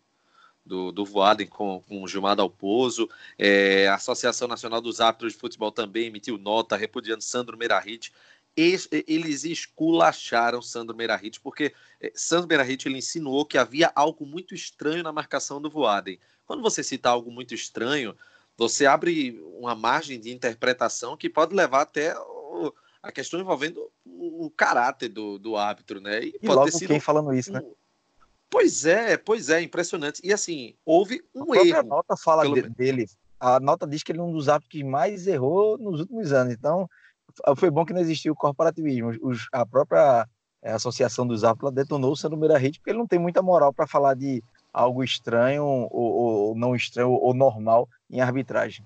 do, 0.66 0.92
do 0.92 1.02
Voaden 1.02 1.46
com, 1.46 1.82
com 1.88 2.02
o 2.02 2.06
Gilmar 2.06 2.36
Dalpozo. 2.36 3.08
É, 3.38 3.88
a 3.88 3.94
Associação 3.94 4.46
Nacional 4.46 4.82
dos 4.82 5.00
Árbitros 5.00 5.32
de 5.32 5.38
Futebol 5.38 5.72
também 5.72 6.08
emitiu 6.08 6.36
nota 6.36 6.76
repudiando 6.76 7.22
Sandro 7.22 7.56
Merahit 7.56 8.12
eles 8.58 9.44
esculacharam 9.44 10.60
Sandro 10.60 10.96
Merahit, 10.96 11.40
porque 11.40 11.72
eh, 12.00 12.12
Sandro 12.14 12.48
Merahit 12.48 12.88
ele 12.88 12.98
insinuou 12.98 13.44
que 13.44 13.56
havia 13.56 13.92
algo 13.94 14.26
muito 14.26 14.52
estranho 14.52 15.04
na 15.04 15.12
marcação 15.12 15.60
do 15.62 15.70
Voaden. 15.70 16.18
Quando 16.44 16.60
você 16.60 16.82
cita 16.82 17.08
algo 17.08 17.30
muito 17.30 17.54
estranho, 17.54 18.16
você 18.58 18.84
abre 18.84 19.40
uma 19.56 19.74
margem 19.74 20.18
de 20.18 20.32
interpretação 20.32 21.16
que 21.16 21.30
pode 21.30 21.54
levar 21.54 21.82
até 21.82 22.18
o, 22.18 22.74
a 23.00 23.12
questão 23.12 23.38
envolvendo 23.38 23.88
o, 24.04 24.50
caráter 24.50 25.08
do, 25.08 25.38
do 25.38 25.56
árbitro, 25.56 26.00
né? 26.00 26.24
E, 26.24 26.28
e 26.28 26.32
pode 26.40 26.54
logo 26.54 26.64
ter 26.64 26.72
sido 26.72 26.88
quem 26.88 27.00
falando 27.00 27.32
isso, 27.32 27.52
né? 27.52 27.62
Pois 28.50 28.84
é, 28.84 29.16
pois 29.16 29.48
é, 29.48 29.62
impressionante. 29.62 30.20
E 30.24 30.32
assim, 30.32 30.74
houve 30.84 31.22
um 31.34 31.52
a 31.52 31.58
erro. 31.58 31.78
A 31.78 31.82
nota 31.82 32.16
fala 32.16 32.50
de, 32.50 32.62
dele. 32.70 33.06
A 33.38 33.60
nota 33.60 33.86
diz 33.86 34.02
que 34.02 34.10
ele 34.10 34.18
é 34.18 34.22
um 34.22 34.32
dos 34.32 34.48
árbitros 34.48 34.72
que 34.72 34.82
mais 34.82 35.26
errou 35.28 35.78
nos 35.78 36.00
últimos 36.00 36.32
anos. 36.32 36.52
Então, 36.52 36.88
foi 37.56 37.70
bom 37.70 37.84
que 37.84 37.92
não 37.92 38.00
existiu 38.00 38.32
o 38.32 38.36
corporativismo. 38.36 39.10
Os, 39.22 39.46
a 39.52 39.64
própria 39.64 40.26
é, 40.62 40.72
Associação 40.72 41.26
dos 41.26 41.44
Árbitros 41.44 41.72
detonou 41.72 42.12
o 42.12 42.16
Sandro 42.16 42.38
Meirahit 42.38 42.78
porque 42.78 42.90
ele 42.90 42.98
não 42.98 43.06
tem 43.06 43.18
muita 43.18 43.42
moral 43.42 43.72
para 43.72 43.86
falar 43.86 44.14
de 44.14 44.42
algo 44.72 45.02
estranho 45.02 45.64
ou, 45.64 45.90
ou, 45.90 46.54
não 46.54 46.74
estranho 46.74 47.10
ou 47.10 47.34
normal 47.34 47.88
em 48.10 48.20
arbitragem. 48.20 48.84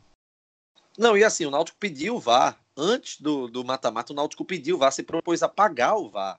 Não, 0.96 1.16
e 1.16 1.24
assim, 1.24 1.46
o 1.46 1.50
Náutico 1.50 1.78
pediu 1.78 2.16
o 2.16 2.20
VAR. 2.20 2.58
Antes 2.76 3.20
do 3.20 3.64
mata-mata, 3.64 4.12
o 4.12 4.16
Náutico 4.16 4.44
pediu 4.44 4.76
o 4.76 4.78
VAR, 4.78 4.92
se 4.92 5.02
propôs 5.02 5.42
a 5.42 5.48
pagar 5.48 5.96
o 5.96 6.08
VAR. 6.08 6.38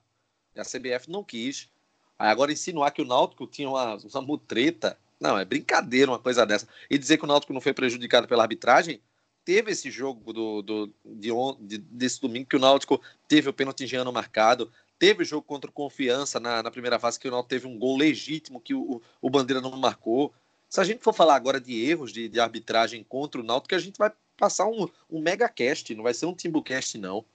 E 0.55 0.59
a 0.59 0.63
CBF 0.63 1.09
não 1.09 1.23
quis. 1.23 1.69
Aí 2.17 2.29
agora 2.29 2.51
insinuar 2.51 2.91
que 2.91 3.01
o 3.01 3.05
Náutico 3.05 3.47
tinha 3.47 3.69
uma, 3.69 3.95
uma 3.95 4.21
mutreta. 4.21 4.97
Não, 5.19 5.37
é 5.37 5.45
brincadeira 5.45 6.11
uma 6.11 6.19
coisa 6.19 6.45
dessa. 6.45 6.67
E 6.89 6.97
dizer 6.97 7.17
que 7.17 7.23
o 7.23 7.27
Náutico 7.27 7.53
não 7.53 7.61
foi 7.61 7.73
prejudicado 7.73 8.27
pela 8.27 8.43
arbitragem, 8.43 9.01
teve 9.45 9.71
esse 9.71 9.91
jogo 9.91 10.31
do, 10.31 10.61
do, 10.61 10.93
de, 11.05 11.29
de, 11.61 11.77
desse 11.77 12.21
domingo 12.21 12.47
que 12.47 12.55
o 12.55 12.59
Náutico 12.59 13.01
teve 13.27 13.49
o 13.49 13.53
pênalti 13.53 13.85
marcado, 14.11 14.71
teve 14.99 15.23
jogo 15.23 15.43
contra 15.43 15.69
o 15.69 15.73
Confiança 15.73 16.39
na, 16.39 16.63
na 16.63 16.71
primeira 16.71 16.99
fase 16.99 17.19
que 17.19 17.27
o 17.27 17.31
Náutico 17.31 17.49
teve 17.49 17.67
um 17.67 17.77
gol 17.77 17.97
legítimo 17.97 18.61
que 18.61 18.73
o, 18.73 19.01
o 19.21 19.29
Bandeira 19.29 19.61
não 19.61 19.75
marcou. 19.77 20.33
Se 20.69 20.79
a 20.79 20.83
gente 20.83 21.03
for 21.03 21.13
falar 21.13 21.35
agora 21.35 21.59
de 21.59 21.85
erros 21.85 22.11
de, 22.11 22.27
de 22.27 22.39
arbitragem 22.39 23.03
contra 23.03 23.39
o 23.39 23.43
Náutico, 23.43 23.75
a 23.75 23.79
gente 23.79 23.97
vai 23.97 24.11
passar 24.37 24.67
um, 24.67 24.87
um 25.09 25.21
mega 25.21 25.47
cast, 25.47 25.93
não 25.93 26.03
vai 26.03 26.13
ser 26.13 26.25
um 26.25 26.33
Timbucast 26.33 26.97
não. 26.97 27.25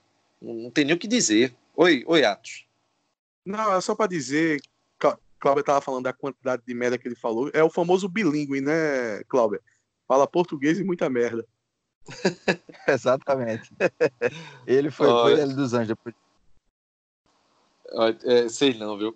Não 0.41 0.71
tem 0.71 0.85
nem 0.85 0.95
o 0.95 0.99
que 0.99 1.07
dizer. 1.07 1.55
Oi, 1.75 2.03
oi 2.07 2.23
Atos. 2.23 2.65
Não, 3.45 3.73
é 3.73 3.81
só 3.81 3.95
para 3.95 4.07
dizer, 4.07 4.61
Cláudio 5.39 5.61
estava 5.61 5.81
falando 5.81 6.03
da 6.03 6.13
quantidade 6.13 6.61
de 6.65 6.73
merda 6.73 6.97
que 6.97 7.07
ele 7.07 7.15
falou, 7.15 7.49
é 7.53 7.63
o 7.63 7.69
famoso 7.69 8.09
bilíngue, 8.09 8.61
né, 8.61 9.23
Cláudio? 9.27 9.61
Fala 10.07 10.27
português 10.27 10.79
e 10.79 10.83
muita 10.83 11.09
merda. 11.09 11.45
Exatamente. 12.87 13.71
Ele 14.67 14.91
foi, 14.91 15.07
oh, 15.07 15.21
foi 15.23 15.39
ele 15.39 15.53
dos 15.53 15.73
Anjos 15.73 15.89
depois. 15.89 16.15
É, 18.23 18.49
sei 18.49 18.73
não, 18.73 18.97
viu? 18.97 19.15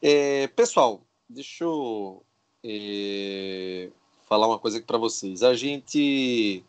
É, 0.00 0.46
pessoal, 0.48 1.02
deixa 1.28 1.64
eu 1.64 2.22
é, 2.62 3.88
falar 4.28 4.46
uma 4.46 4.58
coisa 4.58 4.78
aqui 4.78 4.86
para 4.86 4.98
vocês. 4.98 5.42
A 5.42 5.54
gente 5.54 6.64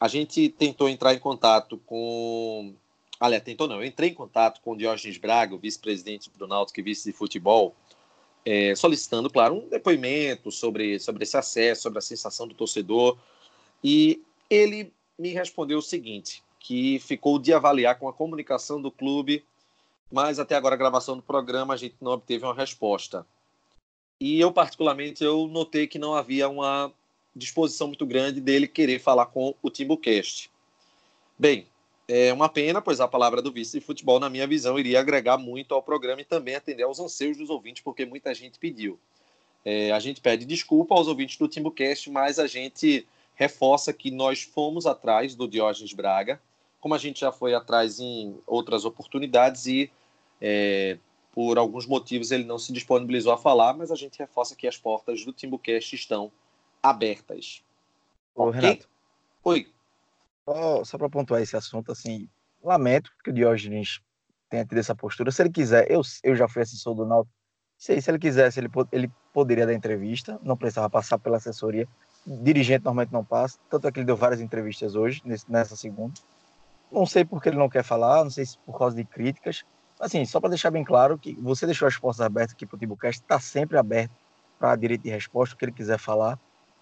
a 0.00 0.08
gente 0.08 0.48
tentou 0.48 0.88
entrar 0.88 1.14
em 1.14 1.18
contato 1.18 1.78
com 1.86 2.74
Aliás, 3.22 3.44
tentou 3.44 3.68
não, 3.68 3.76
eu 3.76 3.84
entrei 3.84 4.10
em 4.10 4.14
contato 4.14 4.60
com 4.62 4.72
o 4.72 4.76
Diógenes 4.76 5.16
Braga, 5.16 5.54
o 5.54 5.58
vice-presidente 5.58 6.28
do 6.36 6.48
Náutico 6.48 6.80
e 6.80 6.82
vice 6.82 7.08
de 7.08 7.16
futebol, 7.16 7.72
é, 8.44 8.74
solicitando, 8.74 9.30
claro, 9.30 9.54
um 9.54 9.68
depoimento 9.68 10.50
sobre, 10.50 10.98
sobre 10.98 11.22
esse 11.22 11.36
acesso, 11.36 11.82
sobre 11.82 12.00
a 12.00 12.02
sensação 12.02 12.48
do 12.48 12.54
torcedor. 12.54 13.16
E 13.84 14.20
ele 14.50 14.92
me 15.16 15.28
respondeu 15.28 15.78
o 15.78 15.82
seguinte, 15.82 16.42
que 16.58 16.98
ficou 16.98 17.38
de 17.38 17.52
avaliar 17.52 17.96
com 17.96 18.08
a 18.08 18.12
comunicação 18.12 18.82
do 18.82 18.90
clube, 18.90 19.44
mas 20.12 20.38
até 20.38 20.54
agora 20.54 20.74
a 20.74 20.78
gravação 20.78 21.16
do 21.16 21.22
programa 21.22 21.72
a 21.72 21.76
gente 21.76 21.96
não 22.00 22.12
obteve 22.12 22.44
uma 22.44 22.54
resposta. 22.54 23.26
E 24.20 24.38
eu 24.38 24.52
particularmente 24.52 25.24
eu 25.24 25.48
notei 25.48 25.86
que 25.86 25.98
não 25.98 26.14
havia 26.14 26.48
uma 26.48 26.92
disposição 27.34 27.88
muito 27.88 28.04
grande 28.04 28.40
dele 28.40 28.68
querer 28.68 29.00
falar 29.00 29.26
com 29.26 29.54
o 29.62 29.70
Timbucast. 29.70 30.50
Bem, 31.38 31.66
é 32.06 32.30
uma 32.32 32.48
pena, 32.48 32.82
pois 32.82 33.00
a 33.00 33.08
palavra 33.08 33.40
do 33.40 33.50
vice 33.50 33.80
de 33.80 33.84
futebol, 33.84 34.20
na 34.20 34.28
minha 34.28 34.46
visão, 34.46 34.78
iria 34.78 35.00
agregar 35.00 35.38
muito 35.38 35.74
ao 35.74 35.82
programa 35.82 36.20
e 36.20 36.26
também 36.26 36.54
atender 36.54 36.82
aos 36.82 37.00
anseios 37.00 37.38
dos 37.38 37.48
ouvintes, 37.48 37.82
porque 37.82 38.04
muita 38.04 38.34
gente 38.34 38.58
pediu. 38.58 38.98
É, 39.64 39.92
a 39.92 39.98
gente 39.98 40.20
pede 40.20 40.44
desculpa 40.44 40.94
aos 40.94 41.08
ouvintes 41.08 41.38
do 41.38 41.48
Timbucast, 41.48 42.10
mas 42.10 42.38
a 42.38 42.46
gente 42.46 43.06
reforça 43.34 43.92
que 43.92 44.10
nós 44.10 44.42
fomos 44.42 44.84
atrás 44.84 45.34
do 45.34 45.48
Diógenes 45.48 45.94
Braga, 45.94 46.40
como 46.80 46.94
a 46.94 46.98
gente 46.98 47.20
já 47.20 47.32
foi 47.32 47.54
atrás 47.54 47.98
em 47.98 48.36
outras 48.46 48.84
oportunidades 48.84 49.66
e 49.66 49.90
é, 50.42 50.98
por 51.32 51.56
alguns 51.56 51.86
motivos 51.86 52.32
ele 52.32 52.44
não 52.44 52.58
se 52.58 52.72
disponibilizou 52.72 53.32
a 53.32 53.38
falar, 53.38 53.72
mas 53.74 53.92
a 53.92 53.94
gente 53.94 54.18
reforça 54.18 54.56
que 54.56 54.66
as 54.66 54.76
portas 54.76 55.24
do 55.24 55.32
Timbucast 55.32 55.94
estão 55.94 56.32
abertas. 56.82 57.62
Ô, 58.34 58.48
okay? 58.48 58.60
Renato. 58.60 58.88
Oi. 59.44 59.68
Só, 60.44 60.84
só 60.84 60.98
para 60.98 61.08
pontuar 61.08 61.40
esse 61.40 61.56
assunto, 61.56 61.92
assim, 61.92 62.28
lamento 62.62 63.12
que 63.22 63.30
o 63.30 63.32
Diógenes 63.32 64.00
tenha 64.50 64.66
tido 64.66 64.78
essa 64.78 64.94
postura. 64.94 65.30
Se 65.30 65.42
ele 65.42 65.50
quiser, 65.50 65.88
eu, 65.90 66.02
eu 66.24 66.34
já 66.34 66.48
fui 66.48 66.62
assessor 66.62 66.94
do 66.94 67.06
Náutico, 67.06 67.34
se, 67.78 68.00
se 68.00 68.10
ele 68.10 68.18
quisesse, 68.18 68.58
ele, 68.58 68.68
ele 68.90 69.10
poderia 69.32 69.64
dar 69.64 69.72
entrevista, 69.72 70.40
não 70.42 70.56
precisava 70.56 70.90
passar 70.90 71.18
pela 71.18 71.36
assessoria 71.36 71.88
dirigente 72.26 72.84
normalmente 72.84 73.12
não 73.12 73.24
passa, 73.24 73.58
tanto 73.68 73.86
é 73.86 73.92
que 73.92 73.98
ele 73.98 74.06
deu 74.06 74.16
várias 74.16 74.40
entrevistas 74.40 74.94
hoje, 74.94 75.20
nesse, 75.24 75.50
nessa 75.50 75.76
segunda. 75.76 76.14
Não 76.90 77.06
sei 77.06 77.24
por 77.24 77.42
que 77.42 77.48
ele 77.48 77.58
não 77.58 77.68
quer 77.68 77.82
falar, 77.82 78.22
não 78.22 78.30
sei 78.30 78.46
se 78.46 78.58
por 78.58 78.78
causa 78.78 78.94
de 78.94 79.04
críticas. 79.04 79.64
Assim, 80.02 80.24
só 80.24 80.40
para 80.40 80.48
deixar 80.48 80.72
bem 80.72 80.82
claro 80.82 81.16
que 81.16 81.32
você 81.40 81.64
deixou 81.64 81.86
as 81.86 81.96
portas 81.96 82.20
abertas 82.20 82.54
aqui 82.54 82.66
para 82.66 82.74
o 82.74 82.78
Timbucast, 82.78 83.22
está 83.22 83.38
sempre 83.38 83.78
aberto 83.78 84.10
para 84.58 84.74
direito 84.74 85.02
de 85.02 85.10
resposta, 85.10 85.54
o 85.54 85.58
que 85.58 85.64
ele 85.64 85.70
quiser 85.70 85.96
falar. 85.96 86.36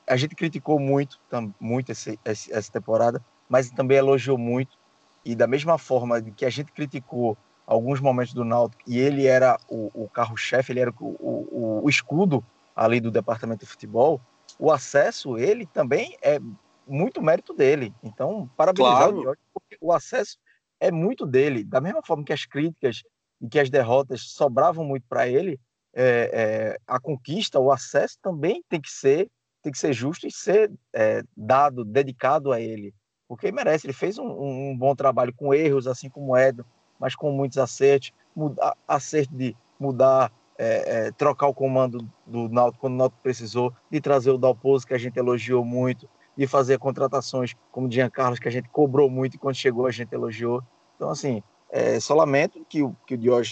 A 0.09 0.17
gente 0.17 0.35
criticou 0.35 0.81
muito, 0.81 1.21
muito 1.61 1.93
esse, 1.93 2.19
esse, 2.25 2.51
essa 2.51 2.73
temporada, 2.73 3.23
mas 3.47 3.71
também 3.71 3.99
elogiou 3.99 4.39
muito. 4.39 4.79
E 5.23 5.35
da 5.35 5.47
mesma 5.47 5.77
forma 5.77 6.19
que 6.23 6.47
a 6.47 6.51
gente 6.51 6.73
criticou 6.73 7.37
alguns 7.67 8.01
momentos 8.01 8.33
do 8.33 8.43
Náutico, 8.43 8.83
e 8.87 8.99
ele 8.99 9.27
era 9.27 9.59
o, 9.69 9.91
o 9.93 10.09
carro-chefe, 10.09 10.73
ele 10.73 10.81
era 10.81 10.91
o, 10.99 11.05
o, 11.05 11.81
o 11.85 11.91
escudo 11.91 12.43
ali 12.75 13.01
do 13.01 13.11
departamento 13.11 13.67
de 13.67 13.71
futebol, 13.71 14.19
o 14.59 14.73
acesso, 14.73 15.37
ele 15.37 15.67
também 15.67 16.17
é 16.23 16.41
muito 16.89 17.21
mérito 17.21 17.53
dele. 17.53 17.95
Então, 18.03 18.49
parabenizar 18.57 18.97
claro. 18.97 19.19
o 19.19 19.23
Jorge, 19.25 19.41
porque 19.53 19.77
o 19.79 19.93
acesso 19.93 20.39
é 20.81 20.91
muito 20.91 21.27
dele. 21.27 21.63
Da 21.63 21.81
mesma 21.81 22.03
forma 22.03 22.25
que 22.25 22.33
as 22.33 22.45
críticas 22.45 23.03
e 23.41 23.49
que 23.49 23.59
as 23.59 23.71
derrotas 23.71 24.23
sobravam 24.23 24.85
muito 24.85 25.05
para 25.09 25.29
ele, 25.29 25.61
é, 25.95 26.31
é, 26.33 26.79
a 26.87 26.99
conquista, 26.99 27.59
o 27.59 27.71
acesso 27.71 28.19
também 28.23 28.65
tem 28.69 28.81
que 28.81 28.91
ser 28.91 29.31
tem 29.63 29.73
que 29.73 29.79
ser 29.79 29.93
justo 29.93 30.27
e 30.27 30.31
ser 30.31 30.73
é, 30.93 31.23
dado, 31.37 31.85
dedicado 31.85 32.53
a 32.53 32.61
ele, 32.61 32.95
porque 33.29 33.53
merece. 33.53 33.87
Ele 33.87 33.93
fez 33.93 34.19
um, 34.19 34.27
um, 34.27 34.77
bom 34.77 34.95
trabalho 34.95 35.35
com 35.35 35.53
erros, 35.53 35.87
assim 35.87 36.09
como 36.09 36.33
o 36.33 36.39
Edson, 36.39 36.65
mas 36.99 37.15
com 37.15 37.31
muitos 37.31 37.59
acertos, 37.59 38.13
mudar, 38.35 38.77
acerto 38.89 39.35
de 39.35 39.55
mudar 39.79 40.33
é, 40.59 41.07
é, 41.07 41.13
trocar 41.13 41.49
o 41.49 41.55
comando 41.55 42.07
do 42.27 42.49
Náutico 42.49 42.83
quando 42.83 42.95
o 42.95 42.97
Náutico 42.97 43.23
precisou, 43.23 43.73
de 43.91 44.01
trazer 44.01 44.31
o 44.31 44.39
Dalpozo, 44.39 44.87
que 44.87 44.95
a 44.95 44.99
gente 44.99 45.19
elogiou 45.19 45.65
muito, 45.65 46.09
de 46.41 46.47
fazer 46.47 46.79
contratações 46.79 47.55
como 47.71 47.87
o 47.87 47.93
Jean 47.93 48.09
Carlos, 48.09 48.39
que 48.39 48.49
a 48.49 48.51
gente 48.51 48.67
cobrou 48.71 49.11
muito 49.11 49.35
e 49.35 49.39
quando 49.39 49.57
chegou 49.57 49.87
a 49.87 49.91
gente 49.91 50.11
elogiou. 50.15 50.63
Então, 50.97 51.11
assim, 51.11 51.43
é, 51.71 52.01
só 52.01 52.15
lamento 52.15 52.65
que 52.67 52.83
o, 52.83 52.97
que 53.07 53.15
o 53.15 53.43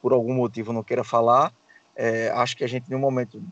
por 0.00 0.14
algum 0.14 0.32
motivo, 0.32 0.72
não 0.72 0.82
queira 0.82 1.04
falar. 1.04 1.52
É, 1.94 2.30
acho 2.30 2.56
que 2.56 2.64
a 2.64 2.66
gente, 2.66 2.90
em 2.90 2.96
momento, 2.96 3.42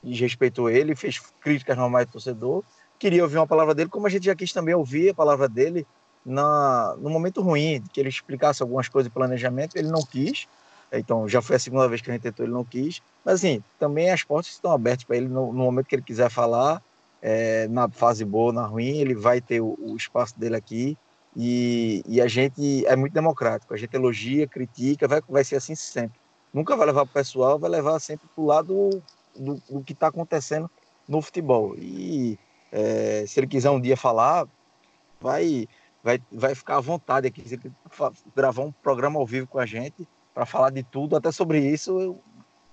desrespeitou 0.00 0.70
ele, 0.70 0.94
fez 0.94 1.18
críticas 1.40 1.76
normais 1.76 2.06
do 2.06 2.12
torcedor. 2.12 2.62
Queria 2.96 3.24
ouvir 3.24 3.38
uma 3.38 3.46
palavra 3.46 3.74
dele, 3.74 3.90
como 3.90 4.06
a 4.06 4.10
gente 4.10 4.26
já 4.26 4.36
quis 4.36 4.52
também 4.52 4.72
ouvir 4.72 5.10
a 5.10 5.14
palavra 5.14 5.48
dele 5.48 5.84
na, 6.24 6.94
no 7.00 7.10
momento 7.10 7.42
ruim, 7.42 7.82
que 7.92 7.98
ele 7.98 8.08
explicasse 8.08 8.62
algumas 8.62 8.88
coisas 8.88 9.10
de 9.10 9.12
planejamento, 9.12 9.74
ele 9.74 9.88
não 9.88 10.02
quis. 10.02 10.46
Então, 10.92 11.28
já 11.28 11.42
foi 11.42 11.56
a 11.56 11.58
segunda 11.58 11.88
vez 11.88 12.00
que 12.00 12.08
a 12.08 12.12
gente 12.12 12.22
tentou, 12.22 12.46
ele 12.46 12.52
não 12.52 12.64
quis. 12.64 13.02
Mas, 13.24 13.34
assim, 13.34 13.64
também 13.80 14.12
as 14.12 14.22
portas 14.22 14.52
estão 14.52 14.70
abertas 14.70 15.02
para 15.02 15.16
ele 15.16 15.26
no, 15.26 15.52
no, 15.52 15.64
momento 15.64 15.86
que 15.86 15.96
ele 15.96 16.02
quiser 16.02 16.30
falar, 16.30 16.80
é, 17.26 17.66
na 17.68 17.88
fase 17.88 18.22
boa, 18.22 18.52
na 18.52 18.66
ruim, 18.66 18.98
ele 18.98 19.14
vai 19.14 19.40
ter 19.40 19.58
o, 19.58 19.78
o 19.80 19.96
espaço 19.96 20.38
dele 20.38 20.56
aqui. 20.56 20.94
E, 21.34 22.02
e, 22.06 22.20
a 22.20 22.28
gente 22.28 22.84
é 22.84 22.94
muito 22.94 23.14
democrático. 23.14 23.72
A 23.72 23.78
gente 23.78 23.96
elogia, 23.96 24.46
critica, 24.46 25.08
vai, 25.08 25.22
vai 25.26 25.42
ser 25.42 25.56
assim 25.56 25.74
sempre. 25.74 26.20
Nunca 26.52 26.76
vai 26.76 26.86
levar 26.86 27.06
para 27.06 27.10
o 27.10 27.14
pessoal, 27.14 27.58
vai 27.58 27.70
levar 27.70 27.98
sempre 27.98 28.28
para 28.28 28.44
o 28.44 28.46
lado 28.46 29.02
do, 29.34 29.54
do 29.70 29.82
que 29.82 29.94
está 29.94 30.08
acontecendo 30.08 30.70
no 31.08 31.22
futebol. 31.22 31.74
E 31.78 32.38
é, 32.70 33.24
se 33.26 33.40
ele 33.40 33.46
quiser 33.46 33.70
um 33.70 33.80
dia 33.80 33.96
falar, 33.96 34.46
vai, 35.18 35.66
vai, 36.02 36.20
vai 36.30 36.54
ficar 36.54 36.76
à 36.76 36.80
vontade 36.80 37.26
aqui. 37.26 37.48
Se 37.48 37.54
ele 37.54 37.72
gravar 38.36 38.62
um 38.62 38.70
programa 38.70 39.18
ao 39.18 39.26
vivo 39.26 39.46
com 39.46 39.58
a 39.58 39.64
gente 39.64 40.06
para 40.34 40.44
falar 40.44 40.68
de 40.68 40.82
tudo, 40.82 41.16
até 41.16 41.32
sobre 41.32 41.58
isso, 41.58 42.18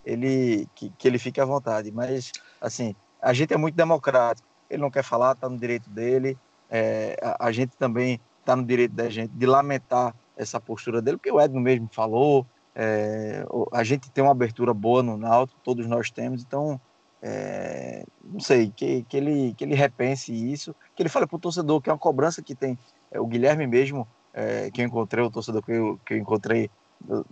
ele 0.05 0.67
que, 0.75 0.89
que 0.97 1.07
ele 1.07 1.17
fique 1.17 1.39
à 1.39 1.45
vontade. 1.45 1.89
Mas, 1.89 2.33
assim, 2.59 2.93
a 3.21 3.33
gente 3.33 3.53
é 3.53 3.57
muito 3.57 3.75
democrático. 3.75 4.47
Ele 4.69 4.81
não 4.81 4.89
quer 4.89 5.03
falar, 5.03 5.33
está 5.33 5.47
no 5.49 5.57
direito 5.57 5.89
dele. 5.89 6.37
É, 6.69 7.17
a, 7.21 7.47
a, 7.47 7.51
gente 7.51 7.75
também 7.77 8.19
está 8.39 8.55
no 8.55 8.63
direito 8.63 8.93
da 8.93 9.09
gente 9.09 9.31
de 9.31 9.45
lamentar 9.45 10.15
essa 10.35 10.59
postura 10.59 11.01
dele, 11.01 11.17
porque 11.17 11.31
o 11.31 11.39
Edno 11.39 11.59
mesmo 11.59 11.89
falou. 11.91 12.45
É, 12.73 13.45
a 13.73 13.83
gente 13.83 14.09
tem 14.09 14.23
uma 14.23 14.31
abertura 14.31 14.73
boa 14.73 15.03
no 15.03 15.17
Náutico, 15.17 15.59
todos 15.61 15.85
nós 15.87 16.09
temos, 16.09 16.41
então 16.41 16.79
é, 17.21 18.03
não 18.23 18.39
sei, 18.39 18.71
que, 18.75 19.03
que, 19.03 19.17
ele, 19.17 19.53
que 19.53 19.63
ele 19.63 19.75
repense 19.75 20.33
isso, 20.33 20.73
que 20.95 21.03
ele 21.03 21.09
fale 21.09 21.27
para 21.27 21.35
o 21.35 21.39
torcedor, 21.39 21.79
que 21.81 21.89
é 21.89 21.93
uma 21.93 21.99
cobrança 21.99 22.41
que 22.41 22.55
tem. 22.55 22.77
É, 23.11 23.19
o 23.19 23.27
Guilherme 23.27 23.67
mesmo, 23.67 24.07
é, 24.33 24.71
que 24.71 24.81
eu 24.81 24.85
encontrei, 24.85 25.23
o 25.23 25.29
torcedor 25.29 25.61
que 25.61 25.71
eu, 25.71 25.99
que 26.05 26.13
eu 26.13 26.17
encontrei 26.17 26.69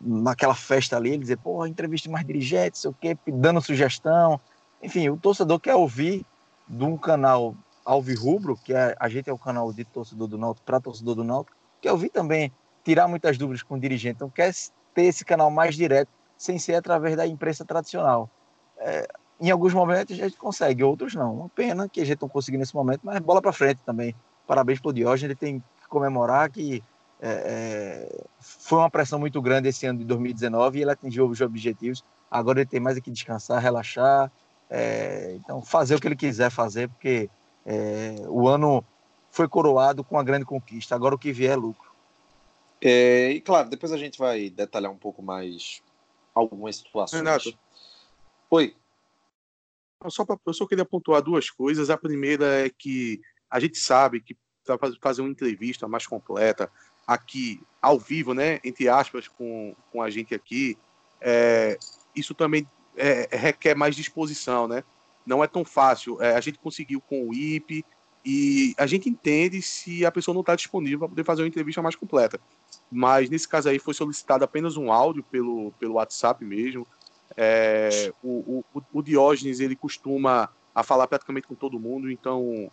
naquela 0.01 0.55
festa 0.55 0.97
ali, 0.97 1.11
ele 1.11 1.19
dizer, 1.19 1.37
pô, 1.37 1.65
entrevista 1.65 2.09
mais 2.09 2.25
dirigente, 2.25 2.77
sei 2.77 2.89
o 2.89 2.93
quê, 2.93 3.17
dando 3.27 3.61
sugestão. 3.61 4.39
Enfim, 4.81 5.09
o 5.09 5.17
torcedor 5.17 5.59
quer 5.59 5.75
ouvir 5.75 6.25
de 6.67 6.83
um 6.83 6.97
canal 6.97 7.55
Alvirrubro, 7.83 8.55
que 8.55 8.73
é, 8.73 8.95
a 8.99 9.09
gente 9.09 9.29
é 9.29 9.33
o 9.33 9.37
canal 9.37 9.73
de 9.73 9.83
torcedor 9.83 10.27
do 10.27 10.37
Náutico 10.37 10.65
para 10.65 10.79
torcedor 10.79 11.15
do 11.15 11.23
Náutico, 11.23 11.57
quer 11.81 11.91
ouvir 11.91 12.09
também 12.09 12.51
tirar 12.83 13.07
muitas 13.07 13.37
dúvidas 13.37 13.63
com 13.63 13.75
o 13.75 13.79
dirigente. 13.79 14.15
Então, 14.15 14.29
quer 14.29 14.53
ter 14.93 15.03
esse 15.03 15.25
canal 15.25 15.49
mais 15.49 15.75
direto, 15.75 16.09
sem 16.37 16.57
ser 16.57 16.75
através 16.75 17.15
da 17.15 17.27
imprensa 17.27 17.65
tradicional. 17.65 18.29
É, 18.77 19.07
em 19.39 19.49
alguns 19.51 19.73
momentos 19.73 20.19
a 20.19 20.23
gente 20.23 20.37
consegue, 20.37 20.83
outros 20.83 21.15
não. 21.15 21.33
Uma 21.33 21.49
pena 21.49 21.87
que 21.87 22.01
a 22.01 22.05
gente 22.05 22.21
não 22.21 22.29
conseguiu 22.29 22.59
nesse 22.59 22.75
momento, 22.75 23.01
mas 23.03 23.19
bola 23.19 23.41
para 23.41 23.51
frente 23.51 23.79
também. 23.85 24.15
Parabéns 24.45 24.79
para 24.79 24.89
o 24.89 24.93
Diógenes, 24.93 25.23
ele 25.23 25.35
tem 25.35 25.59
que 25.59 25.87
comemorar 25.87 26.49
que 26.49 26.83
é, 27.21 27.29
é, 27.29 28.25
foi 28.39 28.79
uma 28.79 28.89
pressão 28.89 29.19
muito 29.19 29.41
grande 29.41 29.67
esse 29.69 29.85
ano 29.85 29.99
de 29.99 30.05
2019 30.05 30.79
e 30.79 30.81
ele 30.81 30.91
atingiu 30.91 31.27
os 31.27 31.41
objetivos. 31.41 32.03
Agora 32.29 32.59
ele 32.59 32.69
tem 32.69 32.79
mais 32.79 32.99
que 32.99 33.11
descansar, 33.11 33.61
relaxar, 33.61 34.31
é, 34.69 35.33
então 35.35 35.61
fazer 35.61 35.95
o 35.95 35.99
que 35.99 36.07
ele 36.07 36.15
quiser 36.15 36.51
fazer, 36.51 36.87
porque 36.89 37.29
é, 37.65 38.15
o 38.27 38.47
ano 38.47 38.83
foi 39.31 39.47
coroado 39.47 40.03
com 40.03 40.15
uma 40.15 40.23
grande 40.23 40.45
conquista. 40.45 40.95
Agora 40.95 41.15
o 41.15 41.19
que 41.19 41.31
vier 41.31 41.53
é 41.53 41.55
lucro. 41.55 41.89
É, 42.81 43.31
e 43.31 43.41
claro, 43.41 43.69
depois 43.69 43.91
a 43.91 43.97
gente 43.97 44.17
vai 44.17 44.49
detalhar 44.49 44.91
um 44.91 44.97
pouco 44.97 45.21
mais 45.21 45.81
algumas 46.33 46.77
situações. 46.77 47.19
Renato. 47.19 47.57
Oi. 48.49 48.75
Só 50.07 50.23
pra, 50.23 50.37
eu 50.45 50.53
só 50.53 50.65
queria 50.65 50.85
pontuar 50.85 51.21
duas 51.21 51.49
coisas. 51.49 51.89
A 51.89 51.97
primeira 51.97 52.65
é 52.65 52.69
que 52.69 53.19
a 53.49 53.59
gente 53.59 53.77
sabe 53.77 54.21
que 54.21 54.37
para 54.65 54.77
fazer 55.01 55.21
uma 55.21 55.31
entrevista 55.31 55.87
mais 55.87 56.05
completa, 56.05 56.71
aqui 57.05 57.61
ao 57.81 57.97
vivo, 57.97 58.33
né, 58.33 58.59
entre 58.63 58.87
aspas, 58.87 59.27
com, 59.27 59.75
com 59.91 60.01
a 60.01 60.09
gente 60.09 60.35
aqui, 60.35 60.77
é, 61.19 61.77
isso 62.15 62.35
também 62.35 62.67
é, 62.95 63.29
requer 63.31 63.75
mais 63.75 63.95
disposição, 63.95 64.67
né? 64.67 64.83
Não 65.25 65.43
é 65.43 65.47
tão 65.47 65.63
fácil. 65.63 66.21
É, 66.21 66.35
a 66.35 66.41
gente 66.41 66.59
conseguiu 66.59 67.01
com 67.01 67.27
o 67.27 67.33
IP 67.33 67.85
e 68.25 68.73
a 68.77 68.85
gente 68.85 69.09
entende 69.09 69.61
se 69.61 70.05
a 70.05 70.11
pessoa 70.11 70.33
não 70.33 70.41
está 70.41 70.55
disponível 70.55 70.99
para 70.99 71.09
poder 71.09 71.23
fazer 71.23 71.41
uma 71.41 71.47
entrevista 71.47 71.81
mais 71.81 71.95
completa. 71.95 72.39
Mas 72.91 73.29
nesse 73.29 73.47
caso 73.47 73.69
aí 73.69 73.79
foi 73.79 73.93
solicitado 73.93 74.43
apenas 74.43 74.77
um 74.77 74.91
áudio 74.91 75.23
pelo, 75.23 75.71
pelo 75.79 75.95
WhatsApp 75.95 76.43
mesmo. 76.43 76.85
É, 77.37 78.11
o, 78.23 78.63
o, 78.73 78.81
o 78.93 79.01
Diógenes 79.01 79.59
ele 79.59 79.75
costuma 79.75 80.49
a 80.73 80.83
falar 80.83 81.07
praticamente 81.07 81.47
com 81.47 81.55
todo 81.55 81.79
mundo, 81.79 82.11
então 82.11 82.71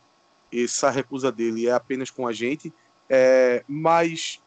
essa 0.53 0.91
recusa 0.91 1.31
dele 1.31 1.69
é 1.69 1.73
apenas 1.73 2.11
com 2.11 2.27
a 2.27 2.33
gente. 2.33 2.73
É, 3.09 3.65
mas 3.69 4.43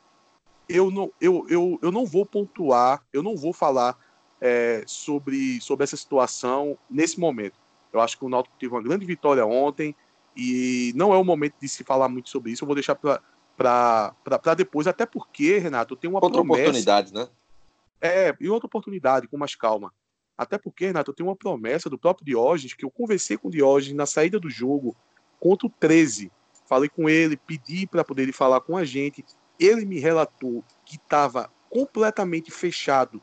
eu 0.68 0.92
não, 0.92 1.12
eu, 1.20 1.46
eu, 1.50 1.80
eu 1.82 1.92
não 1.92 2.06
vou 2.06 2.26
pontuar, 2.26 3.04
eu 3.14 3.24
não 3.24 3.36
vou 3.36 3.54
falar 3.54 3.98
é, 4.42 4.84
sobre, 4.86 5.60
sobre 5.62 5.84
essa 5.84 5.98
situação 5.98 6.78
nesse 6.90 7.20
momento. 7.20 7.60
Eu 7.92 8.00
acho 8.00 8.18
que 8.18 8.26
o 8.26 8.30
Náutico 8.30 8.56
teve 8.60 8.74
uma 8.74 8.82
grande 8.84 9.06
vitória 9.06 9.46
ontem 9.46 9.96
e 10.36 10.94
não 10.96 11.14
é 11.14 11.18
o 11.18 11.24
momento 11.24 11.56
de 11.60 11.68
se 11.68 11.84
falar 11.84 12.08
muito 12.08 12.30
sobre 12.30 12.52
isso. 12.52 12.64
Eu 12.64 12.68
vou 12.68 12.76
deixar 12.76 12.96
para 12.96 14.54
depois, 14.56 14.88
até 14.88 15.06
porque, 15.06 15.58
Renato, 15.58 15.94
eu 15.94 15.98
tenho 15.98 16.14
uma 16.14 16.20
outra 16.24 16.40
promessa. 16.40 16.62
oportunidade, 16.62 17.14
né? 17.14 17.28
É, 18.02 18.36
e 18.40 18.50
outra 18.50 18.68
oportunidade, 18.68 19.28
com 19.28 19.38
mais 19.38 19.56
calma. 19.56 19.94
Até 20.38 20.58
porque, 20.58 20.86
Renato, 20.86 21.12
eu 21.12 21.16
tenho 21.16 21.30
uma 21.30 21.36
promessa 21.36 21.90
do 21.90 21.98
próprio 21.98 22.26
Diógenes, 22.26 22.74
que 22.74 22.86
eu 22.86 22.92
conversei 22.92 23.38
com 23.38 23.50
o 23.50 23.52
Diógenes 23.52 23.98
na 23.98 24.06
saída 24.06 24.40
do 24.40 24.50
jogo 24.50 24.96
contra 25.40 25.68
o 25.68 25.70
13 25.70 26.32
falei 26.70 26.88
com 26.88 27.10
ele, 27.10 27.36
pedi 27.36 27.88
para 27.88 28.04
poder 28.04 28.32
falar 28.32 28.62
com 28.62 28.78
a 28.78 28.86
gente. 28.86 29.26
Ele 29.60 29.84
me 29.86 30.00
relatou 30.00 30.64
que 30.86 30.98
estava 30.98 31.52
completamente 31.68 32.52
fechado 32.52 33.20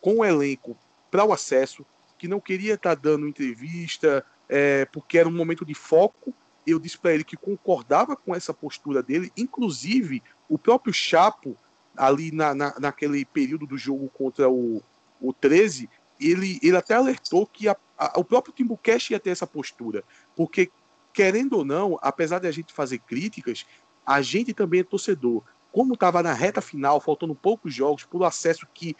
com 0.00 0.16
o 0.16 0.24
elenco 0.24 0.76
para 1.10 1.24
o 1.24 1.32
acesso, 1.32 1.84
que 2.18 2.28
não 2.28 2.40
queria 2.40 2.74
estar 2.74 2.96
tá 2.96 3.02
dando 3.02 3.28
entrevista, 3.28 4.24
é, 4.48 4.84
porque 4.86 5.18
era 5.18 5.28
um 5.28 5.32
momento 5.32 5.64
de 5.64 5.74
foco. 5.74 6.34
Eu 6.66 6.78
disse 6.78 6.98
para 6.98 7.14
ele 7.14 7.24
que 7.24 7.36
concordava 7.36 8.16
com 8.16 8.34
essa 8.34 8.52
postura 8.52 9.02
dele, 9.02 9.32
inclusive 9.36 10.22
o 10.48 10.58
próprio 10.58 10.92
Chapo, 10.92 11.56
ali 11.96 12.30
na, 12.30 12.54
na, 12.54 12.74
naquele 12.78 13.24
período 13.24 13.66
do 13.66 13.76
jogo 13.76 14.08
contra 14.08 14.48
o, 14.48 14.82
o 15.20 15.32
13, 15.32 15.88
ele, 16.20 16.58
ele 16.62 16.76
até 16.76 16.94
alertou 16.94 17.46
que 17.46 17.68
a, 17.68 17.76
a, 17.98 18.18
o 18.18 18.24
próprio 18.24 18.54
Timbucast 18.54 19.12
ia 19.12 19.20
ter 19.20 19.30
essa 19.30 19.46
postura, 19.46 20.04
porque 20.36 20.70
querendo 21.12 21.58
ou 21.58 21.64
não, 21.64 21.98
apesar 22.00 22.38
de 22.38 22.46
a 22.46 22.52
gente 22.52 22.72
fazer 22.72 22.98
críticas, 22.98 23.66
a 24.06 24.22
gente 24.22 24.54
também 24.54 24.80
é 24.80 24.84
torcedor. 24.84 25.42
Como 25.72 25.94
estava 25.94 26.22
na 26.22 26.32
reta 26.32 26.60
final, 26.60 27.00
faltando 27.00 27.34
poucos 27.34 27.74
jogos, 27.74 28.04
por 28.04 28.24
acesso 28.24 28.66
que 28.72 28.96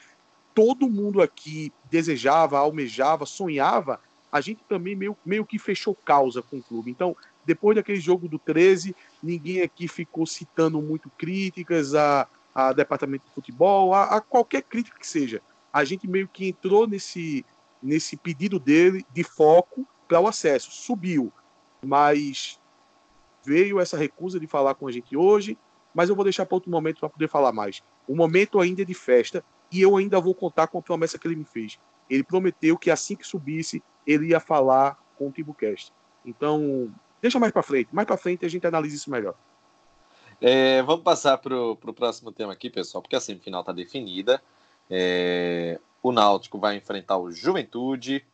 todo 0.55 0.89
mundo 0.89 1.21
aqui 1.23 1.73
desejava, 1.91 2.59
almejava, 2.59 3.27
sonhava, 3.27 4.01
a 4.31 4.41
gente 4.41 4.63
também 4.69 4.95
meio, 4.95 5.17
meio 5.25 5.45
que 5.45 5.59
fechou 5.59 5.95
causa 5.95 6.43
com 6.43 6.59
o 6.59 6.63
clube. 6.63 6.91
Então, 6.91 7.17
depois 7.45 7.77
daquele 7.77 8.01
jogo 8.01 8.29
do 8.29 8.39
13, 8.39 8.95
ninguém 9.23 9.63
aqui 9.63 9.89
ficou 9.89 10.27
citando 10.27 10.81
muito 10.81 11.11
críticas 11.11 11.95
a, 11.95 12.29
a 12.55 12.73
departamento 12.73 13.27
de 13.27 13.35
futebol, 13.35 13.93
a, 13.93 14.17
a 14.17 14.21
qualquer 14.21 14.63
crítica 14.63 14.99
que 14.99 15.07
seja. 15.07 15.43
A 15.73 15.85
gente 15.85 16.07
meio 16.07 16.29
que 16.29 16.49
entrou 16.49 16.87
nesse, 16.87 17.45
nesse 17.83 18.17
pedido 18.17 18.59
dele 18.59 19.05
de 19.13 19.25
foco 19.25 19.87
para 20.07 20.21
o 20.21 20.29
acesso. 20.29 20.71
Subiu 20.71 21.33
mas 21.85 22.61
veio 23.45 23.81
essa 23.81 23.97
recusa 23.97 24.39
de 24.39 24.47
falar 24.47 24.75
com 24.75 24.87
a 24.87 24.93
gente 24.93 25.17
hoje, 25.17 25.57
mas 25.95 26.09
eu 26.09 26.15
vou 26.15 26.25
deixar 26.25 26.47
para 26.47 26.57
outro 26.57 26.71
momento 26.71 27.01
para 27.01 27.09
poder 27.09 27.29
falar 27.29 27.53
mais. 27.53 27.83
O 28.07 28.15
momento 28.15 28.61
ainda 28.61 28.83
é 28.83 28.85
de 28.85 28.95
festa 28.95 29.45
e 29.71 29.81
eu 29.81 29.97
ainda 29.97 30.21
vou 30.21 30.35
contar 30.35 30.67
com 30.67 30.79
a 30.79 30.83
promessa 30.83 31.19
que 31.19 31.27
ele 31.27 31.37
me 31.37 31.45
fez. 31.45 31.79
Ele 32.09 32.25
prometeu 32.25 32.77
que 32.77 32.91
assim 32.91 33.15
que 33.15 33.27
subisse, 33.27 33.83
ele 34.07 34.29
ia 34.29 34.41
falar 34.41 34.99
com 35.17 35.29
o 35.29 35.33
Timbucast. 35.33 35.93
Então, 36.25 36.93
deixa 37.23 37.39
mais 37.39 37.53
para 37.53 37.63
frente. 37.63 37.89
Mais 37.93 38.07
para 38.07 38.17
frente 38.17 38.45
a 38.45 38.49
gente 38.49 38.67
analisa 38.67 38.97
isso 38.97 39.11
melhor. 39.11 39.35
É, 40.41 40.83
vamos 40.83 41.05
passar 41.05 41.39
para 41.39 41.55
o 41.55 41.77
próximo 41.77 42.33
tema 42.33 42.53
aqui, 42.53 42.71
pessoal, 42.71 43.03
porque 43.03 43.15
a 43.15 43.21
semifinal 43.21 43.61
está 43.61 43.73
definida. 43.73 44.43
É, 44.89 45.79
o 46.03 46.11
Náutico 46.11 46.59
vai 46.59 46.77
enfrentar 46.77 47.19
o 47.19 47.31
Juventude. 47.31 48.25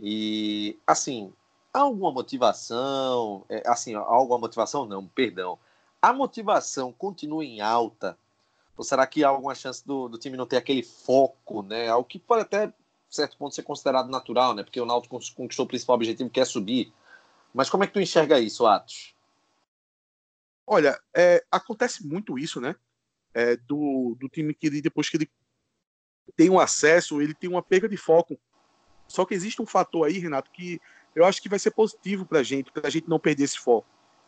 E, 0.00 0.78
assim, 0.86 1.32
alguma 1.72 2.12
motivação? 2.12 3.44
É, 3.48 3.62
assim, 3.66 3.94
alguma 3.94 4.38
motivação 4.38 4.86
não, 4.86 5.06
perdão. 5.06 5.58
A 6.00 6.12
motivação 6.12 6.92
continua 6.92 7.44
em 7.44 7.60
alta? 7.60 8.16
Ou 8.76 8.84
será 8.84 9.06
que 9.06 9.22
há 9.22 9.28
alguma 9.28 9.54
chance 9.54 9.86
do, 9.86 10.08
do 10.08 10.18
time 10.18 10.36
não 10.36 10.46
ter 10.46 10.56
aquele 10.56 10.82
foco, 10.82 11.62
né? 11.62 11.88
Algo 11.88 12.08
que 12.08 12.18
pode 12.18 12.42
até, 12.42 12.72
certo 13.08 13.36
ponto, 13.36 13.54
ser 13.54 13.62
considerado 13.62 14.10
natural, 14.10 14.54
né? 14.54 14.62
Porque 14.62 14.80
o 14.80 14.86
Náutico 14.86 15.18
conquistou 15.34 15.64
o 15.64 15.68
principal 15.68 15.96
objetivo, 15.96 16.30
que 16.30 16.40
é 16.40 16.44
subir. 16.44 16.92
Mas 17.52 17.70
como 17.70 17.84
é 17.84 17.86
que 17.86 17.92
tu 17.92 18.00
enxerga 18.00 18.40
isso, 18.40 18.66
Atos? 18.66 19.14
Olha, 20.66 20.98
é, 21.14 21.44
acontece 21.50 22.06
muito 22.06 22.38
isso, 22.38 22.60
né? 22.60 22.74
É, 23.32 23.56
do, 23.56 24.16
do 24.18 24.28
time 24.28 24.54
que 24.54 24.66
ele, 24.66 24.80
depois 24.80 25.08
que 25.08 25.16
ele 25.16 25.30
tem 26.36 26.50
um 26.50 26.58
acesso, 26.58 27.20
ele 27.20 27.34
tem 27.34 27.48
uma 27.48 27.62
perda 27.62 27.88
de 27.88 27.96
foco. 27.96 28.38
Só 29.06 29.24
que 29.24 29.34
existe 29.34 29.60
um 29.60 29.66
fator 29.66 30.06
aí, 30.06 30.18
Renato, 30.18 30.50
que 30.50 30.80
eu 31.14 31.24
acho 31.24 31.40
que 31.40 31.48
vai 31.48 31.58
ser 31.58 31.70
positivo 31.70 32.26
para 32.26 32.40
a 32.40 32.42
gente, 32.42 32.72
para 32.72 32.88
a 32.88 32.90
gente 32.90 33.08
não 33.08 33.20
perder 33.20 33.44
esse 33.44 33.58
foco, 33.58 33.86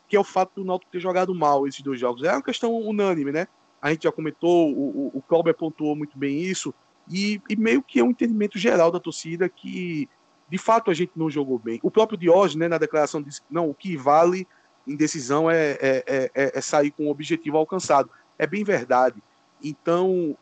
que 0.09 0.14
é 0.14 0.20
o 0.20 0.24
fato 0.24 0.55
do 0.55 0.64
Náutico 0.64 0.93
ter 0.93 1.01
jogado 1.01 1.35
mal 1.35 1.66
esses 1.66 1.81
dois 1.81 1.98
jogos. 1.98 2.23
É 2.23 2.32
uma 2.32 2.43
questão 2.43 2.73
unânime, 2.73 3.32
né? 3.32 3.48
A 3.86 3.92
gente 3.92 4.02
já 4.02 4.10
comentou, 4.10 4.72
o, 4.72 5.12
o, 5.14 5.18
o 5.18 5.22
Cláudio 5.22 5.54
pontuou 5.54 5.94
muito 5.94 6.18
bem 6.18 6.40
isso, 6.40 6.74
e, 7.08 7.40
e, 7.48 7.54
meio 7.54 7.80
que 7.80 8.00
é 8.00 8.02
um 8.02 8.10
entendimento 8.10 8.58
geral 8.58 8.90
da 8.90 8.98
torcida 8.98 9.48
que, 9.48 10.08
de 10.50 10.58
fato, 10.58 10.90
a 10.90 10.94
gente 10.94 11.12
não 11.14 11.30
jogou 11.30 11.56
bem. 11.56 11.78
O 11.84 11.90
próprio 11.90 12.18
Diógenes, 12.18 12.56
né, 12.56 12.66
na 12.66 12.78
declaração, 12.78 13.22
disse 13.22 13.40
que 13.42 13.46
não, 13.48 13.70
o 13.70 13.74
que 13.74 13.96
vale 13.96 14.44
em 14.88 14.96
decisão 14.96 15.48
é, 15.48 15.78
é, 15.80 16.04
é, 16.34 16.58
é 16.58 16.60
sair 16.60 16.90
com 16.90 17.06
o 17.06 17.10
objetivo 17.10 17.58
alcançado. 17.58 18.10
É 18.36 18.44
bem 18.44 18.64
verdade. 18.64 19.22
Então, 19.62 20.36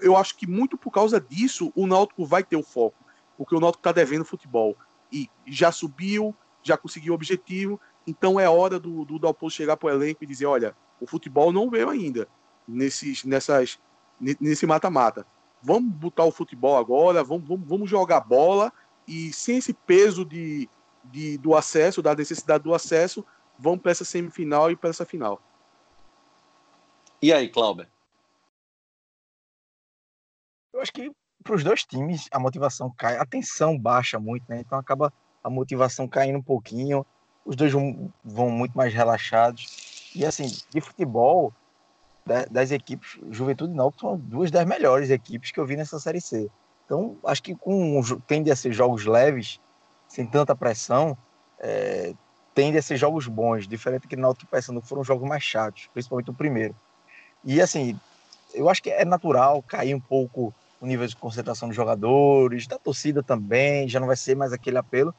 eu 0.00 0.16
acho 0.16 0.36
que 0.36 0.46
muito 0.46 0.78
por 0.78 0.92
causa 0.92 1.20
disso, 1.20 1.72
o 1.74 1.84
Náutico 1.84 2.24
vai 2.24 2.44
ter 2.44 2.54
o 2.54 2.62
foco, 2.62 3.04
porque 3.36 3.56
o 3.56 3.60
Náutico 3.60 3.80
está 3.80 3.90
devendo 3.90 4.24
futebol. 4.24 4.76
E 5.10 5.28
já 5.48 5.72
subiu, 5.72 6.32
já 6.62 6.76
conseguiu 6.76 7.12
o 7.12 7.16
objetivo, 7.16 7.80
então 8.06 8.38
é 8.38 8.48
hora 8.48 8.78
do, 8.78 9.04
do 9.04 9.50
chegar 9.50 9.76
para 9.76 9.88
o 9.88 9.90
elenco 9.90 10.22
e 10.22 10.28
dizer: 10.28 10.46
olha, 10.46 10.76
o 11.00 11.08
futebol 11.08 11.52
não 11.52 11.68
veio 11.68 11.90
ainda 11.90 12.28
nesses, 12.68 13.24
nessas, 13.24 13.78
nesse 14.20 14.66
mata-mata. 14.66 15.26
Vamos 15.62 15.92
botar 15.94 16.24
o 16.24 16.30
futebol 16.30 16.76
agora, 16.76 17.24
vamos, 17.24 17.48
vamos, 17.48 17.66
vamos 17.66 17.90
jogar 17.90 18.20
bola 18.20 18.72
e 19.06 19.32
sem 19.32 19.56
esse 19.56 19.72
peso 19.72 20.24
de, 20.24 20.68
de, 21.04 21.38
do 21.38 21.56
acesso, 21.56 22.02
da 22.02 22.14
necessidade 22.14 22.62
do 22.62 22.74
acesso, 22.74 23.24
vamos 23.58 23.80
para 23.80 23.90
essa 23.90 24.04
semifinal 24.04 24.70
e 24.70 24.76
para 24.76 24.90
essa 24.90 25.06
final. 25.06 25.42
E 27.20 27.32
aí, 27.32 27.48
Cláudio? 27.48 27.88
Eu 30.72 30.80
acho 30.80 30.92
que 30.92 31.10
para 31.42 31.54
os 31.54 31.64
dois 31.64 31.84
times 31.84 32.28
a 32.30 32.38
motivação 32.38 32.92
cai, 32.96 33.16
a 33.16 33.24
tensão 33.24 33.78
baixa 33.78 34.20
muito, 34.20 34.44
né? 34.48 34.60
Então 34.60 34.78
acaba 34.78 35.12
a 35.42 35.48
motivação 35.48 36.06
caindo 36.06 36.38
um 36.38 36.42
pouquinho, 36.42 37.04
os 37.44 37.56
dois 37.56 37.72
vão, 37.72 38.12
vão 38.22 38.50
muito 38.50 38.76
mais 38.76 38.92
relaxados. 38.92 40.12
E 40.14 40.24
assim, 40.24 40.46
de 40.70 40.80
futebol, 40.80 41.52
das 42.50 42.70
equipes, 42.70 43.18
Juventude 43.30 43.72
e 43.72 43.76
Náutico 43.76 44.02
são 44.02 44.18
duas 44.18 44.50
das 44.50 44.66
melhores 44.66 45.10
equipes 45.10 45.50
que 45.50 45.58
eu 45.58 45.66
vi 45.66 45.76
nessa 45.76 45.98
Série 45.98 46.20
C. 46.20 46.50
Então, 46.84 47.16
acho 47.24 47.42
que 47.42 47.54
com 47.54 48.00
tende 48.26 48.50
a 48.50 48.56
ser 48.56 48.72
jogos 48.72 49.04
leves, 49.04 49.60
sem 50.08 50.26
tanta 50.26 50.54
pressão, 50.56 51.16
é, 51.58 52.14
tende 52.54 52.78
a 52.78 52.82
ser 52.82 52.96
jogos 52.96 53.26
bons, 53.26 53.68
diferente 53.68 54.08
que 54.08 54.16
Náutico 54.16 54.46
e 54.46 54.50
Paysandu 54.50 54.80
foram 54.80 55.04
jogos 55.04 55.28
mais 55.28 55.42
chatos, 55.42 55.88
principalmente 55.92 56.30
o 56.30 56.34
primeiro. 56.34 56.74
E 57.44 57.60
assim, 57.60 57.98
eu 58.54 58.68
acho 58.68 58.82
que 58.82 58.90
é 58.90 59.04
natural 59.04 59.62
cair 59.62 59.94
um 59.94 60.00
pouco 60.00 60.54
o 60.80 60.86
nível 60.86 61.06
de 61.06 61.16
concentração 61.16 61.68
dos 61.68 61.76
jogadores, 61.76 62.66
da 62.66 62.78
torcida 62.78 63.22
também, 63.22 63.88
já 63.88 63.98
não 64.00 64.06
vai 64.06 64.16
ser 64.16 64.36
mais 64.36 64.52
aquele 64.52 64.78
apelo. 64.78 65.14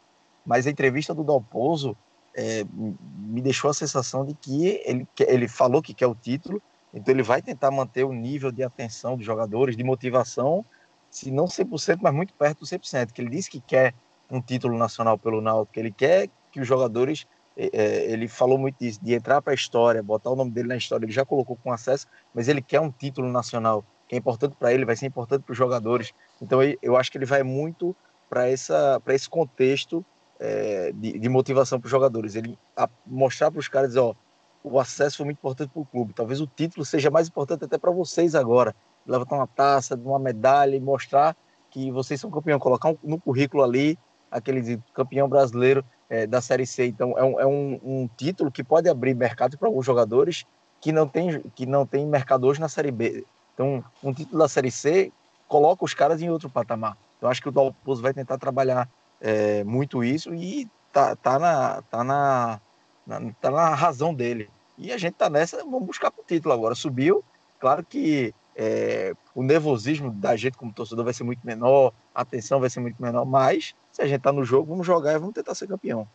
Mas 0.46 0.66
a 0.66 0.70
entrevista 0.70 1.14
do 1.14 1.24
Dalpozo 1.24 1.96
é, 2.36 2.66
me 2.74 3.42
deixou 3.42 3.70
a 3.70 3.74
sensação 3.74 4.26
de 4.26 4.34
que 4.34 4.82
ele, 4.86 5.08
ele 5.20 5.48
falou 5.48 5.82
que 5.82 5.94
quer 5.94 6.08
o 6.08 6.16
título, 6.16 6.62
então 6.94 7.14
ele 7.14 7.24
vai 7.24 7.42
tentar 7.42 7.72
manter 7.72 8.04
o 8.04 8.14
nível 8.14 8.52
de 8.52 8.64
atenção 8.64 9.16
dos 9.16 9.26
jogadores, 9.26 9.78
de 9.78 9.84
motivação, 9.84 10.66
se 11.10 11.32
não 11.32 11.46
100%, 11.46 12.00
mas 12.02 12.14
muito 12.14 12.34
perto 12.34 12.60
do 12.60 12.66
100%, 12.66 13.12
que 13.12 13.22
ele 13.22 13.30
disse 13.30 13.50
que 13.50 13.60
quer 13.60 13.94
um 14.30 14.42
título 14.42 14.78
nacional 14.78 15.18
pelo 15.18 15.42
Náutico, 15.42 15.74
que 15.74 15.80
ele 15.80 15.92
quer 15.92 16.30
que 16.52 16.60
os 16.60 16.68
jogadores, 16.68 17.28
é, 17.58 17.70
é 17.74 18.12
ele 18.12 18.28
falou 18.28 18.58
muito 18.58 18.78
disso, 18.80 19.00
de 19.04 19.14
entrar 19.14 19.42
para 19.42 19.54
a 19.54 19.56
história, 19.56 20.02
botar 20.04 20.30
o 20.30 20.36
nome 20.36 20.52
dele 20.52 20.68
na 20.68 20.78
história, 20.78 21.06
ele 21.06 21.12
já 21.12 21.26
colocou 21.26 21.56
com 21.56 21.72
acesso, 21.72 22.08
mas 22.34 22.48
ele 22.48 22.62
quer 22.62 22.80
um 22.80 22.92
título 22.92 23.30
nacional 23.30 23.84
que 24.08 24.16
é 24.16 24.18
importante 24.18 24.56
para 24.58 24.74
ele, 24.74 24.86
vai 24.86 24.96
ser 24.96 25.06
importante 25.06 25.44
para 25.44 25.52
os 25.52 25.58
jogadores. 25.58 26.12
Então 26.42 26.60
eu 26.82 26.98
acho 26.98 27.12
que 27.12 27.18
ele 27.18 27.26
vai 27.26 27.44
muito 27.44 27.96
para 28.28 28.50
esse 28.50 29.30
contexto 29.30 30.04
é, 30.40 30.92
de, 30.94 31.20
de, 31.20 31.30
motivação 31.30 31.80
para 31.80 31.88
os 31.88 31.92
jogadores. 31.92 32.36
Ele 32.36 32.58
a, 32.76 32.90
mostrar 33.06 33.52
para 33.52 33.60
os 33.60 33.68
caras, 33.68 33.96
ó, 33.96 34.16
o 34.64 34.80
acesso 34.80 35.18
foi 35.18 35.26
muito 35.26 35.38
importante 35.38 35.70
para 35.70 35.82
o 35.82 35.86
clube. 35.86 36.14
Talvez 36.14 36.42
o 36.42 36.48
título 36.48 36.86
seja 36.86 37.10
mais 37.10 37.28
importante 37.28 37.66
até 37.66 37.78
para 37.78 37.92
vocês 37.92 38.36
agora. 38.36 38.76
Levantar 39.06 39.36
uma 39.36 39.48
taça, 39.48 39.96
uma 39.96 40.20
medalha 40.20 40.76
e 40.76 40.80
mostrar 40.80 41.36
que 41.72 41.92
vocês 41.92 42.20
são 42.20 42.30
campeão, 42.30 42.60
colocar 42.60 42.90
um, 42.90 42.98
no 43.04 43.20
currículo 43.20 43.64
ali 43.64 43.98
aquele 44.32 44.80
campeão 44.94 45.28
brasileiro 45.28 45.84
é, 46.10 46.28
da 46.28 46.42
Série 46.42 46.66
C. 46.66 46.88
Então 46.88 47.18
é, 47.18 47.24
um, 47.24 47.40
é 47.40 47.46
um, 47.46 47.80
um 47.84 48.10
título 48.18 48.52
que 48.52 48.64
pode 48.64 48.90
abrir 48.90 49.16
mercado 49.16 49.58
para 49.58 49.68
alguns 49.68 49.86
jogadores 49.86 50.46
que 50.82 50.92
não 50.92 51.08
tem 51.08 51.42
que 51.56 51.66
não 51.66 51.86
tem 51.86 52.06
mercado 52.06 52.46
hoje 52.46 52.60
na 52.60 52.70
Série 52.70 52.92
B. 52.92 53.26
Então, 53.54 53.84
um 54.02 54.14
título 54.14 54.40
da 54.40 54.48
Série 54.48 54.72
C 54.72 55.12
coloca 55.48 55.84
os 55.84 55.94
caras 55.94 56.22
em 56.22 56.30
outro 56.30 56.50
patamar. 56.50 56.98
Então, 57.18 57.30
acho 57.30 57.42
que 57.42 57.50
o 57.50 57.52
Dalpozo 57.52 58.02
vai 58.02 58.14
tentar 58.14 58.38
trabalhar 58.38 58.88
é, 59.20 59.64
muito 59.66 60.02
isso 60.02 60.34
e 60.34 60.70
tá, 60.94 61.14
tá, 61.16 61.38
na, 61.38 61.82
tá, 61.82 62.04
na, 62.04 62.62
na, 63.10 63.34
tá 63.34 63.50
na 63.50 63.74
razão 63.74 64.14
dele. 64.14 64.50
E 64.78 64.94
a 64.94 64.98
gente 64.98 65.16
tá 65.16 65.30
nessa, 65.30 65.58
vamos 65.58 65.88
buscar 65.88 66.14
o 66.16 66.24
título 66.24 66.54
agora. 66.54 66.76
Subiu, 66.76 67.24
claro 67.60 67.84
que 67.84 68.34
é, 68.56 69.14
o 69.34 69.44
nervosismo 69.44 70.12
da 70.12 70.36
gente 70.36 70.58
como 70.58 70.72
torcedor 70.72 71.04
vai 71.04 71.14
ser 71.14 71.24
muito 71.24 71.46
menor, 71.46 71.92
a 72.14 72.24
tensão 72.24 72.60
vai 72.60 72.70
ser 72.70 72.80
muito 72.80 73.02
menor, 73.02 73.26
mas 73.26 73.74
se 73.92 74.02
a 74.02 74.08
gente 74.08 74.22
tá 74.22 74.32
no 74.32 74.46
jogo, 74.46 74.70
vamos 74.70 74.86
jogar 74.86 75.14
e 75.14 75.20
vamos 75.20 75.34
tentar 75.34 75.56
ser 75.56 75.68
campeão. 75.68 76.08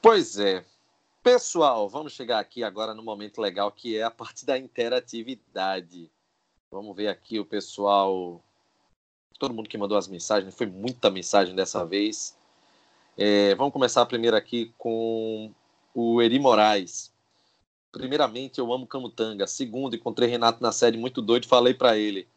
Pois 0.00 0.38
é, 0.38 0.64
Pessoal, 1.26 1.88
vamos 1.88 2.12
chegar 2.12 2.38
aqui 2.38 2.62
agora 2.62 2.94
no 2.94 3.02
momento 3.02 3.40
legal 3.40 3.72
que 3.72 3.96
é 3.96 4.04
a 4.04 4.10
parte 4.12 4.46
da 4.46 4.56
interatividade. 4.56 6.08
Vamos 6.70 6.94
ver 6.94 7.08
aqui 7.08 7.40
o 7.40 7.44
pessoal. 7.44 8.40
Todo 9.36 9.52
mundo 9.52 9.68
que 9.68 9.76
mandou 9.76 9.98
as 9.98 10.06
mensagens, 10.06 10.54
foi 10.54 10.68
muita 10.68 11.10
mensagem 11.10 11.52
dessa 11.56 11.84
vez. 11.84 12.35
É, 13.16 13.54
vamos 13.54 13.72
começar 13.72 14.04
primeiro 14.06 14.36
aqui 14.36 14.74
com 14.76 15.50
o 15.94 16.20
Eri 16.20 16.38
Moraes. 16.38 17.12
Primeiramente, 17.90 18.58
eu 18.58 18.70
amo 18.72 18.86
Camutanga. 18.86 19.46
Segundo, 19.46 19.96
encontrei 19.96 20.28
Renato 20.28 20.62
na 20.62 20.70
série 20.70 20.98
muito 20.98 21.22
doido 21.22 21.48
falei 21.48 21.72
para 21.72 21.96
ele. 21.96 22.28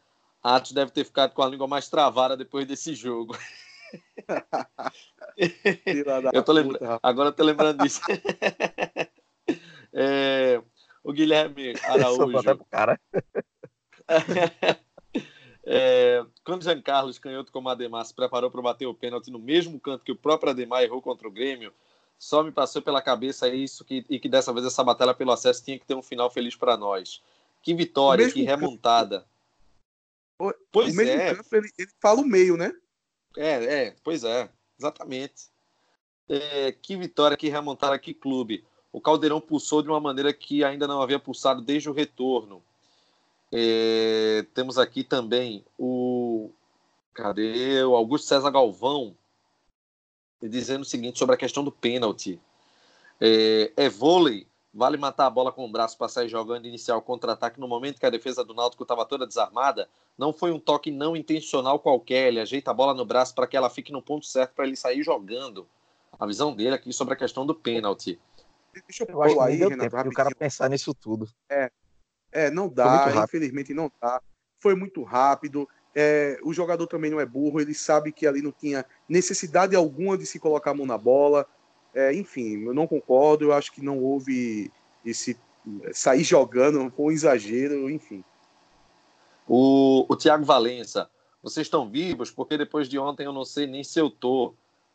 Atos 0.41 0.71
deve 0.71 0.91
ter 0.91 1.03
ficado 1.03 1.33
com 1.33 1.41
a 1.41 1.49
língua 1.49 1.67
mais 1.67 1.89
travada 1.89 2.37
depois 2.37 2.65
desse 2.65 2.95
jogo. 2.95 3.37
eu 6.31 6.43
tô 6.43 6.53
lembrando, 6.53 6.99
agora 7.03 7.29
eu 7.29 7.33
tô 7.33 7.43
lembrando 7.43 7.83
disso. 7.83 7.99
é, 9.91 10.61
o 11.03 11.11
Guilherme 11.11 11.73
Araújo. 11.83 12.65
cara. 12.71 12.97
é, 15.71 16.25
quando 16.43 16.63
Jean 16.63 16.81
Carlos, 16.81 17.19
canhoto 17.19 17.51
como 17.51 17.69
Ademar, 17.69 18.03
se 18.03 18.11
preparou 18.11 18.49
para 18.49 18.59
bater 18.59 18.87
o 18.87 18.93
pênalti 18.93 19.29
no 19.29 19.37
mesmo 19.37 19.79
canto 19.79 20.03
que 20.03 20.11
o 20.11 20.15
próprio 20.15 20.49
Ademar 20.49 20.81
errou 20.81 20.99
contra 20.99 21.27
o 21.27 21.31
Grêmio, 21.31 21.71
só 22.17 22.41
me 22.41 22.51
passou 22.51 22.81
pela 22.81 23.03
cabeça 23.03 23.47
isso 23.47 23.85
que, 23.85 24.03
e 24.09 24.19
que 24.19 24.27
dessa 24.27 24.51
vez 24.51 24.65
essa 24.65 24.83
batalha 24.83 25.13
pelo 25.13 25.31
acesso 25.31 25.63
tinha 25.63 25.77
que 25.77 25.85
ter 25.85 25.93
um 25.93 26.01
final 26.01 26.31
feliz 26.31 26.55
para 26.55 26.75
nós. 26.75 27.21
Que 27.61 27.75
vitória, 27.75 28.31
que 28.31 28.41
remontada. 28.41 29.27
Campo, 30.39 30.55
pois 30.71 30.97
o 30.97 31.01
é. 31.01 31.35
Campo, 31.35 31.55
ele, 31.55 31.69
ele 31.77 31.91
fala 32.01 32.19
o 32.19 32.25
meio, 32.25 32.57
né? 32.57 32.73
É, 33.37 33.83
é, 33.85 33.95
pois 34.03 34.23
é, 34.23 34.49
exatamente. 34.75 35.49
É, 36.27 36.71
que 36.71 36.97
vitória, 36.97 37.37
que 37.37 37.47
remontada, 37.47 37.99
que 37.99 38.15
clube. 38.15 38.65
O 38.91 38.99
Caldeirão 38.99 39.39
pulsou 39.39 39.83
de 39.83 39.89
uma 39.89 39.99
maneira 39.99 40.33
que 40.33 40.63
ainda 40.63 40.87
não 40.87 40.99
havia 40.99 41.19
pulsado 41.19 41.61
desde 41.61 41.87
o 41.91 41.93
retorno. 41.93 42.63
É, 43.51 44.45
temos 44.53 44.77
aqui 44.77 45.03
também 45.03 45.63
o. 45.77 46.51
Cadê? 47.13 47.83
O 47.83 47.95
Augusto 47.95 48.27
César 48.27 48.51
Galvão 48.51 49.15
dizendo 50.41 50.83
o 50.83 50.85
seguinte 50.85 51.19
sobre 51.19 51.35
a 51.35 51.37
questão 51.37 51.63
do 51.63 51.71
pênalti. 51.71 52.39
É, 53.19 53.73
é 53.75 53.89
vôlei 53.89 54.47
Vale 54.73 54.97
matar 54.97 55.25
a 55.25 55.29
bola 55.29 55.51
com 55.51 55.65
o 55.65 55.71
braço 55.71 55.97
para 55.97 56.07
sair 56.07 56.29
jogando 56.29 56.65
e 56.65 56.69
iniciar 56.69 56.95
o 56.95 57.01
contra-ataque 57.01 57.59
no 57.59 57.67
momento 57.67 57.99
que 57.99 58.05
a 58.05 58.09
defesa 58.09 58.45
do 58.45 58.53
Náutico 58.53 58.83
estava 58.83 59.03
toda 59.03 59.25
desarmada. 59.25 59.89
Não 60.15 60.31
foi 60.31 60.51
um 60.51 60.59
toque 60.59 60.91
não 60.91 61.15
intencional 61.15 61.79
qualquer. 61.79 62.27
Ele 62.27 62.39
ajeita 62.39 62.69
a 62.69 62.73
bola 62.73 62.93
no 62.93 63.03
braço 63.03 63.33
para 63.33 63.47
que 63.47 63.57
ela 63.57 63.69
fique 63.69 63.91
no 63.91 64.01
ponto 64.01 64.27
certo 64.27 64.53
para 64.53 64.65
ele 64.67 64.75
sair 64.75 65.01
jogando. 65.01 65.67
A 66.19 66.25
visão 66.25 66.53
dele 66.53 66.75
aqui 66.75 66.93
sobre 66.93 67.15
a 67.15 67.17
questão 67.17 67.47
do 67.47 67.55
pênalti. 67.55 68.19
Deixa 68.71 69.05
eu, 69.05 69.15
eu 69.15 69.23
acho 69.23 69.41
aí, 69.41 69.55
Renato, 69.55 69.89
tempo 69.89 70.09
o 70.09 70.13
cara 70.13 70.29
pensar 70.35 70.69
nisso 70.69 70.93
tudo. 70.93 71.27
É, 71.49 71.71
é 72.31 72.49
não 72.49 72.67
dá, 72.67 73.11
infelizmente 73.23 73.73
não 73.73 73.91
dá. 74.01 74.21
Foi 74.59 74.75
muito 74.75 75.03
rápido. 75.03 75.67
É, 75.95 76.39
o 76.43 76.53
jogador 76.53 76.85
também 76.87 77.09
não 77.09 77.19
é 77.19 77.25
burro, 77.25 77.59
ele 77.59 77.73
sabe 77.73 78.11
que 78.11 78.27
ali 78.27 78.41
não 78.41 78.51
tinha 78.51 78.85
necessidade 79.07 79.75
alguma 79.75 80.17
de 80.17 80.25
se 80.25 80.39
colocar 80.39 80.71
a 80.71 80.73
mão 80.73 80.85
na 80.85 80.97
bola. 80.97 81.45
É, 81.93 82.13
enfim, 82.13 82.65
eu 82.65 82.73
não 82.73 82.85
concordo, 82.85 83.45
eu 83.45 83.53
acho 83.53 83.71
que 83.71 83.83
não 83.83 83.99
houve 83.99 84.71
esse 85.03 85.37
sair 85.93 86.23
jogando, 86.23 86.91
foi 86.91 87.05
um 87.05 87.11
exagero, 87.11 87.89
enfim. 87.89 88.23
O, 89.47 90.05
o 90.07 90.15
Tiago 90.15 90.45
Valença, 90.45 91.09
vocês 91.41 91.65
estão 91.65 91.89
vivos? 91.89 92.29
Porque 92.29 92.57
depois 92.57 92.87
de 92.87 92.99
ontem 92.99 93.25
eu 93.25 93.33
não 93.33 93.45
sei 93.45 93.65
nem 93.65 93.83
se 93.83 93.99
eu 93.99 94.09
tô 94.09 94.53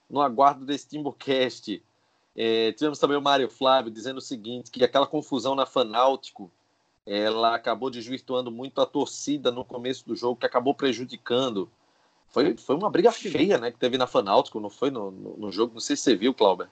no 0.09 0.21
aguardo 0.21 0.65
desse 0.65 0.89
Timbucast. 0.89 1.83
É, 2.37 2.73
tivemos 2.73 2.99
também 2.99 3.17
o 3.17 3.23
Mário 3.23 3.51
Flávio 3.51 3.91
dizendo 3.91 4.19
o 4.19 4.23
seguinte, 4.23 4.71
que 4.71 4.85
aquela 4.85 5.07
confusão 5.07 5.55
na 5.55 5.67
Fanáutico, 5.67 6.51
ela 7.07 7.55
acabou 7.55 7.91
desvirtuando 7.91 8.51
muito 8.51 8.81
a 8.81 8.87
torcida 8.87 9.51
no 9.51 9.65
começo 9.65 10.07
do 10.07 10.17
jogo, 10.17 10.37
que 10.37 10.47
acabou 10.47 10.75
prejudicando. 10.75 11.71
Foi, 12.29 12.57
foi 12.57 12.77
uma 12.77 12.91
briga 12.91 13.13
feia, 13.13 13.59
né, 13.59 13.71
que 13.71 13.79
teve 13.79 13.99
na 13.99 14.07
Fanáutico, 14.07 14.59
não 14.59 14.71
foi 14.71 14.91
no, 14.91 15.11
no, 15.11 15.37
no 15.37 15.53
jogo? 15.53 15.75
Não 15.75 15.81
sei 15.81 15.97
se 15.97 16.03
você 16.03 16.17
viu, 16.17 16.35
Clauber. 16.35 16.69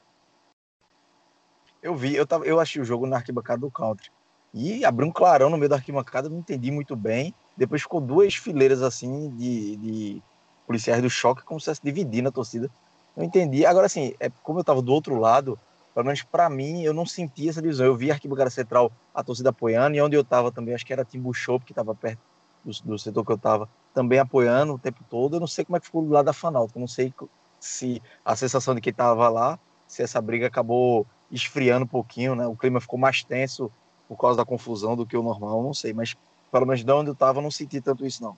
Eu 1.83 1.95
vi, 1.95 2.15
eu, 2.15 2.27
tava, 2.27 2.45
eu 2.45 2.61
achei 2.61 2.81
o 2.81 2.85
jogo 2.85 3.07
na 3.07 3.17
arquibancada 3.17 3.61
do 3.61 3.71
Country. 3.71 4.11
E 4.55 4.85
abriu 4.85 5.09
um 5.09 5.13
clarão 5.13 5.51
no 5.51 5.57
meio 5.57 5.69
da 5.69 5.77
arquibancada, 5.77 6.29
não 6.29 6.39
entendi 6.39 6.71
muito 6.71 6.95
bem. 6.95 7.35
Depois 7.57 7.83
ficou 7.83 8.01
duas 8.01 8.35
fileiras 8.35 8.83
assim 8.83 9.31
de, 9.31 9.77
de 9.77 10.23
policiais 10.67 11.03
do 11.03 11.11
choque, 11.11 11.43
como 11.43 11.61
se 11.61 11.67
fosse 11.67 11.81
dividindo 11.83 12.29
a 12.29 12.33
torcida. 12.33 12.71
Não 13.17 13.25
entendi. 13.25 13.67
Agora, 13.67 13.87
assim, 13.87 14.15
é, 14.21 14.31
como 14.43 14.59
eu 14.59 14.63
estava 14.63 14.81
do 14.81 14.93
outro 14.93 15.19
lado, 15.19 15.59
pelo 15.95 16.07
menos 16.07 16.23
para 16.23 16.49
mim, 16.49 16.83
eu 16.83 16.95
não 16.95 17.05
senti 17.05 17.49
essa 17.49 17.61
divisão. 17.61 17.87
Eu 17.87 17.97
vi 17.97 18.11
a 18.11 18.15
arquibancada 18.15 18.51
central, 18.51 18.91
a 19.15 19.23
torcida 19.23 19.51
apoiando, 19.51 19.97
e 19.97 20.01
onde 20.01 20.17
eu 20.17 20.23
estava 20.23 20.51
também, 20.51 20.75
acho 20.75 20.87
que 20.87 20.93
era 20.93 21.05
Timbu 21.05 21.35
Shop, 21.35 21.65
que 21.65 21.73
estava 21.73 21.95
perto 21.95 22.21
do, 22.65 22.73
do, 22.85 22.99
setor 22.99 23.25
que 23.25 23.33
eu 23.33 23.37
estava, 23.37 23.69
também 23.93 24.19
apoiando 24.19 24.75
o 24.75 24.79
tempo 24.79 25.05
todo. 25.11 25.37
Eu 25.37 25.41
não 25.41 25.47
sei 25.47 25.65
como 25.65 25.77
é 25.77 25.81
que 25.81 25.87
ficou 25.87 26.03
do 26.03 26.11
lado 26.11 26.27
da 26.27 26.33
Fanalto. 26.33 26.77
Eu 26.77 26.81
não 26.81 26.89
sei 26.89 27.13
se 27.61 28.03
a 28.25 28.35
sensação 28.35 28.75
de 28.75 28.81
quem 28.81 28.91
estava 28.91 29.29
lá, 29.29 29.59
se 29.87 30.03
essa 30.03 30.21
briga 30.21 30.47
acabou 30.47 31.07
esfriando 31.31 31.85
um 31.85 31.89
pouquinho, 31.89 32.35
né? 32.35 32.47
O 32.47 32.57
clima 32.57 32.81
ficou 32.81 32.99
mais 32.99 33.23
tenso 33.23 33.71
por 34.09 34.17
causa 34.17 34.39
da 34.39 34.45
confusão 34.45 34.97
do 34.97 35.07
que 35.07 35.17
o 35.17 35.23
normal, 35.23 35.63
não 35.63 35.73
sei, 35.73 35.93
mas 35.93 36.15
pelo 36.51 36.67
menos 36.67 36.85
de 36.85 36.93
onde 36.93 37.09
eu 37.09 37.15
estava, 37.15 37.41
não 37.41 37.51
senti 37.51 37.81
tanto 37.81 38.05
isso, 38.05 38.23
não. 38.23 38.37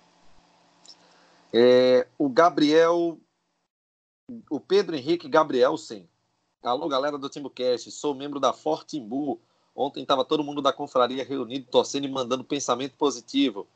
É, 1.52 2.06
o 2.16 2.28
Gabriel, 2.28 3.18
o 4.48 4.60
Pedro 4.60 4.94
Henrique 4.94 5.28
Gabriel, 5.28 5.76
sim. 5.76 6.06
Alô, 6.64 6.88
galera 6.88 7.18
do 7.18 7.28
Timbucast, 7.28 7.90
sou 7.90 8.14
membro 8.14 8.40
da 8.40 8.50
Fortimbu. 8.50 9.38
Ontem 9.76 10.00
estava 10.00 10.24
todo 10.24 10.42
mundo 10.42 10.62
da 10.62 10.72
confraria 10.72 11.22
reunido, 11.22 11.66
torcendo 11.70 12.06
e 12.06 12.10
mandando 12.10 12.42
pensamento 12.42 12.96
positivo. 12.96 13.66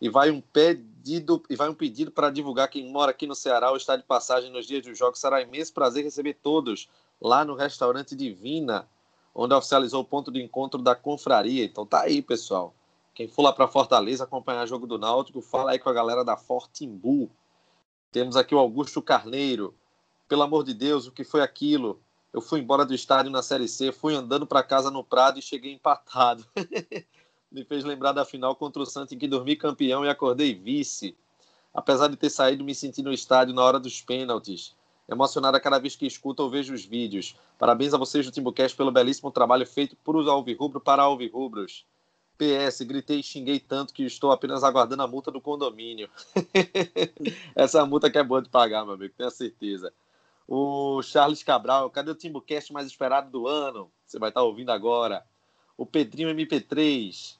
E 0.00 0.08
vai 0.08 0.28
um 0.28 0.40
pedido, 0.40 1.40
e 1.48 1.54
vai 1.54 1.68
um 1.68 1.74
pedido 1.74 2.10
para 2.10 2.30
divulgar 2.30 2.68
quem 2.68 2.90
mora 2.90 3.12
aqui 3.12 3.28
no 3.28 3.36
Ceará 3.36 3.70
ou 3.70 3.76
está 3.76 3.94
de 3.94 4.02
passagem 4.02 4.50
nos 4.50 4.66
dias 4.66 4.82
dos 4.82 4.98
jogos. 4.98 5.20
Será 5.20 5.40
imenso 5.40 5.72
prazer 5.72 6.02
receber 6.02 6.34
todos 6.34 6.88
lá 7.20 7.44
no 7.44 7.54
restaurante 7.54 8.16
Divina, 8.16 8.88
onde 9.32 9.54
oficializou 9.54 10.00
o 10.00 10.04
ponto 10.04 10.32
de 10.32 10.42
encontro 10.42 10.82
da 10.82 10.96
confraria. 10.96 11.64
Então 11.64 11.86
tá 11.86 12.00
aí, 12.00 12.20
pessoal. 12.20 12.74
Quem 13.14 13.28
for 13.28 13.42
lá 13.42 13.52
para 13.52 13.68
Fortaleza 13.68 14.24
acompanhar 14.24 14.64
o 14.64 14.66
jogo 14.66 14.84
do 14.84 14.98
Náutico, 14.98 15.40
fala 15.40 15.70
aí 15.70 15.78
com 15.78 15.90
a 15.90 15.92
galera 15.92 16.24
da 16.24 16.36
Fortimbu. 16.36 17.30
Temos 18.10 18.34
aqui 18.34 18.52
o 18.52 18.58
Augusto 18.58 19.00
Carneiro. 19.00 19.72
Pelo 20.26 20.42
amor 20.42 20.64
de 20.64 20.74
Deus, 20.74 21.06
o 21.06 21.12
que 21.12 21.22
foi 21.22 21.40
aquilo? 21.40 22.02
Eu 22.32 22.40
fui 22.40 22.60
embora 22.60 22.84
do 22.84 22.94
estádio 22.94 23.30
na 23.30 23.42
Série 23.42 23.68
C, 23.68 23.92
fui 23.92 24.14
andando 24.14 24.46
para 24.46 24.62
casa 24.62 24.90
no 24.90 25.04
Prado 25.04 25.38
e 25.38 25.42
cheguei 25.42 25.72
empatado. 25.72 26.44
Me 27.50 27.64
fez 27.64 27.84
lembrar 27.84 28.12
da 28.12 28.24
final 28.24 28.56
contra 28.56 28.82
o 28.82 28.86
Santos 28.86 29.12
em 29.12 29.18
que 29.18 29.28
dormi 29.28 29.56
campeão 29.56 30.04
e 30.04 30.08
acordei 30.08 30.54
vice. 30.54 31.16
Apesar 31.74 32.08
de 32.08 32.16
ter 32.16 32.30
saído, 32.30 32.64
me 32.64 32.74
senti 32.74 33.02
no 33.02 33.12
estádio 33.12 33.54
na 33.54 33.62
hora 33.62 33.78
dos 33.78 34.00
pênaltis 34.00 34.74
emocionada 35.08 35.60
cada 35.60 35.78
vez 35.78 35.96
que 35.96 36.06
escuto 36.06 36.42
ou 36.42 36.50
vejo 36.50 36.74
os 36.74 36.84
vídeos. 36.84 37.36
Parabéns 37.58 37.94
a 37.94 37.98
vocês 37.98 38.24
do 38.24 38.32
Timbucast 38.32 38.76
pelo 38.76 38.90
belíssimo 38.90 39.30
trabalho 39.30 39.66
feito 39.66 39.96
por 39.96 40.16
os 40.16 40.28
Alvirrubro 40.28 40.80
para 40.80 41.02
Alvirrubros. 41.02 41.84
PS, 42.38 42.80
gritei 42.82 43.20
e 43.20 43.22
xinguei 43.22 43.60
tanto 43.60 43.92
que 43.92 44.04
estou 44.04 44.32
apenas 44.32 44.64
aguardando 44.64 45.02
a 45.02 45.06
multa 45.06 45.30
do 45.30 45.40
condomínio. 45.40 46.08
Essa 47.54 47.84
multa 47.86 48.10
que 48.10 48.18
é 48.18 48.24
boa 48.24 48.42
de 48.42 48.48
pagar, 48.48 48.84
meu 48.84 48.94
amigo, 48.94 49.14
tenho 49.16 49.30
certeza. 49.30 49.92
O 50.54 51.00
Charles 51.00 51.42
Cabral, 51.42 51.88
cadê 51.88 52.10
o 52.10 52.14
Timbucast 52.14 52.74
mais 52.74 52.86
esperado 52.86 53.30
do 53.30 53.48
ano? 53.48 53.90
Você 54.04 54.18
vai 54.18 54.28
estar 54.28 54.42
ouvindo 54.42 54.68
agora. 54.68 55.24
O 55.78 55.86
Pedrinho 55.86 56.28
MP3, 56.28 57.38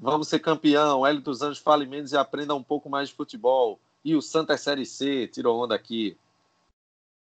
vamos 0.00 0.26
ser 0.26 0.38
campeão. 0.38 1.06
Hélio 1.06 1.20
dos 1.20 1.42
Anjos, 1.42 1.58
fale 1.58 1.84
menos 1.84 2.12
e 2.12 2.16
aprenda 2.16 2.54
um 2.54 2.62
pouco 2.62 2.88
mais 2.88 3.10
de 3.10 3.14
futebol. 3.14 3.78
E 4.02 4.16
o 4.16 4.22
Santa 4.22 4.56
Série 4.56 4.86
C, 4.86 5.28
tirou 5.28 5.62
onda 5.62 5.74
aqui. 5.74 6.16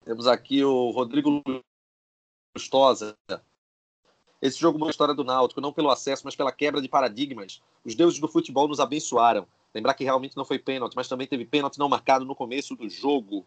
Temos 0.03 0.27
aqui 0.27 0.65
o 0.65 0.91
Rodrigo 0.91 1.41
Lustosa. 2.53 3.15
Esse 4.41 4.59
jogo 4.59 4.77
mostra 4.77 4.89
a 4.89 4.91
história 4.91 5.15
do 5.15 5.23
Náutico, 5.23 5.61
não 5.61 5.71
pelo 5.71 5.91
acesso, 5.91 6.23
mas 6.25 6.35
pela 6.35 6.51
quebra 6.51 6.81
de 6.81 6.89
paradigmas. 6.89 7.61
Os 7.85 7.95
deuses 7.95 8.19
do 8.19 8.27
futebol 8.27 8.67
nos 8.67 8.81
abençoaram. 8.81 9.47
Lembrar 9.73 9.93
que 9.93 10.03
realmente 10.03 10.35
não 10.35 10.43
foi 10.43 10.59
pênalti, 10.59 10.93
mas 10.93 11.07
também 11.07 11.25
teve 11.25 11.45
pênalti 11.45 11.79
não 11.79 11.87
marcado 11.87 12.25
no 12.25 12.35
começo 12.35 12.75
do 12.75 12.89
jogo. 12.89 13.45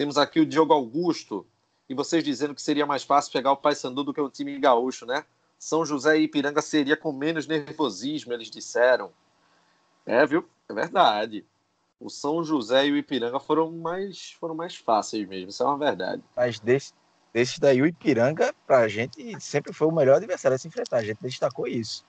Temos 0.00 0.16
aqui 0.16 0.40
o 0.40 0.46
Diogo 0.46 0.72
Augusto. 0.72 1.46
E 1.86 1.92
vocês 1.92 2.24
dizendo 2.24 2.54
que 2.54 2.62
seria 2.62 2.86
mais 2.86 3.02
fácil 3.02 3.30
pegar 3.30 3.52
o 3.52 3.56
Paysandu 3.58 4.02
do 4.02 4.14
que 4.14 4.20
o 4.22 4.30
time 4.30 4.58
gaúcho, 4.58 5.04
né? 5.04 5.26
São 5.58 5.84
José 5.84 6.18
e 6.18 6.22
Ipiranga 6.22 6.62
seria 6.62 6.96
com 6.96 7.12
menos 7.12 7.46
nervosismo, 7.46 8.32
eles 8.32 8.50
disseram. 8.50 9.12
É, 10.06 10.24
viu? 10.24 10.48
É 10.66 10.72
verdade 10.72 11.44
o 12.00 12.08
São 12.08 12.42
José 12.42 12.86
e 12.86 12.92
o 12.92 12.96
Ipiranga 12.96 13.38
foram 13.38 13.70
mais, 13.70 14.32
foram 14.40 14.54
mais 14.54 14.74
fáceis 14.74 15.28
mesmo, 15.28 15.50
isso 15.50 15.62
é 15.62 15.66
uma 15.66 15.76
verdade. 15.76 16.22
Mas 16.34 16.58
desse, 16.58 16.94
desse 17.30 17.60
daí, 17.60 17.82
o 17.82 17.86
Ipiranga, 17.86 18.54
pra 18.66 18.88
gente, 18.88 19.38
sempre 19.38 19.70
foi 19.74 19.86
o 19.86 19.92
melhor 19.92 20.16
adversário 20.16 20.54
a 20.54 20.58
se 20.58 20.66
enfrentar. 20.66 20.96
A 20.96 21.04
gente 21.04 21.20
destacou 21.20 21.66
isso. 21.68 22.06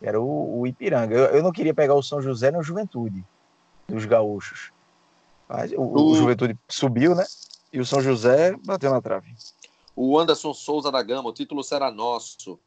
Era 0.00 0.18
o, 0.18 0.60
o 0.60 0.66
Ipiranga. 0.66 1.14
Eu, 1.14 1.24
eu, 1.26 1.42
não 1.42 1.52
queria 1.52 1.74
pegar 1.74 1.94
o 1.94 2.02
São 2.02 2.22
José 2.22 2.50
na 2.50 2.62
Juventude, 2.62 3.22
dos 3.86 4.06
gaúchos. 4.06 4.72
O, 5.76 5.82
o... 5.82 6.10
o 6.12 6.14
Juventude 6.14 6.58
subiu, 6.68 7.14
né? 7.14 7.26
E 7.72 7.80
o 7.80 7.86
São 7.86 8.00
José 8.00 8.56
bateu 8.64 8.90
na 8.90 9.00
trave. 9.00 9.34
O 9.94 10.18
Anderson 10.18 10.54
Souza 10.54 10.90
da 10.90 11.02
Gama, 11.02 11.28
o 11.28 11.32
título 11.32 11.62
será 11.62 11.90
nosso. 11.90 12.58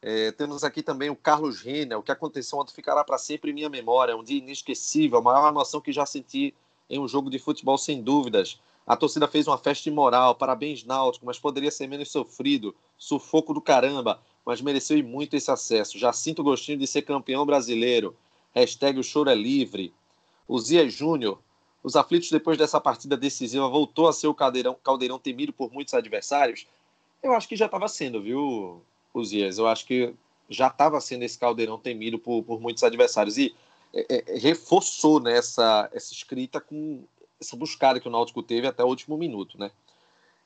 É, 0.00 0.32
temos 0.32 0.64
aqui 0.64 0.82
também 0.82 1.10
o 1.10 1.16
Carlos 1.16 1.60
Renner. 1.60 1.98
O 1.98 2.02
que 2.02 2.10
aconteceu 2.10 2.58
ontem 2.58 2.74
ficará 2.74 3.04
para 3.04 3.18
sempre 3.18 3.50
em 3.50 3.54
minha 3.54 3.68
memória. 3.68 4.16
Um 4.16 4.24
dia 4.24 4.38
inesquecível, 4.38 5.18
a 5.18 5.22
maior 5.22 5.48
emoção 5.48 5.80
que 5.80 5.92
já 5.92 6.04
senti 6.04 6.54
em 6.90 6.98
um 6.98 7.06
jogo 7.06 7.30
de 7.30 7.38
futebol, 7.38 7.78
sem 7.78 8.02
dúvidas. 8.02 8.60
A 8.84 8.96
torcida 8.96 9.28
fez 9.28 9.46
uma 9.46 9.56
festa 9.56 9.88
imoral. 9.88 10.34
Parabéns, 10.34 10.84
Náutico, 10.84 11.24
mas 11.24 11.38
poderia 11.38 11.70
ser 11.70 11.86
menos 11.86 12.10
sofrido. 12.10 12.74
Sufoco 12.98 13.54
do 13.54 13.60
caramba, 13.60 14.20
mas 14.44 14.60
mereceu 14.60 14.98
e 14.98 15.02
muito 15.02 15.36
esse 15.36 15.50
acesso. 15.50 15.98
Já 15.98 16.12
sinto 16.12 16.42
gostinho 16.42 16.78
de 16.78 16.86
ser 16.86 17.02
campeão 17.02 17.46
brasileiro. 17.46 18.16
Hashtag 18.54 18.98
o 18.98 19.04
choro 19.04 19.30
é 19.30 19.34
livre. 19.34 19.94
O 20.48 20.58
Zia 20.58 20.88
Júnior. 20.88 21.38
Os 21.82 21.96
aflitos, 21.96 22.30
depois 22.30 22.56
dessa 22.56 22.80
partida 22.80 23.16
decisiva, 23.16 23.68
voltou 23.68 24.08
a 24.08 24.12
ser 24.12 24.28
o 24.28 24.34
caldeirão, 24.34 24.76
caldeirão 24.82 25.18
temido 25.18 25.52
por 25.52 25.72
muitos 25.72 25.94
adversários? 25.94 26.66
Eu 27.22 27.32
acho 27.32 27.48
que 27.48 27.56
já 27.56 27.66
estava 27.66 27.88
sendo, 27.88 28.22
viu, 28.22 28.82
os 29.12 29.28
Zias. 29.28 29.58
Eu 29.58 29.66
acho 29.66 29.84
que 29.86 30.14
já 30.48 30.68
estava 30.68 31.00
sendo 31.00 31.22
esse 31.22 31.38
caldeirão 31.38 31.78
temido 31.78 32.18
por, 32.18 32.42
por 32.42 32.60
muitos 32.60 32.82
adversários. 32.82 33.36
E 33.36 33.54
é, 33.92 34.24
é, 34.26 34.38
reforçou 34.38 35.20
nessa 35.20 35.82
né, 35.82 35.88
essa 35.92 36.12
escrita 36.12 36.60
com 36.60 37.04
essa 37.40 37.56
buscada 37.56 37.98
que 37.98 38.08
o 38.08 38.10
Náutico 38.10 38.42
teve 38.42 38.66
até 38.66 38.84
o 38.84 38.88
último 38.88 39.16
minuto. 39.16 39.58
Né? 39.58 39.70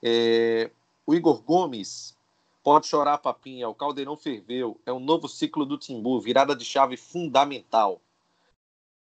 É, 0.02 0.70
o 1.06 1.14
Igor 1.14 1.42
Gomes 1.42 2.16
pode 2.62 2.86
chorar, 2.86 3.18
papinha. 3.18 3.68
O 3.68 3.74
caldeirão 3.74 4.16
ferveu. 4.16 4.80
É 4.86 4.92
um 4.92 5.00
novo 5.00 5.28
ciclo 5.28 5.64
do 5.64 5.78
Timbu, 5.78 6.20
virada 6.20 6.56
de 6.56 6.64
chave 6.64 6.96
fundamental. 6.96 8.00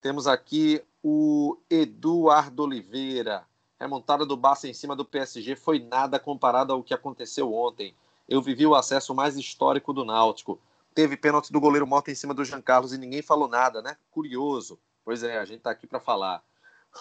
Temos 0.06 0.28
aqui 0.28 0.80
o 1.02 1.58
Eduardo 1.68 2.62
Oliveira. 2.62 3.44
Remontada 3.76 4.24
do 4.24 4.36
Barça 4.36 4.68
em 4.68 4.72
cima 4.72 4.94
do 4.94 5.04
PSG 5.04 5.56
foi 5.56 5.80
nada 5.80 6.16
comparado 6.16 6.72
ao 6.72 6.80
que 6.80 6.94
aconteceu 6.94 7.52
ontem 7.52 7.92
eu 8.28 8.40
vivi 8.40 8.64
o 8.64 8.76
acesso 8.76 9.12
mais 9.12 9.36
histórico 9.36 9.92
do 9.92 10.04
Náutico. 10.04 10.60
Teve 10.94 11.16
pênalti 11.16 11.50
do 11.50 11.60
goleiro 11.60 11.88
Mota 11.88 12.12
em 12.12 12.14
cima 12.14 12.32
do 12.32 12.44
Jean 12.44 12.62
Carlos 12.62 12.92
e 12.92 12.98
ninguém 12.98 13.20
falou 13.20 13.48
nada, 13.48 13.82
né? 13.82 13.96
Curioso. 14.12 14.78
Pois 15.04 15.24
é, 15.24 15.38
a 15.38 15.44
gente 15.44 15.58
está 15.58 15.72
aqui 15.72 15.88
para 15.88 15.98
falar. 15.98 16.40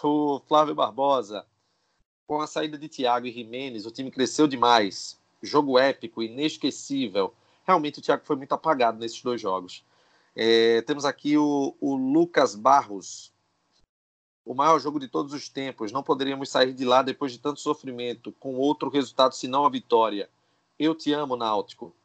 O 0.03 0.41
Flávio 0.47 0.73
Barbosa, 0.73 1.45
com 2.25 2.41
a 2.41 2.47
saída 2.47 2.75
de 2.75 2.89
Thiago 2.89 3.27
e 3.27 3.31
Jimenez, 3.31 3.85
o 3.85 3.91
time 3.91 4.09
cresceu 4.09 4.47
demais. 4.47 5.19
Jogo 5.43 5.77
épico, 5.77 6.23
inesquecível. 6.23 7.35
Realmente 7.67 7.99
o 7.99 8.01
Thiago 8.01 8.25
foi 8.25 8.35
muito 8.35 8.53
apagado 8.53 8.97
nesses 8.97 9.21
dois 9.21 9.39
jogos. 9.39 9.85
É, 10.35 10.81
temos 10.81 11.05
aqui 11.05 11.37
o, 11.37 11.75
o 11.79 11.95
Lucas 11.95 12.55
Barros, 12.55 13.33
o 14.43 14.53
maior 14.53 14.77
jogo 14.79 14.99
de 14.99 15.07
todos 15.07 15.33
os 15.33 15.47
tempos. 15.47 15.91
Não 15.91 16.03
poderíamos 16.03 16.49
sair 16.49 16.73
de 16.73 16.83
lá 16.83 17.01
depois 17.01 17.31
de 17.31 17.39
tanto 17.39 17.59
sofrimento, 17.59 18.31
com 18.33 18.55
outro 18.55 18.89
resultado 18.89 19.33
senão 19.33 19.65
a 19.65 19.69
vitória. 19.69 20.29
Eu 20.77 20.93
te 20.93 21.13
amo, 21.13 21.35
Náutico. 21.35 21.95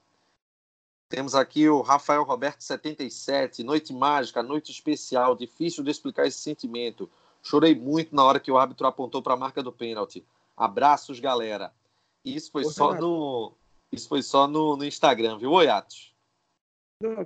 Temos 1.09 1.35
aqui 1.35 1.69
o 1.69 1.81
Rafael 1.81 2.23
Roberto 2.23 2.61
77, 2.61 3.65
noite 3.65 3.93
mágica, 3.93 4.45
noite 4.45 4.71
especial, 4.71 5.35
difícil 5.35 5.83
de 5.83 5.91
explicar 5.91 6.25
esse 6.25 6.39
sentimento. 6.39 7.11
Chorei 7.43 7.75
muito 7.75 8.15
na 8.15 8.23
hora 8.23 8.39
que 8.39 8.51
o 8.51 8.57
árbitro 8.57 8.87
apontou 8.87 9.21
para 9.21 9.35
a 9.35 9.37
marca 9.37 9.61
do 9.61 9.73
pênalti. 9.73 10.25
Abraços, 10.57 11.19
galera. 11.19 11.75
Isso 12.25 12.53
foi 12.53 12.65
Ô, 12.65 12.71
só 12.71 12.89
Renato. 12.91 13.07
no 13.07 13.53
isso 13.93 14.09
foi 14.09 14.23
só 14.23 14.47
no, 14.47 14.77
no 14.77 14.85
Instagram, 14.85 15.37
viu, 15.37 15.51
Oi, 15.51 15.67
Atos? 15.67 16.10
É 16.10 16.10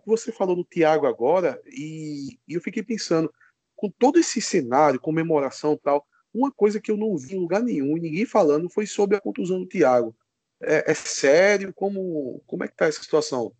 você 0.06 0.30
falou 0.30 0.54
do 0.54 0.64
Thiago 0.64 1.06
agora 1.06 1.60
e, 1.66 2.38
e 2.46 2.54
eu 2.54 2.60
fiquei 2.60 2.82
pensando, 2.82 3.32
com 3.74 3.90
todo 3.90 4.18
esse 4.18 4.40
cenário, 4.40 5.00
comemoração 5.00 5.76
tal, 5.76 6.06
uma 6.32 6.50
coisa 6.50 6.80
que 6.80 6.90
eu 6.90 6.96
não 6.96 7.16
vi 7.16 7.34
em 7.36 7.40
lugar 7.40 7.62
nenhum, 7.62 7.96
ninguém 7.96 8.24
falando, 8.24 8.68
foi 8.68 8.86
sobre 8.86 9.16
a 9.16 9.20
contusão 9.20 9.60
do 9.60 9.66
Thiago. 9.66 10.14
É, 10.60 10.90
é, 10.90 10.94
sério? 10.94 11.72
Como, 11.74 12.40
como 12.46 12.64
é 12.64 12.68
que 12.68 12.76
tá 12.76 12.86
essa 12.86 13.02
situação? 13.02 13.52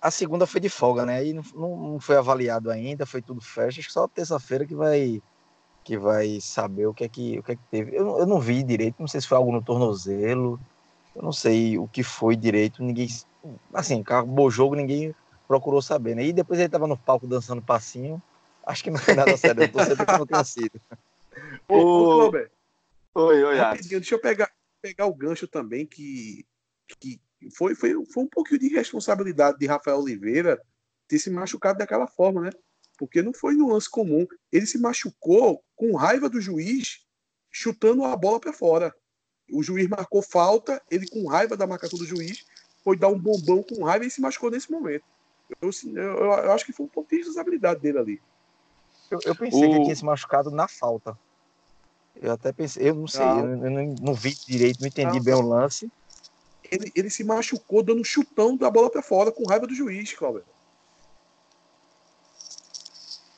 A 0.00 0.10
segunda 0.10 0.46
foi 0.46 0.60
de 0.60 0.68
folga, 0.68 1.06
né? 1.06 1.16
Aí 1.16 1.32
não, 1.32 1.42
não 1.54 2.00
foi 2.00 2.16
avaliado 2.16 2.70
ainda, 2.70 3.06
foi 3.06 3.22
tudo 3.22 3.40
festa. 3.40 3.80
Acho 3.80 3.88
que 3.88 3.92
só 3.92 4.06
terça-feira 4.06 4.66
que 4.66 4.74
vai 4.74 5.22
que 5.82 5.98
vai 5.98 6.40
saber 6.40 6.86
o 6.86 6.94
que 6.94 7.04
é 7.04 7.08
que, 7.08 7.38
o 7.38 7.42
que, 7.42 7.52
é 7.52 7.56
que 7.56 7.62
teve. 7.70 7.94
Eu, 7.94 8.18
eu 8.18 8.26
não 8.26 8.40
vi 8.40 8.62
direito, 8.62 8.96
não 8.98 9.06
sei 9.06 9.20
se 9.20 9.28
foi 9.28 9.36
algo 9.36 9.52
no 9.52 9.62
tornozelo, 9.62 10.58
eu 11.14 11.22
não 11.22 11.32
sei 11.32 11.78
o 11.78 11.86
que 11.86 12.02
foi 12.02 12.36
direito. 12.36 12.82
Ninguém, 12.82 13.08
assim, 13.72 14.00
acabou 14.00 14.46
o 14.46 14.50
jogo, 14.50 14.74
ninguém 14.74 15.14
procurou 15.46 15.80
saber, 15.80 16.14
né? 16.14 16.24
E 16.24 16.32
depois 16.32 16.58
ele 16.58 16.68
tava 16.68 16.86
no 16.86 16.96
palco 16.96 17.26
dançando 17.26 17.62
passinho. 17.62 18.22
Acho 18.66 18.82
que 18.82 18.90
não 18.90 18.98
foi 18.98 19.14
nada 19.14 19.36
sério, 19.36 19.62
eu 19.62 19.72
tô 19.72 19.84
certo 19.84 20.06
que 20.06 20.12
não 20.12 20.26
tenha 20.26 20.44
sido. 20.44 20.80
Ô, 21.68 22.28
ô, 22.28 22.30
Oi, 23.16 23.44
oi, 23.44 23.56
Rapidinho, 23.56 24.00
deixa 24.00 24.14
eu 24.14 24.20
pegar, 24.20 24.50
pegar 24.82 25.06
o 25.06 25.14
gancho 25.14 25.46
também 25.46 25.86
que, 25.86 26.44
que 26.98 27.20
foi, 27.56 27.74
foi, 27.74 27.94
foi 28.06 28.24
um 28.24 28.28
pouquinho 28.28 28.60
de 28.60 28.68
responsabilidade 28.68 29.58
de 29.58 29.66
Rafael 29.66 29.98
Oliveira 29.98 30.60
ter 31.06 31.18
se 31.18 31.30
machucado 31.30 31.78
daquela 31.78 32.06
forma, 32.06 32.40
né? 32.40 32.50
Porque 32.98 33.22
não 33.22 33.32
foi 33.32 33.54
no 33.54 33.72
lance 33.72 33.88
comum. 33.88 34.26
Ele 34.50 34.66
se 34.66 34.78
machucou 34.78 35.64
com 35.76 35.96
raiva 35.96 36.28
do 36.28 36.40
juiz, 36.40 37.04
chutando 37.50 38.04
a 38.04 38.16
bola 38.16 38.40
para 38.40 38.52
fora. 38.52 38.94
O 39.50 39.62
juiz 39.62 39.88
marcou 39.88 40.22
falta, 40.22 40.80
ele 40.90 41.08
com 41.08 41.28
raiva 41.28 41.56
da 41.56 41.66
marcação 41.66 41.98
do 41.98 42.06
juiz, 42.06 42.44
foi 42.82 42.96
dar 42.96 43.08
um 43.08 43.18
bombão 43.18 43.62
com 43.62 43.84
raiva 43.84 44.04
e 44.04 44.10
se 44.10 44.20
machucou 44.20 44.50
nesse 44.50 44.70
momento. 44.70 45.04
Eu, 45.60 45.70
eu, 45.94 46.02
eu 46.02 46.52
acho 46.52 46.64
que 46.64 46.72
foi 46.72 46.86
um 46.86 46.88
pouco 46.88 47.10
de 47.10 47.16
responsabilidade 47.16 47.80
dele 47.80 47.98
ali. 47.98 48.22
Eu, 49.10 49.18
eu 49.24 49.34
pensei 49.34 49.66
o... 49.66 49.70
que 49.70 49.76
ele 49.76 49.84
tinha 49.84 49.96
se 49.96 50.04
machucado 50.04 50.50
na 50.50 50.66
falta. 50.66 51.18
Eu 52.20 52.32
até 52.32 52.52
pensei, 52.52 52.88
eu 52.88 52.94
não 52.94 53.08
sei, 53.08 53.24
não. 53.24 53.38
eu, 53.40 53.70
não, 53.70 53.94
não, 54.00 54.14
vi 54.14 54.34
direito, 54.46 54.80
não 54.80 54.88
entendi 54.88 55.16
não, 55.16 55.24
bem 55.24 55.34
o 55.34 55.42
lance. 55.42 55.90
Ele, 56.70 56.90
ele 56.94 57.10
se 57.10 57.24
machucou 57.24 57.82
dando 57.82 58.00
um 58.00 58.04
chutão 58.04 58.56
da 58.56 58.70
bola 58.70 58.88
para 58.88 59.02
fora 59.02 59.32
com 59.32 59.46
raiva 59.46 59.66
do 59.66 59.74
juiz, 59.74 60.12
Cláudio. 60.12 60.44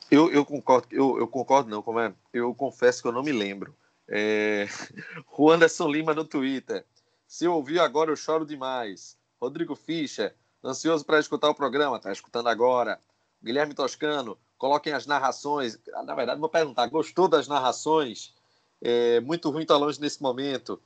Eu, 0.09 0.31
eu 0.31 0.45
concordo, 0.45 0.87
eu, 0.91 1.19
eu 1.19 1.27
concordo 1.27 1.69
não, 1.69 1.81
como 1.81 1.99
é? 1.99 2.13
Eu 2.31 2.53
confesso 2.55 3.01
que 3.01 3.07
eu 3.07 3.11
não 3.11 3.23
me 3.23 3.31
lembro. 3.31 3.75
É... 4.09 4.67
O 5.37 5.51
Anderson 5.51 5.87
Lima 5.87 6.13
no 6.13 6.25
Twitter. 6.25 6.85
Se 7.27 7.47
ouviu 7.47 7.81
agora, 7.81 8.11
eu 8.11 8.15
choro 8.15 8.45
demais. 8.45 9.17
Rodrigo 9.39 9.75
Fischer, 9.75 10.33
ansioso 10.63 11.05
para 11.05 11.19
escutar 11.19 11.49
o 11.49 11.55
programa, 11.55 11.99
tá 11.99 12.11
escutando 12.11 12.47
agora. 12.47 12.99
Guilherme 13.43 13.73
Toscano, 13.73 14.37
coloquem 14.57 14.93
as 14.93 15.05
narrações. 15.05 15.77
Ah, 15.93 16.03
na 16.03 16.15
verdade, 16.15 16.39
vou 16.39 16.49
perguntar, 16.49 16.87
gostou 16.87 17.27
das 17.27 17.47
narrações? 17.47 18.33
É, 18.81 19.19
muito 19.19 19.49
ruim 19.49 19.65
tá 19.65 19.77
longe 19.77 20.01
nesse 20.01 20.21
momento. 20.21 20.81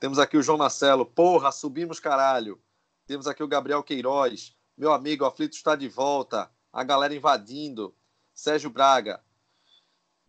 Temos 0.00 0.18
aqui 0.18 0.36
o 0.36 0.42
João 0.42 0.58
Marcelo, 0.58 1.06
porra, 1.06 1.52
subimos 1.52 2.00
caralho. 2.00 2.60
Temos 3.06 3.26
aqui 3.26 3.42
o 3.42 3.48
Gabriel 3.48 3.82
Queiroz, 3.82 4.54
meu 4.76 4.92
amigo, 4.92 5.24
o 5.24 5.26
aflito 5.26 5.54
está 5.54 5.76
de 5.76 5.88
volta. 5.88 6.50
A 6.72 6.82
galera 6.82 7.14
invadindo. 7.14 7.94
Sérgio 8.34 8.70
Braga. 8.70 9.20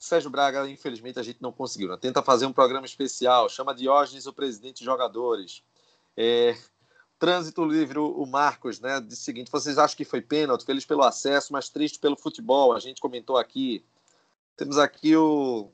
Sérgio 0.03 0.29
Braga, 0.29 0.69
infelizmente, 0.69 1.17
a 1.17 1.23
gente 1.23 1.41
não 1.41 1.53
conseguiu. 1.53 1.87
Né? 1.87 1.95
Tenta 1.95 2.21
fazer 2.21 2.45
um 2.45 2.51
programa 2.51 2.85
especial, 2.85 3.47
chama 3.47 3.73
Diógenes, 3.73 4.27
o 4.27 4.33
presidente 4.33 4.79
de 4.79 4.85
jogadores. 4.85 5.63
É, 6.17 6.57
trânsito 7.17 7.63
livre, 7.63 7.99
o 7.99 8.25
Marcos, 8.25 8.81
né? 8.81 8.99
O 8.99 9.11
seguinte: 9.11 9.49
vocês 9.49 9.77
acham 9.77 9.95
que 9.95 10.03
foi 10.03 10.21
pênalti? 10.21 10.65
Feliz 10.65 10.85
pelo 10.85 11.03
acesso, 11.03 11.53
mas 11.53 11.69
triste 11.69 11.99
pelo 11.99 12.17
futebol. 12.17 12.73
A 12.73 12.81
gente 12.81 12.99
comentou 12.99 13.37
aqui. 13.37 13.85
Temos 14.57 14.77
aqui 14.77 15.15
o 15.15 15.71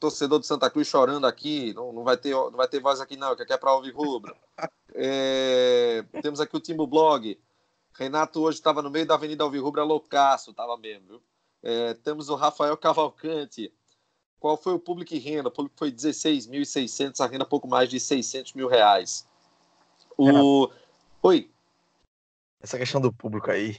torcedor 0.00 0.40
de 0.40 0.46
Santa 0.48 0.68
Cruz 0.68 0.88
chorando 0.88 1.28
aqui. 1.28 1.72
Não, 1.72 1.92
não, 1.92 2.02
vai, 2.02 2.16
ter, 2.16 2.32
não 2.32 2.50
vai 2.50 2.66
ter 2.66 2.80
voz 2.80 3.00
aqui, 3.00 3.16
não, 3.16 3.36
que 3.36 3.42
aqui 3.42 3.52
é 3.52 3.56
para 3.56 3.74
ouvir 3.74 3.94
rubro. 3.94 4.34
É, 4.92 6.04
temos 6.20 6.40
aqui 6.40 6.56
o 6.56 6.60
Timbo 6.60 6.84
Blog. 6.84 7.38
Renato 7.94 8.40
hoje 8.40 8.58
estava 8.58 8.82
no 8.82 8.90
meio 8.90 9.06
da 9.06 9.14
Avenida 9.14 9.44
Alvirrubra 9.44 9.84
loucaço, 9.84 10.50
estava 10.50 10.76
mesmo, 10.76 11.06
viu? 11.06 11.22
É, 11.62 11.94
temos 11.94 12.28
o 12.28 12.34
Rafael 12.34 12.76
Cavalcante. 12.76 13.72
Qual 14.40 14.56
foi 14.56 14.74
o 14.74 14.78
público 14.78 15.14
e 15.14 15.18
renda? 15.18 15.48
O 15.48 15.52
público 15.52 15.76
foi 15.78 15.92
16.600, 15.92 17.20
a 17.20 17.28
renda 17.28 17.44
pouco 17.44 17.68
mais 17.68 17.88
de 17.88 18.00
600 18.00 18.54
mil 18.54 18.66
reais. 18.66 19.28
O... 20.18 20.68
Oi. 21.22 21.48
Essa 22.60 22.76
questão 22.76 23.00
do 23.00 23.12
público 23.12 23.50
aí, 23.50 23.78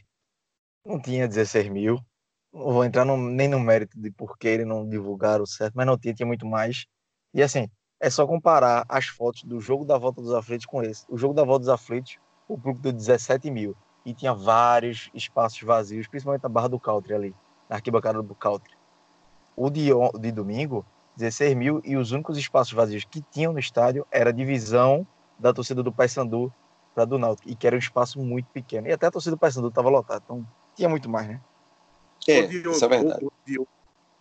não 0.85 1.01
tinha 1.01 1.27
16 1.27 1.67
mil. 1.67 1.99
Não 2.53 2.71
vou 2.71 2.85
entrar 2.85 3.03
no, 3.03 3.17
nem 3.17 3.49
no 3.49 3.59
mérito 3.59 3.99
de 3.99 4.09
por 4.11 4.37
que 4.37 4.47
ele 4.47 4.63
não 4.63 4.87
divulgaram 4.87 5.45
certo, 5.45 5.73
mas 5.75 5.85
não 5.85 5.97
tinha, 5.97 6.13
tinha 6.13 6.25
muito 6.25 6.45
mais. 6.45 6.85
E 7.33 7.43
assim, 7.43 7.69
é 7.99 8.09
só 8.09 8.25
comparar 8.25 8.85
as 8.87 9.07
fotos 9.07 9.43
do 9.43 9.59
jogo 9.59 9.83
da 9.83 9.97
Volta 9.97 10.21
dos 10.21 10.33
Aflitos 10.33 10.65
com 10.65 10.81
esse. 10.81 11.05
O 11.09 11.17
jogo 11.17 11.33
da 11.33 11.43
Volta 11.43 11.61
dos 11.61 11.69
Aflitos, 11.69 12.17
o 12.47 12.55
público 12.57 12.81
deu 12.81 12.93
17 12.93 13.51
mil. 13.51 13.75
E 14.05 14.13
tinha 14.13 14.33
vários 14.33 15.09
espaços 15.13 15.61
vazios, 15.61 16.07
principalmente 16.07 16.43
na 16.43 16.49
Barra 16.49 16.69
do 16.69 16.79
Country 16.79 17.13
ali 17.13 17.35
na 17.73 17.77
arquibancada 17.77 18.21
do 18.21 18.35
Country. 18.35 18.75
O 19.55 19.67
de, 19.67 19.89
de 20.19 20.31
domingo, 20.31 20.85
16 21.17 21.55
mil, 21.55 21.81
e 21.83 21.97
os 21.97 22.11
únicos 22.11 22.37
espaços 22.37 22.71
vazios 22.71 23.03
que 23.03 23.19
tinham 23.31 23.51
no 23.51 23.57
estádio 23.57 24.05
era 24.11 24.29
a 24.29 24.33
divisão 24.33 25.07
da 25.39 25.51
torcida 25.51 25.81
do 25.81 25.91
Paysandu 25.91 26.53
para 26.93 27.05
do 27.05 27.17
Náutico, 27.17 27.49
e 27.49 27.55
que 27.55 27.65
era 27.65 27.75
um 27.75 27.79
espaço 27.79 28.19
muito 28.19 28.45
pequeno. 28.51 28.87
E 28.87 28.91
até 28.91 29.07
a 29.07 29.11
torcida 29.11 29.35
do 29.35 29.39
Paysandu 29.39 29.69
estava 29.69 29.89
lotada, 29.89 30.21
então 30.23 30.47
tinha 30.75 30.87
muito 30.87 31.09
mais, 31.09 31.27
né? 31.27 31.41
É, 32.27 32.43
ô, 32.43 32.47
Diogo, 32.47 32.69
isso 32.69 32.85
é 32.85 32.87
verdade. 32.87 33.25
Ô, 33.25 33.67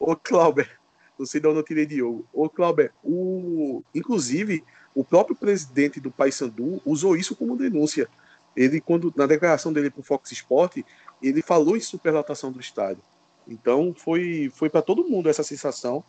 ô, 0.00 0.12
ô 0.12 0.16
Clauber, 0.16 0.80
não 1.18 1.26
sei 1.26 1.38
de 1.38 1.46
onde 1.46 1.58
eu 1.58 1.62
tirei 1.62 1.84
Diogo. 1.84 2.26
Ô, 2.32 2.48
Clauber, 2.48 2.90
o... 3.04 3.82
inclusive, 3.94 4.64
o 4.94 5.04
próprio 5.04 5.36
presidente 5.36 6.00
do 6.00 6.10
Paysandu 6.10 6.80
usou 6.86 7.16
isso 7.16 7.36
como 7.36 7.54
denúncia. 7.54 8.08
Ele, 8.56 8.80
quando 8.80 9.12
na 9.14 9.26
declaração 9.26 9.74
dele 9.74 9.90
para 9.90 10.00
o 10.00 10.04
Fox 10.04 10.32
Sport, 10.32 10.78
ele 11.22 11.42
falou 11.42 11.76
em 11.76 11.80
superlotação 11.80 12.50
do 12.50 12.58
estádio. 12.60 13.02
Então 13.46 13.94
foi, 13.96 14.50
foi 14.54 14.70
para 14.70 14.82
todo 14.82 15.08
mundo 15.08 15.28
essa 15.28 15.42
sensação 15.42 16.04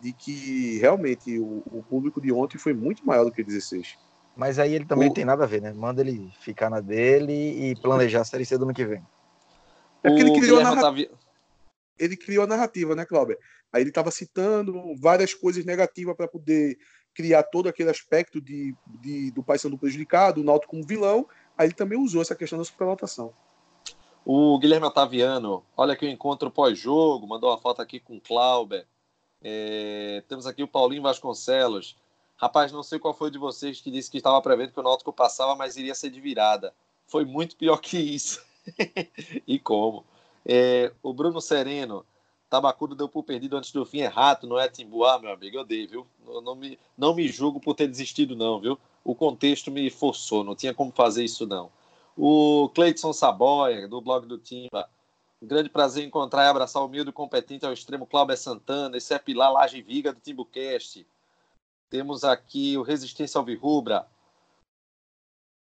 de 0.00 0.12
que 0.12 0.78
realmente 0.78 1.38
o, 1.38 1.62
o, 1.72 1.82
público 1.82 2.20
de 2.20 2.32
ontem 2.32 2.58
foi 2.58 2.74
muito 2.74 3.06
maior 3.06 3.24
do 3.24 3.32
que 3.32 3.42
16. 3.42 3.98
Mas 4.36 4.58
aí 4.58 4.74
ele 4.74 4.84
também 4.84 5.08
o... 5.08 5.14
tem 5.14 5.24
nada 5.24 5.44
a 5.44 5.46
ver, 5.46 5.62
né? 5.62 5.72
Manda 5.72 6.02
ele 6.02 6.30
ficar 6.40 6.68
na 6.68 6.80
dele 6.80 7.70
e 7.70 7.76
planejar 7.76 8.20
a 8.20 8.24
Série 8.24 8.44
C 8.44 8.58
do 8.58 8.64
ano 8.64 8.74
que 8.74 8.84
vem. 8.84 9.02
É 10.02 10.08
porque 10.08 10.22
ele 10.22 10.40
criou, 10.40 10.60
a 10.60 10.62
narrativa. 10.62 11.10
ele 11.98 12.16
criou 12.16 12.44
a 12.44 12.46
narrativa, 12.46 12.94
né, 12.94 13.04
Cláudio? 13.06 13.38
Aí 13.72 13.82
ele 13.82 13.88
estava 13.88 14.10
citando 14.10 14.94
várias 15.00 15.32
coisas 15.32 15.64
negativas 15.64 16.14
para 16.14 16.28
poder 16.28 16.76
criar 17.14 17.42
todo 17.44 17.68
aquele 17.68 17.88
aspecto 17.88 18.40
de, 18.40 18.76
de 19.00 19.30
do 19.30 19.42
Paysandu 19.42 19.78
prejudicado, 19.78 20.42
o 20.42 20.44
Náutico 20.44 20.72
como 20.72 20.86
vilão. 20.86 21.26
Aí 21.56 21.66
ele 21.66 21.74
também 21.74 21.98
usou 21.98 22.20
essa 22.20 22.36
questão 22.36 22.58
da 22.58 22.64
superlotação. 22.64 23.32
O 24.28 24.58
Guilherme 24.58 24.88
Otaviano, 24.88 25.64
olha 25.76 25.92
aqui 25.92 26.04
o 26.04 26.10
encontro 26.10 26.50
pós-jogo, 26.50 27.28
mandou 27.28 27.48
uma 27.48 27.58
foto 27.58 27.80
aqui 27.80 28.00
com 28.00 28.16
o 28.16 28.20
Clauber. 28.20 28.84
É, 29.40 30.20
temos 30.26 30.48
aqui 30.48 30.64
o 30.64 30.66
Paulinho 30.68 31.00
Vasconcelos. 31.00 31.96
Rapaz, 32.34 32.72
não 32.72 32.82
sei 32.82 32.98
qual 32.98 33.14
foi 33.14 33.30
de 33.30 33.38
vocês 33.38 33.80
que 33.80 33.88
disse 33.88 34.10
que 34.10 34.16
estava 34.16 34.42
prevendo 34.42 34.72
que 34.72 34.80
o 34.80 34.82
Náutico 34.82 35.12
passava, 35.12 35.54
mas 35.54 35.76
iria 35.76 35.94
ser 35.94 36.10
de 36.10 36.20
virada. 36.20 36.74
Foi 37.06 37.24
muito 37.24 37.54
pior 37.54 37.76
que 37.76 37.98
isso. 37.98 38.44
e 39.46 39.60
como? 39.60 40.04
É, 40.44 40.92
o 41.04 41.12
Bruno 41.12 41.40
Sereno, 41.40 42.04
Tabacudo 42.50 42.96
deu 42.96 43.08
por 43.08 43.22
perdido 43.22 43.56
antes 43.56 43.70
do 43.70 43.86
fim, 43.86 44.00
é 44.00 44.08
rato, 44.08 44.44
não 44.44 44.58
é 44.58 44.68
Timbuá, 44.68 45.20
meu 45.20 45.30
amigo, 45.30 45.56
eu 45.56 45.64
dei, 45.64 45.86
viu? 45.86 46.04
Não, 46.26 46.40
não, 46.40 46.54
me, 46.56 46.76
não 46.98 47.14
me 47.14 47.28
julgo 47.28 47.60
por 47.60 47.74
ter 47.74 47.86
desistido, 47.86 48.34
não, 48.34 48.58
viu? 48.58 48.76
O 49.04 49.14
contexto 49.14 49.70
me 49.70 49.88
forçou, 49.88 50.42
não 50.42 50.56
tinha 50.56 50.74
como 50.74 50.90
fazer 50.90 51.22
isso, 51.22 51.46
não. 51.46 51.70
O 52.16 52.70
Cleiton 52.74 53.12
Saboia, 53.12 53.86
do 53.86 54.00
blog 54.00 54.26
do 54.26 54.38
Timba. 54.38 54.88
Um 55.40 55.46
grande 55.46 55.68
prazer 55.68 56.02
encontrar 56.02 56.44
e 56.44 56.48
abraçar 56.48 56.82
o 56.82 56.86
humilde 56.86 57.10
e 57.10 57.12
competente 57.12 57.66
ao 57.66 57.72
extremo 57.72 58.06
Cláudio 58.06 58.36
Santana. 58.38 58.96
Esse 58.96 59.12
é 59.12 59.18
Pilar 59.18 59.52
Laje 59.52 59.82
Viga 59.82 60.12
do 60.12 60.20
Timbucast. 60.20 61.06
Temos 61.90 62.24
aqui 62.24 62.76
o 62.78 62.82
Resistência 62.82 63.38
Alvirrubra. 63.38 64.06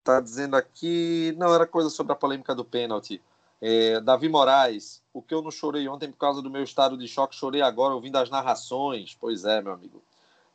Está 0.01 0.19
dizendo 0.19 0.57
aqui. 0.57 1.35
Não, 1.37 1.55
era 1.55 1.67
coisa 1.67 1.91
sobre 1.91 2.12
a 2.15 2.17
polêmica 2.17 2.55
do 2.55 2.65
pênalti. 2.65 3.23
É, 3.61 4.01
Davi 4.01 4.31
Moraes, 4.31 5.03
o 5.12 5.21
que 5.21 5.35
eu 5.35 5.43
não 5.43 5.51
chorei 5.51 5.87
ontem 5.87 6.11
por 6.11 6.17
causa 6.17 6.41
do 6.41 6.49
meu 6.49 6.62
estado 6.62 6.97
de 6.97 7.07
choque, 7.07 7.37
chorei 7.37 7.61
agora 7.61 7.95
ouvindo 7.95 8.17
as 8.17 8.31
narrações. 8.31 9.15
Pois 9.21 9.45
é, 9.45 9.61
meu 9.61 9.75
amigo. 9.75 10.03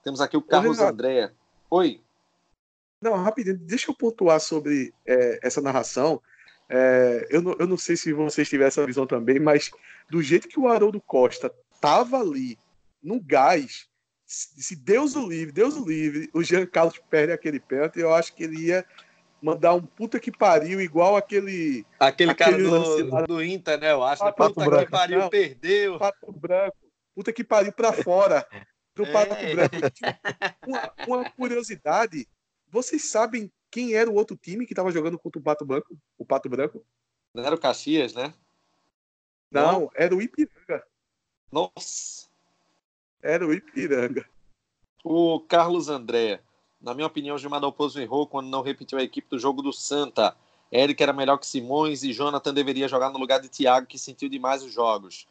Temos 0.04 0.20
aqui 0.20 0.36
o 0.36 0.42
Carlos 0.42 0.80
André. 0.80 1.32
Oi. 1.70 2.02
Não, 3.02 3.16
rapidinho, 3.16 3.58
deixa 3.58 3.92
eu 3.92 3.96
pontuar 3.96 4.40
sobre 4.40 4.94
é, 5.06 5.40
essa 5.44 5.62
narração. 5.62 6.22
É, 6.70 7.28
eu, 7.30 7.42
não, 7.42 7.56
eu 7.60 7.68
não 7.68 7.78
sei 7.78 7.96
se 7.96 8.12
vocês 8.14 8.50
tiveram 8.50 8.68
essa 8.68 8.86
visão 8.86 9.06
também, 9.06 9.40
mas 9.40 9.72
do 10.10 10.22
jeito 10.22 10.48
que 10.48 10.60
o 10.60 10.68
Haroldo 10.68 11.02
Costa 11.02 11.54
tava 11.80 12.20
ali, 12.20 12.58
no 13.04 13.20
gás, 13.20 13.88
se 14.26 14.76
Deus 14.76 15.16
o 15.16 15.28
livre, 15.28 15.52
Deus 15.52 15.76
o 15.76 15.88
livre, 15.88 16.30
o 16.34 16.42
Jean 16.42 16.66
Carlos 16.66 17.00
perde 17.10 17.32
aquele 17.32 17.60
pênalti, 17.60 18.00
eu 18.00 18.14
acho 18.14 18.34
que 18.34 18.44
ele 18.44 18.68
ia 18.68 18.84
mandar 19.42 19.76
um 19.76 19.82
puta 19.82 20.20
que 20.20 20.32
pariu, 20.32 20.82
igual 20.82 21.16
aquele. 21.16 21.86
Aquele, 22.00 22.32
aquele 22.32 22.34
cara 22.34 22.58
do, 22.58 23.28
do 23.28 23.44
Inter, 23.44 23.80
né? 23.80 23.92
Eu 23.92 24.04
acho. 24.04 24.24
Pato 24.24 24.56
puta 24.56 24.66
branco. 24.66 24.86
que 24.86 24.92
pariu, 24.92 25.20
não, 25.20 25.30
perdeu. 25.30 26.00
Pato 26.00 26.32
branco. 26.32 26.78
Puta 27.14 27.32
que 27.32 27.44
pariu 27.44 27.72
pra 27.72 27.94
fora. 27.94 28.46
Do 28.96 29.04
é. 29.06 29.12
Pato 29.12 29.36
Branco. 29.36 29.76
Uma, 30.66 30.94
uma 31.08 31.30
curiosidade 31.32 32.28
vocês 32.76 33.06
sabem 33.06 33.50
quem 33.72 33.94
era 33.94 34.10
o 34.10 34.16
outro 34.16 34.36
time 34.36 34.66
que 34.66 34.74
estava 34.74 34.92
jogando 34.92 35.18
contra 35.18 35.40
o 35.40 35.44
Pato 35.44 35.66
Branco? 35.66 35.98
O 36.18 36.26
Pato 36.26 36.50
Branco? 36.50 36.86
Não 37.34 37.44
era 37.44 37.56
o 37.56 37.60
Caxias, 37.60 38.14
né? 38.14 38.34
Não, 39.50 39.80
Não. 39.82 39.92
era 39.96 40.14
o 40.14 40.22
Ipiranga. 40.22 40.86
Nossa! 41.52 42.28
Era 43.22 43.48
o 43.48 43.54
Ipiranga. 43.54 44.28
O 45.04 45.40
Carlos 45.40 45.88
André. 45.88 46.42
Na 46.82 46.94
minha 46.94 47.08
opinião, 47.08 47.38
Gilmar 47.38 47.62
Dalpozo 47.62 48.00
errou 48.00 48.28
quando 48.28 48.48
não 48.48 48.62
repetiu 48.62 49.00
a 49.00 49.04
equipe 49.04 49.30
do 49.30 49.40
jogo 49.40 49.62
do 49.62 49.72
Santa. 49.72 50.36
Eric 50.72 51.02
era 51.02 51.14
melhor 51.14 51.38
que 51.38 51.48
Simões 51.48 52.04
e 52.04 52.12
Jonathan 52.12 52.54
deveria 52.54 52.88
jogar 52.88 53.10
no 53.10 53.18
lugar 53.18 53.40
de 53.40 53.48
Thiago, 53.48 53.88
que 53.88 53.98
sentiu 53.98 54.28
demais 54.28 54.64
os 54.64 54.74
jogos. 54.74 55.28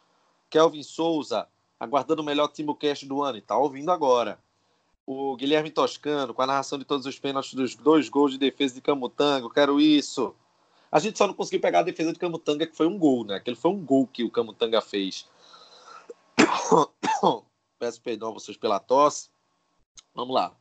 Kelvin 0.48 0.82
Souza, 0.82 1.46
aguardando 1.78 2.22
o 2.22 2.24
melhor 2.24 2.48
Timbucast 2.48 3.04
do 3.06 3.22
ano, 3.22 3.38
e 3.38 3.42
tá 3.42 3.56
ouvindo 3.56 3.90
agora. 3.90 4.38
O 5.06 5.36
Guilherme 5.36 5.70
Toscano, 5.70 6.32
com 6.32 6.40
a 6.40 6.46
narração 6.46 6.78
de 6.78 6.84
todos 6.84 7.04
os 7.04 7.18
pênaltis 7.18 7.52
dos 7.52 7.74
dois 7.74 8.08
gols 8.08 8.32
de 8.32 8.38
defesa 8.38 8.74
de 8.74 8.80
Camutanga, 8.80 9.48
quero 9.50 9.78
isso. 9.78 10.34
A 10.90 10.98
gente 10.98 11.18
só 11.18 11.26
não 11.26 11.34
conseguiu 11.34 11.60
pegar 11.60 11.80
a 11.80 11.82
defesa 11.82 12.12
de 12.12 12.18
Camutanga, 12.18 12.66
que 12.66 12.76
foi 12.76 12.86
um 12.86 12.98
gol, 12.98 13.24
né? 13.24 13.34
Aquele 13.34 13.56
foi 13.56 13.70
um 13.70 13.84
gol 13.84 14.06
que 14.06 14.24
o 14.24 14.30
Camutanga 14.30 14.80
fez. 14.80 15.28
Peço 17.78 18.00
perdão 18.00 18.30
a 18.30 18.32
vocês 18.32 18.56
pela 18.56 18.80
tosse. 18.80 19.28
Vamos 20.14 20.34
lá. 20.34 20.56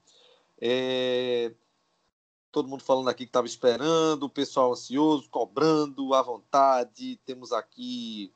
É... 0.60 1.54
Todo 2.52 2.68
mundo 2.68 2.84
falando 2.84 3.10
aqui 3.10 3.26
que 3.26 3.30
estava 3.30 3.48
esperando, 3.48 4.24
o 4.24 4.30
pessoal 4.30 4.74
ansioso, 4.74 5.30
cobrando 5.30 6.14
à 6.14 6.22
vontade. 6.22 7.20
Temos 7.26 7.54
aqui 7.54 8.34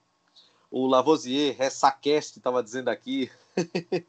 o 0.71 0.87
Lavoisier, 0.87 1.55
Ressaqueste, 1.57 2.39
estava 2.39 2.63
dizendo 2.63 2.89
aqui. 2.89 3.29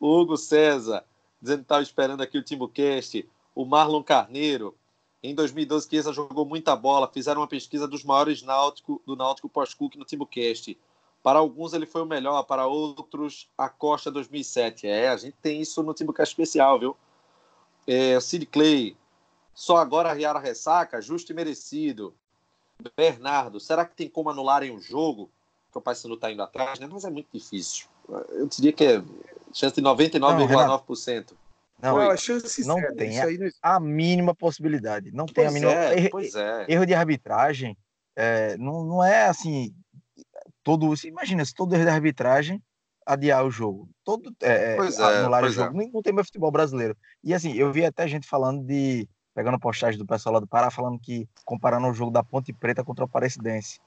Hugo 0.00 0.36
César, 0.36 1.04
dizendo 1.44 1.58
que 1.58 1.64
estava 1.64 1.82
esperando 1.82 2.22
aqui 2.22 2.38
o 2.38 2.42
Timbucast. 2.42 3.28
O 3.54 3.64
Marlon 3.64 4.02
Carneiro. 4.02 4.74
Em 5.22 5.34
2012, 5.34 5.88
Chiesa 5.88 6.12
jogou 6.12 6.44
muita 6.44 6.74
bola. 6.74 7.10
Fizeram 7.12 7.42
uma 7.42 7.46
pesquisa 7.46 7.86
dos 7.86 8.02
maiores 8.02 8.42
náutico, 8.42 9.00
do 9.06 9.14
Náutico 9.14 9.48
pós-Cook 9.48 9.96
no 9.96 10.04
Timbucast. 10.04 10.76
Para 11.22 11.38
alguns 11.38 11.72
ele 11.72 11.86
foi 11.86 12.02
o 12.02 12.06
melhor, 12.06 12.42
para 12.42 12.66
outros 12.66 13.48
a 13.56 13.68
Costa 13.68 14.10
2007. 14.10 14.86
É, 14.86 15.08
a 15.08 15.16
gente 15.16 15.36
tem 15.40 15.60
isso 15.60 15.82
no 15.82 15.94
Timbucast 15.94 16.32
especial, 16.32 16.78
viu? 16.78 16.96
É, 17.86 18.18
Sid 18.20 18.46
Clay, 18.46 18.96
só 19.54 19.76
agora 19.76 20.10
a 20.10 20.12
Riara 20.12 20.38
ressaca, 20.38 21.00
justo 21.00 21.30
e 21.30 21.34
merecido. 21.34 22.14
Bernardo, 22.96 23.60
será 23.60 23.84
que 23.84 23.94
tem 23.94 24.08
como 24.08 24.30
anularem 24.30 24.74
o 24.74 24.80
jogo? 24.80 25.30
Que 25.70 25.78
o 25.78 25.80
Paysandu 25.80 26.14
está 26.14 26.30
indo 26.30 26.42
atrás, 26.42 26.78
né? 26.78 26.88
Mas 26.90 27.04
é 27.04 27.10
muito 27.10 27.28
difícil. 27.32 27.86
Eu 28.30 28.46
diria 28.46 28.72
que 28.72 28.84
é 28.84 29.02
chance 29.54 29.74
de 29.74 29.82
99,9%. 29.82 31.32
Não, 31.82 31.98
não, 31.98 32.10
a 32.10 32.16
chance 32.16 32.66
não 32.66 32.76
zero, 32.76 32.94
tem 32.94 33.20
a, 33.20 33.26
a, 33.62 33.80
mínima 33.80 34.34
possibilidade. 34.34 35.10
Não 35.12 35.26
pois 35.26 35.34
tem 35.34 35.46
a 35.46 35.50
mínima. 35.50 35.72
É, 35.72 35.98
erro, 35.98 36.08
pois 36.10 36.34
é. 36.34 36.66
erro 36.68 36.86
de 36.86 36.94
arbitragem 36.94 37.76
é, 38.16 38.56
não, 38.56 38.84
não 38.84 39.04
é 39.04 39.26
assim. 39.26 39.74
Todo, 40.62 40.94
imagina, 41.04 41.44
se 41.44 41.54
todo 41.54 41.74
erro 41.74 41.84
de 41.84 41.90
arbitragem 41.90 42.62
adiar 43.04 43.44
o 43.44 43.50
jogo. 43.50 43.88
Todo 44.02 44.34
é, 44.42 44.72
é 44.72 44.76
pois 44.76 44.98
anular 44.98 45.44
o 45.44 45.48
é. 45.48 45.50
jogo. 45.50 45.82
É. 45.82 45.86
Não 45.92 46.02
tem 46.02 46.12
mais 46.12 46.28
futebol 46.28 46.50
brasileiro. 46.50 46.96
E 47.22 47.34
assim, 47.34 47.52
eu 47.54 47.72
vi 47.72 47.84
até 47.84 48.06
gente 48.08 48.26
falando 48.26 48.64
de. 48.64 49.08
Pegando 49.34 49.58
postagem 49.58 49.98
do 49.98 50.06
pessoal 50.06 50.34
lá 50.34 50.40
do 50.40 50.46
Pará, 50.46 50.70
falando 50.70 50.96
que, 50.96 51.28
comparando 51.44 51.88
o 51.88 51.92
jogo 51.92 52.12
da 52.12 52.22
Ponte 52.22 52.52
Preta 52.52 52.84
contra 52.84 53.04
o 53.04 53.08
Aparecidense, 53.08 53.80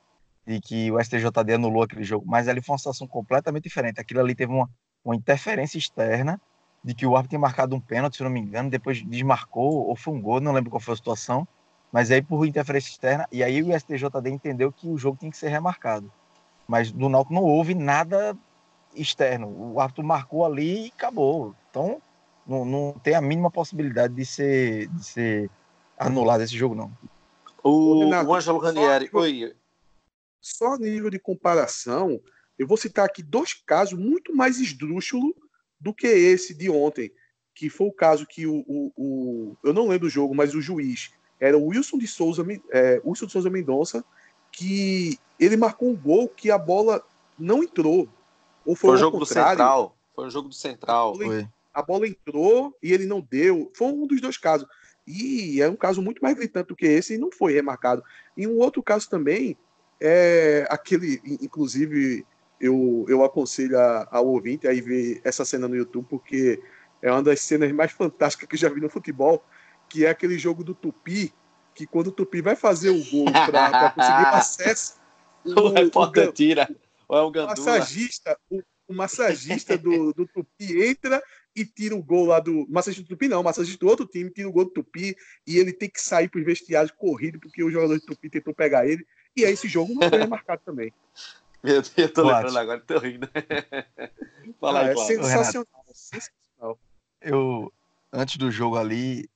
e 0.46 0.60
que 0.60 0.92
o 0.92 1.02
STJD 1.02 1.54
anulou 1.54 1.84
aquele 1.84 2.04
jogo. 2.04 2.26
Mas 2.28 2.50
ali 2.50 2.62
foi 2.62 2.74
uma 2.74 2.78
situação 2.78 3.08
completamente 3.08 3.64
diferente. 3.64 3.98
Aquilo 3.98 4.20
ali 4.20 4.36
teve 4.36 4.52
uma, 4.52 4.70
uma 5.08 5.16
interferência 5.16 5.78
externa 5.78 6.40
de 6.84 6.94
que 6.94 7.06
o 7.06 7.16
árbitro 7.16 7.30
tinha 7.30 7.40
marcado 7.40 7.76
um 7.76 7.80
pênalti, 7.80 8.18
se 8.18 8.24
não 8.24 8.30
me 8.30 8.42
engano, 8.42 8.70
depois 8.70 9.02
desmarcou, 9.04 9.88
ou 9.88 9.96
foi 9.96 10.14
um 10.14 10.22
gol, 10.22 10.42
não 10.42 10.52
lembro 10.52 10.70
qual 10.70 10.82
foi 10.82 10.94
a 10.94 10.98
situação. 10.98 11.48
Mas 11.92 12.12
aí, 12.12 12.22
por 12.22 12.46
interferência 12.46 12.90
externa, 12.90 13.26
e 13.32 13.42
aí 13.42 13.64
o 13.64 13.78
STJD 13.78 14.30
entendeu 14.30 14.72
que 14.72 14.88
o 14.88 14.98
jogo 14.98 15.18
tinha 15.18 15.32
que 15.32 15.38
ser 15.38 15.48
remarcado. 15.48 16.12
Mas 16.68 16.92
do 16.92 17.08
Náutico 17.08 17.34
não 17.34 17.44
houve 17.44 17.74
nada 17.74 18.38
externo. 18.94 19.48
O 19.48 19.80
árbitro 19.80 20.04
marcou 20.04 20.46
ali 20.46 20.88
e 20.88 20.92
acabou. 20.94 21.56
Então, 21.70 22.02
não, 22.46 22.66
não 22.66 22.94
tem 23.02 23.16
a 23.16 23.22
mínima 23.22 23.50
possibilidade 23.50 24.14
de 24.14 24.26
ser, 24.26 24.88
de 24.90 25.06
ser 25.06 25.50
anulado 25.98 26.44
esse 26.44 26.58
jogo, 26.58 26.76
não. 26.76 26.92
O, 27.64 28.06
o 28.06 28.36
Ângelo 28.36 28.60
Ranieri, 28.60 29.10
só, 29.10 29.18
oi. 29.20 29.56
Só 30.42 30.74
a 30.74 30.78
nível 30.78 31.10
de 31.10 31.20
comparação, 31.20 32.20
eu 32.58 32.68
vou 32.68 32.78
citar 32.78 33.06
aqui 33.06 33.22
dois 33.22 33.54
casos 33.54 33.98
muito 33.98 34.36
mais 34.36 34.60
esdrúxulos 34.60 35.34
do 35.80 35.94
que 35.94 36.08
esse 36.08 36.54
de 36.54 36.70
ontem, 36.70 37.12
que 37.54 37.70
foi 37.70 37.88
o 37.88 37.92
caso 37.92 38.26
que 38.26 38.46
o, 38.48 38.64
o, 38.68 38.92
o 38.96 39.58
eu 39.64 39.74
não 39.74 39.88
lembro 39.88 40.08
o 40.08 40.12
jogo, 40.12 40.34
mas 40.34 40.56
o 40.56 40.62
juiz 40.62 41.12
era 41.40 41.58
o 41.58 41.68
Wilson 41.68 41.98
de 41.98 42.08
Souza, 42.08 42.46
é, 42.72 43.02
Wilson 43.06 43.28
de 43.28 43.32
Souza 43.32 43.50
Mendonça, 43.50 44.04
que 44.52 45.20
ele 45.40 45.56
marcou 45.56 45.90
um 45.90 45.96
gol 45.96 46.28
que 46.28 46.50
a 46.50 46.58
bola 46.58 47.04
não 47.38 47.64
entrou. 47.64 48.10
Ou 48.66 48.76
foi, 48.76 48.90
foi 48.90 48.96
o 48.96 48.98
jogo 48.98 49.20
contrário. 49.20 49.52
do 49.52 49.58
Central. 49.58 49.98
Foi 50.16 50.28
o 50.28 50.30
jogo 50.30 50.50
do 50.50 50.56
Central. 50.56 51.14
A 51.14 51.18
bola, 51.18 51.52
a 51.76 51.82
bola, 51.82 52.08
entrou 52.08 52.76
e 52.82 52.92
ele 52.92 53.06
não 53.06 53.22
deu. 53.22 53.72
Foi 53.76 53.88
um 53.88 54.08
dos 54.08 54.20
dois 54.20 54.38
casos. 54.38 54.68
E 55.06 55.62
é 55.62 55.70
um 55.70 55.76
caso 55.76 56.02
muito 56.02 56.22
mais 56.22 56.36
gritante 56.36 56.70
do 56.70 56.76
que 56.76 56.86
esse 56.86 57.14
e 57.14 57.18
não 57.18 57.32
foi 57.32 57.54
remarcado. 57.54 58.04
E 58.36 58.48
um 58.48 58.58
outro 58.58 58.82
caso 58.82 59.10
também 59.10 59.56
é 60.02 60.68
aquele, 60.70 61.22
inclusive, 61.42 62.26
eu, 62.60 63.06
eu 63.08 63.24
aconselho 63.24 63.78
ao 64.12 64.28
ouvinte 64.28 64.68
a 64.68 64.72
ver 64.72 65.22
essa 65.24 65.46
cena 65.46 65.68
no 65.68 65.76
YouTube, 65.76 66.08
porque 66.10 66.62
é 67.02 67.12
uma 67.12 67.24
das 67.24 67.42
cenas 67.42 67.72
mais 67.72 67.92
fantásticas 67.92 68.48
que 68.48 68.56
eu 68.56 68.60
já 68.60 68.70
vi 68.70 68.82
no 68.82 68.90
futebol, 68.90 69.44
que 69.88 70.06
é 70.06 70.10
aquele 70.10 70.38
jogo 70.38 70.64
do 70.64 70.74
Tupi, 70.74 71.34
que 71.74 71.86
quando 71.86 72.08
o 72.08 72.12
Tupi 72.12 72.42
vai 72.42 72.56
fazer 72.56 72.90
o 72.90 73.04
gol 73.06 73.32
para 73.32 73.92
conseguir 73.92 74.28
acesso, 74.28 74.96
o, 75.46 75.52
o 75.52 75.70
repórter 75.70 76.32
tira 76.32 76.68
ou 77.08 77.18
é 77.18 77.22
o 77.22 77.32
Gandula? 77.32 77.56
Massagista, 77.56 78.38
o, 78.50 78.62
o 78.88 78.94
massagista 78.94 79.78
do, 79.78 80.14
do 80.14 80.28
Tupi 80.28 80.82
entra 80.84 81.24
e 81.56 81.66
tira 81.66 81.96
o 81.96 82.04
gol 82.04 82.26
lá 82.26 82.40
do. 82.40 82.68
Massagista 82.70 83.04
do 83.04 83.10
Tupi, 83.10 83.28
não, 83.28 83.42
massagista 83.42 83.80
do 83.80 83.90
outro 83.90 84.06
time, 84.06 84.30
tira 84.30 84.50
o 84.50 84.52
gol 84.52 84.66
do 84.66 84.72
Tupi 84.72 85.16
e 85.46 85.58
ele 85.58 85.72
tem 85.72 85.90
que 85.90 86.02
sair 86.02 86.28
para 86.28 86.40
os 86.40 86.46
vestiários 86.46 86.92
corrido 86.92 87.40
porque 87.40 87.64
o 87.64 87.72
jogador 87.72 87.96
do 87.96 88.06
Tupi 88.06 88.30
tentou 88.30 88.54
pegar 88.54 88.88
ele. 88.88 89.06
E 89.36 89.46
aí 89.46 89.54
esse 89.54 89.68
jogo 89.68 89.94
não 89.94 90.08
foi 90.10 90.20
remarcado 90.20 90.62
também. 90.66 90.92
Deus, 91.64 91.92
eu 91.98 92.14
tô 92.14 92.24
lembrando 92.24 92.58
agora, 92.58 92.80
tô 92.80 93.00
rindo. 93.00 93.28
Fala 94.60 94.80
ah, 94.80 94.84
aí, 94.84 94.92
é 94.92 94.96
sensacional, 94.96 95.68
sensacional. 95.94 96.80
Eu, 97.22 97.72
antes 98.14 98.38
do 98.38 98.52
jogo 98.52 98.78
ali, 98.78 99.30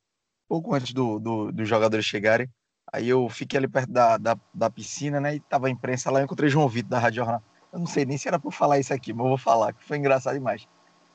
pouco 0.48 0.74
antes 0.74 0.94
do, 0.94 1.20
do, 1.20 1.52
dos 1.52 1.68
jogadores 1.68 2.06
chegarem, 2.06 2.50
aí 2.92 3.10
eu 3.10 3.28
fiquei 3.30 3.58
ali 3.58 3.68
perto 3.68 3.92
da, 3.92 4.18
da, 4.18 4.38
da 4.54 4.70
piscina, 4.70 5.20
né? 5.20 5.36
E 5.36 5.40
tava 5.40 5.68
a 5.68 5.70
imprensa 5.70 6.12
lá, 6.12 6.20
eu 6.20 6.26
encontrei 6.26 6.50
João 6.50 6.68
Vitor 6.68 6.90
da 6.90 7.00
Rádio 7.00 7.18
Jornal. 7.18 7.44
Eu 7.72 7.80
não 7.80 7.88
sei 7.88 8.06
nem 8.06 8.18
se 8.18 8.28
era 8.28 8.38
para 8.38 8.52
falar 8.52 8.80
isso 8.80 8.94
aqui, 8.94 9.14
mas 9.14 9.24
eu 9.24 9.30
vou 9.30 9.38
falar, 9.38 9.74
que 9.74 9.84
foi 9.84 9.98
engraçado 9.98 10.34
demais. 10.34 10.68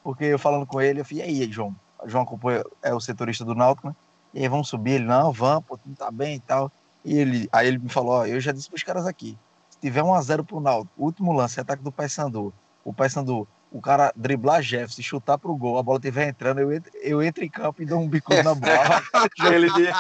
Porque 0.03 0.25
eu 0.25 0.39
falando 0.39 0.67
com 0.67 0.81
ele, 0.81 1.01
eu 1.01 1.05
falei, 1.05 1.25
e 1.25 1.43
aí, 1.43 1.53
João? 1.53 1.75
O 2.03 2.09
João 2.09 2.25
acompanha, 2.25 2.65
é 2.83 2.95
o 2.95 3.01
setorista 3.01 3.45
do 3.45 3.55
Náutico, 3.55 3.89
né? 3.89 3.97
E 4.33 4.41
aí, 4.41 4.49
vamos 4.49 4.69
subir? 4.69 4.93
Ele, 4.93 5.05
não, 5.05 5.33
vamos, 5.33 5.65
pô, 5.67 5.77
tudo 5.77 5.95
tá 5.95 6.11
bem 6.11 6.37
e 6.37 6.41
tal. 6.41 6.71
E 7.05 7.17
ele, 7.17 7.49
aí 7.53 7.69
ele 7.69 7.79
me 7.79 7.89
falou, 7.89 8.13
ó, 8.13 8.27
eu 8.27 8.41
já 8.41 8.53
disse 8.53 8.69
pros 8.69 8.83
caras 8.83 9.07
aqui, 9.07 9.39
se 9.77 9.81
tiver 9.81 10.03
1 10.03 10.15
a 10.15 10.21
0 10.23 10.45
pro 10.45 10.61
Náutico, 10.61 10.93
último 10.97 11.33
lance, 11.33 11.61
ataque 11.61 11.83
do 11.83 11.93
Paysandu, 11.93 12.53
o 12.85 12.93
Paysandu, 12.93 13.47
o 13.71 13.81
cara 13.81 14.13
driblar 14.17 14.63
Jefferson 14.63 15.03
chutar 15.03 15.39
pro 15.39 15.57
gol, 15.57 15.79
a 15.79 15.83
bola 15.83 15.99
estiver 15.99 16.29
entrando, 16.29 16.61
eu 16.61 16.73
entro, 16.73 16.91
eu 17.03 17.23
entro 17.23 17.45
em 17.45 17.51
campo 17.51 17.83
e 17.83 17.87
dou 17.87 18.01
um 18.01 18.09
bico 18.09 18.33
na 18.43 18.55
bola. 18.55 19.03
ele, 19.53 19.71
disse, 19.73 19.93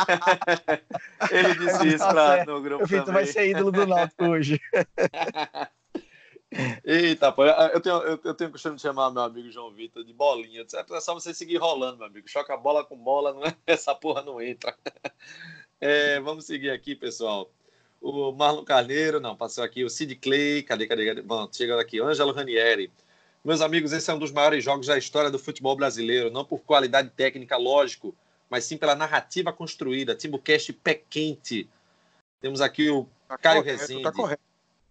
ele 1.30 1.54
disse 1.54 1.88
isso 1.88 2.08
pra, 2.08 2.44
no 2.44 2.62
grupo 2.62 2.82
eu 2.82 2.88
falei, 2.88 3.04
tu 3.04 3.12
vai 3.12 3.26
ser 3.26 3.50
ídolo 3.50 3.70
do 3.70 3.86
Náutico 3.86 4.24
hoje. 4.24 4.60
Eita, 6.84 7.32
pô, 7.32 7.44
eu 7.44 7.80
tenho, 7.80 7.96
eu, 7.96 8.20
eu 8.24 8.34
tenho 8.34 8.50
costume 8.50 8.76
de 8.76 8.82
chamar 8.82 9.10
meu 9.10 9.22
amigo 9.22 9.50
João 9.50 9.74
Vitor 9.74 10.04
de 10.04 10.12
bolinha. 10.12 10.64
É 10.94 11.00
só 11.00 11.12
você 11.12 11.34
seguir 11.34 11.58
rolando, 11.58 11.98
meu 11.98 12.06
amigo. 12.06 12.28
Choca 12.28 12.54
a 12.54 12.56
bola 12.56 12.84
com 12.84 12.96
bola, 12.96 13.34
não 13.34 13.44
é? 13.44 13.54
essa 13.66 13.94
porra 13.94 14.22
não 14.22 14.40
entra. 14.40 14.74
É, 15.80 16.18
vamos 16.20 16.46
seguir 16.46 16.70
aqui, 16.70 16.94
pessoal. 16.94 17.50
O 18.08 18.30
Marlon 18.30 18.64
Carneiro, 18.64 19.18
não, 19.18 19.34
passou 19.34 19.64
aqui. 19.64 19.82
O 19.82 19.90
Sid 19.90 20.14
Clay, 20.14 20.62
cadê, 20.62 20.86
cadê, 20.86 21.06
cadê? 21.06 21.22
Bom, 21.22 21.48
chegando 21.50 21.80
aqui. 21.80 22.00
Ângelo 22.00 22.30
Ranieri. 22.30 22.88
Meus 23.44 23.60
amigos, 23.60 23.92
esse 23.92 24.08
é 24.08 24.14
um 24.14 24.18
dos 24.20 24.30
maiores 24.30 24.62
jogos 24.62 24.86
da 24.86 24.96
história 24.96 25.28
do 25.28 25.40
futebol 25.40 25.74
brasileiro. 25.74 26.30
Não 26.30 26.44
por 26.44 26.60
qualidade 26.60 27.10
técnica, 27.10 27.56
lógico, 27.56 28.14
mas 28.48 28.62
sim 28.62 28.76
pela 28.76 28.94
narrativa 28.94 29.52
construída. 29.52 30.14
Timbucast 30.14 30.72
pé 30.74 31.02
quente. 31.10 31.68
Temos 32.40 32.60
aqui 32.60 32.88
o 32.88 33.08
tá 33.26 33.36
Caio 33.38 33.62
correto, 33.62 33.80
Rezende. 33.80 34.02
Tá 34.04 34.12
correto. 34.12 34.42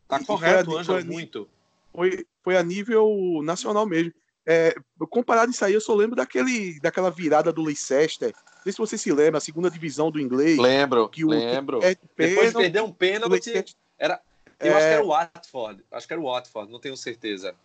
Tá 0.09 0.19
correto, 0.25 0.77
Ângelo, 0.77 1.05
muito. 1.05 1.47
Foi, 1.93 2.27
foi 2.43 2.57
a 2.57 2.63
nível 2.63 3.39
nacional 3.45 3.85
mesmo. 3.85 4.11
É, 4.45 4.75
comparado 5.09 5.51
isso 5.51 5.65
aí, 5.65 5.73
eu 5.73 5.81
só 5.81 5.95
lembro 5.95 6.15
daquele, 6.15 6.79
daquela 6.79 7.09
virada 7.09 7.51
do 7.51 7.63
Leicester. 7.63 8.33
Não 8.35 8.63
sei 8.63 8.71
se 8.71 8.77
você 8.77 8.97
se 8.97 9.11
lembra, 9.11 9.39
a 9.39 9.41
segunda 9.41 9.69
divisão 9.69 10.11
do 10.11 10.19
inglês. 10.19 10.57
Lembro, 10.57 11.09
que 11.09 11.25
o, 11.25 11.29
lembro. 11.29 11.79
Que 11.79 11.97
Depois 12.15 12.51
de 12.51 12.57
perder 12.57 12.83
um 12.83 12.91
pênalti, 12.91 13.75
era, 13.97 14.21
eu 14.59 14.71
é... 14.71 14.75
acho 14.75 14.85
que 14.85 14.93
era 14.93 15.03
o 15.03 15.07
Watford. 15.07 15.83
Acho 15.91 16.07
que 16.07 16.13
era 16.13 16.21
o 16.21 16.25
Watford, 16.25 16.71
não 16.71 16.79
tenho 16.79 16.95
certeza. 16.95 17.55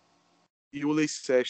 E 0.73 0.83
o 0.83 0.91
Leicester. 0.91 1.45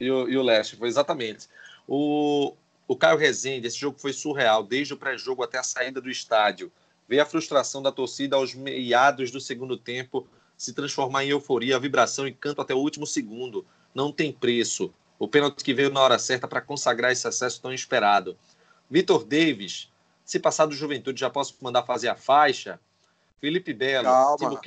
E 0.00 0.10
o, 0.10 0.28
e 0.28 0.36
o 0.36 0.42
Leicester, 0.42 0.78
foi 0.78 0.88
exatamente. 0.88 1.48
O, 1.86 2.54
O 2.88 2.96
Caio 2.96 3.18
Rezende, 3.18 3.66
esse 3.66 3.78
jogo 3.78 3.98
foi 3.98 4.12
surreal, 4.12 4.62
desde 4.62 4.94
o 4.94 4.96
pré-jogo 4.96 5.42
até 5.42 5.58
a 5.58 5.62
saída 5.62 6.00
do 6.00 6.10
estádio. 6.10 6.72
Ver 7.06 7.20
a 7.20 7.26
frustração 7.26 7.82
da 7.82 7.92
torcida 7.92 8.36
aos 8.36 8.54
meados 8.54 9.30
do 9.30 9.40
segundo 9.40 9.76
tempo 9.76 10.26
se 10.56 10.72
transformar 10.72 11.24
em 11.24 11.28
euforia, 11.28 11.78
vibração 11.78 12.26
e 12.26 12.32
canto 12.32 12.60
até 12.60 12.74
o 12.74 12.78
último 12.78 13.06
segundo. 13.06 13.64
Não 13.94 14.12
tem 14.12 14.32
preço. 14.32 14.92
O 15.18 15.26
pênalti 15.26 15.64
que 15.64 15.74
veio 15.74 15.90
na 15.90 16.00
hora 16.00 16.18
certa 16.18 16.46
para 16.46 16.60
consagrar 16.60 17.12
esse 17.12 17.26
acesso 17.26 17.60
tão 17.60 17.72
esperado. 17.72 18.38
Vitor 18.90 19.24
Davis, 19.24 19.90
se 20.24 20.38
passar 20.38 20.66
do 20.66 20.74
Juventude 20.74 21.20
já 21.20 21.28
posso 21.28 21.56
mandar 21.60 21.82
fazer 21.84 22.08
a 22.08 22.14
faixa. 22.14 22.80
Felipe 23.40 23.72
Belo, 23.72 24.04
calma, 24.04 24.60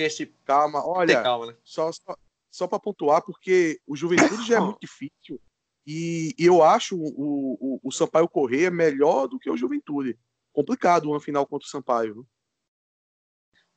calma, 0.46 0.88
olha, 0.88 1.22
calma, 1.22 1.48
né? 1.48 1.56
só, 1.64 1.92
só, 1.92 2.16
só 2.50 2.68
para 2.68 2.80
pontuar, 2.80 3.22
porque 3.22 3.82
o 3.86 3.98
Juventude 3.98 4.48
já 4.48 4.58
é 4.58 4.60
muito 4.62 4.80
difícil 4.80 5.42
e 5.86 6.36
eu 6.38 6.64
acho 6.64 6.96
o, 6.96 7.58
o, 7.60 7.80
o 7.84 7.92
Sampaio 7.92 8.28
Correia 8.28 8.70
melhor 8.70 9.28
do 9.28 9.40
que 9.40 9.50
o 9.50 9.58
Juventude. 9.58 10.18
Complicado 10.54 11.10
uma 11.10 11.20
final 11.20 11.46
contra 11.48 11.66
o 11.66 11.70
Sampaio. 11.70 12.26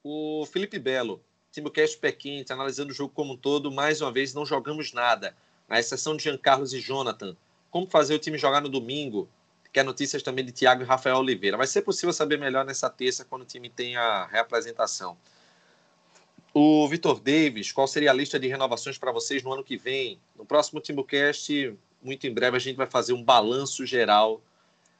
O 0.02 0.44
Felipe 0.46 0.78
Belo, 0.78 1.24
Timocast 1.54 1.96
pé 1.98 2.10
quente, 2.10 2.52
analisando 2.52 2.90
o 2.90 2.94
jogo 2.94 3.14
como 3.14 3.34
um 3.34 3.36
todo, 3.36 3.70
mais 3.70 4.00
uma 4.00 4.10
vez 4.10 4.34
não 4.34 4.44
jogamos 4.44 4.92
nada, 4.92 5.36
à 5.68 5.78
exceção 5.78 6.16
de 6.16 6.24
Jean 6.24 6.36
Carlos 6.36 6.74
e 6.74 6.80
Jonathan. 6.80 7.36
Como 7.70 7.86
fazer 7.86 8.12
o 8.12 8.18
time 8.18 8.36
jogar 8.36 8.60
no 8.60 8.68
domingo? 8.68 9.28
Quer 9.72 9.84
notícias 9.84 10.20
também 10.20 10.44
de 10.44 10.50
Thiago 10.50 10.82
e 10.82 10.84
Rafael 10.84 11.16
Oliveira. 11.16 11.56
Vai 11.56 11.68
ser 11.68 11.82
possível 11.82 12.12
saber 12.12 12.40
melhor 12.40 12.64
nessa 12.64 12.90
terça, 12.90 13.24
quando 13.24 13.42
o 13.42 13.44
time 13.44 13.70
tem 13.70 13.94
a 13.94 14.26
reapresentação. 14.26 15.16
O 16.52 16.88
Vitor 16.88 17.20
Davis, 17.20 17.70
qual 17.70 17.86
seria 17.86 18.10
a 18.10 18.14
lista 18.14 18.36
de 18.36 18.48
renovações 18.48 18.98
para 18.98 19.12
vocês 19.12 19.44
no 19.44 19.52
ano 19.52 19.62
que 19.62 19.76
vem? 19.76 20.18
No 20.36 20.44
próximo 20.44 20.80
Timocast, 20.80 21.72
muito 22.02 22.26
em 22.26 22.34
breve, 22.34 22.56
a 22.56 22.60
gente 22.60 22.76
vai 22.76 22.88
fazer 22.88 23.12
um 23.12 23.22
balanço 23.22 23.86
geral 23.86 24.42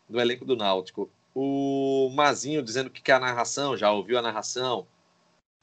do 0.09 0.21
elenco 0.21 0.45
do 0.45 0.55
Náutico. 0.55 1.11
O 1.35 2.11
Mazinho 2.15 2.63
dizendo 2.63 2.91
que 2.91 3.03
quer 3.03 3.15
a 3.15 3.21
narração, 3.21 3.77
já 3.77 3.91
ouviu 3.91 4.17
a 4.17 4.23
narração. 4.23 4.87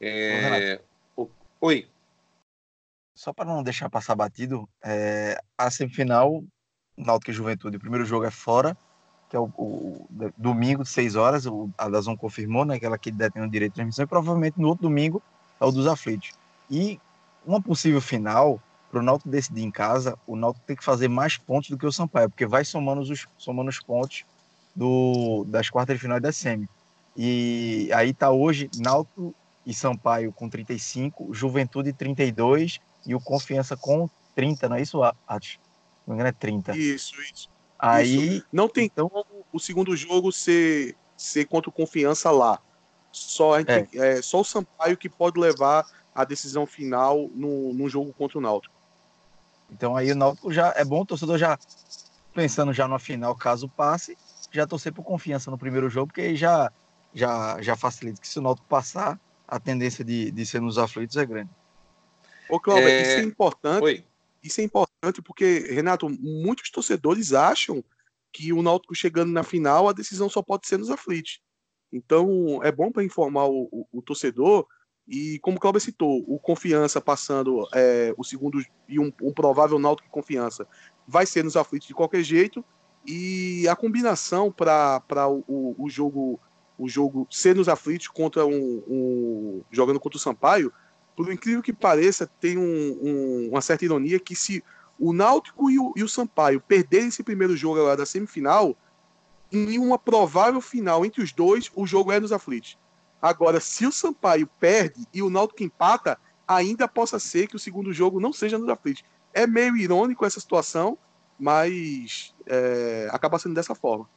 É... 0.01 0.81
Oi. 1.61 1.87
Só 3.13 3.31
para 3.31 3.45
não 3.45 3.61
deixar 3.61 3.89
passar 3.89 4.15
batido, 4.15 4.67
é... 4.83 5.39
a 5.55 5.69
semifinal, 5.69 6.43
Náutico 6.97 7.29
e 7.29 7.33
Juventude, 7.33 7.77
o 7.77 7.79
primeiro 7.79 8.03
jogo 8.03 8.25
é 8.25 8.31
fora, 8.31 8.75
que 9.29 9.35
é 9.35 9.39
o, 9.39 9.45
o, 9.57 10.07
o 10.09 10.33
domingo, 10.35 10.83
6 10.83 11.15
horas, 11.15 11.45
o, 11.45 11.69
a 11.77 11.87
Dazon 11.87 12.17
confirmou, 12.17 12.65
né, 12.65 12.79
que 12.79 12.85
ela 12.85 12.97
que 12.97 13.11
detém 13.11 13.43
o 13.43 13.49
direito 13.49 13.73
de 13.73 13.75
transmissão, 13.75 14.03
e 14.03 14.07
provavelmente 14.07 14.59
no 14.59 14.67
outro 14.67 14.83
domingo 14.83 15.21
é 15.59 15.65
o 15.65 15.71
dos 15.71 15.85
aflitos. 15.85 16.31
E 16.69 16.99
uma 17.45 17.61
possível 17.61 18.01
final, 18.01 18.59
para 18.89 18.99
o 18.99 19.03
Náutico 19.03 19.29
decidir 19.29 19.61
em 19.61 19.71
casa, 19.71 20.17
o 20.25 20.35
Náutico 20.35 20.65
tem 20.65 20.75
que 20.75 20.83
fazer 20.83 21.07
mais 21.07 21.37
pontos 21.37 21.69
do 21.69 21.77
que 21.77 21.85
o 21.85 21.91
Sampaio, 21.91 22.29
porque 22.29 22.45
vai 22.45 22.65
somando 22.65 23.01
os, 23.01 23.27
somando 23.37 23.69
os 23.69 23.79
pontos 23.79 24.25
do, 24.75 25.45
das 25.47 25.69
quartas 25.69 25.95
de 25.95 26.01
final 26.01 26.17
e 26.17 26.21
da 26.21 26.31
semi. 26.31 26.67
E 27.15 27.89
aí 27.93 28.13
tá 28.13 28.31
hoje 28.31 28.69
Náutico 28.77 29.35
e 29.71 29.73
Sampaio 29.73 30.31
com 30.31 30.49
35, 30.49 31.33
Juventude 31.33 31.93
32 31.93 32.79
e 33.05 33.15
o 33.15 33.19
Confiança 33.19 33.75
com 33.75 34.09
30, 34.35 34.69
não 34.69 34.75
é 34.75 34.81
isso, 34.81 35.01
Atos? 35.27 35.59
Não 36.05 36.15
engano 36.15 36.29
é 36.29 36.33
30. 36.33 36.75
Isso, 36.75 37.13
isso. 37.21 37.49
Aí. 37.77 38.37
Isso. 38.37 38.45
Não 38.51 38.67
tem 38.67 38.85
então 38.85 39.09
o 39.51 39.59
segundo 39.59 39.95
jogo 39.95 40.31
ser, 40.31 40.95
ser 41.17 41.45
contra 41.45 41.69
o 41.69 41.73
Confiança 41.73 42.29
lá. 42.29 42.59
Só, 43.11 43.59
é. 43.59 43.63
é. 43.93 44.21
só 44.21 44.41
o 44.41 44.45
Sampaio 44.45 44.97
que 44.97 45.09
pode 45.09 45.39
levar 45.39 45.85
a 46.13 46.23
decisão 46.23 46.65
final 46.65 47.29
no, 47.33 47.73
no 47.73 47.89
jogo 47.89 48.13
contra 48.13 48.37
o 48.37 48.41
Náutico. 48.41 48.75
Então 49.71 49.95
aí 49.95 50.11
o 50.11 50.15
Náutico 50.15 50.51
já 50.51 50.73
é 50.75 50.83
bom 50.83 51.01
o 51.01 51.05
torcedor 51.05 51.37
já 51.37 51.57
pensando 52.33 52.73
já 52.73 52.87
no 52.87 52.97
final, 52.99 53.35
caso 53.35 53.67
passe, 53.67 54.17
já 54.51 54.65
torcer 54.65 54.93
por 54.93 55.03
confiança 55.03 55.51
no 55.51 55.57
primeiro 55.57 55.89
jogo, 55.89 56.07
porque 56.07 56.21
aí 56.21 56.35
já, 56.35 56.71
já, 57.13 57.61
já 57.61 57.75
facilita 57.75 58.21
que 58.21 58.27
se 58.27 58.39
o 58.39 58.41
Náutico 58.41 58.67
passar, 58.67 59.19
a 59.51 59.59
tendência 59.59 60.03
de, 60.03 60.31
de 60.31 60.45
ser 60.45 60.61
nos 60.61 60.77
aflitos 60.77 61.17
é 61.17 61.25
grande. 61.25 61.49
Ô, 62.49 62.57
Cláudio, 62.57 62.87
é... 62.87 63.01
isso 63.01 63.19
é 63.19 63.23
importante. 63.23 63.83
Oi. 63.83 64.05
Isso 64.41 64.61
é 64.61 64.63
importante 64.63 65.21
porque, 65.21 65.59
Renato, 65.69 66.09
muitos 66.09 66.71
torcedores 66.71 67.33
acham 67.33 67.83
que 68.31 68.53
o 68.53 68.63
Náutico 68.63 68.95
chegando 68.95 69.31
na 69.31 69.43
final, 69.43 69.87
a 69.87 69.93
decisão 69.93 70.29
só 70.29 70.41
pode 70.41 70.65
ser 70.67 70.77
nos 70.77 70.89
aflitos. 70.89 71.41
Então, 71.91 72.63
é 72.63 72.71
bom 72.71 72.91
para 72.91 73.03
informar 73.03 73.45
o, 73.45 73.67
o, 73.71 73.87
o, 73.91 74.01
torcedor. 74.01 74.65
E 75.07 75.37
como 75.39 75.57
o 75.57 75.59
Cláudio 75.59 75.81
citou, 75.81 76.23
o 76.25 76.39
Confiança 76.39 77.01
passando 77.01 77.67
é, 77.73 78.13
o 78.17 78.23
segundo 78.23 78.63
e 78.87 78.97
um, 78.97 79.11
um 79.21 79.33
provável 79.33 79.77
Náutico 79.77 80.09
Confiança 80.09 80.65
vai 81.05 81.25
ser 81.25 81.43
nos 81.43 81.57
aflitos 81.57 81.87
de 81.87 81.93
qualquer 81.93 82.23
jeito. 82.23 82.63
E 83.05 83.67
a 83.67 83.75
combinação 83.75 84.51
para 84.51 85.27
o, 85.27 85.75
o, 85.77 85.89
jogo 85.89 86.39
o 86.81 86.89
jogo 86.89 87.27
ser 87.29 87.55
nos 87.55 87.69
aflitos 87.69 88.07
contra 88.07 88.43
um, 88.43 88.83
um, 88.87 89.61
jogando 89.69 89.99
contra 89.99 90.17
o 90.17 90.19
Sampaio, 90.19 90.73
por 91.15 91.31
incrível 91.31 91.61
que 91.61 91.71
pareça, 91.71 92.25
tem 92.39 92.57
um, 92.57 92.97
um, 92.99 93.49
uma 93.51 93.61
certa 93.61 93.85
ironia 93.85 94.19
que 94.19 94.35
se 94.35 94.63
o 94.99 95.13
Náutico 95.13 95.69
e 95.69 95.77
o, 95.77 95.93
e 95.95 96.03
o 96.03 96.09
Sampaio 96.09 96.59
perderem 96.59 97.09
esse 97.09 97.21
primeiro 97.21 97.55
jogo 97.55 97.79
agora 97.79 97.97
da 97.97 98.05
semifinal, 98.05 98.75
em 99.51 99.77
uma 99.77 99.99
provável 99.99 100.59
final 100.59 101.05
entre 101.05 101.21
os 101.21 101.31
dois, 101.31 101.69
o 101.75 101.85
jogo 101.85 102.11
é 102.11 102.19
nos 102.19 102.31
aflitos. 102.31 102.79
Agora, 103.21 103.59
se 103.59 103.85
o 103.85 103.91
Sampaio 103.91 104.47
perde 104.59 105.05
e 105.13 105.21
o 105.21 105.29
Náutico 105.29 105.61
empata, 105.61 106.17
ainda 106.47 106.87
possa 106.87 107.19
ser 107.19 107.45
que 107.45 107.55
o 107.55 107.59
segundo 107.59 107.93
jogo 107.93 108.19
não 108.19 108.33
seja 108.33 108.57
nos 108.57 108.69
aflitos. 108.69 109.03
É 109.31 109.45
meio 109.45 109.77
irônico 109.77 110.25
essa 110.25 110.39
situação, 110.39 110.97
mas 111.39 112.33
é, 112.47 113.07
acaba 113.11 113.37
sendo 113.37 113.53
dessa 113.53 113.75
forma. 113.75 114.09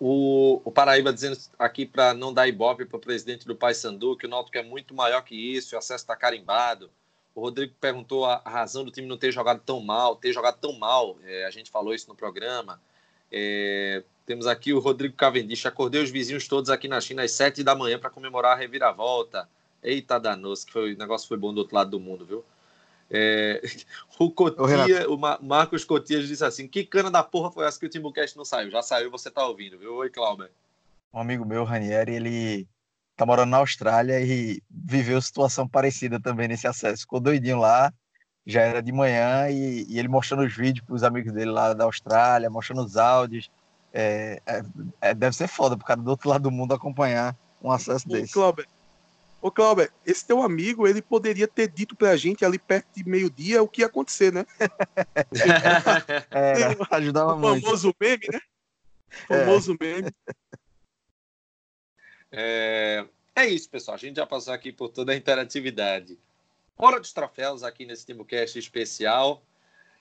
O, 0.00 0.60
o 0.64 0.70
Paraíba 0.70 1.12
dizendo 1.12 1.36
aqui 1.58 1.84
para 1.84 2.14
não 2.14 2.32
dar 2.32 2.46
ibope 2.46 2.84
para 2.84 2.96
o 2.96 3.00
presidente 3.00 3.46
do 3.46 3.56
Paysandu, 3.56 4.16
que 4.16 4.26
o 4.26 4.28
Náutico 4.28 4.56
é 4.56 4.62
muito 4.62 4.94
maior 4.94 5.22
que 5.22 5.34
isso, 5.34 5.74
o 5.74 5.78
acesso 5.78 6.04
está 6.04 6.14
carimbado. 6.14 6.88
O 7.34 7.40
Rodrigo 7.40 7.74
perguntou 7.80 8.24
a, 8.24 8.42
razão 8.44 8.84
do 8.84 8.90
time 8.90 9.06
não 9.06 9.16
ter 9.16 9.32
jogado 9.32 9.60
tão 9.64 9.80
mal, 9.80 10.16
ter 10.16 10.32
jogado 10.32 10.58
tão 10.58 10.72
mal. 10.72 11.16
É, 11.24 11.46
a 11.46 11.50
gente 11.50 11.70
falou 11.70 11.94
isso 11.94 12.08
no 12.08 12.14
programa. 12.14 12.80
É, 13.30 14.02
temos 14.26 14.46
aqui 14.46 14.72
o 14.72 14.78
Rodrigo 14.78 15.14
Cavendish. 15.14 15.66
Acordei 15.66 16.02
os 16.02 16.10
vizinhos 16.10 16.48
todos 16.48 16.70
aqui 16.70 16.88
na 16.88 17.00
China 17.00 17.22
às 17.22 17.32
7 17.32 17.62
da 17.62 17.74
manhã 17.74 17.98
para 17.98 18.10
comemorar 18.10 18.52
a 18.52 18.60
reviravolta. 18.60 19.48
Eita 19.82 20.18
danos, 20.18 20.64
que 20.64 20.72
foi, 20.72 20.94
o 20.94 20.98
negócio 20.98 21.28
foi 21.28 21.36
bom 21.36 21.54
do 21.54 21.58
outro 21.58 21.74
lado 21.74 21.90
do 21.90 22.00
mundo, 22.00 22.24
viu? 22.24 22.44
É, 23.10 23.62
o 24.18 24.30
Cotia, 24.30 25.08
o, 25.08 25.14
o 25.14 25.18
Marcos 25.42 25.84
Cotias 25.84 26.28
disse 26.28 26.44
assim: 26.44 26.68
que 26.68 26.84
cana 26.84 27.10
da 27.10 27.22
porra 27.22 27.50
foi 27.50 27.66
essa 27.66 27.78
que 27.78 27.86
o 27.86 27.88
Timbucast 27.88 28.36
não 28.36 28.44
saiu? 28.44 28.70
Já 28.70 28.82
saiu, 28.82 29.10
você 29.10 29.30
tá 29.30 29.46
ouvindo, 29.46 29.78
viu? 29.78 29.94
Oi, 29.96 30.10
Cláudio. 30.10 30.48
Um 31.12 31.20
amigo 31.20 31.44
meu, 31.44 31.64
Ranieri, 31.64 32.14
ele 32.14 32.68
tá 33.16 33.24
morando 33.24 33.50
na 33.50 33.56
Austrália 33.56 34.20
e 34.20 34.62
viveu 34.70 35.20
situação 35.20 35.66
parecida 35.66 36.20
também 36.20 36.46
nesse 36.46 36.66
acesso. 36.66 37.02
Ficou 37.02 37.18
doidinho 37.18 37.58
lá, 37.58 37.92
já 38.46 38.62
era 38.62 38.82
de 38.82 38.92
manhã 38.92 39.48
e, 39.50 39.86
e 39.88 39.98
ele 39.98 40.08
mostrando 40.08 40.44
os 40.44 40.54
vídeos 40.54 40.86
para 40.86 40.94
os 40.94 41.02
amigos 41.02 41.32
dele 41.32 41.50
lá 41.50 41.72
da 41.72 41.84
Austrália, 41.84 42.50
mostrando 42.50 42.84
os 42.84 42.96
áudios. 42.96 43.50
É, 43.92 44.40
é, 44.46 44.62
é, 45.00 45.14
deve 45.14 45.34
ser 45.34 45.48
foda 45.48 45.76
pro 45.76 45.86
cara 45.86 46.00
do 46.00 46.10
outro 46.10 46.28
lado 46.28 46.42
do 46.42 46.50
mundo 46.50 46.74
acompanhar 46.74 47.34
um 47.62 47.72
acesso 47.72 48.06
ô, 48.08 48.12
desse. 48.12 48.34
Cláudio, 48.34 48.66
ô 49.40 49.50
Cláudio, 49.50 49.90
esse 50.04 50.26
teu 50.26 50.42
amigo, 50.42 50.86
ele 50.86 51.00
poderia 51.00 51.46
ter 51.46 51.68
dito 51.68 51.96
pra 51.96 52.16
gente 52.16 52.44
ali 52.44 52.58
perto 52.58 52.88
de 52.94 53.08
meio-dia 53.08 53.62
o 53.62 53.68
que 53.68 53.82
ia 53.82 53.86
acontecer, 53.86 54.32
né? 54.32 54.44
é, 56.30 56.96
ajudava 56.96 57.34
o 57.34 57.38
muito. 57.38 57.64
famoso 57.64 57.94
meme, 58.00 58.26
né? 58.32 58.40
O 59.28 59.34
é. 59.34 59.44
famoso 59.44 59.76
meme. 59.80 60.10
É, 62.30 63.06
é 63.34 63.46
isso, 63.46 63.68
pessoal. 63.70 63.94
A 63.94 63.98
gente 63.98 64.16
já 64.16 64.26
passou 64.26 64.52
aqui 64.52 64.72
por 64.72 64.88
toda 64.88 65.12
a 65.12 65.16
interatividade. 65.16 66.18
Hora 66.76 67.00
dos 67.00 67.12
troféus 67.12 67.62
aqui 67.62 67.84
nesse 67.84 68.06
TimbuCast 68.06 68.58
especial. 68.58 69.42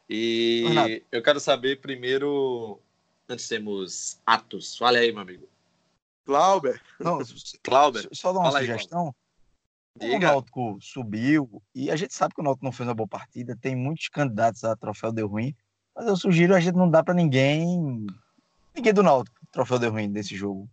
E 0.10 0.64
Renato. 0.68 1.06
eu 1.12 1.22
quero 1.22 1.40
saber 1.40 1.82
primeiro, 1.82 2.80
antes 3.28 3.48
temos 3.48 4.20
Atos. 4.26 4.78
Fala 4.78 5.00
aí, 5.00 5.12
meu 5.12 5.22
amigo. 5.22 5.48
Clauber. 6.26 6.82
Não, 7.00 7.20
Clauber. 7.64 8.08
Só 8.12 8.34
dar 8.34 8.40
uma 8.40 8.52
Fala 8.52 8.60
sugestão. 8.60 9.08
Aí, 9.08 9.27
o 10.02 10.20
Náutico 10.20 10.78
subiu, 10.82 11.62
e 11.74 11.90
a 11.90 11.96
gente 11.96 12.14
sabe 12.14 12.34
que 12.34 12.42
o 12.42 12.44
Náutico 12.44 12.66
não 12.66 12.72
fez 12.72 12.88
uma 12.88 12.96
boa 12.96 13.08
partida, 13.08 13.58
tem 13.60 13.76
muitos 13.76 14.08
candidatos 14.10 14.64
a 14.64 14.76
troféu 14.76 15.12
deu 15.12 15.28
ruim, 15.28 15.56
mas 15.96 16.08
eu 16.08 16.16
sugiro 16.16 16.56
a 16.56 16.60
gente 16.60 16.76
não 16.76 16.90
dá 16.90 17.04
para 17.04 17.14
ninguém, 17.14 18.06
ninguém 18.76 18.94
do 18.94 19.04
Náutico, 19.04 19.38
troféu 19.52 19.80
deu 19.80 19.92
ruim 19.92 20.12
desse 20.12 20.36
jogo. 20.36 20.70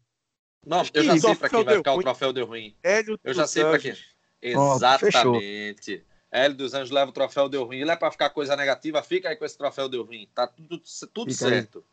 Não, 0.67 0.83
eu 0.95 1.05
já 1.05 1.19
sei 1.19 1.35
para 1.35 1.49
quem 1.49 1.65
vai 1.65 1.77
ficar 1.77 1.91
ruim. 1.93 2.01
o 2.01 2.03
troféu 2.03 2.33
deu 2.33 2.47
ruim. 2.47 2.75
Hélio 2.83 3.19
eu 3.23 3.35
já 3.35 3.47
sei 3.47 3.65
para 3.65 3.79
quem. 3.79 3.95
Exatamente. 4.41 6.05
Hélio 6.31 6.57
dos 6.57 6.75
Anjos 6.75 6.91
leva 6.91 7.11
o 7.11 7.15
troféu 7.15 7.49
deu 7.49 7.65
ruim. 7.65 7.79
Ele 7.79 7.91
é 7.91 7.97
para 7.97 8.11
ficar 8.11 8.31
coisa 8.31 8.57
negativa, 8.57 9.03
fica 9.03 9.29
aí 9.29 9.37
com 9.37 9.45
esse 9.45 9.57
troféu 9.57 9.89
deu 9.89 10.03
ruim. 10.03 10.29
Tá 10.35 10.47
tudo, 10.47 10.83
tudo 11.13 11.33
certo. 11.33 11.85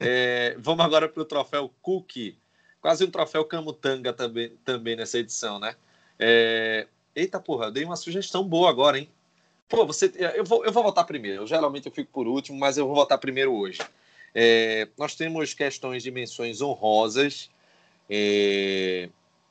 é, 0.00 0.56
vamos 0.58 0.84
agora 0.84 1.08
para 1.08 1.22
o 1.22 1.24
troféu 1.24 1.72
Cookie. 1.80 2.38
Quase 2.80 3.04
um 3.04 3.10
troféu 3.10 3.44
Camutanga 3.44 4.12
também, 4.12 4.50
também 4.64 4.96
nessa 4.96 5.18
edição, 5.18 5.60
né? 5.60 5.76
É... 6.18 6.86
Eita 7.14 7.38
porra, 7.38 7.66
eu 7.66 7.70
dei 7.70 7.84
uma 7.84 7.96
sugestão 7.96 8.42
boa 8.44 8.70
agora, 8.70 8.98
hein? 8.98 9.08
Pô, 9.68 9.86
você. 9.86 10.12
Eu 10.34 10.44
vou, 10.44 10.64
eu 10.64 10.72
vou 10.72 10.82
votar 10.82 11.06
primeiro. 11.06 11.42
Eu, 11.42 11.46
geralmente 11.46 11.86
eu 11.86 11.92
fico 11.92 12.10
por 12.12 12.26
último, 12.26 12.58
mas 12.58 12.76
eu 12.76 12.86
vou 12.86 12.94
votar 12.94 13.18
primeiro 13.18 13.54
hoje. 13.54 13.80
É, 14.34 14.88
nós 14.98 15.14
temos 15.14 15.54
questões 15.54 16.02
de 16.02 16.10
menções 16.10 16.60
honrosas. 16.60 17.50
É, 18.08 19.08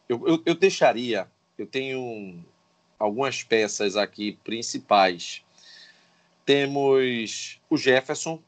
eu, 0.08 0.28
eu, 0.28 0.44
eu, 0.46 0.56
deixaria, 0.56 1.28
eu 1.58 1.66
tenho 1.66 2.44
algumas 3.00 3.44
peças 3.44 3.96
aqui 3.96 4.34
principais. 4.44 5.44
Temos 6.46 7.60
o 7.70 7.78
Jefferson, 7.78 8.42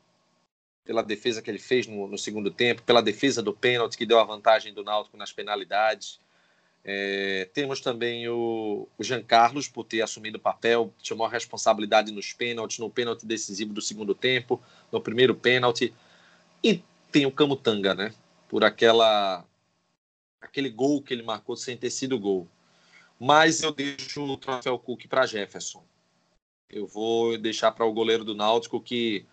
pela 0.86 1.02
defesa 1.02 1.42
que 1.42 1.50
ele 1.50 1.60
fez 1.60 1.88
no, 1.88 2.08
no 2.08 2.18
segundo 2.18 2.52
tempo, 2.52 2.84
pela 2.84 3.02
defesa 3.02 3.42
do 3.42 3.54
pênalti 3.54 3.98
que 3.98 4.06
deu 4.06 4.20
a 4.20 4.24
vantagem 4.24 4.74
do 4.74 4.84
Náutico 4.84 5.18
nas 5.18 5.32
penalidades. 5.32 6.20
É, 6.86 7.50
temos 7.54 7.80
também 7.80 8.28
o, 8.28 8.88
o 8.98 9.04
Jean 9.04 9.24
Carlos 9.24 9.70
por 9.70 9.86
ter 9.86 10.02
assumido 10.02 10.38
o 10.38 10.42
papel, 10.42 10.94
chamou 11.02 11.26
a 11.26 11.30
responsabilidade 11.30 12.12
nos 12.12 12.34
pênaltis, 12.34 12.80
no 12.80 12.90
pênalti 12.90 13.26
decisivo 13.26 13.74
do 13.74 13.82
segundo 13.82 14.14
tempo, 14.14 14.62
no 14.92 15.00
primeiro 15.00 15.34
pênalti. 15.34 15.94
E 16.62 16.84
tem 17.12 17.26
o 17.26 17.32
Camutanga, 17.32 17.94
né? 17.94 18.14
Por 18.50 18.64
aquela 18.66 19.46
aquele 20.42 20.70
gol 20.70 21.02
que 21.02 21.14
ele 21.14 21.24
marcou 21.24 21.56
sem 21.56 21.78
ter 21.78 21.90
sido 21.90 22.20
gol. 22.20 22.48
Mas 23.18 23.62
eu 23.64 23.72
deixo 23.72 24.22
o 24.22 24.38
troféu 24.38 24.78
Cook 24.78 25.08
para 25.08 25.26
Jefferson. 25.26 25.84
Eu 26.70 26.86
vou 26.86 27.38
deixar 27.38 27.72
para 27.72 27.86
o 27.86 27.94
goleiro 27.94 28.26
do 28.26 28.36
Náutico 28.36 28.82
que 28.82 29.26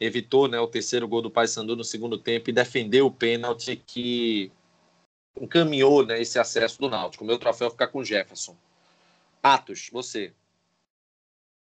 evitou 0.00 0.48
né, 0.48 0.58
o 0.58 0.66
terceiro 0.66 1.06
gol 1.06 1.20
do 1.20 1.30
Paysandu 1.30 1.76
no 1.76 1.84
segundo 1.84 2.16
tempo 2.16 2.48
e 2.48 2.52
defendeu 2.52 3.06
o 3.06 3.10
pênalti 3.10 3.76
que 3.76 4.50
encaminhou 5.40 6.04
né, 6.06 6.20
esse 6.20 6.38
acesso 6.38 6.80
do 6.80 6.88
Náutico. 6.88 7.24
O 7.24 7.26
meu 7.26 7.38
troféu 7.38 7.70
fica 7.70 7.86
com 7.86 8.04
Jefferson. 8.04 8.56
Atos, 9.42 9.90
você. 9.92 10.32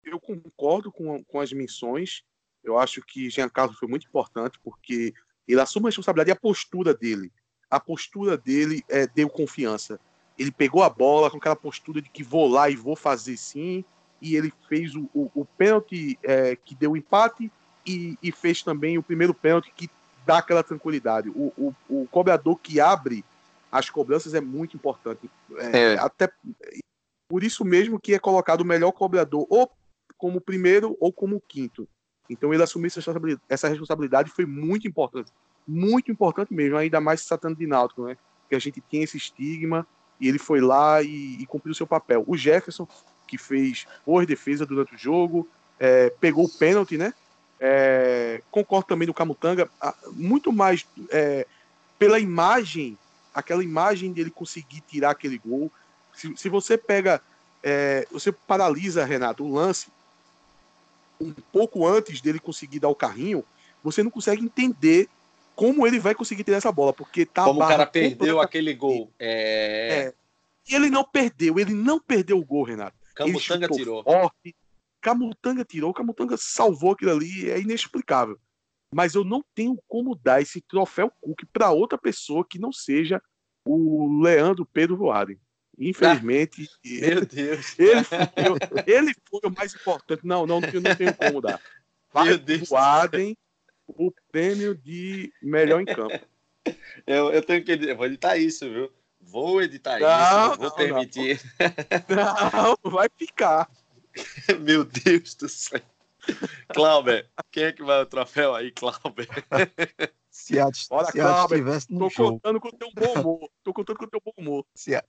Eu 0.03 0.19
concordo 0.19 0.91
com, 0.91 1.23
com 1.23 1.39
as 1.39 1.51
menções. 1.51 2.23
Eu 2.63 2.77
acho 2.77 3.01
que 3.01 3.29
Jean 3.29 3.49
Carlos 3.49 3.77
foi 3.77 3.87
muito 3.87 4.07
importante 4.07 4.59
porque 4.63 5.13
ele 5.47 5.61
assume 5.61 5.85
a 5.85 5.89
responsabilidade 5.89 6.29
e 6.29 6.33
a 6.33 6.39
postura 6.39 6.93
dele. 6.93 7.31
A 7.69 7.79
postura 7.79 8.37
dele 8.37 8.83
é, 8.89 9.07
deu 9.07 9.29
confiança. 9.29 9.99
Ele 10.37 10.51
pegou 10.51 10.83
a 10.83 10.89
bola 10.89 11.31
com 11.31 11.37
aquela 11.37 11.55
postura 11.55 12.01
de 12.01 12.09
que 12.09 12.23
vou 12.23 12.47
lá 12.47 12.69
e 12.69 12.75
vou 12.75 12.95
fazer 12.95 13.37
sim. 13.37 13.83
E 14.21 14.35
ele 14.35 14.53
fez 14.67 14.95
o, 14.95 15.09
o, 15.13 15.31
o 15.33 15.45
pênalti 15.45 16.19
é, 16.23 16.55
que 16.55 16.75
deu 16.75 16.95
empate 16.95 17.51
e, 17.85 18.17
e, 18.21 18.31
fez 18.31 18.63
também 18.63 18.97
o 18.97 19.03
primeiro 19.03 19.33
pênalti 19.33 19.71
que 19.75 19.89
dá 20.25 20.39
aquela 20.39 20.63
tranquilidade. 20.63 21.29
O, 21.29 21.53
o, 21.57 21.75
o 21.87 22.07
cobrador 22.07 22.57
que 22.57 22.79
abre 22.79 23.23
as 23.71 23.89
cobranças 23.89 24.33
é 24.33 24.41
muito 24.41 24.75
importante. 24.75 25.29
É, 25.57 25.93
é. 25.93 25.99
Até 25.99 26.29
por 27.27 27.43
isso 27.43 27.65
mesmo 27.65 27.99
que 27.99 28.13
é 28.13 28.19
colocado 28.19 28.61
o 28.61 28.65
melhor 28.65 28.91
cobrador 28.91 29.45
ou 29.49 29.71
como 30.17 30.39
primeiro 30.39 30.95
ou 30.99 31.11
como 31.11 31.41
quinto. 31.41 31.87
Então 32.29 32.53
ele 32.53 32.63
assumir 32.63 32.87
essa 32.87 32.99
responsabilidade, 32.99 33.41
essa 33.49 33.67
responsabilidade 33.67 34.31
foi 34.31 34.45
muito 34.45 34.87
importante. 34.87 35.31
Muito 35.67 36.11
importante 36.11 36.53
mesmo, 36.53 36.77
ainda 36.77 37.01
mais 37.01 37.21
se 37.21 37.27
tratando 37.27 37.57
de 37.57 37.67
Náutico, 37.67 38.05
né? 38.05 38.17
Que 38.49 38.55
a 38.55 38.59
gente 38.59 38.81
tem 38.81 39.03
esse 39.03 39.17
estigma 39.17 39.85
e 40.19 40.27
ele 40.27 40.39
foi 40.39 40.61
lá 40.61 41.01
e, 41.01 41.37
e 41.41 41.45
cumpriu 41.45 41.71
o 41.71 41.75
seu 41.75 41.87
papel. 41.87 42.23
O 42.27 42.37
Jefferson, 42.37 42.87
que 43.27 43.37
fez 43.37 43.85
boa 44.05 44.25
defesa 44.25 44.65
durante 44.65 44.95
o 44.95 44.97
jogo, 44.97 45.47
é, 45.79 46.09
pegou 46.09 46.45
o 46.45 46.49
pênalti, 46.49 46.97
né? 46.97 47.13
É, 47.59 48.41
concordo 48.51 48.87
também 48.87 49.07
do 49.07 49.13
Camutanga, 49.13 49.69
muito 50.11 50.51
mais 50.51 50.85
é, 51.09 51.47
pela 51.97 52.19
imagem, 52.19 52.97
aquela 53.35 53.63
imagem 53.63 54.13
dele 54.13 54.31
conseguir 54.31 54.81
tirar 54.81 55.11
aquele 55.11 55.37
gol. 55.37 55.69
Se, 56.13 56.35
se 56.37 56.47
você 56.47 56.77
pega, 56.77 57.21
é, 57.61 58.07
você 58.09 58.31
paralisa, 58.31 59.03
Renato, 59.03 59.43
o 59.43 59.53
lance 59.53 59.87
um 61.19 61.33
pouco 61.51 61.85
antes 61.85 62.21
dele 62.21 62.39
conseguir 62.39 62.79
dar 62.79 62.89
o 62.89 62.95
carrinho, 62.95 63.43
você 63.83 64.01
não 64.01 64.09
consegue 64.09 64.43
entender 64.43 65.09
como 65.55 65.85
ele 65.85 65.99
vai 65.99 66.15
conseguir 66.15 66.43
ter 66.43 66.53
essa 66.53 66.71
bola, 66.71 66.93
porque 66.93 67.25
tá 67.25 67.43
Como 67.45 67.63
o 67.63 67.67
cara 67.67 67.85
perdeu 67.85 68.41
aquele 68.41 68.73
gol. 68.73 69.11
É... 69.19 70.07
é... 70.07 70.13
E 70.67 70.75
ele 70.75 70.89
não 70.89 71.03
perdeu, 71.03 71.59
ele 71.59 71.73
não 71.73 71.99
perdeu 71.99 72.39
o 72.39 72.45
gol, 72.45 72.63
Renato. 72.63 72.97
Camutanga 73.13 73.69
tirou. 73.69 74.03
Forte, 74.03 74.55
Camutanga 74.99 75.63
tirou, 75.63 75.93
Camutanga 75.93 76.35
salvou 76.37 76.91
aquilo 76.91 77.11
ali, 77.11 77.49
é 77.49 77.59
inexplicável. 77.59 78.39
Mas 78.93 79.15
eu 79.15 79.23
não 79.23 79.43
tenho 79.53 79.77
como 79.87 80.15
dar 80.15 80.41
esse 80.41 80.61
troféu 80.61 81.11
Cook 81.21 81.41
para 81.51 81.71
outra 81.71 81.97
pessoa 81.97 82.45
que 82.47 82.59
não 82.59 82.71
seja 82.71 83.21
o 83.65 84.21
Leandro 84.21 84.65
Pedro 84.65 84.95
Voaden. 84.95 85.39
Infelizmente, 85.77 86.63
ah, 86.63 86.77
meu 86.85 87.25
Deus. 87.25 87.75
Ele, 87.79 88.03
foi, 88.03 88.83
ele 88.87 89.15
foi 89.29 89.41
o 89.43 89.51
mais 89.51 89.75
importante. 89.75 90.25
Não, 90.25 90.45
não, 90.45 90.61
eu 90.61 90.81
não 90.81 90.95
tenho 90.95 91.13
como 91.13 91.41
dar. 91.41 91.59
Vai 92.13 92.37
Voaden 92.69 93.35
o 93.87 94.11
prêmio 94.31 94.75
de 94.75 95.33
melhor 95.41 95.81
em 95.81 95.85
campo. 95.85 96.19
Eu, 97.05 97.31
eu 97.31 97.41
tenho 97.41 97.63
que 97.63 97.71
eu 97.71 97.95
vou 97.97 98.05
editar 98.05 98.37
isso, 98.37 98.69
viu? 98.69 98.91
Vou 99.19 99.61
editar 99.61 99.99
não, 99.99 100.07
isso, 100.07 100.33
não, 100.33 100.55
vou 100.55 100.69
não, 100.69 100.75
permitir. 100.75 101.41
Não, 102.07 102.91
vai 102.91 103.09
ficar. 103.17 103.69
Meu 104.61 104.85
Deus 104.85 105.33
do 105.35 105.49
céu. 105.49 105.81
Clauber, 106.73 107.29
quem 107.51 107.63
é 107.63 107.71
que 107.71 107.83
vai 107.83 108.01
o 108.01 108.05
troféu 108.05 108.55
aí, 108.55 108.71
Clauber? 108.71 109.27
Se 110.29 110.59
a, 110.59 110.65
Olha, 110.89 111.05
se 111.05 111.13
Clauber, 111.13 111.59
estivesse 111.59 111.93
no 111.93 111.99
tô 111.99 112.09
jogo. 112.09 112.31
contando 112.33 112.59
com 112.59 112.67
o 112.67 112.71
teu 112.73 112.89
bom 112.93 113.13
humor. 113.13 113.49
Tô 113.63 113.73
contando 113.73 113.97
com 113.97 114.03
o 114.03 114.09
teu 114.09 114.21
bom 114.23 114.33
humor. 114.37 114.65
Se 114.75 114.93
a, 114.93 115.01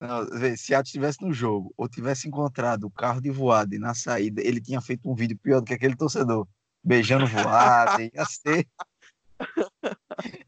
não, 0.00 0.24
vê, 0.24 0.56
se 0.56 0.74
a 0.74 0.80
estivesse 0.80 1.20
no 1.20 1.32
jogo 1.34 1.70
ou 1.76 1.86
tivesse 1.86 2.26
encontrado 2.26 2.84
o 2.84 2.90
carro 2.90 3.20
de 3.20 3.30
voado 3.30 3.74
e 3.74 3.78
na 3.78 3.92
saída 3.92 4.40
ele 4.40 4.58
tinha 4.58 4.80
feito 4.80 5.10
um 5.10 5.14
vídeo 5.14 5.36
pior 5.36 5.60
do 5.60 5.66
que 5.66 5.74
aquele 5.74 5.94
torcedor, 5.94 6.48
beijando 6.82 7.26
voado, 7.26 8.00
ia 8.00 8.24
ser. 8.24 8.66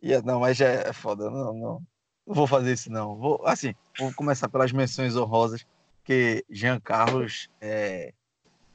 ia, 0.00 0.22
não, 0.22 0.38
mas 0.38 0.56
já 0.56 0.68
é 0.68 0.92
foda. 0.92 1.28
Não, 1.28 1.52
não, 1.52 1.82
não 2.24 2.34
vou 2.34 2.46
fazer 2.46 2.72
isso, 2.72 2.88
não. 2.88 3.16
Vou, 3.16 3.44
assim, 3.44 3.74
vou 3.98 4.14
começar 4.14 4.48
pelas 4.48 4.70
menções 4.70 5.16
honrosas 5.16 5.66
porque 6.10 6.44
Jean 6.50 6.80
Carlos 6.80 7.48
é, 7.60 8.12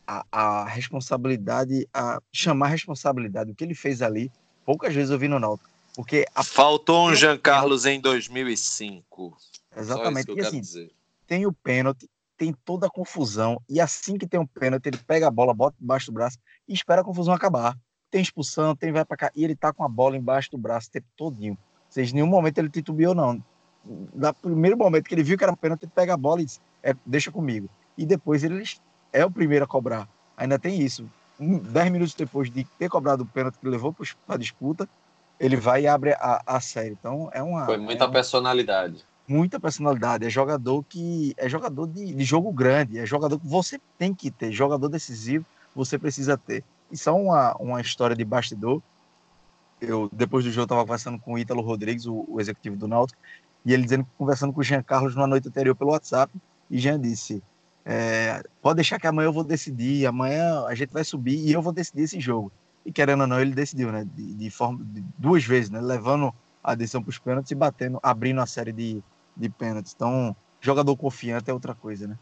a, 0.08 0.26
a, 0.32 0.66
responsabilidade, 0.66 1.88
a 1.94 2.20
chamar 2.32 2.68
a 2.68 2.70
responsabilidade, 2.70 3.52
o 3.52 3.56
que 3.56 3.64
ele 3.64 3.76
fez 3.76 4.02
ali, 4.02 4.32
poucas 4.66 4.94
vezes 4.94 5.12
eu 5.12 5.20
vi 5.20 5.28
no 5.28 5.40
Náutico. 5.40 5.70
Porque 5.96 6.26
a... 6.36 6.44
Faltou 6.44 7.08
um 7.08 7.16
Jean 7.16 7.38
Carlos 7.38 7.86
em 7.86 8.00
2005. 8.00 9.38
Exatamente. 9.76 10.32
E 10.32 10.42
assim, 10.42 10.60
dizer. 10.60 10.92
tem 11.26 11.46
o 11.46 11.54
pênalti, 11.54 12.10
tem 12.38 12.54
toda 12.66 12.88
a 12.88 12.90
confusão, 12.90 13.62
e 13.70 13.80
assim 13.80 14.18
que 14.18 14.28
tem 14.28 14.40
um 14.40 14.46
pênalti, 14.46 14.88
ele 14.88 14.98
pega 14.98 15.28
a 15.28 15.32
bola, 15.32 15.54
bota 15.54 15.76
embaixo 15.82 16.08
do 16.08 16.14
braço 16.14 16.38
e 16.68 16.74
espera 16.74 17.02
a 17.02 17.04
confusão 17.04 17.34
acabar. 17.34 17.78
Tem 18.12 18.22
expulsão, 18.22 18.76
tem 18.76 18.92
vai 18.92 19.06
para 19.06 19.18
cá, 19.18 19.32
e 19.36 19.44
ele 19.44 19.56
tá 19.56 19.74
com 19.74 19.84
a 19.84 19.90
bola 19.90 20.18
embaixo 20.18 20.52
do 20.52 20.58
braço 20.58 20.90
o 20.90 20.92
tempo 20.92 21.08
todinho. 21.16 21.54
Ou 21.54 21.92
seja, 21.92 22.12
em 22.12 22.16
nenhum 22.16 22.28
momento 22.28 22.58
ele 22.58 22.70
titubeou, 22.70 23.16
não. 23.16 23.42
No 23.86 24.34
primeiro 24.34 24.78
momento 24.78 25.06
que 25.06 25.16
ele 25.16 25.24
viu 25.24 25.38
que 25.38 25.44
era 25.44 25.56
pênalti, 25.56 25.84
ele 25.84 25.92
pega 25.94 26.14
a 26.14 26.18
bola 26.18 26.42
e 26.42 26.46
diz: 26.46 26.60
é, 26.84 26.94
deixa 27.06 27.32
comigo. 27.32 27.70
E 27.98 28.06
depois 28.06 28.44
ele 28.44 28.64
é 29.16 29.26
o 29.26 29.32
primeiro 29.32 29.64
a 29.64 29.68
cobrar. 29.68 30.08
Ainda 30.36 30.60
tem 30.60 30.82
isso. 30.82 31.10
Dez 31.40 31.90
minutos 31.90 32.14
depois 32.14 32.52
de 32.52 32.66
ter 32.78 32.90
cobrado 32.90 33.24
o 33.24 33.26
pênalti 33.26 33.58
que 33.58 33.68
levou 33.68 33.94
para 33.94 34.36
a 34.36 34.38
disputa, 34.38 34.88
ele 35.40 35.56
vai 35.56 35.84
e 35.84 35.88
abre 35.88 36.14
a, 36.14 36.42
a 36.46 36.60
série. 36.60 36.92
Então 36.92 37.30
é 37.34 37.42
uma. 37.42 37.66
Foi 37.66 37.78
muita 37.78 38.06
é 38.06 38.08
personalidade. 38.10 39.06
Muita 39.28 39.60
personalidade. 39.60 40.26
É 40.26 40.30
jogador 40.30 40.84
que. 40.84 41.34
É 41.38 41.48
jogador 41.48 41.88
de, 41.88 42.14
de 42.14 42.24
jogo 42.24 42.52
grande. 42.52 43.00
É 43.00 43.06
jogador 43.06 43.40
que 43.40 43.48
você 43.48 43.80
tem 43.98 44.14
que 44.14 44.30
ter. 44.30 44.52
Jogador 44.52 44.90
decisivo, 44.90 45.46
você 45.74 45.98
precisa 45.98 46.38
ter. 46.38 46.64
E 46.92 46.98
só 46.98 47.16
uma, 47.16 47.56
uma 47.56 47.82
história 47.82 48.16
de 48.16 48.26
bastidor. 48.26 48.82
Eu, 49.80 50.10
depois 50.12 50.44
do 50.44 50.52
jogo, 50.52 50.66
estava 50.66 50.82
conversando 50.82 51.20
com 51.20 51.34
o 51.34 51.40
Ítalo 51.40 51.62
Rodrigues, 51.62 52.06
o, 52.06 52.26
o 52.28 52.40
executivo 52.40 52.78
do 52.78 52.88
Náutico, 52.88 53.20
e 53.66 53.74
ele 53.74 53.84
dizendo 53.84 54.06
que 54.06 54.10
conversando 54.18 54.54
com 54.54 54.62
o 54.62 54.64
Jean 54.64 54.82
Carlos 54.82 55.16
na 55.16 55.28
noite 55.28 55.48
anterior 55.50 55.76
pelo 55.76 55.92
WhatsApp, 55.92 56.32
e 56.70 56.78
Jean 56.78 57.00
disse: 57.00 57.44
é, 57.86 58.42
pode 58.62 58.78
deixar 58.78 59.00
que 59.00 59.06
amanhã 59.06 59.28
eu 59.28 59.34
vou 59.34 59.44
decidir, 59.44 60.08
amanhã 60.08 60.66
a 60.66 60.74
gente 60.74 60.92
vai 60.92 61.04
subir 61.04 61.38
e 61.38 61.52
eu 61.52 61.62
vou 61.62 61.72
decidir 61.72 62.04
esse 62.04 62.20
jogo. 62.20 62.52
E 62.84 62.92
querendo 62.92 63.22
ou 63.22 63.28
não, 63.28 63.40
ele 63.40 63.54
decidiu, 63.54 63.92
né? 63.92 64.06
De, 64.16 64.34
de 64.34 64.50
forma 64.50 64.84
de, 64.84 65.04
duas 65.18 65.44
vezes, 65.44 65.70
né? 65.70 65.80
Levando 65.80 66.34
a 66.64 66.74
decisão 66.74 67.02
para 67.02 67.12
os 67.12 67.20
pênaltis 67.20 67.52
e 67.52 67.56
batendo, 67.56 68.00
abrindo 68.02 68.42
a 68.42 68.46
série 68.48 68.72
de, 68.72 69.04
de 69.38 69.50
pênaltis. 69.50 69.94
Então, 69.96 70.36
jogador 70.60 70.96
confiante 70.98 71.50
é 71.50 71.54
outra 71.54 71.76
coisa, 71.76 72.08
né? 72.08 72.18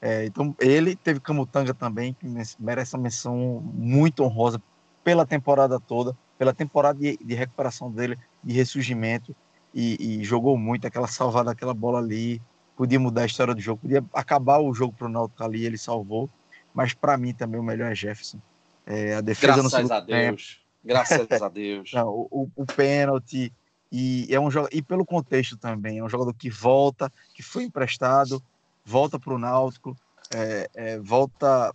É, 0.00 0.26
então, 0.26 0.54
ele 0.60 0.94
teve 0.94 1.20
Camutanga 1.20 1.74
também, 1.74 2.14
que 2.14 2.26
merece 2.58 2.94
uma 2.94 3.02
menção 3.02 3.60
muito 3.74 4.22
honrosa 4.22 4.62
pela 5.02 5.26
temporada 5.26 5.80
toda, 5.80 6.16
pela 6.36 6.52
temporada 6.52 6.98
de, 6.98 7.16
de 7.16 7.34
recuperação 7.34 7.90
dele, 7.90 8.16
de 8.44 8.52
ressurgimento, 8.52 9.34
e, 9.74 10.20
e, 10.20 10.24
jogou 10.24 10.56
muito 10.56 10.86
aquela 10.86 11.06
salvada, 11.08 11.50
aquela 11.50 11.74
bola 11.74 11.98
ali, 11.98 12.40
podia 12.78 13.00
mudar 13.00 13.22
a 13.22 13.26
história 13.26 13.52
do 13.52 13.60
jogo, 13.60 13.82
podia 13.82 14.04
acabar 14.14 14.60
o 14.60 14.72
jogo 14.72 14.94
para 14.96 15.08
o 15.08 15.10
Náutico 15.10 15.42
ali, 15.42 15.66
ele 15.66 15.76
salvou, 15.76 16.30
mas 16.72 16.94
para 16.94 17.18
mim 17.18 17.34
também 17.34 17.58
o 17.58 17.64
melhor 17.64 17.90
é 17.90 17.94
Jefferson. 17.94 18.38
É, 18.86 19.16
a 19.16 19.20
defesa 19.20 19.54
Graças 19.54 19.90
a 19.90 19.98
Deus. 19.98 20.06
Tempo. 20.06 20.68
Graças 20.84 21.42
a 21.42 21.48
Deus. 21.48 21.92
Não, 21.92 22.08
o, 22.08 22.48
o, 22.54 22.64
pênalti 22.64 23.52
e 23.90 24.28
é 24.30 24.38
um 24.38 24.48
jogo 24.48 24.68
e 24.70 24.80
pelo 24.80 25.04
contexto 25.04 25.56
também 25.56 25.98
é 25.98 26.04
um 26.04 26.08
jogador 26.08 26.32
que 26.32 26.48
volta, 26.48 27.12
que 27.34 27.42
foi 27.42 27.64
emprestado, 27.64 28.40
volta 28.84 29.18
para 29.18 29.34
o 29.34 29.38
Náutico, 29.38 29.96
é, 30.32 30.70
é, 30.72 30.98
volta 31.00 31.74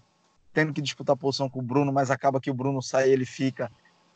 tendo 0.53 0.71
que 0.71 0.81
disputar 0.81 1.15
a 1.15 1.17
posição 1.17 1.49
com 1.49 1.59
o 1.59 1.63
Bruno, 1.63 1.91
mas 1.91 2.09
acaba 2.09 2.39
que 2.39 2.49
o 2.49 2.53
Bruno 2.53 2.81
sai, 2.81 3.09
ele 3.09 3.25
fica 3.25 3.69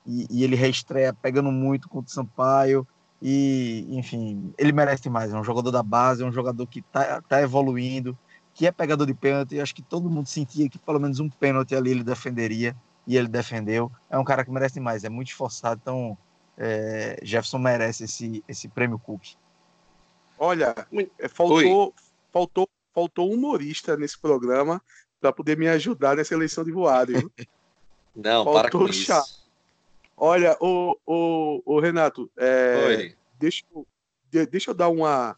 e, 0.05 0.25
e 0.29 0.43
ele 0.45 0.55
reestreia 0.55 1.13
pegando 1.13 1.51
muito 1.51 1.89
contra 1.89 2.09
o 2.09 2.13
Sampaio. 2.13 2.87
E, 3.21 3.87
enfim, 3.89 4.53
ele 4.57 4.71
merece 4.71 5.09
mais. 5.09 5.33
É 5.33 5.37
um 5.37 5.43
jogador 5.43 5.71
da 5.71 5.81
base, 5.81 6.23
é 6.23 6.25
um 6.25 6.31
jogador 6.31 6.65
que 6.67 6.79
está 6.79 7.21
tá 7.21 7.41
evoluindo, 7.41 8.17
que 8.53 8.67
é 8.67 8.71
pegador 8.71 9.07
de 9.07 9.13
pênalti. 9.13 9.55
E 9.55 9.61
acho 9.61 9.73
que 9.73 9.81
todo 9.81 10.09
mundo 10.09 10.27
sentia 10.27 10.69
que 10.69 10.77
pelo 10.77 10.99
menos 10.99 11.19
um 11.19 11.29
pênalti 11.29 11.75
ali 11.75 11.91
ele 11.91 12.03
defenderia, 12.03 12.75
e 13.07 13.15
ele 13.15 13.27
defendeu. 13.27 13.89
É 14.09 14.17
um 14.17 14.23
cara 14.23 14.43
que 14.43 14.51
merece 14.51 14.79
mais, 14.79 15.03
é 15.03 15.09
muito 15.09 15.29
esforçado. 15.29 15.79
Então, 15.81 16.17
é, 16.57 17.17
Jefferson 17.23 17.57
merece 17.57 18.03
esse, 18.03 18.43
esse 18.47 18.67
prêmio 18.67 18.99
Cook. 18.99 19.35
Olha, 20.37 20.75
é, 21.17 21.27
faltou, 21.27 21.93
faltou, 22.31 22.69
faltou 22.93 23.31
humorista 23.31 23.95
nesse 23.95 24.19
programa 24.19 24.81
para 25.21 25.31
poder 25.31 25.57
me 25.57 25.67
ajudar 25.69 26.17
nessa 26.17 26.33
eleição 26.33 26.63
de 26.63 26.71
voado. 26.71 27.31
Não, 28.15 28.43
faltou 28.43 28.61
para 28.61 28.71
com 28.71 28.87
isso. 28.87 29.46
Olha, 30.17 30.57
o, 30.59 30.97
o, 31.05 31.61
o 31.63 31.79
Renato, 31.79 32.29
é, 32.35 33.13
deixa, 33.37 33.63
deixa 34.49 34.71
eu 34.71 34.73
dar 34.73 34.89
uma, 34.89 35.37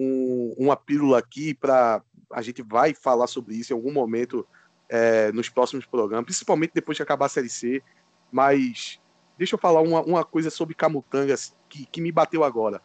um, 0.00 0.54
uma 0.56 0.76
pílula 0.76 1.18
aqui 1.18 1.52
para 1.52 2.00
a 2.30 2.40
gente 2.40 2.62
vai 2.62 2.94
falar 2.94 3.26
sobre 3.26 3.56
isso 3.56 3.72
em 3.72 3.76
algum 3.76 3.92
momento 3.92 4.46
é, 4.88 5.30
nos 5.32 5.48
próximos 5.48 5.84
programas, 5.86 6.24
principalmente 6.24 6.72
depois 6.72 6.96
de 6.96 7.02
acabar 7.02 7.26
a 7.26 7.28
Série 7.28 7.48
C. 7.48 7.82
Mas 8.30 9.00
deixa 9.36 9.56
eu 9.56 9.58
falar 9.58 9.80
uma, 9.80 10.00
uma 10.02 10.24
coisa 10.24 10.50
sobre 10.50 10.74
Camutangas 10.74 11.54
que, 11.68 11.84
que 11.84 12.00
me 12.00 12.12
bateu 12.12 12.44
agora. 12.44 12.80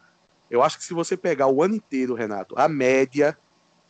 Eu 0.50 0.62
acho 0.62 0.76
que 0.76 0.84
se 0.84 0.92
você 0.92 1.16
pegar 1.16 1.46
o 1.46 1.62
ano 1.62 1.76
inteiro, 1.76 2.14
Renato, 2.14 2.54
a 2.58 2.68
média, 2.68 3.38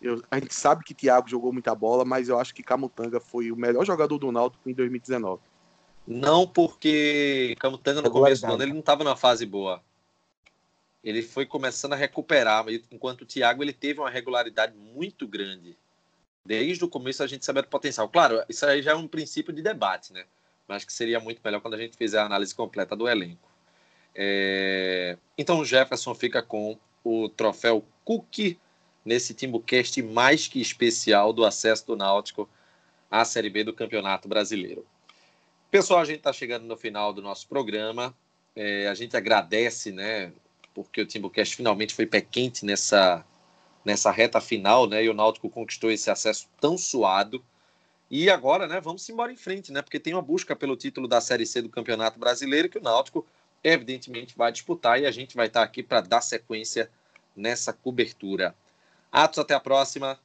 eu, 0.03 0.23
a 0.31 0.39
gente 0.39 0.55
sabe 0.55 0.85
que 0.85 0.95
Thiago 0.95 1.29
jogou 1.29 1.53
muita 1.53 1.75
bola, 1.75 2.05
mas 2.05 2.29
eu 2.29 2.39
acho 2.39 2.55
que 2.55 2.63
Camutanga 2.63 3.19
foi 3.19 3.51
o 3.51 3.57
melhor 3.57 3.85
jogador 3.85 4.19
do 4.19 4.31
Náutico 4.31 4.69
em 4.69 4.75
2019. 4.75 5.41
Não 6.11 6.47
porque 6.47 7.55
Camutanga 7.61 8.01
no 8.01 8.11
começo 8.11 8.47
do 8.47 8.55
ano 8.55 8.63
ele 8.63 8.73
não 8.73 8.81
estava 8.81 9.05
na 9.05 9.15
fase 9.15 9.45
boa. 9.45 9.83
Ele 11.05 11.21
foi 11.21 11.45
começando 11.45 11.93
a 11.93 11.97
recuperar, 11.97 12.65
enquanto 12.91 13.23
o 13.23 13.27
Thiago 13.27 13.63
ele 13.63 13.75
teve 13.75 14.01
uma 14.01 14.09
regularidade 14.09 14.75
muito 14.75 15.29
grande. 15.29 15.77
Desde 16.43 16.83
o 16.83 16.89
começo 16.89 17.23
a 17.23 17.27
gente 17.27 17.45
sabia 17.45 17.61
do 17.61 17.69
potencial. 17.69 18.09
Claro, 18.09 18.43
isso 18.49 18.65
aí 18.65 18.81
já 18.81 18.93
é 18.93 18.95
um 18.95 19.07
princípio 19.07 19.53
de 19.53 19.61
debate, 19.61 20.15
né? 20.15 20.25
Mas 20.67 20.83
que 20.83 20.95
seria 20.95 21.21
muito 21.21 21.43
melhor 21.45 21.61
quando 21.61 21.75
a 21.75 21.79
gente 21.79 21.95
fizer 21.95 22.19
a 22.19 22.25
análise 22.25 22.55
completa 22.55 22.97
do 22.97 23.07
elenco. 23.07 23.47
É... 24.15 25.19
Então 25.37 25.61
o 25.61 25.65
Jefferson 25.65 26.15
fica 26.15 26.41
com 26.43 26.79
o 27.05 27.29
troféu 27.29 27.85
Cook 28.03 28.57
nesse 29.05 29.35
Timbucast 29.35 30.03
mais 30.03 30.49
que 30.49 30.59
especial 30.59 31.35
do 31.35 31.45
acesso 31.45 31.87
do 31.87 31.97
Náutico 31.97 32.49
à 33.11 33.27
Série 33.27 33.51
B 33.51 33.63
do 33.63 33.75
Campeonato 33.75 34.27
Brasileiro. 34.27 34.87
Pessoal, 35.71 36.01
a 36.01 36.05
gente 36.07 36.19
está 36.19 36.33
chegando 36.33 36.65
no 36.65 36.79
final 36.79 37.13
do 37.13 37.21
nosso 37.21 37.47
programa. 37.47 38.17
É, 38.57 38.89
a 38.89 38.95
gente 38.95 39.15
agradece, 39.15 39.93
né? 39.93 40.33
Porque 40.73 41.03
o 41.03 41.07
Timbucast 41.07 41.55
finalmente 41.55 41.95
foi 41.95 42.07
pé 42.07 42.23
quente 42.23 42.65
nessa, 42.65 43.23
nessa 43.85 44.11
reta 44.11 44.41
final, 44.41 44.89
né? 44.89 45.05
E 45.05 45.11
o 45.11 45.15
Náutico 45.15 45.51
conquistou 45.51 45.91
esse 45.91 46.11
acesso 46.11 46.49
tão 46.59 46.79
suado. 46.79 47.45
E 48.11 48.31
agora, 48.31 48.67
né? 48.67 48.81
Vamos 48.81 49.07
embora 49.11 49.31
em 49.31 49.37
frente, 49.37 49.71
né? 49.71 49.83
Porque 49.83 50.01
tem 50.01 50.15
uma 50.15 50.23
busca 50.23 50.57
pelo 50.57 50.75
título 50.75 51.07
da 51.07 51.21
Série 51.21 51.45
C 51.45 51.61
do 51.61 51.69
Campeonato 51.69 52.19
Brasileiro 52.19 52.71
que 52.71 52.79
o 52.79 52.83
Náutico 52.83 53.27
evidentemente 53.63 54.35
vai 54.39 54.51
disputar 54.51 54.99
e 54.99 55.05
a 55.05 55.11
gente 55.11 55.37
vai 55.37 55.49
estar 55.49 55.63
aqui 55.63 55.83
para 55.83 56.01
dar 56.01 56.23
sequência 56.23 56.91
nessa 57.37 57.75
cobertura. 57.75 58.55
Atos, 59.13 59.39
até 59.39 59.53
a 59.53 59.61
próxima. 59.61 60.19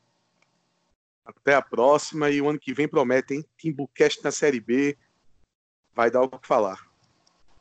Até 1.26 1.54
a 1.54 1.62
próxima 1.62 2.30
e 2.30 2.42
o 2.42 2.48
ano 2.48 2.60
que 2.60 2.74
vem 2.74 2.88
promete, 2.88 3.34
hein? 3.34 3.46
Timbucast 3.58 4.24
na 4.24 4.32
Série 4.32 4.62
B 4.62 4.98
vai 5.96 6.12
dar 6.12 6.22
o 6.22 6.30
que 6.30 6.48
falar. 6.48 6.80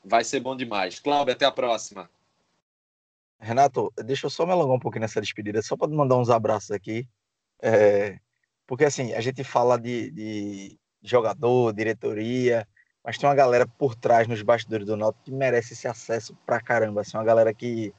Vai 0.05 0.25
ser 0.25 0.41
bom 0.41 0.57
demais. 0.57 0.99
Cláudio, 0.99 1.33
até 1.33 1.45
a 1.45 1.53
próxima. 1.53 2.11
Renato, 3.39 3.93
deixa 4.05 4.27
eu 4.27 4.31
só 4.31 4.47
me 4.47 4.53
alongar 4.53 4.77
um 4.77 4.81
pouquinho 4.81 5.03
nessa 5.03 5.21
despedida, 5.21 5.61
só 5.63 5.77
para 5.77 5.89
mandar 5.89 6.17
uns 6.17 6.31
abraços 6.31 6.71
aqui. 6.71 7.09
É, 7.61 8.19
porque 8.67 8.85
assim, 8.85 9.13
a 9.13 9.21
gente 9.21 9.43
fala 9.43 9.79
de, 9.79 10.11
de 10.11 10.79
jogador, 11.03 11.73
diretoria, 11.73 12.67
mas 13.05 13.19
tem 13.19 13.29
uma 13.29 13.35
galera 13.35 13.67
por 13.67 13.95
trás 13.95 14.29
nos 14.29 14.43
bastidores 14.43 14.87
do 14.87 14.97
Náutico 14.97 15.25
que 15.25 15.33
merece 15.33 15.73
esse 15.73 15.89
acesso 15.89 16.37
pra 16.47 16.61
caramba. 16.61 17.01
Assim, 17.01 17.17
uma 17.17 17.25
galera 17.25 17.53
que, 17.53 17.93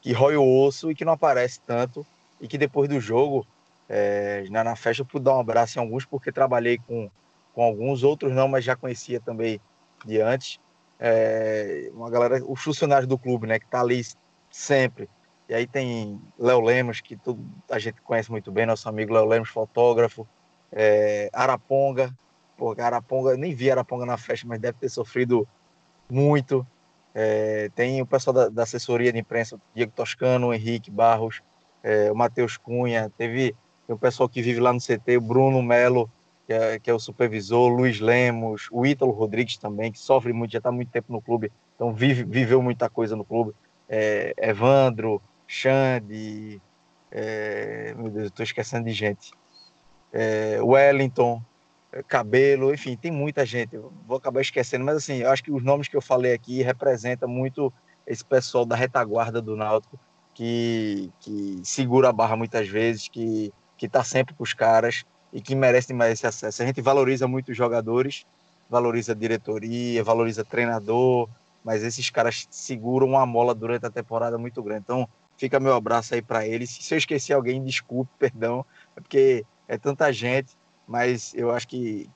que 0.00 0.12
rói 0.12 0.36
o 0.36 0.64
osso 0.64 0.90
e 0.90 0.94
que 0.94 1.04
não 1.04 1.14
aparece 1.14 1.60
tanto. 1.60 2.06
E 2.40 2.46
que 2.46 2.58
depois 2.58 2.88
do 2.88 3.00
jogo, 3.00 3.46
é, 3.88 4.44
na, 4.50 4.62
na 4.62 4.76
festa, 4.76 5.02
eu 5.02 5.06
pude 5.06 5.24
dar 5.24 5.36
um 5.36 5.40
abraço 5.40 5.78
em 5.78 5.82
alguns, 5.82 6.04
porque 6.04 6.30
trabalhei 6.30 6.78
com, 6.78 7.10
com 7.52 7.62
alguns, 7.62 8.04
outros 8.04 8.32
não, 8.32 8.46
mas 8.46 8.64
já 8.64 8.76
conhecia 8.76 9.18
também 9.20 9.60
de 10.04 10.20
antes. 10.20 10.58
É, 10.98 11.90
uma 11.92 12.10
galera, 12.10 12.42
os 12.46 12.62
funcionários 12.62 13.08
do 13.08 13.18
clube, 13.18 13.46
né, 13.46 13.58
que 13.58 13.66
tá 13.66 13.80
ali 13.80 14.02
sempre. 14.50 15.08
E 15.48 15.54
aí 15.54 15.66
tem 15.66 16.20
Léo 16.38 16.60
Lemos, 16.60 17.00
que 17.00 17.16
tudo, 17.16 17.44
a 17.70 17.78
gente 17.78 18.00
conhece 18.02 18.30
muito 18.30 18.50
bem, 18.50 18.66
nosso 18.66 18.88
amigo 18.88 19.14
Léo 19.14 19.26
Lemos, 19.26 19.48
fotógrafo. 19.48 20.26
É, 20.72 21.30
Araponga, 21.32 22.12
Pô, 22.56 22.74
Araponga, 22.78 23.36
nem 23.36 23.54
vi 23.54 23.70
Araponga 23.70 24.06
na 24.06 24.16
festa, 24.16 24.46
mas 24.48 24.58
deve 24.58 24.78
ter 24.78 24.88
sofrido 24.88 25.46
muito. 26.08 26.66
É, 27.14 27.70
tem 27.74 28.00
o 28.00 28.06
pessoal 28.06 28.34
da, 28.34 28.48
da, 28.48 28.62
assessoria 28.62 29.12
de 29.12 29.18
imprensa, 29.18 29.60
Diego 29.74 29.92
Toscano, 29.94 30.52
Henrique 30.52 30.90
Barros, 30.90 31.42
é, 31.82 32.10
o 32.10 32.16
Matheus 32.16 32.56
Cunha, 32.56 33.10
teve 33.16 33.54
o 33.88 33.98
pessoal 33.98 34.28
que 34.28 34.42
vive 34.42 34.60
lá 34.60 34.72
no 34.72 34.80
CT, 34.80 35.16
o 35.16 35.20
Bruno 35.20 35.62
Melo, 35.62 36.10
que 36.46 36.52
é, 36.52 36.78
que 36.78 36.90
é 36.90 36.94
o 36.94 36.98
supervisor, 36.98 37.68
Luiz 37.68 38.00
Lemos, 38.00 38.68
o 38.70 38.86
Ítalo 38.86 39.10
Rodrigues 39.10 39.56
também, 39.56 39.90
que 39.90 39.98
sofre 39.98 40.32
muito, 40.32 40.52
já 40.52 40.58
está 40.58 40.70
muito 40.70 40.90
tempo 40.90 41.12
no 41.12 41.20
clube, 41.20 41.50
então 41.74 41.92
vive, 41.92 42.22
viveu 42.22 42.62
muita 42.62 42.88
coisa 42.88 43.16
no 43.16 43.24
clube. 43.24 43.52
É, 43.88 44.32
Evandro, 44.38 45.20
Xande, 45.46 46.60
é, 47.10 47.94
meu 47.96 48.10
Deus, 48.10 48.26
estou 48.26 48.44
esquecendo 48.44 48.84
de 48.84 48.92
gente. 48.92 49.32
É, 50.12 50.58
Wellington, 50.62 51.42
cabelo, 52.06 52.72
enfim, 52.72 52.96
tem 52.96 53.10
muita 53.10 53.44
gente. 53.44 53.76
vou 54.06 54.16
acabar 54.16 54.40
esquecendo, 54.40 54.84
mas 54.84 54.96
assim, 54.96 55.18
eu 55.18 55.30
acho 55.30 55.42
que 55.42 55.50
os 55.50 55.62
nomes 55.64 55.88
que 55.88 55.96
eu 55.96 56.02
falei 56.02 56.32
aqui 56.32 56.62
representam 56.62 57.28
muito 57.28 57.72
esse 58.06 58.24
pessoal 58.24 58.64
da 58.64 58.76
retaguarda 58.76 59.42
do 59.42 59.56
Náutico 59.56 59.98
que, 60.32 61.10
que 61.18 61.60
segura 61.64 62.10
a 62.10 62.12
barra 62.12 62.36
muitas 62.36 62.68
vezes, 62.68 63.08
que 63.08 63.52
que 63.76 63.86
está 63.86 64.02
sempre 64.02 64.34
com 64.34 64.42
os 64.42 64.54
caras 64.54 65.04
e 65.32 65.40
que 65.40 65.54
merece 65.54 65.92
mais 65.92 66.12
esse 66.12 66.26
acesso. 66.26 66.62
A 66.62 66.66
gente 66.66 66.80
valoriza 66.80 67.26
muito 67.26 67.50
os 67.50 67.56
jogadores, 67.56 68.24
valoriza 68.68 69.12
a 69.12 69.14
diretoria, 69.14 70.02
valoriza 70.02 70.44
treinador, 70.44 71.28
mas 71.64 71.82
esses 71.82 72.10
caras 72.10 72.46
seguram 72.50 73.08
uma 73.08 73.26
mola 73.26 73.54
durante 73.54 73.86
a 73.86 73.90
temporada 73.90 74.38
muito 74.38 74.62
grande. 74.62 74.82
Então, 74.84 75.08
fica 75.36 75.60
meu 75.60 75.74
abraço 75.74 76.14
aí 76.14 76.22
para 76.22 76.46
eles. 76.46 76.70
Se 76.70 76.94
eu 76.94 76.98
esqueci 76.98 77.32
alguém, 77.32 77.62
desculpe, 77.62 78.10
perdão, 78.18 78.64
é 78.96 79.00
porque 79.00 79.44
é 79.68 79.76
tanta 79.76 80.12
gente 80.12 80.56
mas 80.86 81.34
eu 81.34 81.50
acho 81.50 81.66
que 81.66 82.08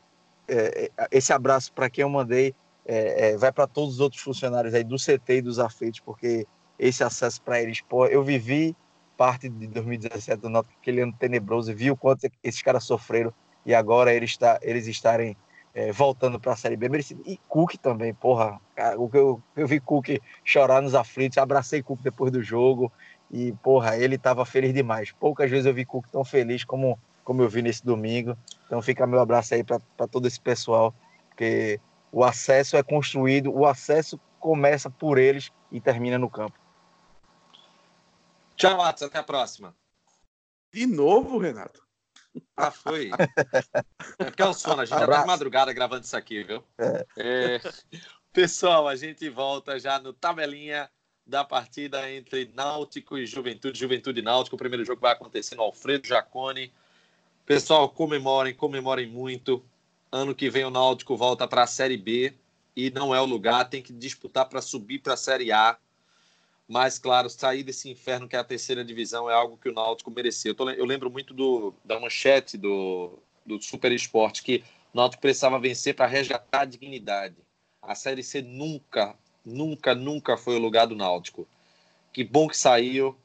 é, 0.46 0.90
é 0.98 1.08
esse 1.10 1.32
abraço 1.32 1.72
para 1.72 1.90
quem 1.90 2.02
eu 2.02 2.08
mandei 2.08 2.54
é, 2.86 3.30
é, 3.30 3.36
vai 3.36 3.52
para 3.52 3.66
todos 3.66 3.94
os 3.94 4.00
outros 4.00 4.22
funcionários 4.22 4.74
aí 4.74 4.84
do 4.84 4.96
CT 4.96 5.36
e 5.36 5.42
dos 5.42 5.58
afeitos, 5.58 6.00
porque 6.00 6.46
esse 6.78 7.04
acesso 7.04 7.42
para 7.42 7.60
eles, 7.60 7.80
pô, 7.82 8.06
eu 8.06 8.22
vivi 8.22 8.74
parte 9.20 9.50
de 9.50 9.66
2017 9.66 10.40
do 10.40 10.48
Náutico, 10.48 10.74
aquele 10.80 11.02
ano 11.02 11.12
tenebroso, 11.12 11.74
vi 11.74 11.90
o 11.90 11.96
quanto 11.96 12.26
esses 12.42 12.62
caras 12.62 12.84
sofreram 12.84 13.30
e 13.66 13.74
agora 13.74 14.14
eles, 14.14 14.30
está, 14.30 14.58
eles 14.62 14.86
estarem 14.86 15.36
é, 15.74 15.92
voltando 15.92 16.40
para 16.40 16.54
a 16.54 16.56
Série 16.56 16.74
B, 16.74 16.88
merecido. 16.88 17.22
E 17.26 17.38
Cook 17.46 17.74
também, 17.74 18.14
porra, 18.14 18.58
o 18.96 19.10
que 19.10 19.18
eu, 19.18 19.42
eu 19.54 19.66
vi 19.66 19.78
Cook 19.78 20.08
chorar 20.42 20.80
nos 20.80 20.94
aflitos, 20.94 21.36
abracei 21.36 21.82
Cook 21.82 22.00
depois 22.00 22.32
do 22.32 22.42
jogo 22.42 22.90
e, 23.30 23.52
porra, 23.62 23.94
ele 23.98 24.14
estava 24.14 24.46
feliz 24.46 24.72
demais. 24.72 25.12
Poucas 25.12 25.50
vezes 25.50 25.66
eu 25.66 25.74
vi 25.74 25.84
Cook 25.84 26.06
tão 26.10 26.24
feliz 26.24 26.64
como 26.64 26.98
como 27.22 27.42
eu 27.42 27.48
vi 27.48 27.60
nesse 27.60 27.84
domingo. 27.84 28.34
Então 28.64 28.80
fica 28.80 29.06
meu 29.06 29.20
abraço 29.20 29.54
aí 29.54 29.62
para 29.62 30.06
todo 30.10 30.26
esse 30.26 30.40
pessoal, 30.40 30.94
porque 31.28 31.78
o 32.10 32.24
acesso 32.24 32.74
é 32.74 32.82
construído, 32.82 33.52
o 33.52 33.66
acesso 33.66 34.18
começa 34.38 34.88
por 34.88 35.18
eles 35.18 35.52
e 35.70 35.78
termina 35.78 36.18
no 36.18 36.30
campo. 36.30 36.59
Tchau, 38.60 38.80
Atos, 38.82 39.02
até 39.02 39.18
a 39.18 39.22
próxima. 39.22 39.74
De 40.72 40.86
novo, 40.86 41.38
Renato? 41.38 41.82
Ah, 42.56 42.70
foi. 42.70 43.10
É 44.18 44.24
porque 44.24 44.42
é 44.42 44.46
o 44.46 44.54
sono, 44.54 44.82
a 44.82 44.84
gente 44.84 44.94
Abraço. 44.94 45.10
já 45.10 45.16
tá 45.16 45.22
de 45.22 45.26
madrugada 45.26 45.72
gravando 45.72 46.04
isso 46.04 46.16
aqui, 46.16 46.44
viu? 46.44 46.62
É. 46.78 47.06
É... 47.16 47.60
Pessoal, 48.32 48.86
a 48.86 48.94
gente 48.94 49.28
volta 49.28 49.78
já 49.80 49.98
no 49.98 50.12
tabelinha 50.12 50.88
da 51.26 51.44
partida 51.44 52.10
entre 52.12 52.52
Náutico 52.54 53.18
e 53.18 53.26
Juventude. 53.26 53.78
Juventude 53.78 54.20
e 54.20 54.22
Náutico. 54.22 54.54
O 54.56 54.58
primeiro 54.58 54.84
jogo 54.84 55.00
vai 55.00 55.12
acontecer 55.12 55.56
no 55.56 55.62
Alfredo 55.62 56.06
Jacone, 56.06 56.72
Pessoal, 57.50 57.88
comemorem, 57.88 58.54
comemorem 58.54 59.08
muito. 59.08 59.60
Ano 60.12 60.36
que 60.36 60.48
vem 60.48 60.64
o 60.64 60.70
Náutico 60.70 61.16
volta 61.16 61.48
para 61.48 61.64
a 61.64 61.66
Série 61.66 61.96
B 61.96 62.32
e 62.76 62.92
não 62.92 63.12
é 63.12 63.20
o 63.20 63.24
lugar, 63.24 63.68
tem 63.68 63.82
que 63.82 63.92
disputar 63.92 64.48
para 64.48 64.62
subir 64.62 65.00
para 65.00 65.14
a 65.14 65.16
Série 65.16 65.50
A. 65.50 65.76
Mas, 66.70 67.00
claro, 67.00 67.28
sair 67.28 67.64
desse 67.64 67.90
inferno 67.90 68.28
que 68.28 68.36
é 68.36 68.38
a 68.38 68.44
terceira 68.44 68.84
divisão 68.84 69.28
é 69.28 69.34
algo 69.34 69.58
que 69.60 69.68
o 69.68 69.72
Náutico 69.72 70.08
mereceu. 70.08 70.54
Eu 70.78 70.84
lembro 70.84 71.10
muito 71.10 71.34
do, 71.34 71.74
da 71.84 71.98
manchete 71.98 72.56
do, 72.56 73.18
do 73.44 73.60
Super 73.60 73.90
Esporte, 73.90 74.40
que 74.40 74.62
o 74.94 74.96
Náutico 74.96 75.20
precisava 75.20 75.58
vencer 75.58 75.96
para 75.96 76.06
resgatar 76.06 76.60
a 76.60 76.64
dignidade. 76.64 77.34
A 77.82 77.96
Série 77.96 78.22
C 78.22 78.40
nunca, 78.40 79.16
nunca, 79.44 79.96
nunca 79.96 80.36
foi 80.36 80.54
o 80.54 80.60
lugar 80.60 80.86
do 80.86 80.94
Náutico. 80.94 81.44
Que 82.12 82.22
bom 82.22 82.46
que 82.46 82.56
saiu. 82.56 83.18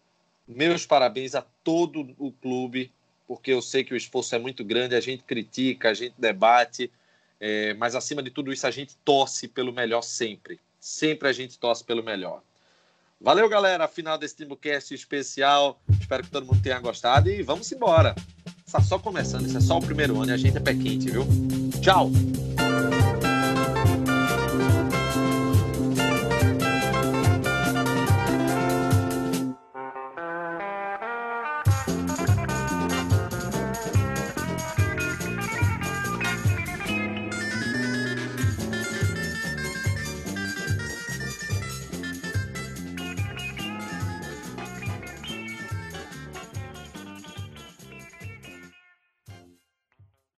Meus 0.48 0.88
parabéns 0.88 1.36
a 1.36 1.44
todo 1.64 2.16
o 2.18 2.32
clube, 2.32 2.92
porque 3.28 3.52
eu 3.52 3.62
sei 3.62 3.84
que 3.84 3.94
o 3.94 3.98
esforço 3.98 4.34
é 4.34 4.40
muito 4.40 4.66
grande, 4.66 4.96
a 4.96 5.00
gente 5.02 5.22
critica, 5.22 5.92
a 5.92 5.94
gente 5.94 6.16
debate, 6.18 6.92
é, 7.40 7.76
mas 7.76 7.94
acima 7.94 8.24
de 8.24 8.32
tudo 8.32 8.52
isso 8.52 8.66
a 8.66 8.72
gente 8.72 8.98
torce 9.06 9.48
pelo 9.48 9.72
melhor 9.72 10.02
sempre. 10.02 10.60
Sempre 10.80 11.30
a 11.30 11.32
gente 11.32 11.60
torce 11.60 11.84
pelo 11.84 12.02
melhor. 12.02 12.42
Valeu, 13.26 13.50
galera. 13.50 13.88
Final 13.88 14.20
desse 14.20 14.36
Timbucast 14.36 14.94
especial. 14.94 15.82
Espero 16.00 16.22
que 16.22 16.30
todo 16.30 16.46
mundo 16.46 16.62
tenha 16.62 16.78
gostado 16.78 17.28
e 17.28 17.42
vamos 17.42 17.72
embora. 17.72 18.14
Está 18.64 18.80
só 18.80 19.00
começando, 19.00 19.48
isso 19.48 19.58
é 19.58 19.62
só 19.62 19.80
o 19.80 19.82
primeiro 19.82 20.22
ano 20.22 20.30
e 20.30 20.34
a 20.36 20.38
gente 20.38 20.58
é 20.58 20.60
pé 20.60 20.76
quente, 20.76 21.10
viu? 21.10 21.26
Tchau! 21.82 22.12